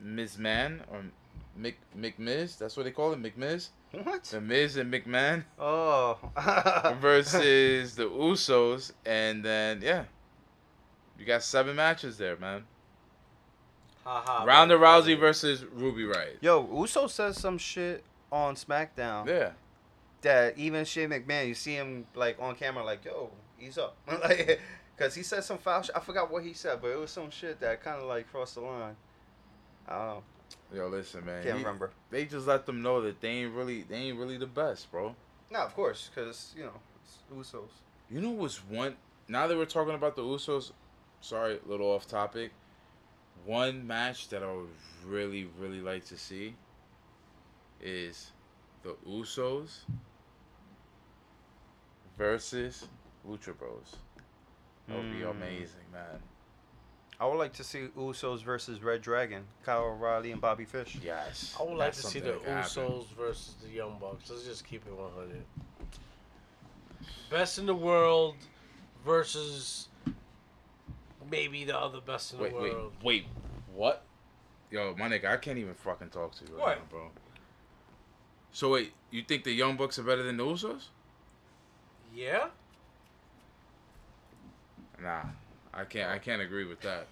Ms. 0.00 0.38
Man 0.38 0.82
or 0.90 1.02
Mc 1.56 1.76
McMiz. 1.98 2.58
That's 2.58 2.76
what 2.76 2.84
they 2.84 2.90
call 2.90 3.12
it, 3.12 3.22
McMiz. 3.22 3.68
What? 3.92 4.24
The 4.24 4.40
Miz 4.40 4.76
and 4.76 4.92
McMahon 4.92 5.44
Oh. 5.58 6.18
versus 7.00 7.94
the 7.94 8.04
Usos, 8.08 8.92
and 9.06 9.44
then 9.44 9.80
yeah, 9.82 10.04
you 11.18 11.24
got 11.26 11.42
seven 11.42 11.76
matches 11.76 12.18
there, 12.18 12.36
man. 12.36 12.64
Ha 14.04 14.22
ha. 14.26 14.44
Ronda 14.44 14.76
Rousey 14.76 15.18
versus 15.18 15.64
Ruby 15.72 16.02
Riott. 16.04 16.36
Yo, 16.40 16.68
Uso 16.80 17.06
says 17.06 17.38
some 17.38 17.56
shit 17.58 18.02
on 18.32 18.54
SmackDown 18.56 19.28
Yeah, 19.28 19.50
that 20.22 20.56
even 20.58 20.84
Shane 20.84 21.10
McMahon, 21.10 21.48
you 21.48 21.54
see 21.54 21.74
him 21.74 22.06
like 22.14 22.36
on 22.40 22.54
camera, 22.54 22.84
like, 22.84 23.04
yo, 23.04 23.30
he's 23.58 23.78
up, 23.78 23.96
like, 24.22 24.60
cause 24.96 25.14
he 25.14 25.22
said 25.22 25.44
some 25.44 25.58
foul 25.58 25.82
shit. 25.82 25.96
I 25.96 26.00
forgot 26.00 26.30
what 26.30 26.42
he 26.44 26.52
said, 26.52 26.80
but 26.80 26.88
it 26.88 26.98
was 26.98 27.10
some 27.10 27.30
shit 27.30 27.60
that 27.60 27.82
kind 27.82 28.00
of 28.00 28.08
like 28.08 28.30
crossed 28.30 28.54
the 28.54 28.62
line. 28.62 28.96
I 29.88 29.98
don't 29.98 30.06
know. 30.06 30.22
yo, 30.74 30.88
listen, 30.88 31.24
man. 31.24 31.42
Can't 31.42 31.58
he- 31.58 31.64
remember. 31.64 31.90
They 32.10 32.24
just 32.24 32.46
let 32.46 32.66
them 32.66 32.82
know 32.82 33.00
that 33.02 33.20
they 33.20 33.28
ain't 33.28 33.54
really, 33.54 33.82
they 33.82 33.96
ain't 33.96 34.18
really 34.18 34.38
the 34.38 34.46
best, 34.46 34.90
bro. 34.90 35.14
No, 35.50 35.58
of 35.60 35.74
course, 35.74 36.10
cause 36.14 36.54
you 36.56 36.64
know, 36.64 36.80
it's 37.04 37.50
Usos. 37.52 37.68
You 38.10 38.20
know 38.20 38.30
what's 38.30 38.58
one? 38.64 38.96
Now 39.28 39.46
that 39.46 39.56
we're 39.56 39.64
talking 39.64 39.94
about 39.94 40.16
the 40.16 40.22
Usos, 40.22 40.72
sorry, 41.20 41.58
a 41.64 41.68
little 41.68 41.86
off 41.88 42.06
topic. 42.06 42.52
One 43.44 43.86
match 43.86 44.28
that 44.28 44.42
I 44.42 44.52
would 44.52 44.68
really, 45.04 45.48
really 45.58 45.80
like 45.80 46.04
to 46.06 46.16
see 46.16 46.54
is 47.80 48.30
the 48.82 48.94
Usos 49.08 49.80
versus 52.22 52.86
Lucha 53.28 53.56
Bros. 53.58 53.96
That 54.86 54.96
would 54.96 55.10
be 55.12 55.20
Mm. 55.24 55.30
amazing, 55.32 55.90
man. 55.92 56.22
I 57.18 57.26
would 57.26 57.36
like 57.36 57.52
to 57.54 57.64
see 57.64 57.88
Usos 57.96 58.42
versus 58.42 58.80
Red 58.82 59.02
Dragon, 59.02 59.44
Kyle 59.64 59.84
O'Reilly 59.84 60.30
and 60.32 60.40
Bobby 60.40 60.64
Fish. 60.64 60.96
Yes. 61.02 61.56
I 61.58 61.62
would 61.64 61.70
like 61.76 61.88
that's 61.94 62.02
to 62.02 62.06
see 62.08 62.18
something 62.20 62.32
the 62.32 62.38
that 62.38 62.44
can 62.44 62.56
happen. 62.56 62.82
Usos 62.82 63.06
versus 63.16 63.54
the 63.62 63.68
Young 63.70 63.98
Bucks. 63.98 64.30
Let's 64.30 64.44
just 64.44 64.64
keep 64.64 64.86
it 64.86 64.92
100. 64.92 65.44
Best 67.30 67.58
in 67.58 67.66
the 67.66 67.74
world 67.74 68.36
versus 69.04 69.88
maybe 71.30 71.64
the 71.64 71.76
other 71.78 72.00
best 72.00 72.34
in 72.34 72.38
Wait, 72.40 72.52
the 72.52 72.58
wait, 72.60 72.72
world. 72.72 72.92
wait. 73.02 73.26
What? 73.74 74.04
Yo, 74.70 74.94
my 74.96 75.08
nigga, 75.08 75.26
I 75.26 75.36
can't 75.38 75.58
even 75.58 75.74
fucking 75.74 76.10
talk 76.10 76.34
to 76.36 76.44
you 76.44 76.52
right 76.56 76.60
What? 76.60 76.78
now, 76.78 76.84
bro. 76.88 77.10
So 78.52 78.70
wait, 78.70 78.92
you 79.10 79.22
think 79.22 79.44
the 79.44 79.52
Young 79.52 79.76
Bucks 79.76 79.98
are 79.98 80.02
better 80.02 80.22
than 80.22 80.36
the 80.36 80.44
Usos? 80.44 80.88
Yeah? 82.14 82.48
Nah, 85.02 85.22
I 85.72 85.84
can't. 85.84 86.10
I 86.10 86.18
can't 86.18 86.42
agree 86.42 86.64
with 86.64 86.80
that. 86.82 87.06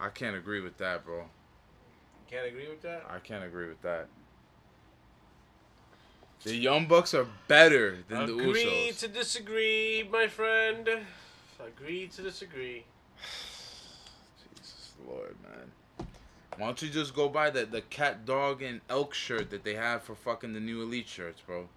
I 0.00 0.08
can't 0.08 0.36
agree 0.36 0.60
with 0.60 0.78
that, 0.78 1.04
bro. 1.04 1.24
Can't 2.30 2.46
agree 2.46 2.68
with 2.68 2.82
that? 2.82 3.04
I 3.08 3.18
can't 3.18 3.44
agree 3.44 3.68
with 3.68 3.80
that. 3.82 4.08
The 6.42 6.54
Young 6.54 6.86
Bucks 6.86 7.14
are 7.14 7.26
better 7.48 7.98
than 8.08 8.26
the 8.26 8.32
Usos. 8.32 8.50
Agree 8.50 8.92
to 8.98 9.08
disagree, 9.08 10.08
my 10.10 10.26
friend. 10.26 10.88
Agree 11.64 12.06
to 12.08 12.22
disagree. 12.22 12.84
Jesus 14.54 14.92
Lord, 15.06 15.36
man. 15.42 16.06
Why 16.56 16.66
don't 16.66 16.80
you 16.82 16.88
just 16.88 17.14
go 17.14 17.28
buy 17.28 17.50
the 17.50 17.64
the 17.66 17.82
cat, 17.82 18.24
dog, 18.24 18.62
and 18.62 18.80
elk 18.88 19.14
shirt 19.14 19.50
that 19.50 19.64
they 19.64 19.74
have 19.74 20.02
for 20.02 20.14
fucking 20.14 20.52
the 20.52 20.60
new 20.60 20.82
elite 20.82 21.08
shirts, 21.08 21.40
bro? 21.40 21.68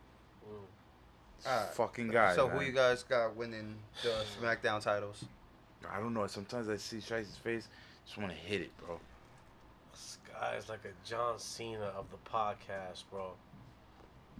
Alright. 1.47 1.73
Fucking 1.73 2.07
guys. 2.09 2.35
so 2.35 2.47
man. 2.47 2.57
who 2.57 2.63
you 2.65 2.71
guys 2.71 3.03
got 3.03 3.35
winning 3.35 3.75
the 4.03 4.23
SmackDown 4.41 4.81
titles? 4.81 5.25
I 5.91 5.99
don't 5.99 6.13
know. 6.13 6.27
Sometimes 6.27 6.67
I 6.69 6.75
see 6.77 6.99
Shice's 6.99 7.37
face, 7.37 7.67
just 8.05 8.17
want 8.17 8.31
to 8.31 8.37
hit 8.37 8.61
it, 8.61 8.71
bro. 8.77 8.99
This 9.91 10.17
guy's 10.33 10.67
like 10.69 10.83
a 10.85 11.07
John 11.09 11.39
Cena 11.39 11.91
of 11.97 12.05
the 12.11 12.17
podcast, 12.29 13.03
bro. 13.11 13.31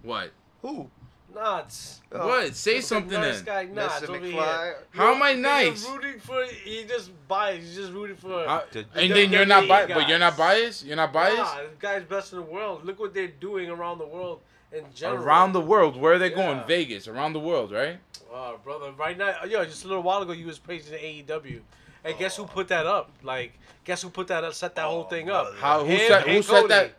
What? 0.02 0.30
Who? 0.62 0.90
Nuts. 1.34 2.00
Oh, 2.10 2.26
what? 2.26 2.54
Say 2.56 2.76
Look 2.76 2.82
something 2.84 3.20
nice 3.20 3.40
then. 3.42 3.68
guy 3.68 3.72
Nuts 3.72 4.00
Mr. 4.00 4.08
over 4.10 4.18
McFly. 4.18 4.32
here. 4.32 4.76
How 4.90 5.14
am 5.14 5.22
I 5.22 5.30
You're 5.30 5.94
rooting 5.94 6.18
for 6.20 6.44
he 6.64 6.84
just 6.84 7.12
biased. 7.28 7.66
He's 7.68 7.76
just 7.76 7.92
rooting 7.92 8.16
for. 8.16 8.44
How- 8.46 8.64
The- 8.70 8.80
and 8.94 9.10
the 9.10 9.14
then 9.14 9.32
you're 9.32 9.46
not 9.46 9.64
WWE 9.64 9.68
biased, 9.68 9.94
but 9.94 10.08
you're 10.08 10.18
not 10.18 10.30
guys. 10.36 10.38
biased. 10.38 10.84
You're 10.84 10.96
not 10.96 11.12
biased. 11.12 11.36
Nah, 11.38 11.56
this 11.62 11.70
guy's 11.78 12.02
best 12.04 12.32
in 12.32 12.38
the 12.40 12.44
world. 12.44 12.84
Look 12.84 12.98
what 12.98 13.14
they're 13.14 13.28
doing 13.28 13.70
around 13.70 13.98
the 13.98 14.06
world 14.06 14.40
in 14.72 14.84
general. 14.94 15.22
Around 15.22 15.52
the 15.52 15.60
world, 15.60 15.96
where 15.96 16.14
are 16.14 16.18
they 16.18 16.30
going? 16.30 16.62
Vegas, 16.66 17.08
around 17.08 17.32
the 17.32 17.40
world, 17.40 17.72
right? 17.72 17.98
Oh, 18.32 18.58
brother, 18.62 18.92
right 18.92 19.16
now, 19.18 19.44
yo, 19.44 19.64
just 19.64 19.84
a 19.84 19.88
little 19.88 20.02
while 20.02 20.22
ago, 20.22 20.32
you 20.32 20.46
was 20.46 20.58
praising 20.58 20.92
the 20.92 20.98
AEW, 20.98 21.60
and 22.04 22.18
guess 22.18 22.36
who 22.36 22.44
put 22.44 22.68
that 22.68 22.86
up? 22.86 23.10
Like, 23.22 23.58
guess 23.84 24.02
who 24.02 24.10
put 24.10 24.28
that 24.28 24.44
up? 24.44 24.54
Set 24.54 24.74
that 24.76 24.84
whole 24.84 25.04
thing 25.04 25.28
up? 25.30 25.48
Oh, 25.50 25.54
How? 25.58 25.78
Who 25.80 25.86
Him 25.90 25.98
said? 26.08 26.22
Who 26.22 26.30
and 26.36 26.44
said 26.44 26.52
Cody. 26.62 26.68
that? 26.68 26.92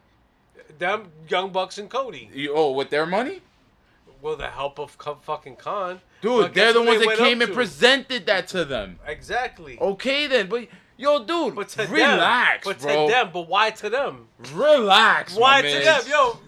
Them 0.79 1.11
young 1.29 1.51
bucks 1.51 1.77
and 1.77 1.89
Cody. 1.89 2.29
You, 2.33 2.53
oh, 2.55 2.71
with 2.71 2.89
their 2.89 3.05
money, 3.05 3.41
With 4.21 4.39
the 4.39 4.47
help 4.47 4.79
of 4.79 4.97
co- 4.97 5.19
fucking 5.21 5.55
Khan. 5.55 6.01
dude. 6.21 6.41
But 6.43 6.53
they're 6.53 6.73
the 6.73 6.81
ones 6.81 6.99
they 6.99 7.07
that 7.07 7.17
came 7.17 7.41
and 7.41 7.49
to? 7.49 7.55
presented 7.55 8.25
that 8.27 8.47
to 8.49 8.65
them. 8.65 8.99
Exactly. 9.07 9.77
Okay, 9.79 10.27
then, 10.27 10.47
but 10.47 10.67
yo, 10.97 11.23
dude, 11.25 11.55
But 11.55 11.69
to 11.69 11.87
relax, 11.87 12.65
them, 12.67 12.73
but 12.73 12.81
bro. 12.81 13.07
to 13.07 13.13
them, 13.13 13.29
but 13.33 13.47
why 13.47 13.69
to 13.71 13.89
them? 13.89 14.27
Relax, 14.53 15.35
Why 15.35 15.61
my 15.61 15.67
to 15.69 15.73
man. 15.75 15.83
them, 15.85 16.01
yo? 16.09 16.39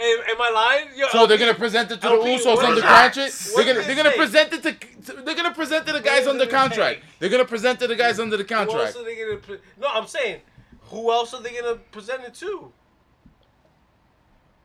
Am, 0.00 0.18
am 0.30 0.40
I 0.40 0.50
lying? 0.54 0.88
Yo, 0.96 1.08
So 1.08 1.26
they're 1.26 1.38
gonna 1.38 1.54
present 1.54 1.90
it 1.90 2.00
to 2.00 2.06
LP, 2.06 2.36
the 2.36 2.42
Usos 2.42 2.54
what 2.56 2.64
under 2.64 2.78
is 2.78 2.84
contract. 2.84 3.14
They're 3.16 3.64
gonna 3.64 3.80
they're 3.80 3.90
it 3.90 3.96
gonna 3.96 4.10
present 4.12 4.52
it 4.52 4.62
to, 4.62 4.72
to- 4.72 5.22
they're 5.22 5.34
gonna 5.34 5.54
present 5.54 5.86
to 5.86 5.92
the 5.92 6.00
guys 6.00 6.26
under 6.26 6.44
it 6.44 6.50
contract. 6.50 7.00
say? 7.00 7.04
They're 7.18 7.30
gonna 7.30 7.44
present 7.44 7.78
it 7.78 7.80
to 7.82 7.88
the 7.88 7.96
guys 7.96 8.20
under 8.20 8.36
the 8.36 8.44
Who 8.44 8.54
else 8.54 8.68
contract. 8.68 8.96
are 8.96 9.04
they 9.04 9.16
gonna? 9.16 9.36
Pre- 9.38 9.58
no, 9.80 9.88
I'm 9.88 10.06
saying, 10.06 10.40
who 10.82 11.10
else 11.10 11.34
are 11.34 11.42
they 11.42 11.52
gonna 11.52 11.76
present 11.76 12.22
it 12.24 12.34
to? 12.34 12.72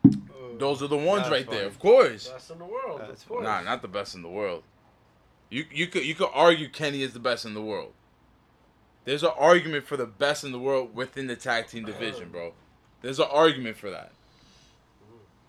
Uh, 0.06 0.10
Those 0.58 0.84
are 0.84 0.88
the 0.88 0.98
ones 0.98 1.24
That's 1.24 1.32
right 1.32 1.46
funny. 1.46 1.58
there, 1.58 1.68
of 1.68 1.80
course. 1.80 2.28
Best 2.28 2.52
in 2.52 2.60
the 2.60 2.66
world, 2.66 3.02
That's 3.02 3.24
of 3.24 3.30
course. 3.30 3.44
Nah, 3.44 3.62
not 3.62 3.82
the 3.82 3.88
best 3.88 4.14
in 4.16 4.22
the 4.22 4.30
world. 4.30 4.64
You 5.50 5.66
you 5.72 5.88
could 5.88 6.06
you 6.06 6.16
could 6.16 6.30
argue 6.34 6.70
Kenny 6.70 7.02
is 7.02 7.14
the 7.14 7.20
best 7.20 7.46
in 7.46 7.54
the 7.54 7.62
world. 7.62 7.94
There's 9.06 9.24
an 9.24 9.32
argument 9.38 9.86
for 9.86 9.98
the 9.98 10.06
best 10.06 10.44
in 10.44 10.52
the 10.52 10.60
world 10.60 10.96
within 10.96 11.28
the 11.28 11.36
tag 11.36 11.68
team 11.68 11.86
division, 11.86 12.24
uh-huh. 12.24 12.32
bro. 12.32 12.54
There's 13.02 13.20
an 13.20 13.28
argument 13.30 13.78
for 13.78 13.90
that. 13.90 14.12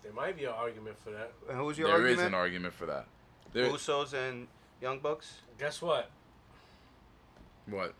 There 0.04 0.12
might 0.12 0.36
be 0.36 0.44
an 0.44 0.52
argument 0.52 0.96
for 1.02 1.10
that. 1.10 1.32
And 1.48 1.58
who's 1.58 1.78
your 1.78 1.88
There 1.88 2.06
is 2.06 2.18
argument? 2.18 2.28
an 2.28 2.34
argument 2.34 2.74
for 2.74 2.86
that. 2.86 3.06
There, 3.52 3.68
Usos 3.68 4.12
and 4.12 4.46
Young 4.80 5.00
Bucks. 5.00 5.40
Guess 5.58 5.80
what? 5.82 6.10
what? 7.66 7.94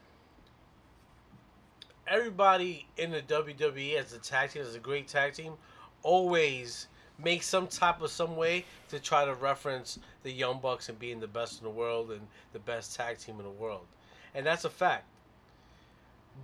Everybody 2.07 2.87
in 2.99 3.11
the 3.11 3.23
WWE 3.23 3.95
as 3.97 4.13
a 4.13 4.19
tag 4.19 4.51
team, 4.51 4.63
as 4.63 4.75
a 4.75 4.79
great 4.79 5.09
tag 5.09 5.33
team, 5.33 5.55
always 6.03 6.89
makes 7.19 7.47
some 7.47 7.67
type 7.67 8.03
of 8.03 8.11
some 8.11 8.37
way 8.37 8.65
to 8.91 9.01
try 9.01 9.25
to 9.25 9.35
reference 9.35 9.99
the 10.23 10.31
Young 10.31 10.61
Bucks 10.61 10.89
and 10.89 10.99
being 10.99 11.21
the 11.21 11.27
best 11.27 11.61
in 11.61 11.65
the 11.65 11.71
world 11.71 12.11
and 12.11 12.21
the 12.53 12.59
best 12.59 12.95
tag 12.95 13.19
team 13.19 13.37
in 13.39 13.45
the 13.45 13.51
world, 13.51 13.87
and 14.35 14.45
that's 14.45 14.65
a 14.65 14.71
fact. 14.71 15.05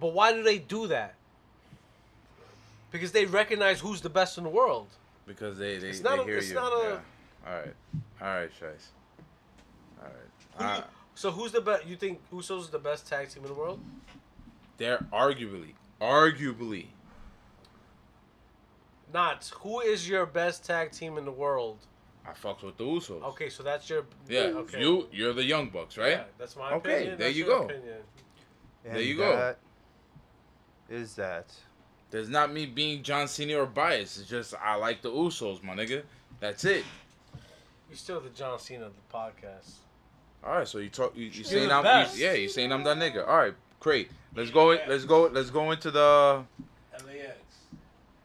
But 0.00 0.14
why 0.14 0.32
do 0.32 0.42
they 0.42 0.58
do 0.58 0.86
that? 0.86 1.14
Because 2.90 3.12
they 3.12 3.26
recognize 3.26 3.80
who's 3.80 4.00
the 4.00 4.08
best 4.08 4.38
in 4.38 4.44
the 4.44 4.50
world. 4.50 4.86
Because 5.30 5.58
they 5.58 5.78
they, 5.78 5.90
It's 5.90 6.00
not 6.02 6.16
they 6.16 6.22
a- 6.22 6.24
hear 6.26 6.38
it's 6.38 6.48
you. 6.48 6.54
not 6.56 6.72
a- 6.72 6.88
yeah. 6.88 7.46
All 7.46 7.54
right, 7.60 7.74
all 8.20 8.28
right, 8.28 8.50
Shice. 8.50 8.86
All 10.00 10.08
right. 10.08 10.12
Who 10.56 10.64
you- 10.64 10.70
Uh, 10.70 10.84
so 11.14 11.30
who's 11.30 11.52
the 11.52 11.60
best? 11.60 11.86
You 11.86 11.94
think 11.94 12.20
Usos 12.32 12.60
is 12.62 12.68
the 12.70 12.80
best 12.80 13.06
tag 13.08 13.28
team 13.30 13.44
in 13.44 13.48
the 13.48 13.54
world? 13.54 13.80
they're 14.76 15.06
arguably, 15.12 15.74
arguably, 16.00 16.86
Not. 19.12 19.50
Who 19.62 19.80
is 19.80 20.08
your 20.08 20.24
best 20.26 20.64
tag 20.64 20.92
team 20.92 21.16
in 21.18 21.24
the 21.24 21.32
world? 21.32 21.78
I 22.26 22.32
fucked 22.32 22.62
with 22.62 22.76
the 22.76 22.84
Usos. 22.84 23.22
Okay, 23.30 23.48
so 23.50 23.62
that's 23.62 23.88
your 23.90 24.04
Yeah, 24.28 24.40
Okay. 24.62 24.80
you 24.80 25.08
you're 25.12 25.32
the 25.32 25.44
Young 25.44 25.68
Bucks, 25.70 25.96
right? 25.96 26.10
Yeah, 26.18 26.24
that's 26.38 26.56
my 26.56 26.72
Okay, 26.74 26.92
opinion. 26.94 27.18
there 27.18 27.28
that's 27.28 27.36
you 27.38 27.44
go. 27.46 27.62
Opinion. 27.64 28.02
And 28.84 28.94
There 28.96 29.02
you 29.02 29.16
go. 29.16 29.54
Is 30.88 31.14
that? 31.16 31.54
There's 32.10 32.28
not 32.28 32.52
me 32.52 32.66
being 32.66 33.02
John 33.02 33.28
Cena 33.28 33.56
or 33.56 33.66
biased. 33.66 34.18
It's 34.20 34.28
just 34.28 34.54
I 34.62 34.74
like 34.74 35.02
the 35.02 35.10
Usos, 35.10 35.62
my 35.62 35.74
nigga. 35.74 36.02
That's 36.40 36.64
it. 36.64 36.84
You're 37.88 37.96
still 37.96 38.20
the 38.20 38.30
John 38.30 38.58
Cena 38.58 38.86
of 38.86 38.92
the 38.94 39.16
podcast. 39.16 39.74
All 40.42 40.54
right, 40.54 40.66
so 40.66 40.78
you 40.78 40.88
talk. 40.88 41.16
You, 41.16 41.26
you 41.26 41.30
You're 41.30 41.44
saying 41.44 41.70
I'm? 41.70 41.84
You, 41.84 42.24
yeah, 42.24 42.32
you 42.32 42.48
saying 42.48 42.72
I'm 42.72 42.82
that 42.84 42.96
nigga. 42.96 43.26
All 43.26 43.36
right, 43.36 43.54
great. 43.78 44.10
Let's 44.34 44.50
go. 44.50 44.68
Let's 44.88 45.04
go. 45.04 45.26
Let's 45.26 45.50
go 45.50 45.70
into 45.70 45.90
the 45.90 46.44
LAX. 46.92 47.38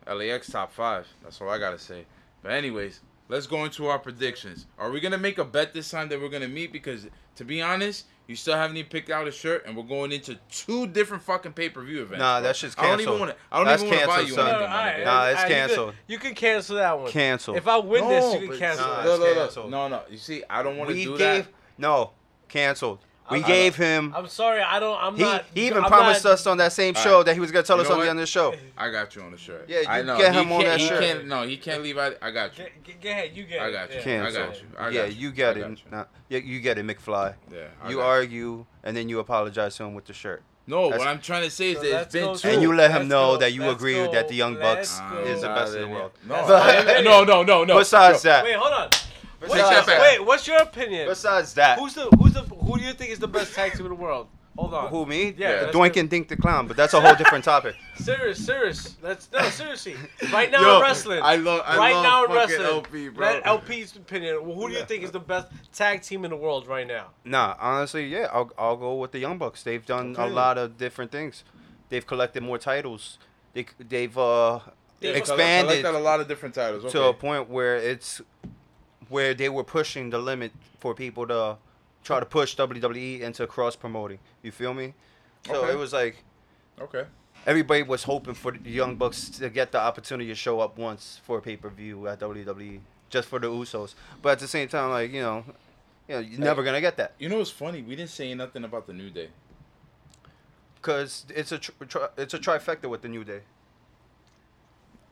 LAX 0.08 0.48
top 0.50 0.72
five. 0.72 1.08
That's 1.24 1.42
all 1.42 1.50
I 1.50 1.58
gotta 1.58 1.80
say. 1.80 2.06
But 2.42 2.54
anyways, 2.54 3.02
let's 3.28 3.48
go 3.48 3.66
into 3.66 3.88
our 3.88 4.00
predictions. 4.00 4.66
Are 4.78 4.92
we 4.92 5.00
gonna 5.00 5.18
make 5.18 5.38
a 5.38 5.46
bet 5.46 5.74
this 5.74 5.90
time 5.92 6.10
that 6.10 6.22
we're 6.22 6.30
gonna 6.30 6.48
meet? 6.48 6.72
Because 6.72 7.08
to 7.36 7.44
be 7.44 7.62
honest, 7.62 8.06
you 8.28 8.36
still 8.36 8.56
haven't 8.56 8.78
even 8.78 8.90
picked 8.90 9.10
out 9.10 9.28
a 9.28 9.32
shirt, 9.32 9.66
and 9.66 9.78
we're 9.78 9.84
going 9.84 10.12
into 10.12 10.36
two 10.52 10.88
different 10.88 11.24
fucking 11.24 11.54
pay 11.54 11.70
per 11.70 11.82
view 11.84 12.02
events. 12.02 12.20
Nah, 12.20 12.40
bro. 12.40 12.48
that 12.48 12.56
shit's 12.56 12.76
I 12.78 12.84
don't 12.84 12.94
even 13.02 13.06
canceled. 13.06 13.20
want 13.20 13.32
to. 13.32 13.38
I 13.52 13.58
don't 13.58 13.66
That's 13.68 13.84
even 13.84 13.92
want 13.98 14.02
to 14.02 14.08
buy 14.08 14.14
canceled, 14.16 14.30
you 14.30 14.36
son. 14.36 14.48
anything, 14.48 14.70
my 14.70 14.76
alright, 14.78 14.96
nigga. 14.96 15.06
Nah, 15.06 15.26
it's 15.28 15.36
alright, 15.38 15.50
you 15.50 15.56
can- 15.56 15.68
canceled. 15.68 15.94
You 16.08 16.18
can 16.20 16.34
cancel 16.36 16.76
that 16.78 17.00
one. 17.00 17.12
Cancel. 17.12 17.56
If 17.56 17.68
I 17.68 17.78
win 17.78 18.08
this, 18.08 18.42
you 18.42 18.48
can 18.50 18.58
cancel 18.60 18.88
Nah, 18.88 19.02
it. 19.02 19.06
No, 19.06 19.44
it's 19.44 19.56
no, 19.56 19.64
no, 19.64 19.70
no, 19.70 19.88
no. 19.90 20.02
You 20.10 20.18
see, 20.18 20.44
I 20.50 20.64
don't 20.64 20.78
want 20.78 20.90
to 20.90 20.96
We 20.96 21.04
do 21.06 21.18
gave 21.18 21.46
that. 21.46 21.54
No, 21.78 22.12
canceled. 22.50 23.00
We 23.32 23.40
I'm- 23.40 23.48
gave 23.48 23.76
him. 23.76 24.14
I'm 24.16 24.28
sorry, 24.28 24.62
I 24.62 24.80
don't. 24.80 25.02
I'm 25.02 25.16
He, 25.16 25.24
not. 25.24 25.46
he 25.54 25.66
even 25.66 25.84
I'm 25.84 25.90
promised 25.90 26.24
not- 26.26 26.34
us 26.34 26.46
on 26.46 26.58
that 26.58 26.74
same 26.74 26.94
show 26.94 27.18
right. 27.18 27.26
that 27.26 27.34
he 27.34 27.40
was 27.40 27.52
gonna 27.52 27.64
tell 27.64 27.78
You 27.78 27.82
us 27.82 27.88
know 27.88 27.94
something 27.96 28.08
what? 28.08 28.12
on 28.12 28.18
this 28.18 28.30
show. 28.30 28.54
I 28.78 28.92
got 28.92 29.16
you 29.16 29.24
on 29.24 29.32
the 29.32 29.38
shirt. 29.38 29.66
Yeah, 29.68 29.80
you 29.80 29.88
I 29.88 30.02
know. 30.04 30.18
get 30.18 30.34
he 30.34 30.42
him 30.42 30.52
on 30.52 30.64
that 30.64 30.80
he 30.80 30.88
shirt. 30.88 31.02
Can't, 31.02 31.26
no, 31.28 31.42
he 31.42 31.58
can't 31.58 31.82
leave 31.82 31.98
out. 31.98 32.18
I 32.22 32.30
got 32.30 32.56
you. 32.58 32.66
Get, 32.66 32.84
get, 32.84 33.02
get 33.02 33.12
ahead, 33.12 33.32
you 33.38 33.44
get 33.46 33.56
it. 33.56 33.62
I 33.62 33.72
got 33.72 33.90
you. 33.90 33.96
Yeah. 33.98 34.04
Can't. 34.04 34.28
I 34.28 34.32
got 34.32 34.56
you. 34.62 34.68
I 34.78 34.90
yeah, 34.90 35.02
got 35.08 35.16
you 35.16 35.28
I 35.30 35.32
get 35.32 35.56
got 35.58 35.72
it. 35.72 35.80
you. 35.80 35.92
Nah, 35.92 36.06
yeah, 36.30 36.38
you 36.40 36.60
get 36.60 36.78
it, 36.78 36.86
McFly. 36.86 37.34
Yeah. 37.52 37.64
I 37.82 37.90
you 37.90 37.96
got 37.98 38.06
argue 38.06 38.66
and 38.84 38.96
then 38.96 39.10
you 39.10 39.18
apologize 39.20 39.76
to 39.78 39.86
him 39.86 39.96
with 39.96 40.06
the 40.06 40.14
shirt. 40.14 40.44
No, 40.68 40.84
That's- 40.90 41.00
what 41.00 41.08
I'm 41.08 41.20
trying 41.22 41.44
to 41.44 41.52
say 41.52 41.72
is 41.72 41.78
So 41.78 41.84
that 41.90 42.02
it's 42.04 42.14
been 42.14 42.36
two. 42.38 42.48
And 42.48 42.62
you 42.62 42.74
let 42.76 42.90
him 42.92 42.98
Let's 43.02 43.10
know 43.10 43.32
go, 43.34 43.38
that 43.38 43.54
you 43.54 43.70
agree 43.70 43.94
go, 43.94 44.12
that 44.12 44.28
the 44.28 44.34
Young 44.36 44.56
let's 44.56 45.00
Bucks 45.00 45.14
go. 45.14 45.20
is 45.22 45.42
the 45.42 45.48
best 45.48 45.76
in 45.76 45.82
the 45.82 45.88
ah. 45.88 45.92
world. 45.92 46.12
No, 46.28 47.02
no, 47.02 47.24
no, 47.24 47.44
no, 47.44 47.64
no. 47.64 47.78
Besides 47.80 48.22
that, 48.24 48.44
Wait, 48.44 48.56
hold 48.56 48.74
on. 48.74 48.90
Take 49.42 49.50
What's- 49.50 49.70
that 49.70 49.86
back. 49.86 50.02
Wait, 50.02 50.26
what's 50.26 50.48
your 50.48 50.58
opinion? 50.58 51.08
besides 51.08 51.54
that, 51.56 51.78
Who's 51.80 51.94
the 51.94 52.06
who's 52.20 52.34
the 52.34 52.42
who 52.42 52.78
do 52.78 52.84
you 52.84 52.94
think 52.94 53.12
is 53.12 53.20
the 53.20 53.28
best 53.28 53.54
tag 53.54 53.74
team 53.74 53.86
in 53.86 53.90
the 53.90 53.96
world? 53.96 54.28
Hold 54.58 54.74
on. 54.74 54.88
who 54.88 55.06
me? 55.06 55.34
Yeah, 55.38 55.52
the 55.52 55.66
that's 55.66 55.76
Doink 55.76 55.94
good. 55.96 55.98
and 56.00 56.10
Dink 56.10 56.28
the 56.30 56.38
Clown, 56.38 56.66
but 56.66 56.78
that's 56.78 56.94
a 56.94 57.02
whole 57.02 57.14
different 57.16 57.44
topic. 57.44 57.76
Serious, 57.98 58.46
serious. 58.46 58.96
Let's 59.02 59.30
no 59.34 59.42
seriously. 59.50 59.98
Right 60.32 60.50
now 60.50 60.62
Yo, 60.62 60.76
in 60.78 60.82
wrestling. 60.82 61.20
I 61.22 61.36
love- 61.36 61.62
I 61.66 61.78
right 61.78 61.94
love 61.94 62.04
now 62.04 62.24
in 62.24 62.30
fucking 62.30 62.58
wrestling. 62.62 62.68
LP, 62.78 63.10
bro. 63.10 63.28
Let 63.34 63.46
LP's 63.46 63.96
opinion. 63.98 64.40
Who 64.46 64.70
do 64.70 64.74
you 64.74 64.86
think 64.86 65.04
is 65.04 65.12
the 65.12 65.20
best 65.20 65.48
tag 65.74 66.04
team 66.04 66.24
in 66.24 66.32
the 66.32 66.38
world 66.38 66.68
right 66.68 66.88
now? 66.88 67.08
Nah, 67.26 67.56
honestly, 67.60 68.08
yeah, 68.08 68.30
I'll 68.32 68.50
I'll 68.58 68.78
go 68.78 68.96
with 68.96 69.12
the 69.12 69.20
Young 69.20 69.38
Bucks. 69.38 69.62
They've 69.64 69.86
done 69.86 70.16
a 70.18 70.24
Okay. 70.24 70.34
lot 70.34 70.58
of 70.58 70.78
different 70.78 71.12
things. 71.12 71.44
They've 71.90 72.08
collected 72.08 72.42
more 72.42 72.58
titles. 72.58 73.18
They 73.54 73.66
they've 73.78 74.18
uh 74.18 74.60
They've 75.02 75.18
expanded 75.18 75.82
Collected 75.82 76.00
a 76.00 76.00
lot 76.00 76.22
of 76.22 76.30
different 76.30 76.56
titles. 76.56 76.90
to 76.94 77.04
a 77.04 77.14
point 77.14 77.50
where 77.50 77.76
it's 77.76 78.22
where 79.10 79.34
they 79.34 79.50
were 79.50 79.64
pushing 79.64 80.10
the 80.10 80.18
limit 80.20 80.52
for 80.80 80.94
people 80.94 81.28
to 81.28 81.58
try 82.04 82.20
to 82.20 82.26
push 82.26 82.56
WWE 82.56 83.22
into 83.22 83.48
cross 83.48 83.76
promoting. 83.76 84.20
You 84.44 84.52
feel 84.52 84.74
me? 84.74 84.94
So 85.48 85.56
Okay. 85.64 85.74
it 85.74 85.78
was 85.78 85.94
like 85.94 86.24
Okay. 86.80 87.06
everybody 87.46 87.84
was 87.84 88.04
hoping 88.04 88.34
for 88.34 88.52
the 88.52 88.70
Young 88.70 88.96
Bucks 88.96 89.30
to 89.30 89.50
get 89.50 89.72
the 89.72 89.80
opportunity 89.80 90.30
to 90.30 90.36
show 90.36 90.60
up 90.60 90.78
once 90.78 91.20
for 91.26 91.38
a 91.38 91.42
pay 91.42 91.58
per 91.58 91.70
view 91.70 92.08
at 92.08 92.20
WWE, 92.20 92.82
just 93.10 93.28
for 93.28 93.40
the 93.40 93.48
Usos. 93.48 93.94
But 94.22 94.34
at 94.34 94.40
the 94.40 94.48
same 94.48 94.68
time, 94.68 94.90
like 94.92 95.12
you 95.12 95.22
know, 95.22 95.44
you 96.08 96.16
know, 96.16 96.20
you're 96.22 96.40
never 96.40 96.64
gonna 96.64 96.82
get 96.82 96.98
that 96.98 97.14
You 97.20 97.30
know 97.30 97.38
what's 97.40 97.50
funny? 97.52 97.82
We 97.82 97.96
didn't 97.96 98.12
say 98.12 98.34
nothing 98.34 98.64
about 98.64 98.86
the 98.88 98.94
New 98.94 99.10
Day. 99.10 99.30
because 100.76 101.26
it's 101.34 101.52
a 101.52 101.58
tr- 101.58 101.72
tr- 101.88 102.12
it's 102.18 102.34
a 102.36 102.40
trifecta 102.40 102.88
with 102.88 103.02
the 103.02 103.08
New 103.10 103.24
Day. 103.24 103.42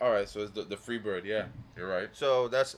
All 0.01 0.11
right, 0.11 0.27
so 0.29 0.41
it's 0.41 0.51
the, 0.51 0.63
the 0.63 0.75
Freebird. 0.75 1.23
Yeah, 1.25 1.45
you're 1.77 1.87
right. 1.87 2.09
So 2.13 2.47
that's 2.47 2.75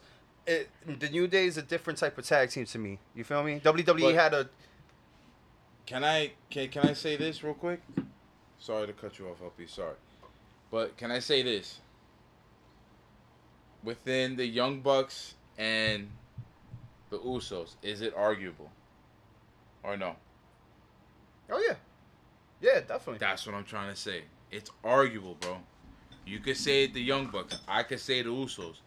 it. 0.48 0.70
The 1.00 1.10
New 1.10 1.28
Day 1.28 1.46
is 1.46 1.58
a 1.58 1.62
different 1.62 2.00
type 2.00 2.18
of 2.18 2.26
tag 2.26 2.50
team 2.52 2.66
to 2.66 2.78
me. 2.78 3.00
You 3.16 3.24
feel 3.24 3.44
me? 3.44 3.60
WWE 3.64 4.02
But- 4.02 4.16
had 4.16 4.34
a 4.34 4.50
Can 5.86 6.04
I 6.04 6.32
can 6.50 6.70
can 6.70 6.88
I 6.90 6.94
say 6.94 7.16
this 7.16 7.44
real 7.44 7.54
quick? 7.54 7.82
Sorry 8.60 8.88
to 8.88 8.94
cut 8.94 9.20
you 9.20 9.28
off, 9.28 9.42
LP. 9.42 9.68
Sorry, 9.68 9.96
but 10.72 10.98
can 10.98 11.12
I 11.12 11.20
say 11.20 11.44
this? 11.44 11.80
Within 13.84 14.36
the 14.36 14.46
Young 14.46 14.80
Bucks 14.82 15.36
and 15.58 16.10
the 17.12 17.20
Usos, 17.20 17.76
is 17.84 18.02
it 18.02 18.14
arguable 18.16 18.72
or 19.84 19.96
no? 19.96 20.16
oh 21.52 21.64
yeah, 21.68 21.76
yeah, 22.62 22.80
definitely. 22.80 23.20
That's 23.20 23.46
what 23.46 23.54
I'm 23.54 23.64
trying 23.66 23.94
to 23.94 24.00
say. 24.00 24.24
It's 24.52 24.72
arguable, 24.84 25.36
bro. 25.40 25.58
You 26.26 26.40
could 26.40 26.58
say 26.58 26.88
the 26.88 27.00
Young 27.02 27.28
Bucks. 27.28 27.60
I 27.68 27.84
could 27.84 28.00
say 28.00 28.24
the 28.24 28.30
Usos. 28.30 28.78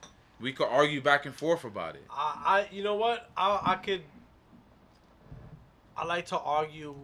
We 0.40 0.52
could 0.52 0.68
argue 0.68 1.00
back 1.00 1.26
and 1.26 1.34
forth 1.34 1.64
about 1.64 1.96
it. 1.96 2.04
I, 2.10 2.66
I 2.70 2.74
you 2.74 2.82
know 2.84 2.94
what? 2.94 3.28
I 3.36 3.60
I 3.64 3.74
could. 3.76 4.02
I 5.96 6.04
like 6.04 6.26
to 6.26 6.38
argue. 6.38 6.94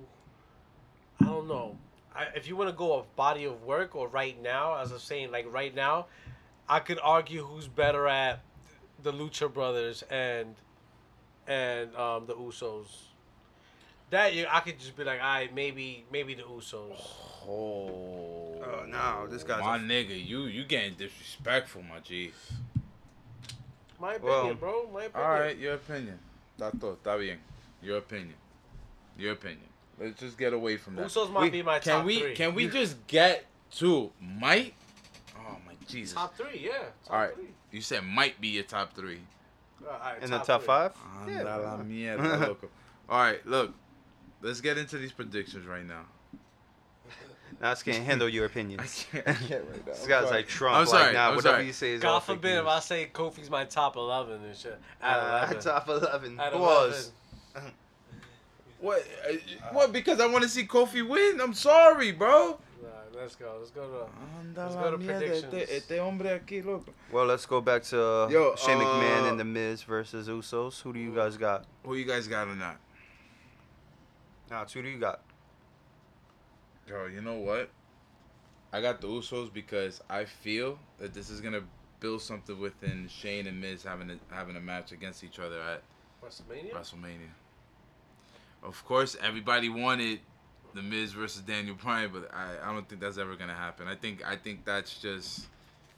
I 1.20 1.24
don't 1.26 1.48
know. 1.48 1.76
I, 2.14 2.26
if 2.36 2.46
you 2.46 2.54
want 2.56 2.70
to 2.70 2.76
go 2.76 2.96
of 2.98 3.16
body 3.16 3.44
of 3.44 3.62
work 3.64 3.96
or 3.96 4.06
right 4.08 4.40
now, 4.40 4.76
as 4.76 4.92
I'm 4.92 4.98
saying, 5.00 5.32
like 5.32 5.52
right 5.52 5.74
now, 5.74 6.06
I 6.68 6.78
could 6.78 6.98
argue 7.02 7.44
who's 7.44 7.66
better 7.66 8.06
at 8.06 8.40
the 9.02 9.12
Lucha 9.12 9.52
Brothers 9.52 10.04
and 10.10 10.54
and 11.48 11.94
um, 11.96 12.26
the 12.26 12.34
Usos. 12.34 12.86
That 14.10 14.34
you, 14.34 14.46
I 14.48 14.60
could 14.60 14.78
just 14.78 14.96
be 14.96 15.02
like, 15.02 15.20
I 15.20 15.48
maybe 15.52 16.04
maybe 16.12 16.34
the 16.34 16.42
Usos. 16.42 17.00
Oh, 17.48 18.40
Oh, 18.66 18.86
no, 18.86 19.26
this 19.26 19.42
guy's 19.42 19.60
my 19.60 19.76
a- 19.76 19.80
nigga. 19.80 20.24
You 20.24 20.42
you 20.44 20.64
getting 20.64 20.94
disrespectful, 20.94 21.82
my 21.82 21.98
G. 22.00 22.32
My 24.00 24.14
opinion, 24.14 24.32
Well, 24.46 24.54
bro. 24.54 24.90
My 24.92 25.04
opinion. 25.04 25.26
All 25.28 25.32
right, 25.40 25.56
your 25.56 25.74
opinion. 25.74 26.18
Tato, 26.58 26.96
está 26.96 27.18
bien. 27.18 27.38
Your 27.82 27.98
opinion. 27.98 28.34
Your 29.18 29.32
opinion. 29.32 29.68
Let's 29.98 30.18
just 30.20 30.36
get 30.38 30.52
away 30.52 30.76
from 30.76 30.96
that. 30.96 31.06
Usos 31.06 31.30
might 31.30 31.42
We- 31.42 31.50
be 31.50 31.62
my 31.62 31.78
Can 31.78 31.92
top 31.92 31.98
can 32.00 32.06
we 32.06 32.20
three. 32.20 32.34
can 32.34 32.54
we 32.54 32.68
just 32.68 33.06
get 33.06 33.46
to 33.76 34.10
might? 34.20 34.74
Oh 35.36 35.56
my 35.66 35.74
Jesus! 35.86 36.14
top 36.14 36.36
three? 36.36 36.60
Yeah. 36.64 36.78
Top 37.04 37.10
All 37.10 37.18
right, 37.20 37.34
Three. 37.34 37.48
you 37.70 37.80
said 37.80 38.02
might 38.04 38.40
be 38.40 38.48
your 38.48 38.64
top 38.64 38.94
three. 38.94 39.20
All 39.86 39.98
right, 39.98 40.22
in 40.22 40.30
the 40.30 40.38
top 40.38 40.62
three. 40.62 40.66
five. 40.66 40.92
Anda 41.20 41.32
Yeah. 41.32 41.42
la 41.56 41.76
mierda, 41.78 42.40
loco. 42.48 42.68
All 43.08 43.18
right, 43.20 43.44
look. 43.46 43.72
Let's 44.40 44.60
get 44.60 44.76
into 44.78 44.98
these 44.98 45.12
predictions 45.12 45.66
right 45.66 45.86
now. 45.86 46.04
Nas 47.64 47.82
can't 47.82 48.04
handle 48.04 48.28
your 48.28 48.44
opinions. 48.44 49.06
I 49.14 49.16
can't, 49.22 49.28
I 49.28 49.32
can't 49.32 49.64
right 49.64 49.86
now. 49.86 49.92
This 49.94 50.06
guy's 50.06 50.30
like 50.30 50.46
Trump. 50.46 50.76
I'm 50.76 50.86
sorry. 50.86 51.04
Like, 51.04 51.14
nah, 51.14 51.28
I'm 51.30 51.36
whatever 51.36 51.54
sorry. 51.56 51.66
you 51.66 51.72
say 51.72 51.92
is 51.92 52.02
God 52.02 52.10
all 52.10 52.20
forbid 52.20 52.58
if. 52.58 52.66
I 52.66 52.78
say 52.80 53.08
Kofi's 53.10 53.48
my 53.48 53.64
top 53.64 53.96
eleven 53.96 54.44
and 54.44 54.54
shit. 54.54 54.78
At 55.00 55.16
Uh, 55.16 55.26
eleven. 55.38 55.60
top 55.62 55.88
eleven. 55.88 56.38
At 56.40 56.52
Pause. 56.52 57.12
11. 57.56 57.72
What? 58.80 59.02
uh, 59.26 59.32
What? 59.72 59.92
Because 59.92 60.20
I 60.20 60.26
want 60.26 60.42
to 60.42 60.48
see 60.50 60.64
Kofi 60.66 61.08
win. 61.08 61.40
I'm 61.40 61.54
sorry, 61.54 62.12
bro. 62.12 62.58
Nah, 62.82 62.88
let's 63.18 63.34
go. 63.34 63.56
Let's 63.58 63.70
go 63.70 63.80
to. 63.88 64.60
Let's 64.60 64.74
go 64.74 64.90
to 64.90 64.98
predictions. 64.98 65.54
Este, 65.54 65.70
este 65.76 65.90
aquí. 65.92 66.62
Well, 67.10 67.24
let's 67.24 67.46
go 67.46 67.62
back 67.62 67.82
to 67.84 68.28
Yo, 68.30 68.54
Shane 68.56 68.76
McMahon 68.76 69.22
uh, 69.22 69.28
and 69.30 69.40
the 69.40 69.44
Miz 69.44 69.82
versus 69.84 70.28
Usos. 70.28 70.82
Who 70.82 70.92
do 70.92 70.98
you 70.98 71.14
guys 71.14 71.38
got? 71.38 71.64
Who 71.86 71.94
you 71.94 72.04
guys 72.04 72.28
got 72.28 72.46
or 72.46 72.56
not? 72.56 72.76
Nah, 74.50 74.66
who 74.66 74.82
do 74.82 74.88
you 74.88 74.98
got? 74.98 75.20
Yo, 76.88 77.06
you 77.06 77.22
know 77.22 77.36
what? 77.36 77.70
I 78.72 78.80
got 78.80 79.00
the 79.00 79.06
Usos 79.06 79.52
because 79.52 80.02
I 80.10 80.24
feel 80.24 80.78
that 80.98 81.14
this 81.14 81.30
is 81.30 81.40
gonna 81.40 81.62
build 82.00 82.20
something 82.20 82.58
within 82.58 83.08
Shane 83.08 83.46
and 83.46 83.60
Miz 83.60 83.82
having 83.82 84.10
a, 84.10 84.34
having 84.34 84.56
a 84.56 84.60
match 84.60 84.92
against 84.92 85.24
each 85.24 85.38
other 85.38 85.60
at 85.60 85.82
WrestleMania. 86.22 86.74
WrestleMania. 86.74 87.30
Of 88.62 88.84
course, 88.84 89.16
everybody 89.22 89.68
wanted 89.68 90.20
the 90.74 90.82
Miz 90.82 91.12
versus 91.12 91.42
Daniel 91.42 91.76
Bryan, 91.76 92.10
but 92.12 92.30
I, 92.34 92.68
I 92.68 92.72
don't 92.72 92.86
think 92.88 93.00
that's 93.00 93.16
ever 93.16 93.36
gonna 93.36 93.54
happen. 93.54 93.88
I 93.88 93.94
think 93.94 94.26
I 94.26 94.36
think 94.36 94.64
that's 94.64 95.00
just 95.00 95.46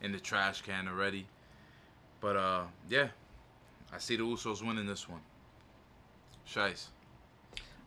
in 0.03 0.13
the 0.13 0.21
trash 0.21 0.63
can 0.63 0.87
already. 0.87 1.27
But 2.21 2.37
uh, 2.37 2.65
yeah, 2.89 3.09
I 3.93 3.99
see 3.99 4.17
the 4.17 4.23
Usos 4.23 4.65
winning 4.65 4.87
this 4.87 5.09
one. 5.09 5.21
Shice. 6.49 6.87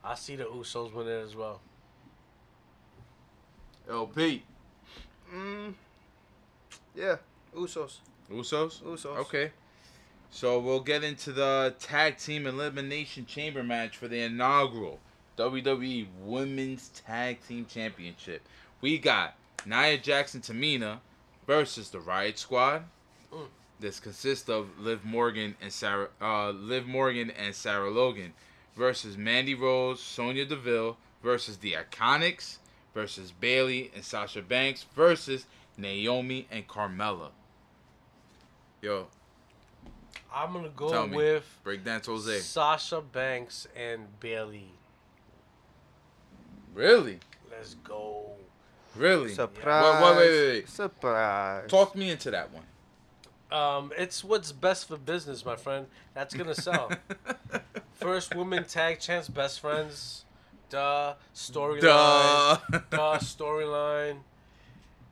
I 0.03 0.15
see 0.15 0.35
the 0.35 0.45
Usos 0.45 0.93
win 0.93 1.07
it 1.07 1.23
as 1.23 1.35
well. 1.35 1.61
LP. 3.89 4.43
Mm, 5.33 5.73
yeah, 6.95 7.17
Usos. 7.55 7.97
Usos? 8.31 8.81
Usos. 8.81 9.17
Okay. 9.17 9.51
So 10.31 10.59
we'll 10.59 10.81
get 10.81 11.03
into 11.03 11.31
the 11.31 11.73
tag 11.79 12.17
team 12.17 12.45
elimination 12.45 13.25
chamber 13.25 13.63
match 13.63 13.97
for 13.97 14.07
the 14.07 14.21
inaugural 14.21 14.99
WWE 15.37 16.07
Women's 16.21 16.89
Tag 16.89 17.39
Team 17.47 17.65
Championship. 17.65 18.41
We 18.81 18.99
got 18.99 19.35
Nia 19.65 19.97
Jackson 19.97 20.41
Tamina 20.41 20.99
versus 21.47 21.89
the 21.89 21.97
Riott 21.97 22.37
Squad. 22.37 22.83
Mm. 23.33 23.47
This 23.79 23.99
consists 23.99 24.49
of 24.49 24.79
Liv 24.79 25.03
Morgan 25.03 25.55
and 25.61 25.71
Sarah 25.71 26.09
uh, 26.21 26.51
Liv 26.51 26.85
Morgan 26.85 27.31
and 27.31 27.55
Sarah 27.55 27.89
Logan 27.89 28.33
versus 28.75 29.17
Mandy 29.17 29.55
Rose, 29.55 29.99
Sonya 29.99 30.45
Deville 30.45 30.97
versus 31.23 31.57
the 31.57 31.73
Iconics 31.73 32.57
versus 32.93 33.31
Bayley 33.31 33.91
and 33.95 34.03
Sasha 34.03 34.41
Banks 34.41 34.85
versus 34.95 35.45
Naomi 35.77 36.47
and 36.51 36.67
Carmella. 36.67 37.29
Yo, 38.81 39.07
I'm 40.33 40.53
gonna 40.53 40.69
go 40.69 40.89
Tell 40.89 41.07
me. 41.07 41.17
with 41.17 41.59
Breakdance 41.65 42.05
Jose. 42.05 42.39
Sasha 42.39 43.01
Banks 43.01 43.67
and 43.75 44.07
Bayley. 44.19 44.71
Really? 46.73 47.19
Let's 47.49 47.75
go. 47.75 48.31
Really? 48.95 49.33
Surprise. 49.33 50.01
Wait, 50.03 50.17
wait, 50.17 50.29
wait, 50.29 50.47
wait. 50.53 50.69
Surprise. 50.69 51.69
Talk 51.69 51.95
me 51.95 52.09
into 52.09 52.31
that 52.31 52.51
one. 52.53 52.63
Um, 53.51 53.91
it's 53.97 54.23
what's 54.23 54.51
best 54.51 54.87
for 54.87 54.97
business, 54.97 55.43
my 55.43 55.55
friend. 55.55 55.87
That's 56.13 56.33
gonna 56.35 56.55
sell. 56.55 56.91
First 57.93 58.35
woman 58.35 58.63
tag 58.65 58.99
champs, 58.99 59.27
best 59.27 59.59
friends. 59.59 60.25
Duh. 60.69 61.15
Storyline. 61.35 61.81
Duh. 61.81 62.57
Duh. 62.89 63.17
Storyline. 63.19 64.17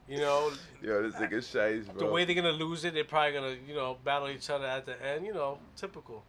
You 0.07 0.19
know, 0.19 0.51
Yo, 0.81 1.01
this 1.03 1.15
nigga 1.15 1.34
eh, 1.34 1.38
shice, 1.81 1.85
bro. 1.85 2.07
the 2.07 2.13
way 2.13 2.23
they're 2.23 2.35
gonna 2.35 2.51
lose 2.51 2.85
it, 2.85 2.93
they're 2.93 3.03
probably 3.03 3.34
gonna, 3.34 3.55
you 3.67 3.73
know, 3.75 3.97
battle 4.05 4.29
each 4.29 4.49
other 4.49 4.65
at 4.65 4.85
the 4.85 5.05
end. 5.05 5.25
You 5.25 5.34
know, 5.34 5.57
typical. 5.75 6.23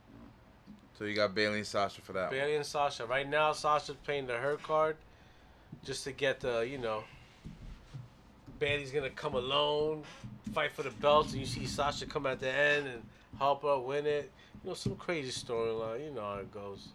So 0.98 1.04
you 1.04 1.14
got 1.14 1.32
Bayley 1.32 1.58
and 1.58 1.66
Sasha 1.66 2.00
for 2.00 2.12
that. 2.14 2.30
one. 2.30 2.30
Bayley 2.30 2.56
and 2.56 2.66
Sasha. 2.66 3.06
Right 3.06 3.28
now, 3.28 3.52
Sasha's 3.52 3.94
playing 4.04 4.26
the 4.26 4.36
her 4.36 4.56
card, 4.56 4.96
just 5.84 6.02
to 6.04 6.12
get 6.12 6.40
the 6.40 6.60
you 6.62 6.78
know. 6.78 7.04
Bayley's 8.58 8.90
gonna 8.90 9.10
come 9.10 9.34
alone, 9.34 10.02
fight 10.52 10.72
for 10.72 10.82
the 10.82 10.90
belts, 10.90 11.30
and 11.30 11.40
you 11.40 11.46
see 11.46 11.64
Sasha 11.66 12.06
come 12.06 12.26
at 12.26 12.40
the 12.40 12.50
end 12.50 12.88
and 12.88 13.02
help 13.38 13.62
her 13.62 13.78
win 13.78 14.06
it. 14.06 14.32
You 14.64 14.70
know, 14.70 14.74
some 14.74 14.96
crazy 14.96 15.30
storyline. 15.30 16.04
You 16.04 16.10
know 16.10 16.22
how 16.22 16.38
it 16.38 16.52
goes. 16.52 16.88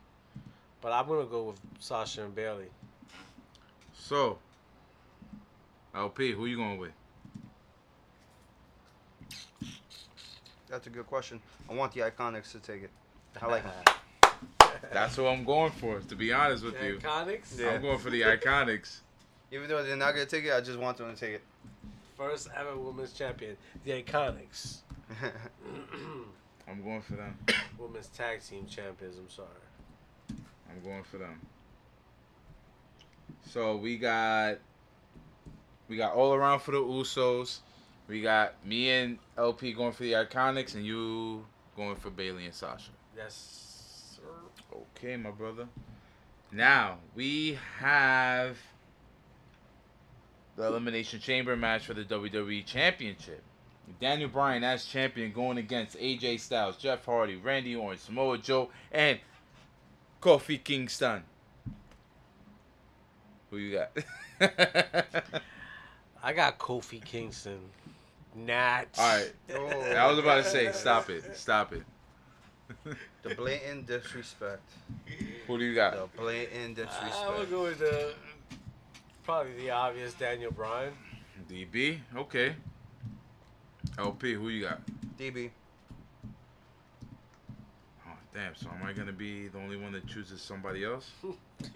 But 0.84 0.92
I'm 0.92 1.08
gonna 1.08 1.24
go 1.26 1.44
with 1.44 1.62
Sasha 1.80 2.26
and 2.26 2.36
Bayley. 2.36 2.68
So, 3.98 4.38
LP, 5.96 6.34
who 6.34 6.46
you 6.46 6.58
going 6.58 6.78
with? 6.78 6.92
That's 10.70 10.86
a 10.86 10.90
good 10.90 11.08
question. 11.08 11.40
I 11.70 11.74
want 11.74 11.94
the 11.94 12.02
Iconics 12.02 12.52
to 12.52 12.60
take 12.60 12.84
it. 12.84 12.90
I 13.42 13.46
like 13.48 13.64
'em. 13.64 14.32
That's 14.92 15.18
what 15.18 15.28
I'm 15.32 15.46
going 15.46 15.72
for. 15.72 16.02
To 16.02 16.16
be 16.18 16.34
honest 16.34 16.66
with 16.66 16.78
The 16.78 16.86
you, 16.86 16.98
Iconics. 16.98 17.58
Yeah. 17.58 17.70
I'm 17.70 17.82
going 17.82 18.00
for 18.00 18.10
the 18.10 18.22
Iconics. 18.22 19.00
Even 19.54 19.70
though 19.70 19.84
they're 19.84 19.96
not 19.96 20.12
gonna 20.12 20.26
take 20.26 20.44
it, 20.44 20.52
I 20.52 20.60
just 20.60 20.78
want 20.80 20.98
them 20.98 21.16
to 21.16 21.18
take 21.18 21.36
it. 21.36 21.44
First 22.18 22.50
ever 22.58 22.76
women's 22.76 23.14
champion, 23.14 23.56
the 23.86 24.04
Iconics. 24.04 24.80
I'm 26.68 26.84
going 26.84 27.02
for 27.02 27.14
them. 27.14 27.38
women's 27.78 28.08
tag 28.08 28.44
team 28.44 28.66
champions. 28.68 29.18
I'm 29.18 29.30
sorry. 29.30 29.48
I'm 30.74 30.84
going 30.84 31.04
for 31.04 31.18
them. 31.18 31.40
So 33.50 33.76
we 33.76 33.98
got 33.98 34.58
we 35.88 35.98
got 35.98 36.14
all 36.14 36.34
around 36.34 36.60
for 36.60 36.72
the 36.72 36.80
Usos. 36.80 37.60
We 38.08 38.22
got 38.22 38.66
me 38.66 38.90
and 38.90 39.20
LP 39.38 39.74
going 39.74 39.92
for 39.92 40.04
the 40.04 40.14
Iconics, 40.14 40.76
and 40.76 40.86
you 40.86 41.46
going 41.76 41.96
for 41.96 42.10
Bayley 42.10 42.46
and 42.46 42.54
Sasha. 42.54 42.92
Yes, 43.16 44.16
sir. 44.16 44.78
Okay, 44.98 45.18
my 45.18 45.32
brother. 45.32 45.68
Now 46.52 46.98
we 47.16 47.58
have 47.80 48.58
the 50.56 50.68
Elimination 50.68 51.20
Chamber 51.20 51.56
match 51.56 51.86
for 51.86 51.94
the 51.94 52.04
WWE 52.04 52.66
Championship. 52.66 53.44
Daniel 54.00 54.30
Bryan 54.30 54.64
as 54.64 54.86
champion 54.86 55.32
going 55.32 55.58
against 55.58 55.98
AJ 55.98 56.40
Styles, 56.40 56.78
Jeff 56.78 57.06
Hardy, 57.06 57.36
Randy 57.36 57.76
Orton, 57.76 58.00
Samoa 58.00 58.38
Joe, 58.38 58.70
and 58.92 59.20
Kofi 60.24 60.64
Kingston. 60.64 61.22
Who 63.52 63.58
you 63.58 63.78
got? 63.78 63.92
I 66.24 66.32
got 66.32 66.58
Kofi 66.58 67.04
Kingston. 67.04 67.60
Nat. 68.34 68.86
All 68.98 69.18
right. 69.18 69.34
Oh. 69.54 69.92
I 69.92 70.10
was 70.10 70.20
about 70.20 70.46
to 70.46 70.50
say, 70.50 70.72
stop 70.72 71.10
it, 71.10 71.36
stop 71.36 71.74
it. 71.74 71.84
the 73.22 73.36
blatant 73.36 73.86
disrespect. 73.86 74.62
Who 75.46 75.58
do 75.58 75.66
you 75.66 75.76
got? 75.76 75.92
The 75.92 76.22
blatant 76.22 76.80
uh, 76.80 76.84
disrespect. 76.84 77.04
I 77.04 77.08
disrespect. 77.10 77.40
would 77.40 77.50
go 77.50 77.64
with 77.64 77.80
the 77.80 78.14
probably 79.26 79.58
the 79.58 79.72
obvious 79.72 80.14
Daniel 80.14 80.52
Bryan. 80.52 80.94
DB. 81.52 82.00
Okay. 82.16 82.56
LP. 84.00 84.36
Who 84.36 84.48
you 84.48 84.64
got? 84.64 84.80
DB. 85.20 85.50
Damn. 88.34 88.56
So 88.56 88.70
am 88.70 88.84
I 88.86 88.94
gonna 88.94 89.12
be 89.12 89.48
the 89.48 89.60
only 89.60 89.78
one 89.78 89.92
that 89.94 90.08
chooses 90.08 90.42
somebody 90.42 90.84
else? 90.84 91.12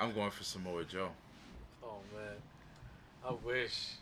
I'm 0.00 0.12
going 0.14 0.30
for 0.30 0.44
Samoa 0.44 0.84
Joe. 0.84 1.08
Oh 1.82 1.98
man, 2.14 2.36
I 3.24 3.32
wish. 3.44 3.94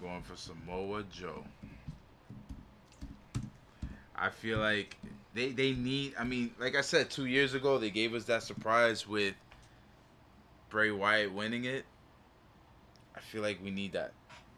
Going 0.00 0.22
for 0.22 0.36
Samoa 0.36 1.04
Joe. 1.12 1.44
I 4.16 4.30
feel 4.30 4.58
like 4.58 4.96
they 5.34 5.50
they 5.50 5.72
need. 5.72 6.14
I 6.18 6.24
mean, 6.24 6.52
like 6.58 6.74
I 6.74 6.80
said, 6.80 7.10
two 7.10 7.26
years 7.26 7.52
ago 7.54 7.78
they 7.78 7.90
gave 7.90 8.14
us 8.14 8.24
that 8.24 8.42
surprise 8.42 9.06
with 9.06 9.34
Bray 10.70 10.90
Wyatt 10.90 11.32
winning 11.32 11.66
it. 11.66 11.84
I 13.14 13.20
feel 13.20 13.42
like 13.42 13.62
we 13.62 13.70
need 13.70 13.92
that. 13.92 14.12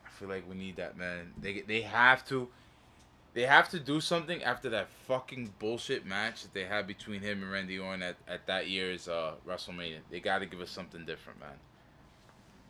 I 0.06 0.10
feel 0.10 0.28
like 0.28 0.48
we 0.48 0.54
need 0.54 0.76
that, 0.76 0.96
man. 0.96 1.32
They 1.40 1.62
they 1.62 1.80
have 1.80 2.24
to. 2.28 2.48
They 3.34 3.42
have 3.42 3.68
to 3.70 3.80
do 3.80 4.00
something 4.00 4.44
after 4.44 4.70
that 4.70 4.88
fucking 5.08 5.54
bullshit 5.58 6.06
match 6.06 6.42
that 6.42 6.54
they 6.54 6.64
had 6.64 6.86
between 6.86 7.20
him 7.20 7.42
and 7.42 7.50
Randy 7.50 7.80
Orton 7.80 8.02
at, 8.02 8.16
at 8.28 8.46
that 8.46 8.68
year's 8.68 9.08
uh, 9.08 9.32
WrestleMania. 9.46 9.98
They 10.08 10.20
got 10.20 10.38
to 10.38 10.46
give 10.46 10.60
us 10.60 10.70
something 10.70 11.04
different, 11.04 11.40
man. 11.40 11.50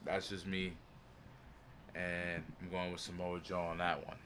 That's 0.06 0.30
just 0.30 0.46
me. 0.46 0.72
And 1.94 2.42
I'm 2.62 2.70
going 2.70 2.92
with 2.92 3.00
Samoa 3.02 3.40
Joe 3.40 3.60
on 3.60 3.78
that 3.78 4.04
one. 4.06 4.16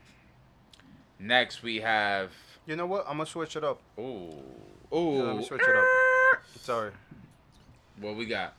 Next, 1.19 1.63
we 1.63 1.81
have. 1.81 2.31
You 2.67 2.77
know 2.77 2.87
what? 2.87 3.05
I'm 3.09 3.17
gonna 3.17 3.27
switch 3.27 3.57
it 3.57 3.65
up. 3.65 3.81
Ooh. 3.99 4.33
Yeah, 4.93 4.99
Ooh. 4.99 5.23
let 5.23 5.37
me 5.37 5.45
switch 5.45 5.61
it 5.61 5.77
up. 5.77 5.85
Sorry. 6.61 6.93
What 8.01 8.17
we 8.17 8.27
got? 8.27 8.55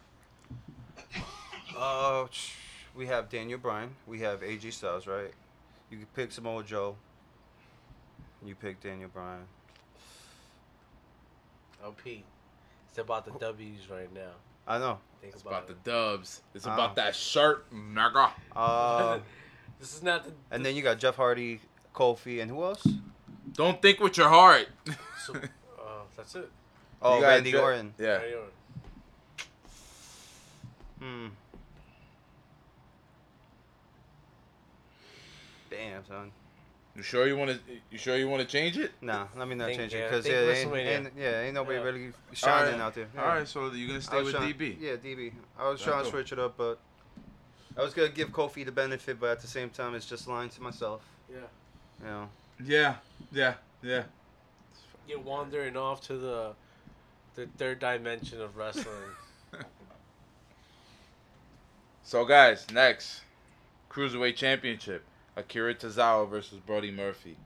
Uh, 1.77 2.27
we 2.93 3.07
have 3.07 3.30
Daniel 3.30 3.57
Bryan. 3.57 3.91
We 4.06 4.19
have 4.19 4.41
AJ 4.41 4.73
Styles, 4.73 5.07
right? 5.07 5.31
You 5.89 5.97
can 5.97 6.07
pick 6.14 6.31
Samoa 6.31 6.64
Joe. 6.64 6.97
You 8.45 8.55
pick 8.55 8.81
Daniel 8.81 9.09
Bryan. 9.13 9.43
LP. 11.83 12.23
It's 12.89 12.97
about 12.97 13.25
the 13.25 13.31
W's 13.31 13.89
right 13.89 14.11
now. 14.13 14.31
I 14.67 14.77
know. 14.77 14.99
Think 15.21 15.33
It's 15.33 15.41
about, 15.41 15.65
about 15.65 15.67
the 15.67 15.89
dubs. 15.89 16.41
It's 16.53 16.65
Ah. 16.67 16.73
about 16.73 16.95
that 16.95 17.15
shirt, 17.15 17.71
nigga. 17.73 18.31
Uh, 18.55 19.19
this 19.79 19.95
is 19.95 20.03
not 20.03 20.25
the. 20.25 20.33
and 20.51 20.65
then 20.65 20.75
you 20.75 20.81
got 20.81 20.97
Jeff 20.99 21.15
Hardy, 21.15 21.59
Kofi, 21.93 22.41
and 22.41 22.49
who 22.51 22.63
else? 22.63 22.85
Don't 23.53 23.81
think 23.81 23.99
with 23.99 24.17
your 24.17 24.29
heart. 24.29 24.67
So, 25.25 25.33
uh, 25.35 25.41
that's 26.15 26.33
it. 26.35 26.49
Oh, 27.01 27.15
You 27.15 27.21
got 27.21 27.27
Randy 27.27 27.51
Je- 27.51 27.57
Orton. 27.57 27.93
Yeah. 27.99 28.07
Randy 28.17 28.33
Orton. 28.35 28.51
Hmm. 30.99 31.27
Damn, 35.69 36.05
son. 36.05 36.31
You 36.95 37.03
sure 37.03 37.27
you 37.27 37.37
want 37.37 37.51
to? 37.51 37.59
You 37.91 37.97
sure 37.97 38.17
you 38.17 38.27
want 38.27 38.41
to 38.41 38.47
change 38.47 38.77
it? 38.77 38.91
Nah, 39.01 39.27
let 39.37 39.47
me 39.47 39.55
not 39.55 39.67
Think- 39.67 39.79
change 39.79 39.93
yeah, 39.93 39.99
it 39.99 40.09
because 40.09 40.27
yeah, 40.27 40.33
ain't, 40.51 40.75
ain't, 40.75 41.13
yeah, 41.17 41.41
ain't 41.41 41.53
nobody 41.53 41.77
Yeah. 41.77 41.83
really 41.83 42.11
shining 42.33 42.73
Alright. 42.73 42.81
out 42.81 42.95
there. 42.95 43.07
All 43.17 43.23
Yeah. 43.23 43.35
right. 43.37 43.47
So 43.47 43.71
you're 43.71 43.87
gonna 43.87 44.01
stay 44.01 44.21
with 44.21 44.33
trying- 44.35 44.53
DB. 44.53 44.77
Yeah, 44.79 44.95
DB. 44.95 45.31
I 45.57 45.69
was 45.69 45.79
That's 45.79 45.83
trying 45.89 46.03
to 46.03 46.09
switch 46.09 46.31
it 46.33 46.39
up, 46.39 46.57
but 46.57 46.79
I 47.77 47.81
was 47.83 47.93
gonna 47.93 48.09
give 48.09 48.29
Kofi 48.29 48.65
the 48.65 48.71
benefit, 48.71 49.19
but 49.19 49.29
at 49.29 49.39
the 49.39 49.47
same 49.47 49.69
time, 49.69 49.95
it's 49.95 50.05
just 50.07 50.27
lying 50.27 50.49
to 50.49 50.61
myself. 50.61 51.01
Yeah. 51.31 51.37
You 52.01 52.05
know. 52.05 52.29
Yeah. 52.63 52.95
Yeah. 53.31 53.53
Yeah. 53.81 54.03
You're 55.07 55.19
wandering 55.19 55.77
off 55.77 56.01
to 56.07 56.17
the 56.17 56.55
the 57.35 57.47
third 57.57 57.79
dimension 57.79 58.41
of 58.41 58.57
wrestling. 58.57 58.85
So 62.03 62.25
guys, 62.25 62.65
next 62.71 63.21
cruiserweight 63.89 64.35
championship: 64.35 65.03
Akira 65.39 65.73
Tozawa 65.73 66.29
versus 66.29 66.59
Buddy 66.59 66.91
Murphy. 66.91 67.37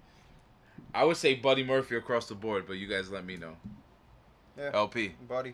I 0.94 1.04
would 1.06 1.18
say 1.18 1.36
Buddy 1.36 1.64
Murphy 1.64 1.96
across 1.96 2.28
the 2.28 2.36
board, 2.36 2.66
but 2.68 2.74
you 2.74 2.88
guys 2.88 3.10
let 3.12 3.26
me 3.26 3.38
know. 3.38 3.56
Yeah. 4.58 4.72
LP. 4.74 5.14
Body. 5.28 5.54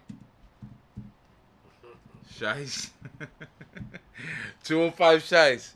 Shice. 2.37 2.89
205 4.63 5.21
Shice. 5.23 5.75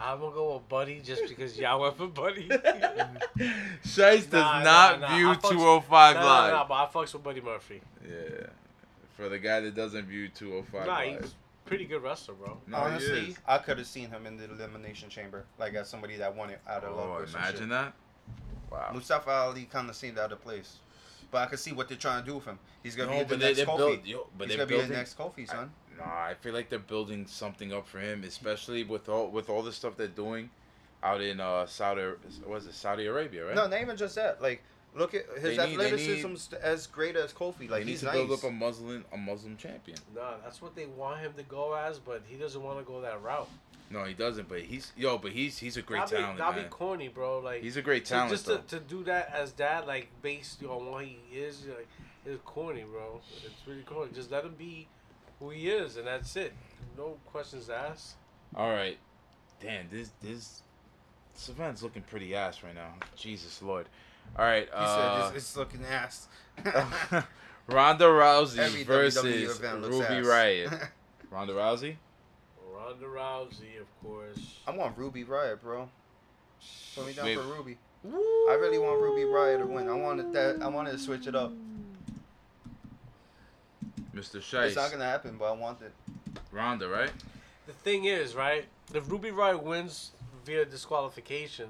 I'm 0.00 0.20
gonna 0.20 0.34
go 0.34 0.54
with 0.54 0.68
Buddy 0.68 1.00
just 1.04 1.22
because 1.28 1.56
y'all 1.58 1.80
went 1.80 1.96
for 1.96 2.06
Buddy. 2.08 2.48
Shice 3.84 4.28
does 4.28 4.32
Nah, 4.32 4.58
nah, 4.58 4.62
not 4.64 5.00
nah, 5.00 5.16
view 5.16 5.30
I 5.30 5.34
fucks- 5.36 5.50
205 5.50 6.14
no, 6.16 6.20
no, 6.20 6.26
live. 6.26 6.52
no, 6.52 6.64
but 6.68 6.74
I 6.74 6.86
fucks 6.92 7.12
with 7.14 7.22
Buddy 7.22 7.40
Murphy. 7.40 7.80
Yeah. 8.06 8.46
For 9.16 9.28
the 9.28 9.38
guy 9.38 9.60
that 9.60 9.74
doesn't 9.74 10.06
view 10.06 10.28
205 10.28 10.86
Nah, 10.86 10.98
live. 10.98 11.34
He's 11.64 11.66
a 11.66 11.68
pretty 11.68 11.84
good 11.84 12.02
wrestler, 12.02 12.34
bro. 12.34 12.58
No, 12.66 12.76
Honestly. 12.78 13.36
I 13.46 13.58
could 13.58 13.78
have 13.78 13.86
seen 13.86 14.10
him 14.10 14.26
in 14.26 14.36
the 14.36 14.44
elimination 14.44 15.08
chamber, 15.08 15.44
like 15.58 15.74
as 15.74 15.88
somebody 15.88 16.16
that 16.16 16.34
won 16.34 16.50
it 16.50 16.60
out 16.68 16.84
of 16.84 16.96
love. 16.96 17.08
Oh, 17.10 17.12
or 17.22 17.26
some 17.26 17.40
imagine 17.40 17.68
that. 17.70 17.92
Wow. 18.70 18.90
Mustafa 18.92 19.30
Ali 19.30 19.64
kind 19.64 19.88
of 19.88 19.96
seemed 19.96 20.18
out 20.18 20.32
of 20.32 20.40
place, 20.42 20.76
but 21.30 21.38
I 21.42 21.46
could 21.46 21.58
see 21.58 21.72
what 21.72 21.88
they're 21.88 21.96
trying 21.98 22.22
to 22.24 22.28
do 22.28 22.36
with 22.36 22.44
him. 22.44 22.58
He's 22.82 22.96
gonna 22.96 23.12
No, 23.12 23.18
be 23.18 23.24
the 23.24 23.36
they- 23.36 23.44
next 23.46 23.56
they're 23.58 23.66
Kofi. 23.66 23.76
build- 23.76 24.06
yo, 24.06 24.26
but 24.36 24.48
He's 24.48 24.56
gonna 24.56 24.66
be 24.66 24.80
the 24.80 24.88
next 24.88 25.16
Kofi, 25.16 25.48
son. 25.48 25.72
Nah, 25.96 26.04
I 26.04 26.34
feel 26.34 26.52
like 26.52 26.70
they're 26.70 26.78
building 26.80 27.26
something 27.26 27.72
up 27.72 27.86
for 27.86 28.00
him, 28.00 28.24
especially 28.24 28.82
with 28.82 29.08
all 29.08 29.28
with 29.30 29.48
all 29.48 29.62
the 29.62 29.72
stuff 29.72 29.96
they're 29.96 30.08
doing 30.08 30.50
out 31.04 31.20
in 31.20 31.38
uh 31.38 31.66
Saudi 31.66 32.02
was 32.46 32.66
it 32.66 32.74
Saudi 32.74 33.06
Arabia, 33.06 33.44
right? 33.46 33.54
No, 33.54 33.66
not 33.68 33.80
even 33.80 33.96
just 33.96 34.16
that. 34.16 34.42
Like, 34.42 34.62
look 34.94 35.14
at 35.14 35.26
his 35.40 35.56
They 35.56 35.66
need- 35.70 35.76
they 35.78 35.84
athleticism's 35.86 36.52
as 36.54 36.86
great 36.86 37.16
as 37.16 37.32
Kofi. 37.32 37.58
they 37.60 37.68
Like, 37.68 37.84
need 37.84 37.90
he's 37.92 38.00
to 38.00 38.06
nice. 38.06 38.14
build 38.14 38.32
up 38.32 38.44
a 38.44 38.50
Muslim 38.50 39.04
a 39.12 39.16
Muslim 39.16 39.56
champion. 39.56 39.98
Nah, 40.14 40.36
that's 40.42 40.62
what 40.62 40.74
they 40.74 40.86
want 40.86 41.20
him 41.20 41.32
to 41.34 41.42
go 41.42 41.74
as, 41.74 41.98
but 41.98 42.22
he 42.26 42.36
doesn't 42.36 42.62
want 42.62 42.78
to 42.78 42.84
go 42.84 43.00
that 43.00 43.20
route. 43.22 43.48
No, 43.90 44.04
he 44.04 44.14
doesn't, 44.14 44.48
but 44.48 44.62
he's 44.62 44.92
yo, 44.96 45.18
but 45.18 45.32
he's 45.32 45.58
he's 45.58 45.76
a 45.76 45.82
great 45.82 45.98
Not 45.98 46.10
be, 46.10 46.16
talent, 46.16 46.38
not 46.38 46.54
man. 46.56 46.64
be 46.64 46.70
corny, 46.70 47.08
bro. 47.08 47.40
Like 47.40 47.62
He's 47.62 47.76
a 47.76 47.82
great 47.82 48.04
to- 48.06 48.10
talent, 48.12 48.30
just 48.30 48.46
to, 48.46 48.58
to 48.68 48.80
do 48.80 49.04
that 49.04 49.30
as 49.32 49.52
that, 49.54 49.86
like 49.86 50.08
based 50.22 50.62
on 50.64 50.86
what 50.90 51.04
he 51.04 51.18
is, 51.32 51.66
like 51.66 51.88
is 52.24 52.38
corny, 52.44 52.84
bro. 52.84 53.20
It's 53.44 53.66
really 53.66 53.82
corny. 53.82 54.10
Just 54.14 54.30
let 54.30 54.44
him 54.44 54.54
be 54.54 54.88
who 55.38 55.50
he 55.50 55.68
is, 55.68 55.96
and 55.98 56.06
that's 56.06 56.34
it. 56.36 56.52
No 56.96 57.18
questions 57.26 57.68
asked. 57.68 58.14
All 58.56 58.70
right, 58.70 58.96
damn 59.60 59.88
this 59.90 60.10
this 60.22 60.62
this 61.34 61.48
event's 61.50 61.82
looking 61.82 62.02
pretty 62.02 62.34
ass 62.34 62.62
right 62.62 62.74
now. 62.74 62.94
Jesus 63.16 63.60
Lord. 63.60 63.86
All 64.38 64.44
right. 64.44 64.66
He 64.66 64.72
Uh, 64.74 65.26
said 65.28 65.36
it's, 65.36 65.36
it's 65.48 65.56
looking 65.56 65.84
ass. 65.84 66.28
Ronda 67.66 68.04
Rousey 68.04 68.58
Every 68.58 68.82
versus 68.84 69.60
Ruby 69.62 70.04
ass. 70.04 70.26
Riot. 70.26 70.70
Ronda 71.30 71.52
Rousey. 71.54 71.96
Ronda 72.72 73.06
Rousey, 73.06 73.80
of 73.80 73.86
course. 74.02 74.58
I 74.66 74.72
want 74.72 74.96
Ruby 74.98 75.24
Riott, 75.24 75.60
bro. 75.62 75.88
Put 76.94 77.06
me 77.06 77.12
down 77.14 77.24
Wait. 77.24 77.36
for 77.38 77.44
Ruby. 77.44 77.78
I 78.06 78.58
really 78.60 78.78
want 78.78 79.00
Ruby 79.00 79.22
Riott 79.22 79.60
to 79.60 79.66
win. 79.66 79.88
I 79.88 79.94
wanted 79.94 80.32
that. 80.34 80.60
I 80.60 80.68
wanted 80.68 80.92
to 80.92 80.98
switch 80.98 81.26
it 81.26 81.34
up. 81.34 81.52
Mr. 84.14 84.36
It's 84.64 84.76
not 84.76 84.90
gonna 84.92 85.04
happen, 85.04 85.36
but 85.38 85.46
I 85.46 85.52
want 85.52 85.78
it. 85.82 85.92
Ronda, 86.52 86.88
right? 86.88 87.10
The 87.66 87.72
thing 87.72 88.04
is, 88.04 88.34
right? 88.34 88.66
If 88.92 89.10
Ruby 89.10 89.30
Riott 89.30 89.62
wins 89.62 90.10
via 90.44 90.64
disqualification, 90.66 91.68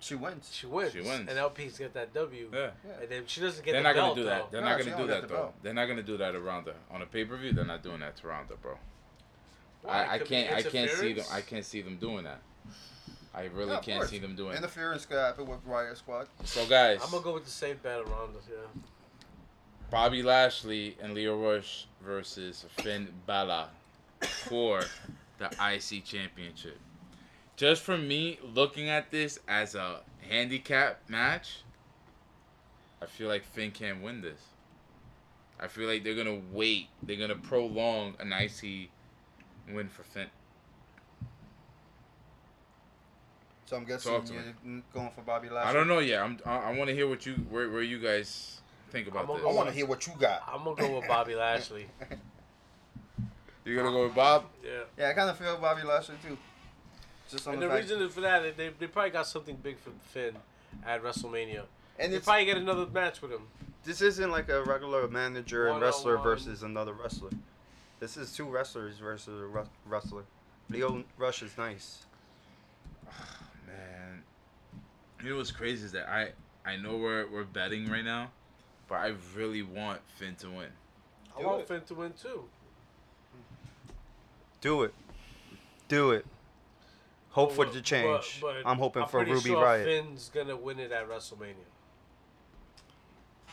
She 0.00 0.14
wins. 0.14 0.48
she 0.52 0.66
wins. 0.66 0.92
She 0.92 1.00
wins. 1.00 1.28
And 1.28 1.38
LP's 1.38 1.76
get 1.78 1.92
that 1.94 2.14
W. 2.14 2.48
Yeah. 2.52 2.70
And 3.00 3.08
then 3.08 3.22
she 3.26 3.40
doesn't 3.40 3.64
get 3.64 3.72
that. 3.72 3.82
They're 3.82 3.82
the 3.82 3.88
not 3.88 3.94
belt, 3.94 4.14
gonna 4.16 4.20
do 4.22 4.24
that. 4.28 4.38
though. 4.42 4.48
They're 4.52 4.60
No, 4.60 4.68
not 4.68 4.78
gonna 4.78 4.90
don't 4.90 5.00
do 5.00 5.06
get 5.06 5.12
that 5.14 5.20
the 5.22 5.26
though. 5.34 5.40
belt. 5.40 5.54
They're 5.62 5.74
not 5.74 5.86
gonna 5.86 6.02
do 6.02 6.16
that 6.18 6.30
to 6.32 6.40
Ronda 6.40 6.74
on 6.90 7.02
a 7.02 7.06
pay 7.06 7.24
per 7.24 7.36
view. 7.36 7.52
They're 7.52 7.64
not 7.64 7.82
doing 7.82 8.00
that 8.00 8.16
to 8.18 8.26
Ronda, 8.28 8.54
bro. 8.62 8.78
Why? 9.82 9.92
I, 10.04 10.12
I 10.14 10.18
can't. 10.20 10.52
I 10.52 10.62
can't 10.62 10.90
see 10.90 11.12
them. 11.14 11.24
I 11.32 11.40
can't 11.40 11.64
see 11.64 11.82
them 11.82 11.96
doing 11.96 12.24
that. 12.24 12.40
I 13.34 13.44
really 13.44 13.70
Yeah, 13.72 13.80
can't 13.80 13.98
course. 14.00 14.10
see 14.10 14.18
them 14.18 14.34
doing. 14.36 14.54
it. 14.54 14.58
Interference 14.58 15.04
could 15.06 15.18
happen 15.18 15.46
with 15.46 15.64
Riott 15.66 15.96
Squad. 15.96 16.28
So 16.44 16.66
guys, 16.66 17.00
I'm 17.04 17.10
gonna 17.10 17.22
go 17.22 17.34
with 17.34 17.44
the 17.44 17.50
safe 17.50 17.80
bet 17.82 18.00
of 18.00 18.08
Ronda. 18.08 18.38
Yeah. 18.48 18.80
Bobby 19.90 20.22
Lashley 20.22 20.96
and 21.00 21.14
Lio 21.14 21.36
Rush 21.40 21.86
versus 22.04 22.66
Finn 22.78 23.08
Balor 23.26 23.68
for 24.48 24.82
the 25.38 25.46
IC 25.46 26.04
Championship. 26.04 26.78
Just 27.58 27.82
for 27.82 27.98
me 27.98 28.38
looking 28.54 28.88
at 28.88 29.10
this 29.10 29.40
as 29.48 29.74
a 29.74 29.96
handicap 30.30 31.00
match, 31.08 31.62
I 33.02 33.06
feel 33.06 33.26
like 33.26 33.44
Finn 33.44 33.72
can't 33.72 34.00
win 34.00 34.20
this. 34.20 34.40
I 35.58 35.66
feel 35.66 35.88
like 35.88 36.04
they're 36.04 36.14
gonna 36.14 36.40
wait. 36.52 36.86
They're 37.02 37.16
gonna 37.16 37.34
prolong 37.34 38.14
an 38.20 38.32
icy 38.32 38.90
win 39.68 39.88
for 39.88 40.04
Finn. 40.04 40.28
So 43.66 43.76
I'm 43.76 43.84
guessing 43.84 44.12
Talk 44.12 44.24
to 44.26 44.34
you're 44.34 44.42
n- 44.64 44.84
going 44.94 45.10
for 45.10 45.22
Bobby 45.22 45.48
Lashley. 45.48 45.68
I 45.68 45.72
don't 45.72 45.88
know 45.88 45.98
yet. 45.98 46.22
I'm. 46.22 46.38
I, 46.46 46.58
I 46.58 46.76
want 46.76 46.90
to 46.90 46.94
hear 46.94 47.08
what 47.08 47.26
you 47.26 47.34
where, 47.50 47.68
where 47.68 47.82
you 47.82 47.98
guys 47.98 48.60
think 48.90 49.08
about 49.08 49.22
I'm 49.22 49.26
gonna 49.26 49.40
this. 49.40 49.50
I 49.50 49.52
want 49.52 49.68
to 49.68 49.74
hear 49.74 49.86
what 49.86 50.06
you 50.06 50.12
got. 50.16 50.44
I'm 50.46 50.62
gonna 50.62 50.76
go 50.76 51.00
with 51.00 51.08
Bobby 51.08 51.34
Lashley. 51.34 51.86
You're 53.64 53.82
gonna 53.82 53.90
go 53.94 54.04
with 54.04 54.14
Bob. 54.14 54.44
Yeah. 54.64 54.82
Yeah, 54.96 55.08
I 55.08 55.12
kind 55.12 55.28
of 55.28 55.36
feel 55.36 55.56
Bobby 55.56 55.82
Lashley 55.82 56.14
too. 56.24 56.38
Just 57.30 57.46
on 57.46 57.54
And 57.54 57.62
the, 57.62 57.68
the 57.68 57.74
reason 57.74 58.08
for 58.08 58.20
that, 58.22 58.56
they, 58.56 58.70
they 58.78 58.86
probably 58.86 59.10
got 59.10 59.26
something 59.26 59.56
big 59.56 59.78
for 59.78 59.90
Finn 60.12 60.34
at 60.86 61.02
WrestleMania. 61.02 61.62
and 61.98 62.12
They 62.12 62.18
probably 62.20 62.44
get 62.46 62.56
another 62.56 62.86
match 62.86 63.20
with 63.20 63.30
him. 63.32 63.42
this 63.84 64.00
isn't 64.00 64.30
like 64.30 64.48
a 64.48 64.62
regular 64.64 65.06
manager 65.08 65.68
and 65.68 65.80
wrestler 65.80 66.16
One-on-one. 66.16 66.36
versus 66.36 66.62
another 66.62 66.92
wrestler. 66.92 67.30
This 68.00 68.16
is 68.16 68.32
two 68.32 68.44
wrestlers 68.46 68.96
versus 68.98 69.40
a 69.40 69.46
ru- 69.46 69.68
wrestler. 69.86 70.22
Lio 70.70 71.04
Rush 71.16 71.42
is 71.42 71.56
nice. 71.58 72.04
Man, 73.66 74.22
you 75.22 75.30
know 75.30 75.36
what's 75.36 75.50
crazy 75.50 75.84
is 75.86 75.92
that 75.92 76.08
I 76.08 76.30
I 76.64 76.76
know 76.76 76.96
we're 76.96 77.26
we're 77.26 77.44
betting 77.44 77.88
right 77.90 78.04
now, 78.04 78.30
but 78.88 78.96
I 78.96 79.14
really 79.34 79.62
want 79.62 80.00
Finn 80.16 80.34
to 80.36 80.48
win. 80.50 80.68
I 81.38 81.42
want 81.42 81.62
it. 81.62 81.68
Finn 81.68 81.80
to 81.88 81.94
win 81.94 82.12
too. 82.12 82.44
Do 84.60 84.82
it. 84.82 84.94
Do 85.88 86.10
it. 86.12 86.26
Hope 87.38 87.52
for 87.52 87.66
But- 87.66 87.74
the 87.74 87.80
change. 87.80 88.40
but- 88.40 88.64
but 88.64 88.68
I'm 88.68 88.78
hoping 88.78 89.04
for 89.04 89.18
pretty 89.18 89.30
Ruby 89.30 89.50
sure 89.50 89.62
Riot. 89.62 89.84
Finn's 89.84 90.28
gonna 90.28 90.56
win 90.56 90.80
it 90.80 90.90
at 90.90 91.08
WrestleMania. 91.08 91.54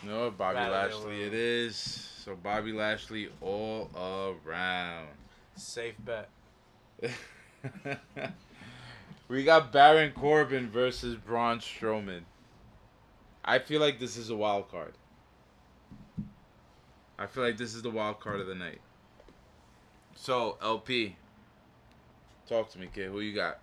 No, 0.02 0.32
Bobby 0.32 0.56
Rather 0.58 0.72
Lashley 0.72 1.22
it 1.22 1.36
is. 1.36 1.78
So 1.78 2.36
Bobby 2.36 2.72
Lashley 2.74 3.30
all 3.42 3.92
around. 4.44 5.10
Safe 5.56 5.94
bet. 6.00 6.30
we 9.28 9.44
got 9.44 9.72
Baron 9.72 10.14
Corbin 10.14 10.68
versus 10.68 11.16
Braun 11.16 11.60
Strowman. 11.60 12.24
I 13.44 13.60
feel 13.60 13.80
like 13.82 14.00
this 14.00 14.18
is 14.18 14.32
a 14.32 14.36
wild 14.36 14.72
card. 14.72 14.96
I 17.20 17.28
feel 17.28 17.44
like 17.44 17.58
this 17.58 17.76
is 17.76 17.84
the 17.84 17.92
wild 17.92 18.20
card 18.20 18.40
of 18.42 18.48
the 18.48 18.56
night. 18.56 18.82
So 20.16 20.58
LP, 20.60 21.18
talk 22.50 22.72
to 22.72 22.80
me, 22.80 22.90
kid. 22.92 23.10
Who 23.12 23.20
you 23.20 23.36
got? 23.36 23.60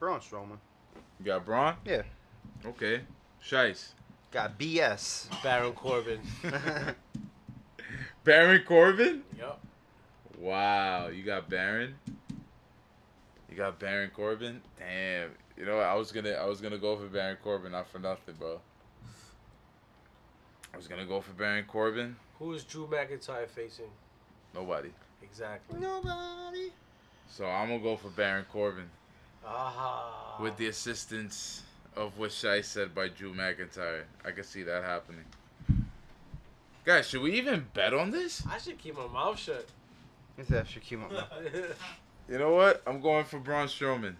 Braun 0.00 0.18
Strowman. 0.20 0.56
You 1.18 1.26
got 1.26 1.44
Braun? 1.44 1.74
Yeah. 1.84 2.02
Okay. 2.64 3.02
Shice. 3.46 3.90
Got 4.32 4.58
BS. 4.58 5.26
Baron 5.42 5.74
Corbin. 5.74 6.20
Baron 8.24 8.62
Corbin? 8.66 9.22
Yup. 9.38 9.60
Wow, 10.38 11.08
you 11.08 11.22
got 11.22 11.50
Baron. 11.50 11.96
You 13.50 13.56
got 13.56 13.78
Baron 13.78 14.10
Corbin. 14.16 14.62
Damn. 14.78 15.32
You 15.58 15.66
know 15.66 15.76
what? 15.76 15.84
I 15.84 15.94
was 15.94 16.12
gonna 16.12 16.30
I 16.30 16.46
was 16.46 16.62
gonna 16.62 16.78
go 16.78 16.96
for 16.96 17.06
Baron 17.06 17.36
Corbin, 17.42 17.72
not 17.72 17.86
for 17.86 17.98
nothing, 17.98 18.36
bro. 18.38 18.58
I 20.72 20.76
was 20.78 20.88
gonna 20.88 21.04
go 21.04 21.20
for 21.20 21.32
Baron 21.32 21.66
Corbin. 21.66 22.16
Who 22.38 22.54
is 22.54 22.64
Drew 22.64 22.86
McIntyre 22.86 23.48
facing? 23.48 23.90
Nobody. 24.54 24.90
Exactly. 25.22 25.78
Nobody. 25.78 26.72
So 27.28 27.44
I'm 27.44 27.68
gonna 27.68 27.82
go 27.82 27.96
for 27.96 28.08
Baron 28.08 28.46
Corbin 28.50 28.88
Aha. 29.46 30.38
with 30.40 30.56
the 30.56 30.66
assistance 30.66 31.62
of 31.96 32.18
what 32.18 32.32
Shai 32.32 32.60
said 32.60 32.94
by 32.94 33.08
Drew 33.08 33.34
McIntyre. 33.34 34.02
I 34.24 34.30
can 34.30 34.44
see 34.44 34.62
that 34.62 34.84
happening. 34.84 35.24
Guys, 36.84 37.08
should 37.08 37.22
we 37.22 37.32
even 37.32 37.66
bet 37.74 37.92
on 37.92 38.10
this? 38.10 38.42
I 38.48 38.58
should 38.58 38.78
keep 38.78 38.96
my 38.96 39.06
mouth 39.06 39.38
shut. 39.38 39.66
Is 40.38 40.48
that 40.48 40.66
Shaquem 40.66 41.04
O'Neal? 41.04 41.26
You 42.28 42.38
know 42.38 42.54
what? 42.54 42.82
I'm 42.86 43.00
going 43.00 43.24
for 43.24 43.38
Braun 43.38 43.66
Strowman. 43.66 44.14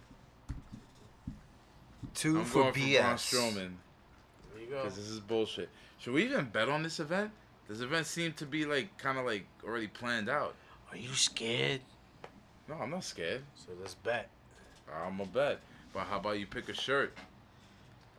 Two 2.13 2.39
I'm 2.39 2.45
for 2.45 2.63
going 2.63 2.73
BS. 2.73 2.95
for 2.97 3.01
Braun 3.01 3.15
Strowman. 3.15 3.71
There 4.53 4.61
you 4.61 4.67
go. 4.69 4.83
Because 4.83 4.97
this 4.97 5.07
is 5.09 5.19
bullshit. 5.19 5.69
Should 5.97 6.13
we 6.13 6.23
even 6.25 6.45
bet 6.45 6.67
on 6.69 6.83
this 6.83 6.99
event? 6.99 7.31
This 7.67 7.79
event 7.79 8.05
seemed 8.05 8.37
to 8.37 8.45
be 8.45 8.65
like 8.65 8.97
kind 8.97 9.17
of 9.17 9.25
like 9.25 9.45
already 9.65 9.87
planned 9.87 10.29
out. 10.29 10.55
Are 10.91 10.97
you 10.97 11.13
scared? 11.13 11.81
No, 12.67 12.75
I'm 12.75 12.89
not 12.91 13.03
scared. 13.05 13.43
So 13.55 13.71
let's 13.79 13.95
bet. 13.95 14.29
I'm 14.93 15.19
a 15.19 15.25
bet. 15.25 15.59
But 15.93 16.05
how 16.07 16.17
about 16.17 16.39
you 16.39 16.45
pick 16.45 16.69
a 16.69 16.73
shirt? 16.73 17.15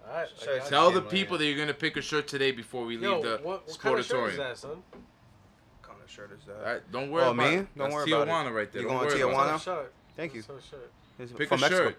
All 0.07 0.15
right. 0.16 0.28
I 0.43 0.59
got 0.59 0.66
Tell 0.69 0.89
you. 0.90 0.94
the 0.97 1.03
people 1.03 1.39
that 1.39 1.47
you're 1.47 1.57
gonna 1.59 1.73
pick 1.74 1.97
a 1.97 2.03
shirt 2.03 2.27
today 2.28 2.51
before 2.53 2.85
we 2.85 2.94
leave 2.97 3.03
Yo, 3.05 3.23
the 3.23 3.40
what, 3.43 3.66
what 3.69 3.78
kind 3.78 3.99
of 3.99 4.05
shirt 4.05 4.31
is 4.31 4.35
sportatorium. 4.35 4.36
that, 4.39 4.59
son? 4.59 4.70
What 4.90 5.82
kind 5.82 5.99
of 6.05 6.11
shirt 6.11 6.32
is 6.32 6.44
that? 6.47 6.57
All 6.57 6.73
right, 6.74 6.93
don't 6.93 7.11
worry 7.11 7.24
Oh, 7.24 7.31
about 7.31 7.51
me? 7.51 7.55
it. 7.57 7.66
Don't 7.77 7.90
That's 7.90 7.94
worry 7.94 8.07
Tijuana 8.09 8.23
about 8.24 8.47
it. 8.47 8.51
right 8.51 8.73
there. 8.73 8.82
You 8.82 8.89
Don't 8.89 8.97
going 8.99 9.09
worry 9.11 9.20
Tijuana? 9.20 9.32
about 9.44 9.55
it. 9.57 9.62
Shirt? 9.62 9.93
Thank 10.16 10.35
you. 10.35 10.43
What's 10.43 10.65
that 10.70 10.77
shirt? 10.77 10.93
It's 11.19 11.32
Pick 11.32 11.49
from 11.49 11.59
a 11.59 11.61
Mexico. 11.62 11.85
shirt. 11.85 11.99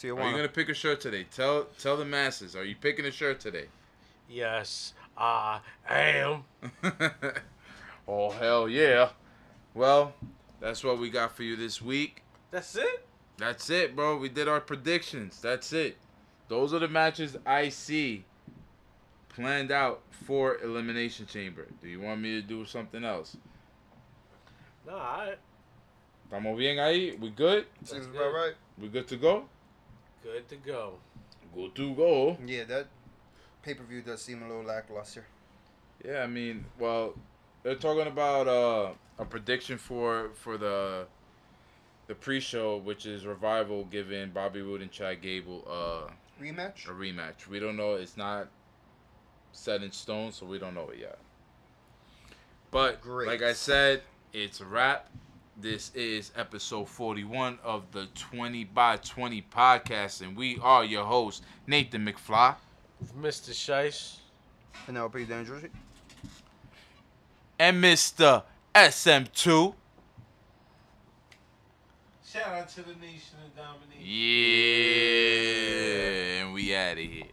Tijuana. 0.00 0.22
Are 0.24 0.30
you 0.30 0.36
gonna 0.36 0.48
pick 0.48 0.68
a 0.68 0.74
shirt 0.74 1.00
today? 1.00 1.24
Tell 1.30 1.64
tell 1.78 1.96
the 1.96 2.04
masses. 2.04 2.56
Are 2.56 2.64
you 2.64 2.74
picking 2.74 3.04
a 3.06 3.10
shirt 3.10 3.38
today? 3.40 3.66
Yes, 4.28 4.94
I 5.16 5.60
am. 5.88 6.44
oh 8.08 8.30
hell 8.30 8.68
yeah! 8.68 9.10
Well, 9.74 10.14
that's 10.60 10.82
what 10.82 10.98
we 10.98 11.10
got 11.10 11.36
for 11.36 11.42
you 11.42 11.54
this 11.56 11.80
week. 11.82 12.22
That's 12.50 12.74
it. 12.76 13.06
That's 13.40 13.70
it, 13.70 13.96
bro. 13.96 14.18
We 14.18 14.28
did 14.28 14.48
our 14.48 14.60
predictions. 14.60 15.40
That's 15.40 15.72
it. 15.72 15.96
Those 16.48 16.74
are 16.74 16.78
the 16.78 16.88
matches 16.88 17.38
I 17.46 17.70
see 17.70 18.24
planned 19.30 19.72
out 19.72 20.02
for 20.10 20.58
Elimination 20.58 21.24
Chamber. 21.24 21.66
Do 21.82 21.88
you 21.88 22.00
want 22.02 22.20
me 22.20 22.32
to 22.32 22.42
do 22.42 22.66
something 22.66 23.02
else? 23.02 23.38
No, 24.86 24.94
I 24.94 25.36
Estamos 26.30 26.56
bien 26.58 26.76
ahí? 26.76 27.18
We 27.18 27.30
good? 27.30 27.64
Seems 27.82 27.90
That's 27.90 28.06
about 28.08 28.30
good. 28.30 28.34
right. 28.34 28.54
We 28.78 28.88
good 28.88 29.08
to 29.08 29.16
go? 29.16 29.44
good 30.22 30.46
to 30.50 30.56
go. 30.56 30.98
Good 31.54 31.74
to 31.76 31.94
go. 31.94 32.36
Yeah, 32.44 32.64
that 32.64 32.88
pay 33.62 33.72
per 33.72 33.84
view 33.84 34.02
does 34.02 34.20
seem 34.20 34.42
a 34.42 34.48
little 34.48 34.64
lackluster. 34.64 35.24
Yeah, 36.04 36.22
I 36.22 36.26
mean, 36.26 36.66
well, 36.78 37.14
they're 37.62 37.74
talking 37.74 38.06
about 38.06 38.46
uh, 38.48 38.92
a 39.18 39.24
prediction 39.24 39.78
for 39.78 40.30
for 40.34 40.58
the 40.58 41.06
the 42.10 42.14
pre-show, 42.16 42.78
which 42.78 43.06
is 43.06 43.24
Revival 43.24 43.84
giving 43.84 44.30
Bobby 44.30 44.62
Roode 44.62 44.82
and 44.82 44.90
Chad 44.90 45.22
Gable 45.22 45.64
a 45.70 46.42
Rematch? 46.42 46.88
a 46.88 46.92
rematch. 46.92 47.46
We 47.48 47.60
don't 47.60 47.76
know. 47.76 47.94
It's 47.94 48.16
not 48.16 48.48
set 49.52 49.84
in 49.84 49.92
stone, 49.92 50.32
so 50.32 50.44
we 50.44 50.58
don't 50.58 50.74
know 50.74 50.88
it 50.88 50.98
yet. 50.98 51.18
But 52.72 53.00
Great. 53.00 53.28
like 53.28 53.42
I 53.42 53.52
said, 53.52 54.02
it's 54.32 54.58
a 54.60 54.64
wrap. 54.64 55.08
This 55.56 55.94
is 55.94 56.32
episode 56.34 56.88
41 56.88 57.60
of 57.62 57.84
the 57.92 58.08
20 58.16 58.64
by 58.64 58.96
20 58.96 59.44
podcast, 59.54 60.20
and 60.20 60.36
we 60.36 60.58
are 60.60 60.84
your 60.84 61.04
hosts, 61.04 61.42
Nathan 61.68 62.04
McFly. 62.04 62.56
Mr. 63.20 63.50
Shice. 63.50 64.16
Penelope 64.84 65.26
Dangerous. 65.26 65.62
and 67.60 67.84
Mr. 67.84 68.42
SM2. 68.74 69.74
Shout 72.32 72.46
out 72.46 72.68
to 72.68 72.82
the 72.82 72.94
Nation 72.94 73.38
of 73.44 73.56
Domination. 73.56 74.04
Yeah, 74.04 74.84
and 76.44 76.54
we 76.54 76.76
out 76.76 76.92
of 76.92 76.98
here. 76.98 77.24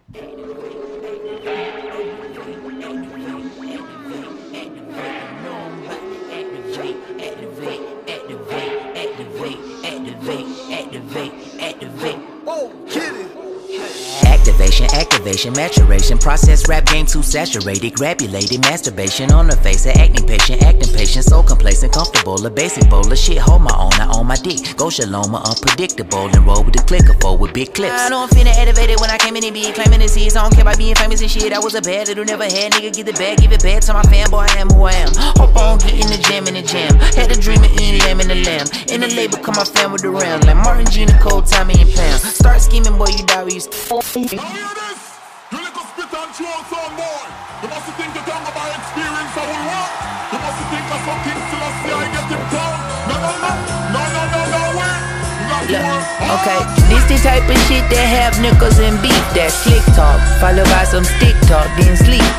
Activation, 14.47 14.85
activation, 14.95 15.53
maturation, 15.53 16.17
process 16.17 16.69
rap 16.69 16.85
game 16.85 17.05
too 17.05 17.21
saturated, 17.21 17.93
grabulated, 17.93 18.61
masturbation 18.61 19.29
on 19.33 19.47
the 19.47 19.57
face 19.57 19.85
of 19.85 19.91
acne 19.97 20.25
patient, 20.25 20.63
acting 20.63 20.93
patient, 20.93 21.25
so 21.25 21.43
complacent, 21.43 21.91
comfortable, 21.91 22.39
a 22.45 22.49
basic 22.49 22.89
bowl 22.89 23.11
of 23.11 23.17
shit, 23.17 23.39
hold 23.39 23.61
my 23.61 23.75
own, 23.75 23.91
I 23.99 24.07
own 24.15 24.25
my 24.25 24.37
dick, 24.37 24.77
go 24.77 24.89
shalom, 24.89 25.35
unpredictable, 25.35 26.31
and 26.31 26.47
roll 26.47 26.63
with 26.63 26.75
the 26.75 26.83
clicker 26.87 27.13
for 27.19 27.37
with 27.37 27.51
big 27.53 27.73
clips. 27.73 27.91
I 27.91 28.07
don't 28.07 28.33
feel 28.33 28.47
elevated 28.47 29.01
when 29.01 29.09
I 29.09 29.17
came 29.17 29.35
in 29.35 29.43
and 29.43 29.53
be 29.53 29.69
claiming 29.73 29.99
to 29.99 30.07
see, 30.07 30.27
I 30.27 30.39
don't 30.39 30.53
care 30.53 30.61
about 30.61 30.77
being 30.77 30.95
famous 30.95 31.19
and 31.19 31.29
shit, 31.29 31.51
I 31.51 31.59
was 31.59 31.75
a 31.75 31.81
bad 31.81 32.07
little 32.07 32.23
never 32.23 32.45
had, 32.45 32.71
nigga, 32.71 32.95
get 32.95 33.05
the 33.05 33.13
bag, 33.19 33.39
give 33.39 33.51
it 33.51 33.61
back 33.61 33.83
to 33.83 33.93
my 33.93 34.03
fanboy, 34.03 34.47
I 34.47 34.63
am 34.63 34.69
who 34.69 34.83
I 34.83 34.93
am, 34.93 35.11
hope 35.35 35.57
on 35.57 35.77
getting 35.79 36.07
the 36.07 36.23
jam 36.23 36.47
in 36.47 36.53
the 36.53 36.63
jam, 36.63 36.95
had 37.19 37.29
a 37.35 37.35
dream 37.35 37.61
of 37.67 37.71
eating 37.75 37.99
lamb 38.07 38.21
in 38.21 38.29
the 38.29 38.39
lamb, 38.47 38.67
in 38.87 39.01
the 39.01 39.11
label, 39.11 39.39
come 39.39 39.59
my 39.59 39.65
fam 39.65 39.91
with 39.91 40.03
the 40.03 40.09
round, 40.09 40.47
like 40.47 40.55
Martin, 40.55 40.87
Gina, 40.87 41.19
Cole, 41.19 41.41
Tommy, 41.43 41.75
and 41.83 41.91
Pam, 41.91 42.17
start 42.17 42.61
scheming, 42.61 42.97
boy, 42.97 43.11
you 43.11 43.25
die, 43.27 43.43
where 43.43 43.51
you 43.51 43.59
st- 43.59 44.36
Now 44.37 44.45
hear 44.53 44.69
this! 44.69 45.01
You 45.49 45.57
little 45.65 45.81
spit 45.97 46.13
and 46.13 46.29
on 46.29 46.61
some 46.69 46.93
boy. 46.93 47.25
You 47.65 47.73
must 47.73 47.89
think 47.97 48.13
you 48.13 48.21
don't 48.21 48.45
go 48.45 48.63
experience 48.69 49.33
how 49.33 49.49
we 49.49 49.57
work. 49.65 49.91
You 50.29 50.37
must 50.45 50.61
think 50.69 50.85
that 50.93 51.01
some 51.09 51.21
things 51.25 51.41
still 51.41 51.65
I 51.65 51.69
see 51.81 51.89
I 51.89 52.05
get 52.13 52.29
him 52.29 52.43
down. 52.53 52.77
No, 53.09 53.15
no, 53.17 53.33
no, 53.33 53.51
no, 53.97 54.03
no, 54.13 54.21
no, 54.29 54.61
no. 54.77 55.57
You 55.65 55.81
Look, 55.81 56.05
okay, 56.37 56.61
this 56.85 57.03
the 57.09 57.17
type 57.17 57.49
of 57.49 57.57
shit 57.65 57.81
that 57.89 58.05
have 58.13 58.37
niggas 58.37 58.77
and 58.77 59.01
beef. 59.01 59.25
That 59.33 59.49
slick 59.49 59.81
talk, 59.97 60.21
followed 60.37 60.69
by 60.69 60.85
some 60.85 61.01
stick 61.17 61.33
talk, 61.49 61.65
then 61.73 61.97
sleep. 61.97 62.29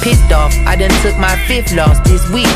Pissed 0.00 0.32
off, 0.32 0.56
I 0.64 0.72
done 0.72 0.88
took 1.04 1.20
my 1.20 1.36
fifth 1.44 1.76
loss 1.76 2.00
this 2.08 2.24
week. 2.32 2.48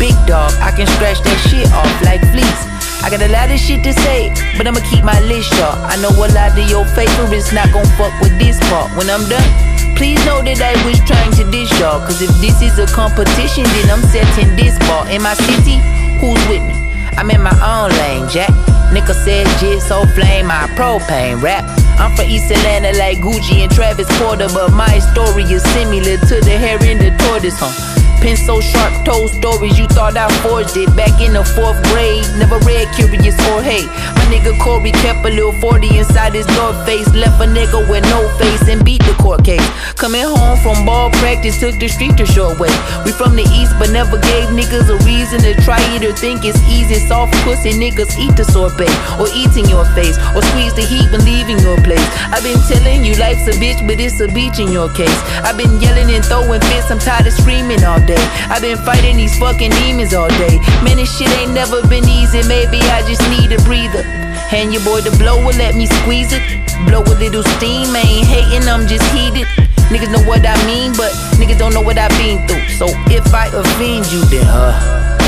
Big 0.00 0.16
dog, 0.24 0.48
I 0.64 0.72
can 0.72 0.88
scratch 0.96 1.20
that 1.28 1.38
shit 1.52 1.68
off 1.76 1.92
like 2.08 2.24
fleas. 2.32 2.79
I 3.02 3.08
got 3.08 3.22
a 3.22 3.32
lot 3.32 3.50
of 3.50 3.58
shit 3.58 3.82
to 3.84 3.92
say, 4.04 4.28
but 4.56 4.66
I'ma 4.66 4.80
keep 4.90 5.04
my 5.04 5.18
list 5.24 5.48
short. 5.56 5.76
I 5.88 5.96
know 5.96 6.12
a 6.12 6.28
lot 6.36 6.52
of 6.52 6.68
your 6.68 6.84
favorites 6.92 7.52
not 7.52 7.72
gon' 7.72 7.88
fuck 7.96 8.12
with 8.20 8.36
this 8.38 8.60
part. 8.68 8.92
When 8.96 9.08
I'm 9.08 9.24
done, 9.28 9.50
please 9.96 10.20
know 10.28 10.44
that 10.44 10.60
I 10.60 10.76
was 10.84 11.00
trying 11.08 11.32
to 11.40 11.44
dish 11.50 11.72
y'all. 11.80 12.04
Cause 12.04 12.20
if 12.20 12.30
this 12.44 12.60
is 12.60 12.78
a 12.78 12.86
competition, 12.92 13.64
then 13.64 13.88
I'm 13.88 14.04
setting 14.12 14.52
this 14.54 14.76
bar. 14.84 15.08
In 15.08 15.24
my 15.24 15.34
city, 15.34 15.80
who's 16.20 16.40
with 16.52 16.60
me? 16.60 16.76
I'm 17.16 17.30
in 17.32 17.40
my 17.42 17.56
own 17.64 17.90
lane, 17.96 18.28
Jack. 18.28 18.52
Nigga 18.92 19.14
said 19.14 19.46
jit 19.60 19.80
so 19.82 20.04
flame, 20.14 20.46
my 20.46 20.68
propane 20.76 21.40
rap. 21.40 21.64
I'm 21.98 22.14
from 22.16 22.26
East 22.28 22.50
Atlanta 22.50 22.96
like 22.98 23.18
Gucci 23.18 23.64
and 23.64 23.70
Travis 23.72 24.08
Porter, 24.18 24.48
but 24.52 24.72
my 24.72 24.98
story 24.98 25.44
is 25.44 25.62
similar 25.72 26.16
to 26.16 26.36
the 26.44 26.56
hare 26.56 26.82
in 26.84 26.98
the 26.98 27.16
tortoise, 27.24 27.56
huh? 27.58 27.99
Pen 28.20 28.36
so 28.36 28.60
sharp, 28.60 28.92
told 29.06 29.30
stories 29.32 29.78
you 29.78 29.86
thought 29.88 30.12
I 30.12 30.28
forged 30.44 30.76
it. 30.76 30.92
Back 30.94 31.24
in 31.24 31.32
the 31.32 31.40
fourth 31.40 31.80
grade, 31.88 32.20
never 32.36 32.60
read 32.68 32.92
Curious 32.92 33.32
or 33.48 33.64
Hate. 33.64 33.88
My 34.12 34.24
nigga 34.28 34.52
Corey 34.60 34.92
kept 34.92 35.24
a 35.24 35.32
little 35.32 35.56
40 35.56 35.96
inside 35.96 36.36
his 36.36 36.44
North 36.52 36.76
Face. 36.84 37.08
Left 37.16 37.40
a 37.40 37.48
nigga 37.48 37.80
with 37.88 38.04
no 38.12 38.28
face 38.36 38.68
and 38.68 38.84
beat 38.84 39.00
the 39.08 39.16
court 39.16 39.40
case. 39.42 39.64
Coming 39.96 40.28
home 40.28 40.60
from 40.60 40.84
ball 40.84 41.08
practice, 41.16 41.58
took 41.60 41.80
the 41.80 41.88
street 41.88 42.16
the 42.20 42.26
short 42.26 42.60
way. 42.60 42.68
We 43.08 43.12
from 43.16 43.36
the 43.40 43.48
east, 43.56 43.72
but 43.80 43.88
never 43.88 44.20
gave 44.20 44.52
niggas 44.52 44.92
a 44.92 45.00
reason 45.08 45.40
to 45.40 45.56
try 45.64 45.80
it 45.96 46.04
or 46.04 46.12
think 46.12 46.44
it's 46.44 46.60
easy. 46.68 47.00
Soft 47.08 47.32
pussy 47.40 47.72
niggas 47.72 48.12
eat 48.20 48.36
the 48.36 48.44
sorbet, 48.44 48.92
or 49.16 49.32
eat 49.32 49.56
in 49.56 49.64
your 49.64 49.88
face, 49.96 50.20
or 50.36 50.44
squeeze 50.52 50.76
the 50.76 50.84
heat 50.84 51.08
when 51.08 51.24
leaving 51.24 51.56
your 51.64 51.80
place. 51.80 52.04
I've 52.28 52.44
been 52.44 52.60
telling 52.68 53.00
you 53.00 53.16
life's 53.16 53.48
a 53.48 53.56
bitch, 53.56 53.80
but 53.88 53.96
it's 53.96 54.20
a 54.20 54.28
beach 54.28 54.60
in 54.60 54.68
your 54.68 54.92
case. 54.92 55.20
I've 55.40 55.56
been 55.56 55.80
yelling 55.80 56.12
and 56.12 56.24
throwing 56.24 56.60
fists, 56.68 56.92
I'm 56.92 57.00
tired 57.00 57.24
of 57.26 57.32
screaming 57.32 57.80
all 57.84 58.00
day. 58.04 58.09
I've 58.50 58.62
been 58.62 58.78
fighting 58.78 59.16
these 59.16 59.36
fucking 59.38 59.70
demons 59.70 60.14
all 60.14 60.28
day. 60.28 60.58
Man, 60.82 60.96
this 60.96 61.10
shit 61.16 61.30
ain't 61.38 61.52
never 61.52 61.86
been 61.86 62.08
easy. 62.08 62.42
Maybe 62.48 62.78
I 62.90 63.02
just 63.06 63.22
need 63.30 63.52
a 63.52 63.60
breather. 63.62 64.02
And 64.50 64.72
your 64.72 64.82
boy 64.82 65.00
the 65.00 65.14
blower, 65.18 65.52
let 65.54 65.74
me 65.74 65.86
squeeze 65.86 66.32
it. 66.32 66.42
Blow 66.86 67.02
a 67.06 67.14
little 67.20 67.42
steam, 67.60 67.94
I 67.94 68.02
ain't 68.02 68.26
hating, 68.26 68.66
I'm 68.68 68.86
just 68.88 69.06
heated. 69.14 69.46
Niggas 69.90 70.10
know 70.10 70.22
what 70.26 70.46
I 70.46 70.54
mean, 70.66 70.92
but 70.96 71.12
niggas 71.38 71.58
don't 71.58 71.74
know 71.74 71.82
what 71.82 71.98
I've 71.98 72.10
been 72.18 72.46
through. 72.46 72.66
So 72.74 72.86
if 73.10 73.26
I 73.34 73.46
offend 73.46 74.10
you, 74.10 74.24
then 74.26 74.46
uh, 74.46 74.74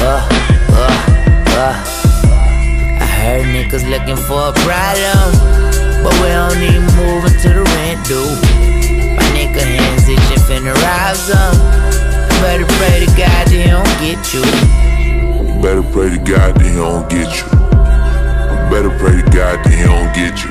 uh, 0.03 0.27
uh, 0.75 0.95
uh. 1.55 1.75
I 2.99 3.07
heard 3.23 3.47
niggas 3.47 3.87
looking 3.91 4.17
for 4.27 4.51
a 4.51 4.55
problem, 4.67 5.31
but 6.03 6.15
we 6.19 6.29
don't 6.31 6.63
even 6.63 6.83
move 6.99 7.23
until 7.27 7.63
the 7.63 7.65
rent 7.79 8.03
due. 8.07 8.35
My 9.15 9.27
nigga 9.35 9.63
hands 9.63 10.09
itching 10.09 10.43
finna 10.47 10.75
rise 10.75 11.31
up. 11.31 11.92
Better 12.43 12.67
pray 12.67 13.07
to 13.07 13.07
God 13.17 13.47
they 13.47 13.67
don't 13.67 13.85
get 14.03 14.35
you. 14.35 14.43
Better 15.63 15.83
pray 15.93 16.11
to 16.11 16.19
God 16.19 16.57
that 16.57 16.63
he 16.67 16.75
don't 16.75 17.09
get 17.09 17.31
you. 17.39 17.47
Better 18.69 18.91
pray 18.99 19.23
to 19.23 19.31
God 19.31 19.65
that 19.65 19.71
he 19.71 19.85
don't 19.85 20.13
get 20.13 20.43
you. 20.43 20.51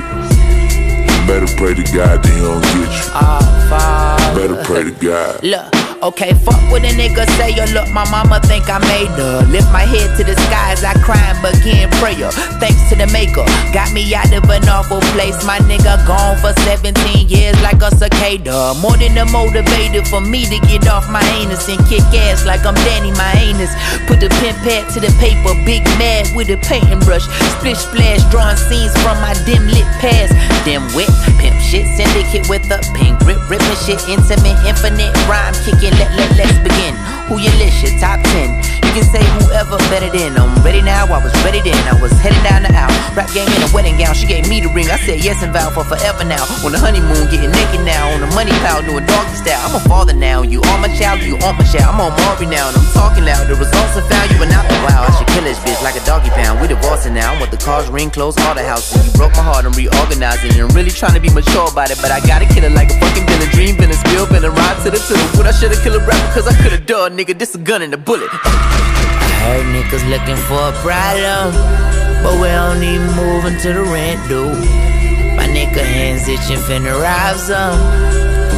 Better 1.28 1.48
pray 1.58 1.74
to 1.76 1.84
God 1.94 2.24
that 2.24 2.32
he 2.32 2.40
don't 2.40 2.62
get 2.64 2.92
you. 2.96 3.52
Father. 3.70 4.40
Better 4.40 4.64
pray 4.64 4.84
to 4.86 4.92
God. 4.92 5.44
Look, 5.44 5.68
okay, 6.04 6.34
fuck 6.34 6.60
what 6.72 6.84
a 6.84 6.92
nigga 6.96 7.26
say. 7.38 7.54
Yo, 7.54 7.66
look, 7.74 7.88
my 7.94 8.04
mama 8.10 8.40
think 8.48 8.70
I 8.70 8.80
made 8.80 9.14
her. 9.20 9.46
Lift 9.48 9.70
my 9.72 9.86
head 9.86 10.18
to 10.18 10.24
the 10.24 10.36
sky 10.48 10.74
as 10.74 10.84
I 10.84 10.94
cry 11.06 11.20
and 11.20 11.40
begin 11.42 11.90
prayer. 12.02 12.32
Thanks 12.58 12.90
to 12.90 12.96
the 12.96 13.08
maker, 13.12 13.46
got 13.74 13.92
me 13.94 14.04
out 14.16 14.32
of 14.34 14.50
an 14.50 14.68
awful 14.68 15.02
place. 15.14 15.38
My 15.46 15.60
nigga 15.70 16.02
gone 16.08 16.38
for 16.42 16.54
17 16.66 16.96
years 17.30 17.56
like 17.62 17.82
a 17.82 17.92
cicada. 17.94 18.74
More 18.82 18.98
than 18.98 19.18
a 19.18 19.26
motivator 19.30 20.02
for 20.08 20.22
me 20.22 20.46
to 20.50 20.58
get 20.68 20.88
off 20.88 21.10
my 21.10 21.24
anus 21.38 21.70
and 21.70 21.80
kick 21.88 22.04
ass 22.26 22.46
like 22.46 22.66
I'm 22.66 22.76
Danny 22.88 23.12
my 23.12 23.34
anus. 23.38 23.72
Put 24.08 24.20
the 24.20 24.30
pen 24.42 24.56
pad 24.66 24.90
to 24.94 25.00
the 25.00 25.12
paper, 25.22 25.54
big 25.66 25.84
mad 26.02 26.28
with 26.36 26.50
a 26.50 26.58
painting 26.66 27.00
brush. 27.06 27.26
Splish 27.60 27.78
splash, 27.78 28.24
drawing 28.32 28.58
scenes 28.58 28.94
from 29.06 29.20
my 29.22 29.36
dim 29.46 29.68
lit 29.68 29.88
past. 30.02 30.34
Dim 30.66 30.84
wit, 30.96 31.12
pimp 31.38 31.58
shit, 31.62 31.86
syndicate 31.94 32.48
with 32.50 32.66
a 32.72 32.80
pink 32.98 33.18
grip, 33.22 33.42
ripping 33.50 33.80
shit, 33.84 34.00
intimate, 34.10 34.58
infinite 34.66 35.14
rhyme 35.28 35.54
kicking. 35.66 35.91
Let 35.92 36.12
let 36.16 36.38
let's 36.38 36.60
begin. 36.60 37.21
Who 37.32 37.40
you 37.40 37.48
list 37.64 37.80
your 37.80 37.96
top 37.96 38.20
ten? 38.36 38.60
You 38.92 38.92
can 39.00 39.08
say 39.08 39.24
whoever 39.40 39.80
better 39.88 40.12
than. 40.12 40.36
I'm 40.36 40.52
ready 40.68 40.84
now. 40.84 41.08
I 41.08 41.24
was 41.24 41.32
ready 41.48 41.64
then. 41.64 41.80
I 41.88 41.96
was 42.04 42.12
heading 42.20 42.44
down 42.44 42.68
the 42.68 42.76
aisle. 42.76 42.92
Rap 43.16 43.32
game 43.32 43.48
in 43.48 43.64
a 43.64 43.72
wedding 43.72 43.96
gown. 43.96 44.12
She 44.12 44.28
gave 44.28 44.52
me 44.52 44.60
the 44.60 44.68
ring. 44.76 44.92
I 44.92 45.00
said 45.00 45.24
yes 45.24 45.40
and 45.40 45.56
vow 45.56 45.72
for 45.72 45.88
forever 45.88 46.28
now. 46.28 46.44
On 46.68 46.76
the 46.76 46.80
honeymoon, 46.84 47.32
getting 47.32 47.48
naked 47.56 47.88
now. 47.88 48.12
On 48.12 48.20
the 48.20 48.28
money 48.36 48.52
pile, 48.60 48.84
doing 48.84 49.08
doggy 49.08 49.32
style. 49.40 49.64
I'm 49.64 49.80
a 49.80 49.82
father 49.88 50.12
now. 50.12 50.44
You 50.44 50.60
are 50.60 50.80
my 50.84 50.92
child. 51.00 51.24
You 51.24 51.40
are 51.40 51.56
my 51.56 51.64
child. 51.72 51.96
I'm 51.96 52.04
on 52.04 52.12
Maury 52.20 52.52
now, 52.52 52.68
and 52.68 52.76
I'm 52.76 52.90
talking 52.92 53.24
loud. 53.24 53.48
The 53.48 53.56
results 53.56 53.96
are 53.96 54.04
found. 54.12 54.28
You 54.36 54.44
are 54.44 54.52
not 54.52 54.68
the 54.68 54.76
wow. 54.84 55.08
I 55.08 55.16
should 55.16 55.32
kill 55.32 55.48
this 55.48 55.56
bitch 55.64 55.80
like 55.80 55.96
a 55.96 56.04
doggy 56.04 56.36
pound. 56.36 56.60
We 56.60 56.68
divorcing 56.68 57.16
now. 57.16 57.32
I 57.32 57.40
want 57.40 57.56
the 57.56 57.64
cars, 57.64 57.88
ring, 57.88 58.12
clothes, 58.12 58.36
all 58.44 58.60
the 58.60 58.68
house. 58.68 58.92
You 58.92 59.08
broke 59.16 59.32
my 59.40 59.48
heart. 59.48 59.64
I'm 59.64 59.72
reorganizing. 59.72 60.52
And 60.60 60.68
really 60.76 60.92
trying 60.92 61.16
to 61.16 61.24
be 61.24 61.32
mature 61.32 61.72
about 61.72 61.96
it, 61.96 62.00
but 62.04 62.12
I 62.12 62.20
gotta 62.28 62.44
kill 62.52 62.68
it 62.68 62.76
like 62.76 62.92
a 62.92 63.00
fucking 63.00 63.24
villain. 63.24 63.48
Dream 63.56 63.80
villain, 63.80 63.96
spill 64.04 64.28
villain, 64.28 64.52
ride 64.52 64.84
to 64.84 64.92
the 64.92 65.00
to 65.00 65.16
the. 65.16 65.48
I 65.48 65.56
should've 65.56 65.80
killed 65.80 65.96
a 65.96 66.04
rapper 66.04 66.30
cause 66.36 66.48
I 66.48 66.56
could've 66.60 66.86
done, 66.86 67.16
nigga. 67.22 67.38
This 67.38 67.56
a 67.56 67.58
gun 67.58 67.82
and 67.82 67.94
a 67.94 67.98
bullet. 67.98 68.30
I 68.32 69.38
heard 69.46 69.66
niggas 69.76 70.06
looking 70.10 70.40
for 70.50 70.58
a 70.58 70.74
problem, 70.82 71.54
but 72.24 72.34
we 72.42 72.48
don't 72.48 72.82
even 72.84 73.08
move 73.16 73.46
until 73.46 73.74
the 73.74 73.92
rent 73.92 74.20
due. 74.28 74.54
My 75.38 75.48
nigga 75.48 75.84
hands 75.84 76.28
itching 76.28 76.62
finna 76.66 77.00
rise 77.00 77.50
up. 77.50 77.78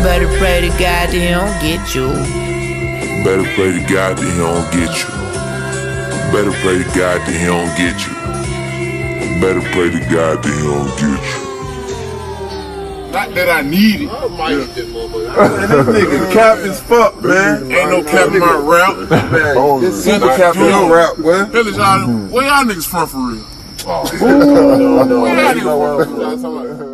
Better 0.03 0.27
pray 0.38 0.61
to 0.61 0.69
God 0.80 1.10
they 1.10 1.31
don't 1.31 1.56
get 1.61 1.95
you. 1.95 2.07
Better 3.23 3.48
pray 3.56 3.72
to 3.72 3.94
God 3.94 4.18
that 4.18 4.23
he 4.23 4.38
don't 4.38 4.68
get 4.72 4.91
you. 4.99 5.10
Better 6.31 6.52
pray 6.61 6.77
to 6.84 6.98
God 6.98 7.22
that 7.22 7.35
he 7.35 7.45
don't 7.45 7.72
get 7.77 7.98
you. 8.06 8.14
Better 9.41 9.61
pray 9.72 9.90
to 9.91 9.99
God 10.14 10.44
that 10.44 10.53
he 10.53 10.64
don't 10.64 10.90
get 10.99 11.38
you. 11.38 11.43
Not 13.14 13.35
that 13.35 13.48
I 13.48 13.61
need 13.61 14.02
it. 14.02 14.10
I 14.10 14.27
might 14.27 14.57
Man, 14.57 14.68
this 14.73 14.85
nigga 15.85 16.34
cap 16.34 16.57
as 16.57 16.81
fuck, 16.81 17.22
man. 17.22 17.72
Ain't 17.72 17.91
no 17.91 18.03
cap 18.03 18.34
in 18.34 18.40
my 18.40 18.57
rap. 18.57 18.95
Oh, 19.56 19.80
this 19.80 20.03
super 20.03 20.35
cap 20.35 20.56
in 20.56 20.64
your 20.64 20.91
rap, 20.91 21.18
boy. 21.18 21.45
Hell 21.45 21.68
is 21.68 21.77
y'all, 21.77 22.07
where 22.30 22.48
y'all 22.48 22.65
niggas 22.65 22.88
from 22.88 23.07
for 23.07 23.18
real? 23.18 23.45
Oh. 23.85 24.10
No, 24.19 25.03
no, 25.03 25.22
Where 25.22 25.35
y'all 25.35 25.53
niggas 25.53 26.06
from? 26.06 26.41
no, 26.41 26.64
no. 26.64 26.93